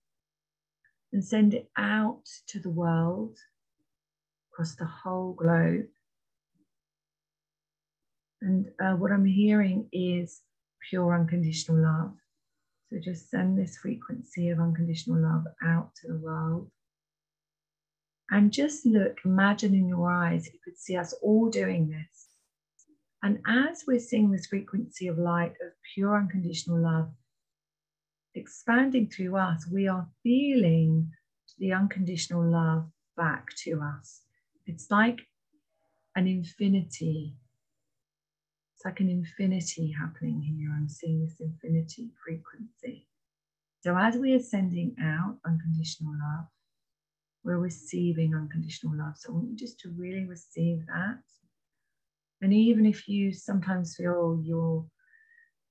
And 1.12 1.26
send 1.26 1.54
it 1.54 1.70
out 1.78 2.24
to 2.48 2.60
the 2.60 2.70
world, 2.70 3.38
across 4.50 4.76
the 4.76 4.86
whole 4.86 5.34
globe. 5.34 5.88
And 8.42 8.68
uh, 8.82 8.94
what 8.94 9.12
I'm 9.12 9.26
hearing 9.26 9.90
is 9.92 10.42
pure 10.90 11.14
unconditional 11.14 11.82
love. 11.82 12.14
So 12.90 13.00
just 13.00 13.30
send 13.30 13.58
this 13.58 13.78
frequency 13.78 14.50
of 14.50 14.60
unconditional 14.60 15.22
love 15.22 15.46
out 15.64 15.96
to 15.96 16.08
the 16.08 16.20
world. 16.20 16.70
And 18.30 18.52
just 18.52 18.86
look, 18.86 19.20
imagine 19.26 19.74
in 19.74 19.88
your 19.88 20.12
eyes, 20.12 20.48
you 20.48 20.60
could 20.64 20.78
see 20.78 20.96
us 20.96 21.14
all 21.22 21.50
doing 21.50 21.90
this. 21.90 22.28
And 23.24 23.40
as 23.48 23.84
we're 23.88 24.00
seeing 24.00 24.32
this 24.32 24.48
frequency 24.48 25.08
of 25.08 25.18
light, 25.18 25.52
of 25.62 25.74
pure 25.94 26.18
unconditional 26.18 26.80
love, 26.80 27.12
expanding 28.34 29.08
through 29.08 29.36
us, 29.36 29.68
we 29.72 29.88
are 29.88 30.08
feeling 30.24 31.12
the 31.60 31.74
unconditional 31.74 32.44
love 32.44 32.90
back 33.16 33.54
to 33.64 33.82
us. 33.82 34.22
It's 34.66 34.90
like 34.90 35.20
an 36.16 36.28
infinity 36.28 37.36
it's 38.82 38.86
like 38.88 39.00
an 39.00 39.10
infinity 39.10 39.92
happening 39.92 40.42
here. 40.42 40.72
I'm 40.76 40.90
seeing 40.90 41.24
this 41.24 41.40
infinity 41.40 42.10
frequency. 42.24 43.06
So 43.82 43.96
as 43.96 44.18
we 44.18 44.34
are 44.34 44.40
sending 44.40 44.96
out 45.00 45.38
unconditional 45.46 46.14
love, 46.14 46.46
we're 47.44 47.60
receiving 47.60 48.34
unconditional 48.34 48.98
love. 48.98 49.18
So 49.18 49.30
I 49.30 49.36
want 49.36 49.50
you 49.50 49.56
just 49.56 49.80
to 49.82 49.90
really 49.90 50.26
receive 50.26 50.88
that. 50.88 51.20
And 52.42 52.52
even 52.56 52.88
if 52.88 53.08
you 53.08 53.32
sometimes 53.32 53.96
feel 53.96 54.42
you're 54.44 54.84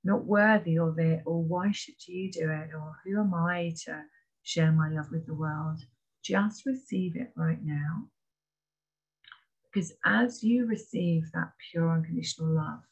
not 0.05 0.25
worthy 0.25 0.79
of 0.79 1.01
it, 1.01 1.23
or 1.27 1.43
why 1.43 1.73
should 1.73 2.07
you 2.07 2.31
do 2.31 2.49
it, 2.49 2.71
or 2.73 2.95
who 3.05 3.19
am 3.19 3.35
I 3.35 3.75
to 3.87 4.03
share 4.45 4.71
my 4.71 4.89
love 4.89 5.11
with 5.11 5.27
the 5.27 5.35
world, 5.35 5.81
just 6.23 6.65
receive 6.65 7.17
it 7.17 7.33
right 7.35 7.59
now. 7.61 8.05
Because 9.65 9.95
as 10.05 10.45
you 10.45 10.67
receive 10.67 11.29
that 11.33 11.51
pure 11.73 11.93
unconditional 11.93 12.55
love, 12.55 12.83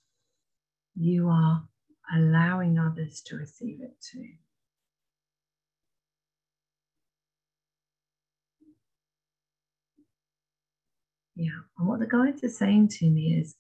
you 0.99 1.29
are 1.29 1.63
allowing 2.15 2.79
others 2.79 3.21
to 3.27 3.37
receive 3.37 3.81
it 3.81 3.95
too. 4.01 4.29
Yeah, 11.37 11.61
and 11.79 11.87
what 11.87 12.01
the 12.01 12.07
guides 12.07 12.43
are 12.43 12.49
saying 12.49 12.89
to 12.99 13.09
me 13.09 13.39
is 13.41 13.55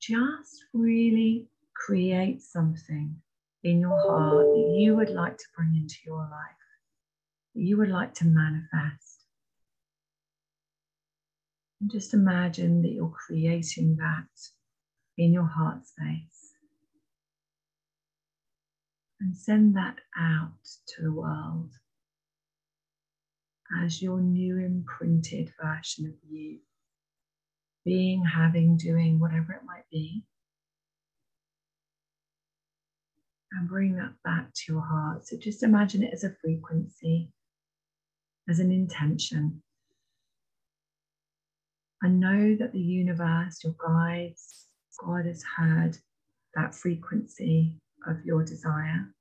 just 0.00 0.64
really 0.72 1.48
create 1.76 2.40
something 2.40 3.14
in 3.62 3.80
your 3.80 4.00
heart 4.00 4.46
that 4.46 4.76
you 4.78 4.96
would 4.96 5.10
like 5.10 5.36
to 5.36 5.44
bring 5.54 5.74
into 5.76 5.96
your 6.06 6.20
life, 6.20 6.62
that 7.54 7.62
you 7.62 7.76
would 7.76 7.90
like 7.90 8.14
to 8.14 8.24
manifest. 8.24 9.24
And 11.80 11.90
just 11.90 12.14
imagine 12.14 12.80
that 12.82 12.92
you're 12.92 13.14
creating 13.26 13.96
that 13.96 14.28
in 15.18 15.34
your 15.34 15.46
heart 15.46 15.86
space 15.86 16.33
and 19.20 19.36
send 19.36 19.76
that 19.76 19.96
out 20.18 20.52
to 20.86 21.02
the 21.02 21.12
world 21.12 21.70
as 23.82 24.02
your 24.02 24.20
new 24.20 24.58
imprinted 24.58 25.52
version 25.60 26.06
of 26.06 26.14
you, 26.30 26.58
being, 27.84 28.24
having, 28.24 28.76
doing, 28.76 29.18
whatever 29.18 29.52
it 29.52 29.64
might 29.66 29.88
be. 29.90 30.22
And 33.52 33.68
bring 33.68 33.96
that 33.96 34.14
back 34.24 34.52
to 34.52 34.72
your 34.72 34.82
heart. 34.82 35.26
So 35.26 35.36
just 35.36 35.62
imagine 35.62 36.02
it 36.02 36.12
as 36.12 36.24
a 36.24 36.34
frequency, 36.42 37.30
as 38.48 38.58
an 38.58 38.72
intention. 38.72 39.62
And 42.02 42.20
know 42.20 42.56
that 42.58 42.72
the 42.72 42.80
universe, 42.80 43.62
your 43.62 43.76
guides, 43.78 44.66
God 44.98 45.26
has 45.26 45.42
heard 45.56 45.96
that 46.54 46.74
frequency 46.74 47.80
of 48.06 48.24
your 48.24 48.44
desire. 48.44 49.12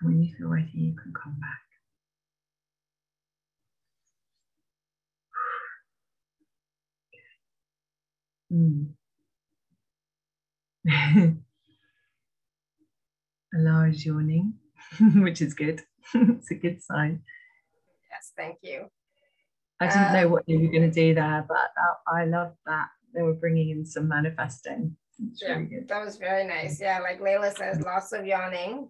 And 0.00 0.10
when 0.10 0.22
you 0.22 0.34
feel 0.36 0.48
ready, 0.48 0.70
you 0.74 0.94
can 0.94 1.12
come 1.12 1.36
back. 1.40 1.60
Mm. 8.52 8.88
Allah 13.54 13.88
is 13.88 14.04
yawning, 14.04 14.54
which 15.16 15.40
is 15.40 15.54
good. 15.54 15.82
it's 16.14 16.50
a 16.50 16.54
good 16.54 16.82
sign. 16.82 17.22
Yes, 18.10 18.32
thank 18.36 18.58
you. 18.62 18.86
I 19.80 19.86
didn't 19.88 20.12
know 20.12 20.28
what 20.28 20.48
you 20.48 20.60
were 20.60 20.68
going 20.68 20.82
to 20.82 20.90
do 20.90 21.14
there, 21.14 21.44
but 21.48 21.72
that, 21.74 21.96
I 22.06 22.24
love 22.24 22.52
that 22.66 22.88
they 23.14 23.22
were 23.22 23.34
bringing 23.34 23.70
in 23.70 23.84
some 23.84 24.08
manifesting. 24.08 24.96
Yeah, 25.40 25.60
that 25.88 26.04
was 26.04 26.16
very 26.16 26.46
nice. 26.46 26.80
Yeah, 26.80 27.00
like 27.00 27.20
Layla 27.20 27.54
says, 27.54 27.80
lots 27.80 28.12
of 28.12 28.26
yawning. 28.26 28.88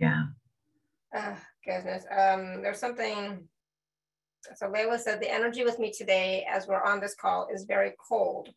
yeah. 0.00 0.24
Oh, 1.14 1.36
goodness. 1.66 2.04
Um, 2.10 2.62
there's 2.62 2.78
something. 2.78 3.46
So 4.56 4.66
Layla 4.66 4.98
said 4.98 5.20
the 5.20 5.32
energy 5.32 5.64
with 5.64 5.78
me 5.78 5.92
today, 5.92 6.44
as 6.50 6.66
we're 6.66 6.82
on 6.82 7.00
this 7.00 7.14
call, 7.14 7.48
is 7.52 7.64
very 7.64 7.92
cold. 8.08 8.48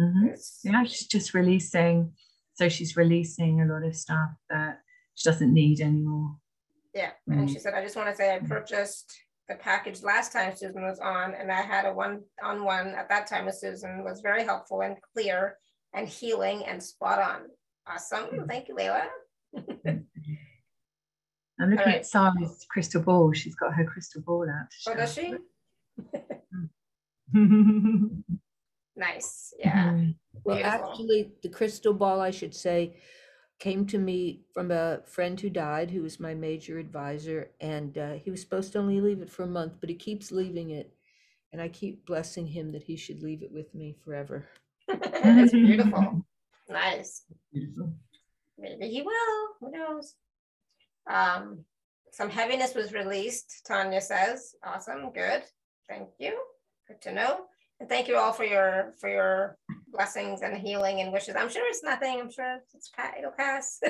Mm-hmm. 0.00 0.28
Yeah, 0.64 0.84
she's 0.84 1.06
just 1.06 1.34
releasing. 1.34 2.12
So 2.54 2.68
she's 2.68 2.96
releasing 2.96 3.60
a 3.60 3.66
lot 3.66 3.84
of 3.84 3.94
stuff 3.94 4.30
that 4.50 4.80
she 5.14 5.28
doesn't 5.28 5.52
need 5.52 5.80
anymore. 5.80 6.36
Yeah, 6.94 7.10
and 7.28 7.48
she 7.50 7.58
said, 7.58 7.74
I 7.74 7.82
just 7.82 7.94
want 7.94 8.08
to 8.08 8.16
say 8.16 8.34
I 8.34 8.38
purchased 8.38 9.14
the 9.48 9.54
package 9.56 10.02
last 10.02 10.32
time 10.32 10.54
Susan 10.56 10.82
was 10.82 10.98
on, 10.98 11.34
and 11.34 11.52
I 11.52 11.62
had 11.62 11.86
a 11.86 11.92
one-on-one 11.92 12.88
at 12.88 13.08
that 13.08 13.26
time 13.26 13.46
with 13.46 13.56
Susan. 13.56 14.02
was 14.04 14.20
very 14.20 14.44
helpful 14.44 14.80
and 14.82 14.96
clear 15.12 15.56
and 15.94 16.08
healing 16.08 16.64
and 16.66 16.82
spot 16.82 17.20
on. 17.20 17.42
Awesome. 17.88 18.46
Thank 18.48 18.68
you, 18.68 18.74
Layla. 18.74 19.06
I'm 21.58 21.70
looking 21.70 21.86
right. 21.86 21.96
at 21.96 22.06
Sarah's 22.06 22.66
crystal 22.68 23.00
ball. 23.02 23.32
She's 23.32 23.54
got 23.54 23.72
her 23.74 23.84
crystal 23.84 24.20
ball 24.20 24.46
out. 24.48 24.66
Oh, 24.88 24.94
does 24.94 25.14
she? 25.14 25.34
nice. 28.96 29.54
Yeah. 29.58 29.86
Mm-hmm. 29.86 30.10
Well, 30.44 30.56
Beautiful. 30.56 30.90
actually, 30.90 31.32
the 31.42 31.48
crystal 31.48 31.94
ball, 31.94 32.20
I 32.20 32.30
should 32.30 32.54
say, 32.54 32.96
came 33.58 33.86
to 33.86 33.98
me 33.98 34.42
from 34.52 34.70
a 34.70 35.00
friend 35.06 35.40
who 35.40 35.48
died, 35.50 35.90
who 35.90 36.02
was 36.02 36.20
my 36.20 36.34
major 36.34 36.78
advisor, 36.78 37.50
and 37.60 37.96
uh, 37.96 38.12
he 38.14 38.30
was 38.30 38.40
supposed 38.40 38.72
to 38.72 38.78
only 38.78 39.00
leave 39.00 39.22
it 39.22 39.30
for 39.30 39.44
a 39.44 39.48
month, 39.48 39.74
but 39.80 39.88
he 39.88 39.94
keeps 39.94 40.30
leaving 40.32 40.70
it. 40.70 40.92
and 41.52 41.62
I 41.62 41.68
keep 41.68 42.04
blessing 42.04 42.46
him 42.46 42.72
that 42.72 42.82
he 42.82 42.96
should 42.96 43.22
leave 43.22 43.42
it 43.42 43.52
with 43.52 43.74
me 43.74 43.96
forever. 44.04 44.46
That's 44.88 45.52
beautiful. 45.52 46.24
Nice. 46.68 47.22
Maybe 48.58 48.88
he 48.88 49.02
will. 49.02 49.48
Who 49.60 49.70
knows? 49.70 50.14
Um, 51.08 51.64
some 52.12 52.30
heaviness 52.30 52.74
was 52.74 52.92
released, 52.92 53.64
Tanya 53.66 54.00
says. 54.00 54.54
Awesome. 54.64 55.12
Good. 55.12 55.44
Thank 55.88 56.08
you. 56.18 56.38
Good 56.88 57.00
to 57.02 57.12
know. 57.12 57.46
And 57.80 57.88
thank 57.88 58.08
you 58.08 58.16
all 58.16 58.32
for 58.32 58.44
your 58.44 58.94
for 59.00 59.08
your 59.08 59.58
blessings 59.88 60.42
and 60.42 60.56
healing 60.56 61.00
and 61.00 61.12
wishes. 61.12 61.34
I'm 61.36 61.50
sure 61.50 61.66
it's 61.68 61.82
nothing. 61.82 62.20
I'm 62.20 62.30
sure 62.30 62.58
it's 62.74 62.90
it'll 63.18 63.32
pass. 63.32 63.78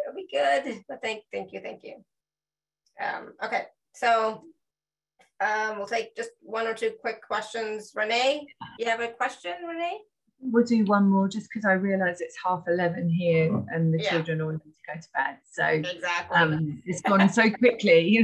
It'll 0.00 0.14
be 0.14 0.28
good. 0.32 0.82
But 0.88 1.02
thank 1.02 1.24
thank 1.32 1.52
you, 1.52 1.60
thank 1.60 1.82
you. 1.82 1.96
Um, 3.02 3.34
okay, 3.44 3.64
so 3.94 4.44
um, 5.40 5.78
we'll 5.78 5.86
take 5.86 6.16
just 6.16 6.30
one 6.40 6.66
or 6.66 6.74
two 6.74 6.92
quick 7.00 7.20
questions. 7.26 7.92
Renee, 7.94 8.46
you 8.78 8.86
have 8.86 9.00
a 9.00 9.08
question, 9.08 9.52
Renee? 9.66 9.98
We'll 10.40 10.64
do 10.64 10.84
one 10.84 11.08
more 11.10 11.28
just 11.28 11.48
because 11.52 11.64
I 11.64 11.72
realise 11.72 12.20
it's 12.20 12.36
half 12.44 12.62
11 12.68 13.08
here 13.08 13.52
and 13.72 13.92
the 13.92 13.98
Yeah. 13.98 14.10
children 14.10 14.40
all 14.40 14.52
need 14.52 14.60
to 14.60 14.94
go 14.94 15.00
to 15.00 15.08
bed. 15.14 15.38
So 15.50 15.64
Exactly. 15.66 16.36
um, 16.36 16.82
it's 16.86 17.02
gone 17.02 17.28
so 17.28 17.50
quickly. 17.50 18.18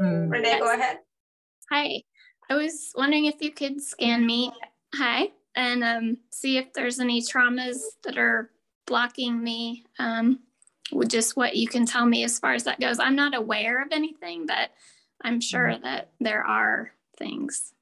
Mm. 0.00 0.30
Renee, 0.30 0.58
go 0.58 0.72
ahead. 0.72 0.98
Hi. 1.70 2.02
I 2.50 2.54
was 2.54 2.92
wondering 2.96 3.26
if 3.26 3.36
you 3.40 3.52
could 3.52 3.80
scan 3.82 4.24
me. 4.26 4.52
Hi. 4.94 5.30
And 5.54 5.82
um, 5.84 6.18
see 6.30 6.56
if 6.56 6.72
there's 6.72 7.00
any 7.00 7.20
traumas 7.20 7.78
that 8.04 8.16
are 8.16 8.50
blocking 8.86 9.42
me. 9.42 9.84
Um, 9.98 10.40
with 10.92 11.08
just 11.08 11.36
what 11.36 11.56
you 11.56 11.68
can 11.68 11.86
tell 11.86 12.06
me 12.06 12.24
as 12.24 12.38
far 12.38 12.54
as 12.54 12.64
that 12.64 12.80
goes. 12.80 12.98
I'm 12.98 13.16
not 13.16 13.34
aware 13.34 13.82
of 13.82 13.88
anything, 13.92 14.46
but 14.46 14.70
I'm 15.22 15.40
sure 15.40 15.76
that 15.78 16.10
there 16.20 16.44
are 16.44 16.92
things. 17.16 17.74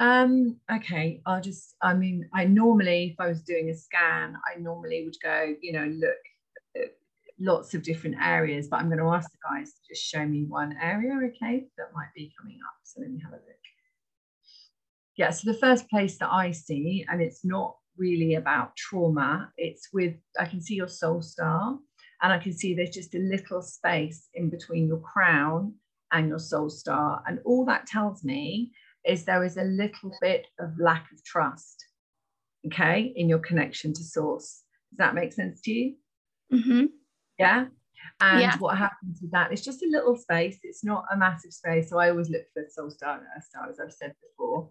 Um, 0.00 0.56
okay, 0.70 1.20
I'll 1.24 1.40
just, 1.40 1.76
I 1.80 1.94
mean, 1.94 2.28
I 2.34 2.44
normally, 2.44 3.10
if 3.12 3.20
I 3.20 3.28
was 3.28 3.42
doing 3.42 3.70
a 3.70 3.74
scan, 3.74 4.36
I 4.52 4.58
normally 4.58 5.04
would 5.04 5.16
go, 5.22 5.54
you 5.60 5.72
know, 5.72 5.84
look 5.84 6.16
lots 7.40 7.74
of 7.74 7.82
different 7.82 8.16
areas, 8.22 8.68
but 8.68 8.80
I'm 8.80 8.88
going 8.88 8.98
to 8.98 9.08
ask 9.08 9.30
the 9.30 9.38
guys 9.50 9.72
to 9.72 9.78
just 9.88 10.04
show 10.04 10.24
me 10.26 10.44
one 10.48 10.76
area, 10.80 11.14
okay, 11.28 11.66
that 11.76 11.92
might 11.94 12.12
be 12.14 12.32
coming 12.40 12.58
up. 12.66 12.74
So 12.84 13.00
let 13.00 13.10
me 13.10 13.20
have 13.22 13.32
a 13.32 13.36
look. 13.36 13.42
Yeah, 15.16 15.30
so 15.30 15.50
the 15.50 15.58
first 15.58 15.88
place 15.88 16.18
that 16.18 16.32
I 16.32 16.50
see, 16.50 17.04
and 17.08 17.22
it's 17.22 17.44
not 17.44 17.76
really 17.96 18.34
about 18.34 18.76
trauma, 18.76 19.52
it's 19.56 19.88
with, 19.92 20.14
I 20.38 20.46
can 20.46 20.60
see 20.60 20.74
your 20.74 20.88
soul 20.88 21.22
star, 21.22 21.78
and 22.22 22.32
I 22.32 22.38
can 22.38 22.52
see 22.52 22.74
there's 22.74 22.90
just 22.90 23.14
a 23.14 23.18
little 23.18 23.62
space 23.62 24.28
in 24.34 24.50
between 24.50 24.88
your 24.88 25.00
crown 25.00 25.74
and 26.12 26.28
your 26.28 26.38
soul 26.38 26.70
star. 26.70 27.22
And 27.26 27.38
all 27.44 27.64
that 27.66 27.86
tells 27.86 28.24
me 28.24 28.72
is 29.04 29.24
there 29.24 29.44
is 29.44 29.56
a 29.56 29.64
little 29.64 30.12
bit 30.20 30.46
of 30.58 30.70
lack 30.78 31.06
of 31.12 31.22
trust, 31.24 31.84
okay, 32.66 33.12
in 33.14 33.28
your 33.28 33.40
connection 33.40 33.92
to 33.92 34.02
source. 34.02 34.62
Does 34.90 34.98
that 34.98 35.14
make 35.14 35.32
sense 35.32 35.60
to 35.62 35.72
you? 35.72 35.94
hmm 36.50 36.84
Yeah. 37.38 37.66
And 38.20 38.40
Yeah. 38.40 38.58
what 38.58 38.78
happens 38.78 39.20
with 39.20 39.30
that? 39.32 39.52
It's 39.52 39.62
just 39.64 39.82
a 39.82 39.88
little 39.88 40.16
space. 40.16 40.58
It's 40.62 40.84
not 40.84 41.04
a 41.12 41.16
massive 41.16 41.52
space. 41.52 41.90
So 41.90 41.98
I 41.98 42.10
always 42.10 42.30
look 42.30 42.44
for 42.52 42.64
soul 42.68 42.90
star 42.90 43.18
and 43.18 43.26
earth 43.36 43.44
star, 43.44 43.68
as 43.68 43.80
I've 43.80 43.92
said 43.92 44.14
before. 44.22 44.70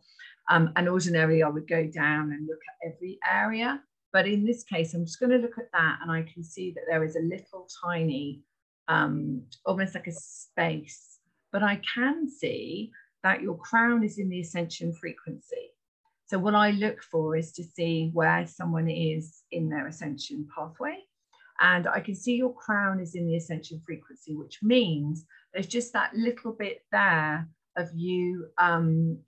Um, 0.49 0.71
and 0.75 0.87
ordinarily 0.87 1.43
I 1.43 1.49
would 1.49 1.67
go 1.67 1.85
down 1.87 2.31
and 2.31 2.47
look 2.47 2.59
at 2.69 2.91
every 2.93 3.19
area. 3.29 3.81
But 4.11 4.27
in 4.27 4.45
this 4.45 4.63
case, 4.63 4.93
I'm 4.93 5.05
just 5.05 5.19
going 5.19 5.31
to 5.31 5.37
look 5.37 5.57
at 5.57 5.71
that 5.73 5.99
and 6.01 6.11
I 6.11 6.23
can 6.23 6.43
see 6.43 6.71
that 6.73 6.83
there 6.87 7.03
is 7.03 7.15
a 7.15 7.21
little 7.21 7.67
tiny, 7.83 8.43
um, 8.87 9.43
almost 9.65 9.95
like 9.95 10.07
a 10.07 10.11
space. 10.11 11.19
But 11.51 11.63
I 11.63 11.81
can 11.93 12.29
see 12.29 12.91
that 13.23 13.41
your 13.41 13.57
crown 13.57 14.03
is 14.03 14.19
in 14.19 14.29
the 14.29 14.41
ascension 14.41 14.93
frequency. 14.93 15.71
So 16.27 16.37
what 16.39 16.55
I 16.55 16.71
look 16.71 17.01
for 17.03 17.35
is 17.35 17.51
to 17.53 17.63
see 17.63 18.09
where 18.13 18.45
someone 18.45 18.89
is 18.89 19.43
in 19.51 19.69
their 19.69 19.87
ascension 19.87 20.47
pathway. 20.55 20.97
And 21.59 21.87
I 21.87 21.99
can 21.99 22.15
see 22.15 22.35
your 22.35 22.53
crown 22.53 22.99
is 22.99 23.15
in 23.15 23.27
the 23.27 23.35
ascension 23.35 23.81
frequency, 23.85 24.35
which 24.35 24.59
means 24.61 25.25
there's 25.53 25.67
just 25.67 25.93
that 25.93 26.13
little 26.15 26.51
bit 26.51 26.79
there 26.91 27.47
of 27.77 27.89
you 27.93 28.47
um, 28.57 29.19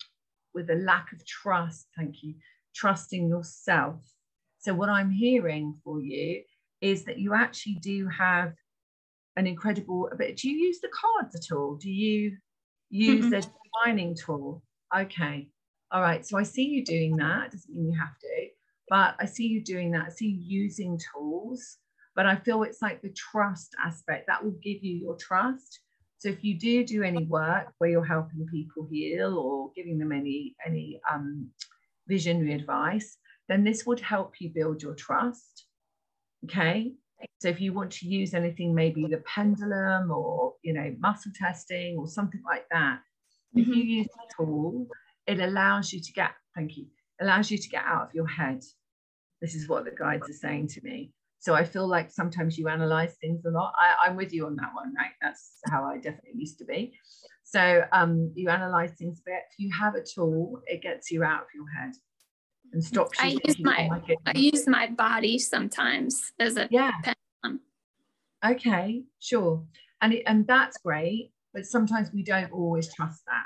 with 0.54 0.70
a 0.70 0.76
lack 0.76 1.12
of 1.14 1.26
trust. 1.26 1.88
Thank 1.98 2.24
you. 2.24 2.36
Trusting 2.76 3.30
yourself. 3.30 4.02
So, 4.60 4.74
what 4.74 4.90
I'm 4.90 5.12
hearing 5.12 5.80
for 5.84 6.02
you 6.02 6.44
is 6.82 7.06
that 7.06 7.20
you 7.20 7.34
actually 7.34 7.76
do 7.76 8.08
have 8.10 8.54
an 9.36 9.48
incredible 9.48 10.10
bit. 10.18 10.38
Do 10.38 10.50
you 10.50 10.58
use 10.58 10.80
the 10.80 10.90
cards 10.90 11.36
at 11.36 11.56
all? 11.56 11.76
Do 11.76 11.92
you 11.92 12.38
use 12.90 13.26
Mhm. 13.26 13.30
the 13.30 13.52
divining 13.84 14.16
tool? 14.16 14.64
Okay. 14.96 15.50
All 15.92 16.02
right. 16.02 16.26
So 16.26 16.38
I 16.38 16.44
see 16.44 16.64
you 16.66 16.84
doing 16.84 17.16
that. 17.18 17.52
Doesn't 17.52 17.74
mean 17.74 17.92
you 17.92 17.98
have 18.00 18.18
to, 18.20 18.50
but 18.90 19.16
I 19.20 19.26
see 19.26 19.48
you 19.48 19.64
doing 19.64 19.92
that. 19.92 20.06
I 20.08 20.10
see 20.10 20.28
you 20.28 20.62
using 20.64 21.00
tools, 21.14 21.78
but 22.16 22.26
I 22.26 22.36
feel 22.38 22.64
it's 22.64 22.82
like 22.82 23.02
the 23.02 23.14
trust 23.14 23.76
aspect 23.84 24.28
that 24.28 24.44
will 24.44 24.58
give 24.64 24.84
you 24.84 24.96
your 24.96 25.18
trust. 25.18 25.80
So 26.18 26.30
if 26.30 26.44
you 26.44 26.58
do 26.58 26.84
do 26.86 27.04
any 27.04 27.26
work 27.26 27.68
where 27.78 27.90
you're 27.90 28.06
helping 28.06 28.48
people 28.48 28.88
heal 28.90 29.38
or 29.38 29.72
giving 29.76 29.98
them 29.98 30.12
any 30.12 30.56
any 30.66 31.00
um, 31.12 31.50
visionary 32.08 32.54
advice, 32.54 33.18
then 33.50 33.64
this 33.64 33.86
would 33.86 34.00
help 34.00 34.36
you 34.40 34.50
build 34.50 34.82
your 34.82 34.96
trust. 34.96 35.66
Okay. 36.46 36.94
So 37.40 37.50
if 37.50 37.62
you 37.62 37.74
want 37.74 37.92
to 37.92 38.08
use 38.08 38.34
anything, 38.34 38.74
maybe 38.74 39.06
the 39.06 39.24
pendulum 39.26 40.12
or 40.12 40.54
you 40.64 40.74
know 40.74 40.96
muscle 41.00 41.32
testing 41.38 41.98
or 41.98 42.08
something 42.08 42.42
like 42.46 42.66
that, 42.72 43.00
if 43.54 43.68
you 43.68 43.84
use 43.84 44.08
the 44.08 44.46
tool, 44.46 44.88
it 45.28 45.40
allows 45.40 45.92
you 45.92 46.00
to 46.00 46.14
get 46.14 46.32
thank 46.56 46.78
you 46.78 46.88
allows 47.22 47.50
you 47.50 47.58
to 47.58 47.70
get 47.70 47.84
out 47.86 48.08
of 48.08 48.14
your 48.14 48.28
head. 48.28 48.64
This 49.42 49.56
is 49.56 49.70
what 49.70 49.86
the 49.86 49.92
guides 49.92 50.30
are 50.30 50.34
saying 50.34 50.68
to 50.70 50.82
me. 50.82 51.12
So 51.40 51.54
I 51.54 51.64
feel 51.64 51.88
like 51.88 52.12
sometimes 52.12 52.58
you 52.58 52.68
analyze 52.70 53.16
things 53.22 53.46
a 53.46 53.52
lot. 53.52 53.74
I, 53.78 54.08
I'm 54.08 54.16
with 54.16 54.34
you 54.34 54.48
on 54.48 54.56
that 54.56 54.74
one, 54.74 54.94
right? 54.98 55.12
That's 55.22 55.60
how 55.68 55.84
I 55.86 55.98
definitely 55.98 56.40
used 56.40 56.58
to 56.60 56.66
be. 56.66 56.94
So 57.44 57.84
um, 57.92 58.32
you 58.36 58.50
analyze 58.50 58.94
things 58.94 59.20
a 59.20 59.30
bit. 59.30 59.42
If 59.52 59.60
you 59.60 59.70
have 59.80 59.94
a 59.96 60.02
tool, 60.02 60.62
it 60.66 60.82
gets 60.82 61.12
you 61.12 61.24
out 61.24 61.42
of 61.42 61.48
your 61.54 61.70
head 61.70 61.94
and 62.74 62.84
stops 62.84 63.22
you. 63.22 63.30
I 63.30 63.38
use 63.46 63.60
my- 63.60 63.90
"Oh. 63.92 64.16
I 64.26 64.38
use 64.38 64.68
my 64.68 64.88
body 64.88 65.38
sometimes 65.40 66.32
as 66.40 66.58
a 66.58 66.68
yeah 66.72 66.92
pendulum. 67.04 67.62
okay 68.46 69.04
sure 69.20 69.64
and 70.02 70.14
it, 70.14 70.24
and 70.26 70.46
that's 70.48 70.78
great 70.78 71.32
but 71.54 71.66
sometimes 71.66 72.12
we 72.14 72.24
don't 72.24 72.52
always 72.52 72.94
trust 72.94 73.22
that 73.28 73.46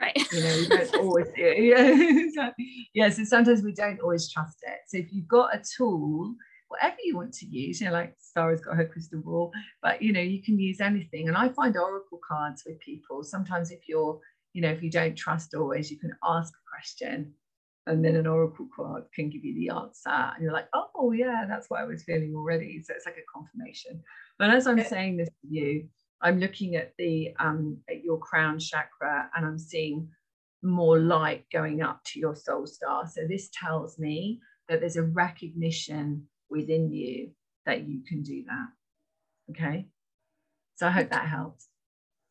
right. 0.00 0.16
you 0.32 0.40
know 0.42 0.56
we 0.56 0.66
don't 0.68 0.94
always 0.96 1.26
yeah 1.36 2.50
yeah 2.94 3.08
so 3.10 3.24
sometimes 3.24 3.62
we 3.62 3.72
don't 3.72 4.00
always 4.00 4.30
trust 4.30 4.58
it 4.62 4.78
so 4.88 4.96
if 4.96 5.12
you've 5.12 5.28
got 5.28 5.54
a 5.54 5.62
tool 5.76 6.34
whatever 6.70 6.96
you 7.04 7.16
want 7.16 7.34
to 7.34 7.46
use 7.46 7.80
you 7.80 7.86
know 7.86 7.92
like 7.92 8.14
Sarah's 8.18 8.60
got 8.60 8.76
her 8.76 8.86
crystal 8.86 9.20
ball 9.20 9.52
but 9.82 10.00
you 10.00 10.12
know 10.12 10.20
you 10.20 10.42
can 10.42 10.58
use 10.58 10.80
anything. 10.80 11.28
And 11.28 11.36
I 11.36 11.48
find 11.50 11.76
oracle 11.76 12.20
cards 12.26 12.62
with 12.64 12.80
people 12.80 13.22
sometimes 13.22 13.70
if 13.70 13.88
you're 13.88 14.18
you 14.52 14.62
know 14.62 14.70
if 14.70 14.82
you 14.82 14.90
don't 14.90 15.16
trust 15.16 15.54
always 15.54 15.90
you 15.90 15.98
can 15.98 16.16
ask 16.24 16.52
a 16.54 16.70
question 16.74 17.32
and 17.86 18.04
then 18.04 18.14
an 18.14 18.26
oracle 18.26 18.68
card 18.74 19.04
can 19.14 19.30
give 19.30 19.44
you 19.44 19.54
the 19.54 19.74
answer. 19.74 20.10
And 20.10 20.42
you're 20.42 20.52
like 20.52 20.68
oh 20.72 21.12
yeah 21.12 21.44
that's 21.48 21.68
what 21.68 21.80
i 21.80 21.84
was 21.84 22.04
feeling 22.04 22.34
already. 22.34 22.82
So 22.82 22.94
it's 22.94 23.06
like 23.06 23.18
a 23.18 23.32
confirmation. 23.38 24.02
But 24.38 24.50
as 24.50 24.66
i'm 24.66 24.82
saying 24.84 25.16
this 25.18 25.28
to 25.28 25.48
you 25.48 25.88
i'm 26.22 26.38
looking 26.38 26.76
at 26.76 26.92
the 26.98 27.34
um 27.38 27.78
at 27.88 28.04
your 28.04 28.18
crown 28.18 28.58
chakra 28.58 29.30
and 29.34 29.44
i'm 29.44 29.58
seeing 29.58 30.08
more 30.62 30.98
light 30.98 31.44
going 31.52 31.82
up 31.82 32.02
to 32.04 32.20
your 32.20 32.34
soul 32.34 32.66
star. 32.66 33.06
So 33.06 33.22
this 33.26 33.50
tells 33.52 33.98
me 33.98 34.40
that 34.68 34.80
there's 34.80 34.96
a 34.96 35.02
recognition 35.02 36.26
within 36.50 36.90
you 36.92 37.30
that 37.66 37.86
you 37.88 38.00
can 38.06 38.22
do 38.22 38.44
that 38.44 38.68
okay 39.50 39.86
so 40.76 40.86
i 40.86 40.90
hope 40.90 41.10
that 41.10 41.26
helps 41.28 41.68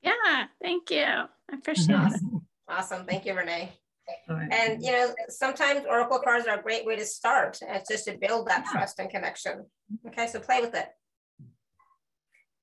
Yeah. 0.02 0.46
Thank 0.62 0.92
you. 0.92 1.04
I 1.04 1.54
appreciate 1.54 2.00
it. 2.00 2.22
Awesome. 2.70 3.04
Thank 3.06 3.26
you, 3.26 3.34
Renee. 3.34 3.72
All 4.30 4.36
right. 4.36 4.48
And 4.52 4.82
you 4.84 4.92
know, 4.92 5.08
sometimes 5.28 5.86
oracle 5.90 6.20
cards 6.24 6.46
are 6.48 6.60
a 6.60 6.62
great 6.62 6.86
way 6.86 6.96
to 6.96 7.06
start. 7.06 7.58
It's 7.64 7.90
just 7.90 8.06
to 8.06 8.16
build 8.18 8.48
that 8.48 8.64
Yeah. 8.66 8.72
trust 8.74 9.00
and 9.00 9.10
connection. 9.10 9.66
Okay, 10.08 10.28
so 10.28 10.40
play 10.40 10.62
with 10.62 10.76
it. 10.76 10.88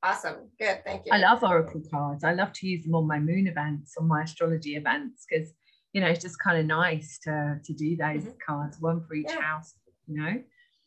Awesome. 0.03 0.51
Good. 0.61 0.83
Thank 0.87 1.07
you. 1.07 1.13
I 1.13 1.19
love 1.19 1.43
oracle 1.43 1.83
cards. 1.91 2.23
I 2.23 2.33
love 2.35 2.53
to 2.53 2.69
use 2.69 2.85
them 2.85 2.95
on 2.95 3.07
my 3.07 3.19
moon 3.19 3.47
events, 3.49 3.97
on 3.99 4.07
my 4.07 4.23
astrology 4.23 4.77
events, 4.77 5.27
because 5.29 5.53
you 5.93 6.01
know 6.01 6.07
it's 6.09 6.23
just 6.23 6.39
kind 6.39 6.59
of 6.59 6.67
nice 6.67 7.19
to 7.25 7.59
to 7.65 7.73
do 7.75 7.97
those 7.97 8.25
Mhm. 8.25 8.39
cards, 8.47 8.81
one 8.81 9.05
for 9.07 9.15
each 9.15 9.27
Yeah. 9.35 9.41
house. 9.41 9.75
You 10.07 10.17
know, 10.23 10.35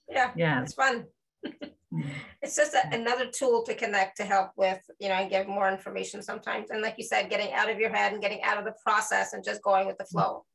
Yeah, 0.10 0.32
yeah. 0.36 0.62
it's 0.62 0.74
fun. 0.74 1.06
Mm. 1.46 2.06
It's 2.42 2.56
just 2.56 2.74
a, 2.74 2.84
another 2.94 3.26
tool 3.26 3.64
to 3.64 3.74
connect 3.76 4.16
to 4.18 4.24
help 4.24 4.52
with, 4.56 4.80
you 5.00 5.10
know, 5.10 5.16
and 5.16 5.30
give 5.30 5.48
more 5.48 5.70
information 5.70 6.22
sometimes. 6.22 6.70
And 6.70 6.82
like 6.82 6.96
you 6.98 7.04
said, 7.04 7.30
getting 7.30 7.52
out 7.52 7.70
of 7.70 7.80
your 7.80 7.90
head 7.90 8.14
and 8.14 8.22
getting 8.22 8.42
out 8.44 8.58
of 8.58 8.64
the 8.64 8.76
process 8.82 9.34
and 9.34 9.44
just 9.44 9.62
going 9.62 9.88
with 9.88 9.98
the 9.98 10.06
flow. 10.06 10.46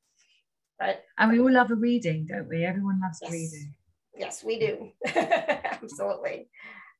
Right? 0.80 0.96
And 1.18 1.30
we 1.30 1.40
all 1.40 1.52
love 1.52 1.70
a 1.70 1.74
reading, 1.74 2.24
don't 2.26 2.48
we? 2.48 2.64
Everyone 2.64 3.00
loves 3.02 3.20
a 3.20 3.26
Yes. 3.26 3.32
reading. 3.32 3.74
Yes, 4.16 4.44
we 4.44 4.58
do. 4.58 4.92
Absolutely. 5.14 6.48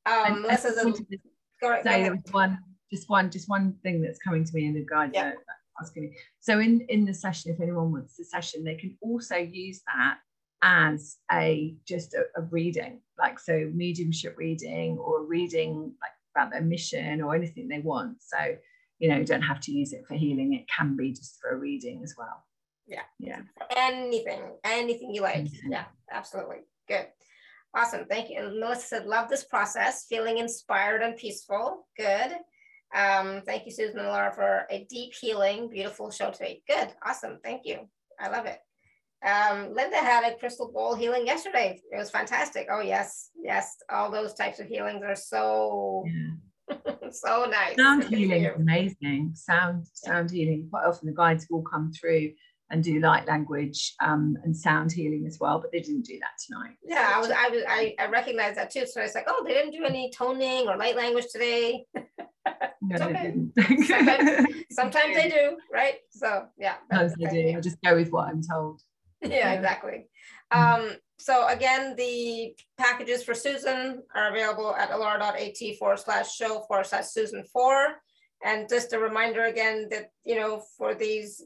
Um, 0.04 0.14
I 0.14 0.30
Melissa's 0.40 0.74
just 0.74 0.78
a, 0.78 0.84
wanted 0.84 1.20
go, 1.62 1.68
go 1.68 1.82
say 1.82 2.02
there 2.02 2.12
was 2.12 2.32
one, 2.32 2.58
just 2.92 3.08
one, 3.08 3.30
just 3.30 3.48
one 3.48 3.76
thing 3.82 4.02
that's 4.02 4.18
coming 4.18 4.44
to 4.44 4.54
me 4.54 4.66
in 4.66 4.74
the 4.74 4.84
guide 4.84 5.12
Yeah. 5.14 5.32
asking 5.80 6.02
me. 6.02 6.16
So 6.40 6.58
in 6.58 6.82
in 6.88 7.06
the 7.06 7.14
session, 7.14 7.52
if 7.52 7.60
anyone 7.60 7.90
wants 7.90 8.16
the 8.16 8.24
session, 8.24 8.64
they 8.64 8.74
can 8.74 8.98
also 9.00 9.36
use 9.36 9.80
that 9.86 10.18
as 10.64 11.18
a 11.30 11.76
just 11.86 12.14
a, 12.14 12.24
a 12.36 12.42
reading, 12.42 13.00
like 13.18 13.38
so 13.38 13.70
mediumship 13.74 14.34
reading 14.38 14.96
or 14.98 15.24
reading 15.24 15.92
like 16.00 16.10
about 16.34 16.50
their 16.50 16.62
mission 16.62 17.20
or 17.20 17.34
anything 17.34 17.68
they 17.68 17.80
want. 17.80 18.16
So 18.20 18.38
you 18.98 19.08
know, 19.10 19.18
you 19.18 19.24
don't 19.24 19.42
have 19.42 19.60
to 19.60 19.72
use 19.72 19.92
it 19.92 20.06
for 20.08 20.14
healing. 20.14 20.54
It 20.54 20.66
can 20.74 20.96
be 20.96 21.12
just 21.12 21.38
for 21.40 21.50
a 21.50 21.56
reading 21.56 22.02
as 22.02 22.14
well. 22.16 22.44
Yeah. 22.86 23.02
Yeah. 23.18 23.40
Anything, 23.76 24.40
anything 24.64 25.14
you 25.14 25.20
like. 25.20 25.44
Mhm. 25.44 25.70
Yeah, 25.70 25.84
absolutely. 26.10 26.60
Good. 26.88 27.06
Awesome. 27.76 28.06
Thank 28.06 28.30
you. 28.30 28.38
And 28.38 28.60
Melissa 28.60 28.86
said, 28.86 29.06
love 29.06 29.28
this 29.28 29.44
process, 29.44 30.06
feeling 30.08 30.38
inspired 30.38 31.02
and 31.02 31.16
peaceful. 31.16 31.88
Good. 31.98 32.32
Um, 32.94 33.42
thank 33.44 33.66
you, 33.66 33.72
Susan 33.72 33.98
and 33.98 34.08
Alara, 34.08 34.34
for 34.34 34.66
a 34.70 34.86
deep 34.88 35.12
healing, 35.20 35.68
beautiful 35.68 36.10
show 36.10 36.30
today. 36.30 36.62
Good. 36.68 36.94
Awesome. 37.04 37.40
Thank 37.42 37.62
you. 37.64 37.88
I 38.20 38.28
love 38.28 38.46
it. 38.46 38.60
Um, 39.24 39.72
Linda 39.74 39.96
had 39.96 40.30
a 40.30 40.36
crystal 40.36 40.70
bowl 40.72 40.94
healing 40.94 41.26
yesterday. 41.26 41.80
It 41.90 41.96
was 41.96 42.10
fantastic. 42.10 42.68
Oh, 42.70 42.80
yes. 42.80 43.30
Yes. 43.42 43.76
All 43.90 44.10
those 44.10 44.34
types 44.34 44.60
of 44.60 44.66
healings 44.66 45.02
are 45.02 45.14
so, 45.16 46.04
Yeah. 46.06 46.76
so 47.10 47.46
nice. 47.50 47.76
Sound 47.76 48.04
healing 48.04 48.44
is 48.44 48.56
amazing. 48.56 49.32
Sound 49.34 49.86
sound 49.92 50.30
healing. 50.30 50.68
Quite 50.70 50.86
often 50.86 51.06
the 51.08 51.14
guides 51.14 51.46
will 51.50 51.62
come 51.62 51.90
through 51.92 52.32
and 52.70 52.82
do 52.82 52.98
light 53.00 53.26
language 53.26 53.94
um, 54.02 54.36
and 54.42 54.56
sound 54.56 54.90
healing 54.90 55.24
as 55.26 55.38
well, 55.38 55.58
but 55.60 55.70
they 55.72 55.80
didn't 55.80 56.06
do 56.06 56.18
that 56.20 56.30
tonight. 56.46 56.76
Yeah, 56.82 57.12
I 57.14 57.20
was, 57.20 57.30
I 57.30 57.48
was, 57.50 57.62
I, 57.68 57.94
I 57.98 58.06
recognized 58.06 58.56
that 58.56 58.70
too. 58.70 58.86
So 58.86 59.00
I 59.00 59.04
was 59.04 59.14
like, 59.14 59.26
oh, 59.28 59.44
they 59.46 59.52
didn't 59.52 59.72
do 59.72 59.84
any 59.84 60.10
toning 60.16 60.66
or 60.68 60.76
light 60.76 60.96
language 60.96 61.26
today. 61.32 61.84
No, 62.86 62.96
okay. 63.06 63.32
Sometimes- 63.86 64.46
Sometimes 64.70 65.16
they 65.16 65.30
do, 65.30 65.56
right? 65.72 65.94
So 66.10 66.44
yeah. 66.58 66.74
Sometimes 66.92 67.14
they 67.18 67.52
do. 67.52 67.56
I 67.56 67.60
just 67.60 67.78
go 67.82 67.94
with 67.96 68.10
what 68.10 68.28
I'm 68.28 68.42
told. 68.42 68.82
Yeah, 69.24 69.52
exactly. 69.56 70.06
Mm. 70.52 70.58
Um, 70.58 70.96
so 71.18 71.46
again, 71.48 71.94
the 71.96 72.54
packages 72.76 73.22
for 73.22 73.34
Susan 73.34 74.02
are 74.14 74.30
available 74.30 74.74
at 74.74 74.90
alara.at 74.90 75.78
forward 75.78 75.98
slash 75.98 76.34
show 76.34 76.60
forward 76.66 76.86
slash 76.86 77.06
Susan 77.06 77.44
four. 77.52 77.96
And 78.44 78.68
just 78.68 78.92
a 78.92 78.98
reminder 78.98 79.44
again 79.44 79.88
that, 79.90 80.10
you 80.24 80.34
know, 80.34 80.62
for 80.76 80.94
these 80.94 81.42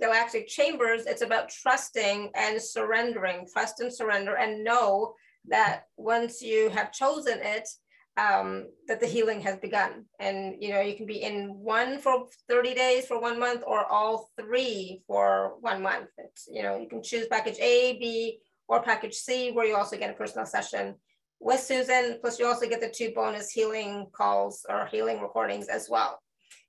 galactic 0.00 0.48
chambers, 0.48 1.04
it's 1.06 1.22
about 1.22 1.50
trusting 1.50 2.30
and 2.34 2.60
surrendering, 2.60 3.46
trust 3.52 3.80
and 3.80 3.92
surrender, 3.92 4.36
and 4.36 4.64
know 4.64 5.14
that 5.48 5.82
once 5.96 6.40
you 6.40 6.70
have 6.70 6.92
chosen 6.92 7.38
it, 7.42 7.68
um, 8.16 8.66
that 8.88 9.00
the 9.00 9.06
healing 9.06 9.40
has 9.40 9.56
begun. 9.58 10.04
And 10.18 10.56
you 10.60 10.70
know, 10.70 10.80
you 10.80 10.96
can 10.96 11.06
be 11.06 11.22
in 11.22 11.54
one 11.54 11.98
for 11.98 12.26
30 12.48 12.74
days 12.74 13.06
for 13.06 13.20
one 13.20 13.38
month 13.38 13.62
or 13.66 13.84
all 13.86 14.30
three 14.38 15.02
for 15.06 15.54
one 15.60 15.82
month. 15.82 16.08
It's, 16.18 16.46
you 16.50 16.62
know, 16.62 16.78
you 16.78 16.88
can 16.88 17.02
choose 17.02 17.26
package 17.28 17.58
A, 17.60 17.98
B, 17.98 18.38
or 18.68 18.82
package 18.82 19.14
C, 19.14 19.50
where 19.52 19.66
you 19.66 19.76
also 19.76 19.96
get 19.96 20.10
a 20.10 20.14
personal 20.14 20.46
session 20.46 20.94
with 21.40 21.60
Susan. 21.60 22.18
Plus, 22.20 22.38
you 22.38 22.46
also 22.46 22.68
get 22.68 22.80
the 22.80 22.90
two 22.90 23.12
bonus 23.14 23.50
healing 23.50 24.06
calls 24.12 24.64
or 24.68 24.86
healing 24.86 25.20
recordings 25.20 25.68
as 25.68 25.88
well. 25.90 26.18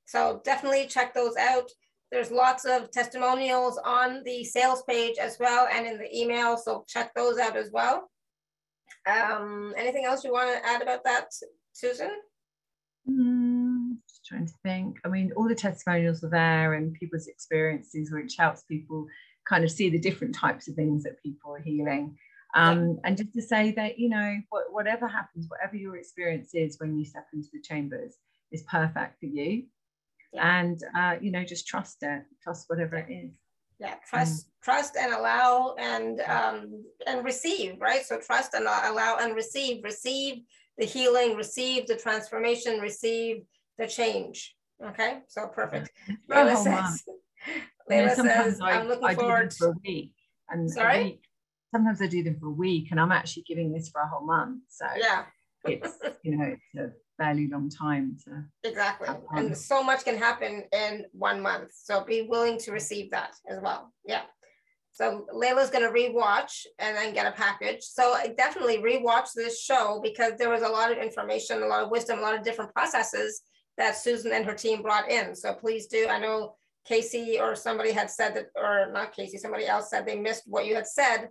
So 0.06 0.42
definitely 0.44 0.88
check 0.88 1.14
those 1.14 1.36
out. 1.38 1.70
There's 2.12 2.32
lots 2.32 2.66
of 2.66 2.92
testimonials 2.92 3.80
on 3.84 4.22
the 4.24 4.44
sales 4.44 4.84
page 4.88 5.18
as 5.18 5.38
well 5.40 5.68
and 5.72 5.88
in 5.88 5.98
the 5.98 6.16
email. 6.16 6.58
So 6.58 6.86
check 6.88 7.12
those 7.16 7.40
out 7.40 7.58
as 7.58 7.72
well. 7.72 8.10
Um, 9.06 9.74
anything 9.78 10.06
else 10.06 10.24
you 10.24 10.32
want 10.32 10.50
to 10.52 10.66
add 10.66 10.82
about 10.82 11.04
that, 11.04 11.28
Susan? 11.74 12.12
Mm, 13.10 13.98
just 14.08 14.26
trying 14.26 14.48
to 14.48 14.54
think. 14.64 14.98
I 15.04 15.10
mean, 15.10 15.32
all 15.36 15.48
the 15.48 15.56
testimonials 15.56 16.24
are 16.24 16.30
there 16.30 16.74
and 16.74 16.94
people's 16.94 17.28
experiences, 17.28 18.12
which 18.12 18.36
helps 18.38 18.64
people 18.64 19.08
kind 19.48 19.64
of 19.64 19.72
see 19.72 19.90
the 19.90 20.00
different 20.00 20.34
types 20.36 20.68
of 20.68 20.76
things 20.76 21.04
that 21.04 21.22
people 21.22 21.54
are 21.54 21.62
healing. 21.62 22.18
Um, 22.56 23.00
And 23.04 23.18
just 23.18 23.34
to 23.34 23.42
say 23.42 23.72
that, 23.72 24.00
you 24.00 24.10
know, 24.10 24.38
whatever 24.72 25.08
happens, 25.08 25.48
whatever 25.50 25.76
your 25.76 25.98
experience 25.98 26.52
is 26.54 26.80
when 26.80 26.98
you 26.98 27.04
step 27.04 27.28
into 27.34 27.50
the 27.52 27.62
chambers 27.62 28.16
is 28.52 28.64
perfect 28.64 29.20
for 29.20 29.26
you. 29.26 29.66
Yeah. 30.32 30.60
And, 30.60 30.80
uh, 30.96 31.16
you 31.20 31.32
know, 31.32 31.44
just 31.44 31.68
trust 31.68 31.98
it, 32.04 32.24
trust 32.42 32.70
whatever 32.70 32.96
it 32.96 33.12
is. 33.12 33.32
Yeah, 33.84 33.96
trust, 34.10 34.48
trust 34.64 34.96
and 34.98 35.14
allow 35.14 35.76
and 35.78 36.22
um, 36.22 36.86
and 37.06 37.26
receive, 37.26 37.76
right? 37.82 38.06
So 38.06 38.18
trust 38.18 38.54
and 38.54 38.64
allow 38.66 39.18
and 39.20 39.36
receive, 39.36 39.84
receive 39.84 40.44
the 40.78 40.86
healing, 40.86 41.36
receive 41.36 41.86
the 41.88 41.98
transformation, 41.98 42.80
receive 42.80 43.44
the 43.78 43.86
change. 43.88 44.56
Okay, 44.84 45.20
so 45.28 45.48
perfect. 45.48 45.92
A 46.10 46.34
Layla 46.34 46.54
whole 46.54 46.64
says, 46.64 47.04
Layla 47.92 48.16
sometimes 48.16 48.46
says, 48.54 48.62
I, 48.62 48.72
I'm 48.72 48.88
looking 48.88 49.06
I 49.06 49.16
forward. 49.16 49.54
for 49.54 49.70
a 49.72 49.76
week. 49.86 50.14
And 50.50 50.70
a 50.70 50.72
Sorry? 50.72 51.04
week- 51.04 51.26
sometimes 51.74 52.02
I 52.02 52.08
do 52.08 52.24
them 52.24 52.38
for 52.40 52.48
a 52.48 52.52
week 52.52 52.90
and 52.92 53.00
I'm 53.02 53.12
actually 53.12 53.44
giving 53.48 53.74
this 53.74 53.90
for 53.90 54.00
a 54.02 54.08
whole 54.08 54.26
month. 54.26 54.62
So 54.70 54.86
Yeah, 54.96 55.26
it's, 55.66 55.98
you 56.24 56.38
know, 56.38 56.46
it's 56.46 56.62
a 56.78 56.92
fairly 57.18 57.48
long 57.48 57.70
time 57.70 58.18
to 58.26 58.44
exactly. 58.68 59.08
And 59.36 59.56
so 59.58 59.84
much 59.84 60.04
can 60.04 60.18
happen 60.18 60.64
in 60.72 61.06
one 61.12 61.42
month. 61.42 61.72
So 61.76 62.04
be 62.04 62.24
willing 62.24 62.58
to 62.60 62.72
receive 62.72 63.12
that 63.12 63.36
as 63.50 63.60
well. 63.62 63.92
Yeah. 64.06 64.22
So 64.92 65.26
Layla's 65.34 65.72
going 65.72 65.84
to 65.84 65.92
rewatch 65.92 66.66
and 66.78 66.96
then 66.96 67.14
get 67.14 67.26
a 67.26 67.32
package. 67.32 67.82
So 67.82 68.16
definitely 68.38 68.78
rewatch 68.78 69.30
this 69.36 69.62
show 69.62 70.00
because 70.04 70.34
there 70.38 70.52
was 70.52 70.62
a 70.62 70.68
lot 70.68 70.92
of 70.92 71.00
information, 71.00 71.64
a 71.64 71.68
lot 71.68 71.84
of 71.84 71.90
wisdom, 71.90 72.20
a 72.20 72.22
lot 72.22 72.38
of 72.38 72.44
different 72.44 72.74
processes 72.74 73.42
that 73.78 73.98
Susan 73.98 74.32
and 74.34 74.46
her 74.46 74.54
team 74.54 74.84
brought 74.84 75.10
in. 75.10 75.36
So 75.36 75.54
please 75.54 75.88
do. 75.88 76.08
I 76.08 76.20
know 76.20 76.56
Casey 76.86 77.40
or 77.40 77.56
somebody 77.56 77.92
had 77.92 78.12
said 78.12 78.36
that, 78.36 78.48
or 78.56 78.92
not 78.92 79.16
Casey, 79.16 79.38
somebody 79.40 79.66
else 79.66 79.90
said 79.90 80.06
they 80.06 80.20
missed 80.20 80.44
what 80.46 80.68
you 80.68 80.76
had 80.76 80.86
said, 80.86 81.30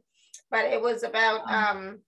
but 0.50 0.64
it 0.64 0.80
was 0.82 1.04
about, 1.04 1.42
Oh. 1.48 1.54
um, 1.54 2.00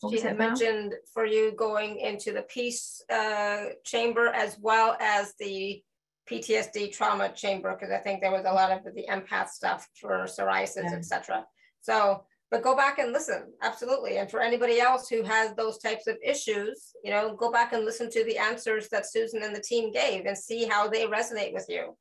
What 0.00 0.12
she 0.14 0.20
had 0.20 0.38
mentioned 0.38 0.94
for 1.12 1.24
you 1.26 1.52
going 1.52 1.98
into 1.98 2.32
the 2.32 2.42
peace 2.42 3.02
uh, 3.12 3.66
chamber 3.84 4.28
as 4.28 4.58
well 4.60 4.96
as 5.00 5.34
the 5.38 5.82
PTSD 6.30 6.92
trauma 6.92 7.30
chamber, 7.30 7.74
because 7.74 7.92
I 7.92 7.98
think 7.98 8.20
there 8.20 8.30
was 8.30 8.44
a 8.44 8.52
lot 8.52 8.70
of 8.70 8.94
the 8.94 9.06
empath 9.10 9.48
stuff 9.48 9.88
for 9.94 10.24
psoriasis, 10.24 10.84
Yeah. 10.84 10.94
etc. 10.94 11.46
So, 11.80 12.24
but 12.50 12.62
go 12.62 12.76
back 12.76 12.98
and 12.98 13.12
listen, 13.12 13.52
absolutely. 13.62 14.18
And 14.18 14.30
for 14.30 14.40
anybody 14.40 14.80
else 14.80 15.08
who 15.08 15.22
has 15.22 15.54
those 15.54 15.78
types 15.78 16.06
of 16.06 16.16
issues, 16.24 16.92
you 17.02 17.10
know, 17.10 17.34
go 17.34 17.50
back 17.50 17.72
and 17.72 17.84
listen 17.84 18.10
to 18.10 18.24
the 18.24 18.38
answers 18.38 18.88
that 18.90 19.10
Susan 19.10 19.42
and 19.42 19.54
the 19.54 19.60
team 19.60 19.90
gave 19.92 20.26
and 20.26 20.36
see 20.36 20.64
how 20.66 20.88
they 20.88 21.06
resonate 21.06 21.52
with 21.52 21.66
you. 21.68 21.96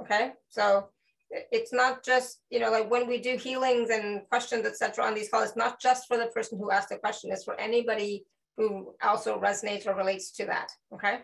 Okay, 0.00 0.32
so 0.48 0.88
it's 1.30 1.72
not 1.72 2.04
just 2.04 2.42
you 2.50 2.58
know 2.58 2.70
like 2.70 2.90
when 2.90 3.06
we 3.06 3.18
do 3.18 3.36
healings 3.36 3.90
and 3.90 4.22
questions 4.28 4.66
etc 4.66 5.04
on 5.04 5.14
these 5.14 5.28
calls 5.28 5.48
it's 5.48 5.56
not 5.56 5.80
just 5.80 6.08
for 6.08 6.16
the 6.16 6.26
person 6.26 6.58
who 6.58 6.70
asked 6.70 6.88
the 6.88 6.96
question 6.96 7.30
it's 7.32 7.44
for 7.44 7.58
anybody 7.60 8.24
who 8.56 8.94
also 9.02 9.38
resonates 9.40 9.86
or 9.86 9.94
relates 9.94 10.32
to 10.32 10.44
that 10.44 10.68
okay 10.92 11.20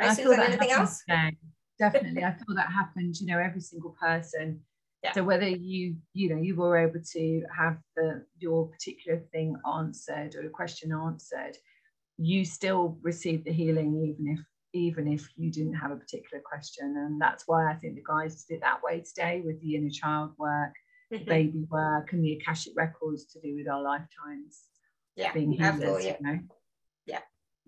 right 0.00 0.10
I 0.10 0.14
susan 0.14 0.38
that 0.38 0.48
anything 0.48 0.70
else 0.70 1.02
today. 1.08 1.36
Definitely. 1.80 2.22
I 2.22 2.32
feel 2.32 2.54
that 2.56 2.70
happened, 2.70 3.18
you 3.18 3.26
know, 3.26 3.38
every 3.38 3.62
single 3.62 3.96
person. 3.98 4.60
Yeah. 5.02 5.12
So 5.12 5.24
whether 5.24 5.48
you, 5.48 5.96
you 6.12 6.28
know, 6.28 6.40
you 6.40 6.54
were 6.54 6.76
able 6.76 7.00
to 7.12 7.42
have 7.56 7.78
the 7.96 8.22
your 8.38 8.68
particular 8.68 9.22
thing 9.32 9.56
answered 9.66 10.34
or 10.34 10.42
your 10.42 10.50
question 10.50 10.92
answered, 10.92 11.56
you 12.18 12.44
still 12.44 12.98
received 13.00 13.46
the 13.46 13.52
healing 13.52 13.96
even 13.96 14.36
if 14.36 14.44
even 14.72 15.08
if 15.08 15.28
you 15.36 15.50
didn't 15.50 15.74
have 15.74 15.90
a 15.90 15.96
particular 15.96 16.42
question. 16.44 16.96
And 16.96 17.20
that's 17.20 17.44
why 17.46 17.70
I 17.70 17.74
think 17.74 17.96
the 17.96 18.02
guys 18.06 18.44
did 18.44 18.56
it 18.56 18.60
that 18.60 18.82
way 18.82 19.00
today 19.00 19.42
with 19.44 19.60
the 19.60 19.76
inner 19.76 19.90
child 19.90 20.32
work, 20.38 20.74
Mhm. 21.12 21.26
baby 21.26 21.64
work, 21.70 22.12
and 22.12 22.24
the 22.24 22.34
Akashic 22.34 22.74
records 22.76 23.24
to 23.26 23.40
do 23.40 23.56
with 23.56 23.68
our 23.68 23.82
lifetimes 23.82 24.70
yeah 25.16 25.32
being 25.32 25.60
absolutely 25.60 26.06
you 26.06 26.16
know. 26.20 26.38
Yeah. 27.06 27.20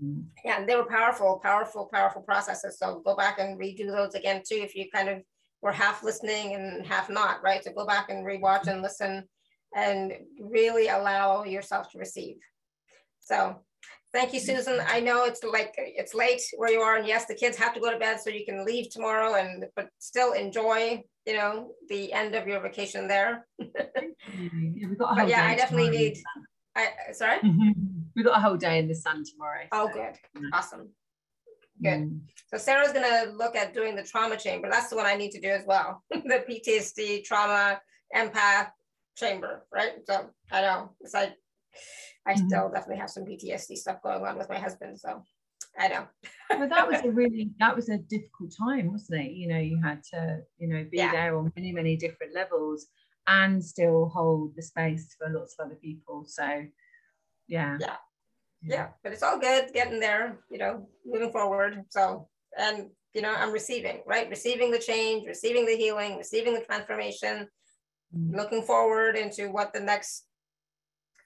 Mm. 0.03 0.25
yeah 0.45 0.59
and 0.59 0.69
they 0.69 0.77
were 0.77 0.85
powerful 0.85 1.41
powerful 1.43 1.89
powerful 1.93 2.23
processes 2.23 2.79
so 2.79 3.01
go 3.05 3.15
back 3.17 3.39
and 3.39 3.59
redo 3.59 3.87
those 3.87 4.15
again 4.15 4.43
too 4.47 4.57
if 4.57 4.75
you 4.75 4.87
kind 4.91 5.09
of 5.09 5.23
were 5.61 5.73
half 5.73 6.03
listening 6.03 6.55
and 6.55 6.87
half 6.87 7.11
not 7.11 7.43
right 7.43 7.63
so 7.63 7.73
go 7.73 7.87
back 7.87 8.11
and 8.11 8.25
rewatch 8.25 8.67
and 8.69 8.83
listen 8.83 9.25
and 9.77 10.13
really 10.41 10.89
allow 10.89 11.45
yourself 11.45 11.91
to 11.91 11.99
receive 11.99 12.37
so 13.21 13.57
thank 14.13 14.33
you 14.33 14.41
susan 14.41 14.81
i 14.89 15.01
know 15.01 15.25
it's 15.25 15.43
like 15.45 15.75
it's 15.77 16.15
late 16.15 16.43
where 16.57 16.71
you 16.71 16.81
are 16.81 16.97
and 16.97 17.07
yes 17.07 17.27
the 17.27 17.35
kids 17.35 17.57
have 17.57 17.75
to 17.75 17.81
go 17.81 17.91
to 17.91 17.99
bed 17.99 18.21
so 18.21 18.31
you 18.31 18.45
can 18.45 18.65
leave 18.65 18.91
tomorrow 18.91 19.35
and 19.35 19.67
but 19.77 19.89
still 19.99 20.33
enjoy 20.33 21.03
you 21.27 21.35
know 21.35 21.73
the 21.89 22.13
end 22.13 22.35
of 22.35 22.47
your 22.47 22.61
vacation 22.61 23.09
there 23.09 23.47
Yeah, 23.59 24.87
we've 24.89 24.99
got 24.99 25.13
a 25.13 25.17
but 25.23 25.29
yeah 25.29 25.47
i 25.47 25.55
definitely 25.55 25.91
tomorrow. 25.91 26.05
need 26.05 26.19
i 26.77 27.13
sorry 27.13 27.39
We've 28.15 28.27
got 28.27 28.37
a 28.37 28.43
whole 28.43 28.59
day 28.59 28.79
in 28.79 28.89
the 28.89 28.95
sun 28.95 29.25
tomorrow. 29.25 29.65
oh 29.73 29.89
so, 29.89 29.95
good 29.95 30.15
yeah. 30.43 30.49
awesome 30.53 30.91
good. 31.83 32.01
Mm. 32.03 32.21
So 32.53 32.59
Sarah's 32.59 32.93
gonna 32.93 33.33
look 33.33 33.57
at 33.57 33.75
doing 33.75 33.97
the 33.97 34.03
trauma 34.03 34.37
chamber. 34.37 34.69
That's 34.71 34.89
the 34.89 34.97
one 34.97 35.07
I 35.07 35.17
need 35.17 35.33
to 35.33 35.41
do 35.41 35.49
as 35.49 35.65
well. 35.67 36.03
the 36.11 36.45
PTSD, 36.49 37.25
trauma, 37.25 37.81
empath 38.15 38.69
chamber, 39.17 39.65
right? 39.73 39.93
So 40.07 40.31
I 40.51 40.61
know 40.63 40.91
it's 41.01 41.15
like 41.15 41.35
I 42.27 42.35
Mhm. 42.35 42.47
still 42.47 42.69
definitely 42.71 42.99
have 42.99 43.11
some 43.11 43.25
PTSD 43.25 43.77
stuff 43.77 44.03
going 44.03 44.25
on 44.25 44.39
with 44.39 44.49
my 44.49 44.59
husband. 44.59 44.99
So 45.01 45.25
I 45.79 45.89
know. 45.89 46.07
but 46.49 46.69
that 46.69 46.89
was 46.89 47.01
a 47.03 47.11
really 47.21 47.51
that 47.59 47.75
was 47.75 47.89
a 47.89 47.99
difficult 47.99 48.55
time, 48.57 48.93
wasn't 48.93 49.23
it? 49.23 49.33
You 49.33 49.49
know, 49.49 49.59
you 49.59 49.81
had 49.81 50.03
to, 50.13 50.45
you 50.59 50.69
know, 50.69 50.85
be 50.85 50.99
Yeah. 50.99 51.13
there 51.13 51.37
on 51.37 51.53
many, 51.57 51.73
many 51.73 51.97
different 51.97 52.35
levels 52.35 52.89
and 53.27 53.65
still 53.65 54.09
hold 54.09 54.55
the 54.57 54.63
space 54.63 55.15
for 55.15 55.29
lots 55.29 55.55
of 55.59 55.67
other 55.67 55.77
people. 55.77 56.25
So 56.27 56.67
yeah. 57.49 57.77
Yeah. 57.81 57.97
yeah 58.63 58.89
but 59.03 59.13
it's 59.13 59.25
all 59.25 59.39
good 59.41 59.73
getting 59.73 59.99
there 59.99 60.39
you 60.49 60.57
know 60.57 60.89
moving 61.05 61.33
forward 61.33 61.85
so 61.89 62.29
and 62.57 62.91
you 63.13 63.21
know 63.21 63.35
i'm 63.35 63.51
receiving 63.51 64.05
right 64.07 64.31
receiving 64.31 64.71
the 64.71 64.79
change 64.79 65.27
receiving 65.27 65.67
the 65.67 65.75
healing 65.77 66.17
receiving 66.17 66.55
the 66.55 66.65
transformation 66.65 67.49
Mm. 68.15 68.37
looking 68.37 68.63
forward 68.63 69.17
into 69.17 69.51
what 69.51 69.73
the 69.73 69.81
next 69.81 70.27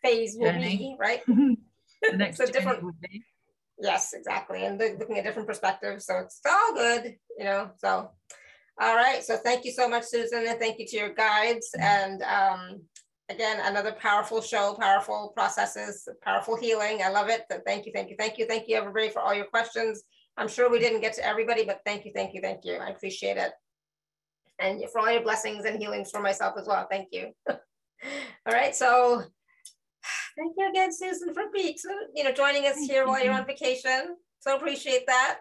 phase 0.03 0.37
will 0.39 0.53
Journey. 0.53 0.77
be 0.79 0.97
right? 0.99 1.23
The 2.03 2.17
next 2.17 2.37
So 2.39 2.47
different- 2.47 2.85
yes 3.79 4.13
exactly 4.15 4.65
and 4.65 4.79
looking 4.79 5.19
at 5.19 5.25
different 5.25 5.49
perspectives 5.49 6.07
so 6.07 6.19
it's 6.19 6.41
all 6.49 6.75
good 6.75 7.17
you 7.39 7.45
know 7.45 7.71
so. 7.79 8.11
All 8.81 8.95
right 8.97 9.23
so 9.25 9.37
thank 9.39 9.65
you 9.65 9.73
so 9.73 9.89
much 9.89 10.05
susan 10.05 10.47
and 10.47 10.59
thank 10.59 10.79
you 10.79 10.87
to 10.87 10.97
your 10.97 11.13
guides 11.15 11.71
and 11.79 12.23
um 12.23 12.81
again 13.29 13.59
another 13.65 13.93
powerful 13.93 14.41
show 14.41 14.77
powerful 14.79 15.33
processes 15.35 16.07
powerful 16.23 16.57
healing 16.57 17.01
i 17.03 17.09
love 17.09 17.29
it 17.29 17.43
so 17.51 17.59
thank 17.67 17.87
you 17.87 17.93
thank 17.95 18.09
you 18.11 18.17
thank 18.19 18.39
you 18.39 18.47
thank 18.47 18.69
you 18.69 18.77
everybody 18.77 19.09
for 19.11 19.21
all 19.21 19.35
your 19.35 19.47
questions. 19.47 20.03
I'm 20.39 20.49
sure 20.49 20.71
we 20.71 20.79
didn't 20.79 21.01
get 21.01 21.15
to 21.15 21.27
everybody 21.27 21.65
but 21.65 21.81
thank 21.87 22.05
you 22.05 22.13
thank 22.15 22.35
you 22.35 22.41
thank 22.43 22.65
you 22.65 22.75
i 22.75 22.89
appreciate 22.91 23.37
it. 23.39 23.53
And 24.59 24.83
for 24.93 25.01
all 25.01 25.11
your 25.11 25.23
blessings 25.23 25.65
and 25.65 25.79
healings 25.79 26.11
for 26.11 26.21
myself 26.21 26.55
as 26.59 26.67
well 26.67 26.87
thank 26.91 27.09
you. 27.13 27.33
All 27.49 28.53
right 28.53 28.75
so 28.77 29.25
thank 30.37 30.55
you 30.57 30.69
again 30.69 30.93
susan 30.93 31.33
for 31.35 31.45
being 31.53 31.75
you 32.15 32.25
know 32.25 32.33
joining 32.33 32.67
us 32.67 32.75
Thank 32.75 32.91
here 32.91 33.07
while 33.07 33.23
you're 33.23 33.35
on 33.35 33.47
vacation 33.47 34.17
so 34.41 34.57
appreciate 34.57 35.07
that 35.07 35.39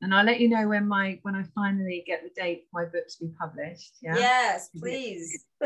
And 0.00 0.14
I'll 0.14 0.24
let 0.24 0.40
you 0.40 0.48
know 0.48 0.68
when 0.68 0.86
my 0.86 1.18
when 1.22 1.34
I 1.34 1.44
finally 1.54 2.04
get 2.06 2.22
the 2.22 2.30
date 2.40 2.66
for 2.70 2.82
my 2.82 2.88
book 2.88 3.06
to 3.08 3.24
be 3.24 3.32
published. 3.38 3.98
Yeah. 4.02 4.16
yes 4.16 4.70
please 4.78 5.44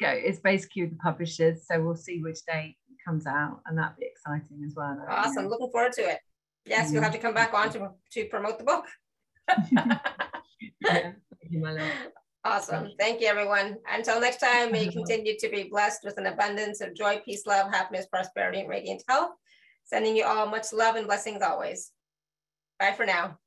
Go. 0.00 0.10
It's 0.10 0.38
basically 0.38 0.82
with 0.82 0.92
the 0.92 0.98
publishers, 0.98 1.66
so 1.66 1.82
we'll 1.82 1.96
see 1.96 2.22
which 2.22 2.38
date 2.46 2.76
comes 3.04 3.26
out, 3.26 3.62
and 3.66 3.76
that'd 3.76 3.96
be 3.98 4.06
exciting 4.06 4.62
as 4.64 4.74
well. 4.76 4.94
You 4.94 5.02
awesome 5.10 5.44
know. 5.44 5.50
looking 5.50 5.72
forward 5.72 5.92
to 5.94 6.02
it 6.02 6.20
yes 6.68 6.92
you'll 6.92 7.02
have 7.02 7.12
to 7.12 7.18
come 7.18 7.34
back 7.34 7.54
on 7.54 7.70
to, 7.70 7.90
to 8.12 8.24
promote 8.26 8.58
the 8.58 8.64
book 8.64 8.84
Yeah. 10.80 11.12
Thank 11.40 11.52
you, 11.52 11.60
my 11.60 11.72
love. 11.72 11.92
Awesome. 12.44 12.84
Mm-hmm. 12.84 12.92
Thank 12.98 13.20
you, 13.20 13.26
everyone. 13.26 13.76
Until 13.92 14.20
next 14.20 14.38
time, 14.38 14.72
may 14.72 14.84
you 14.84 14.92
continue 14.92 15.36
to 15.38 15.48
be 15.48 15.64
blessed 15.64 16.04
with 16.04 16.18
an 16.18 16.26
abundance 16.26 16.80
of 16.80 16.94
joy, 16.94 17.20
peace, 17.24 17.46
love, 17.46 17.72
happiness, 17.72 18.06
prosperity, 18.06 18.60
and 18.60 18.68
radiant 18.68 19.02
health. 19.08 19.32
Sending 19.84 20.16
you 20.16 20.24
all 20.24 20.46
much 20.46 20.72
love 20.72 20.96
and 20.96 21.06
blessings 21.06 21.42
always. 21.42 21.90
Bye 22.78 22.92
for 22.92 23.06
now. 23.06 23.38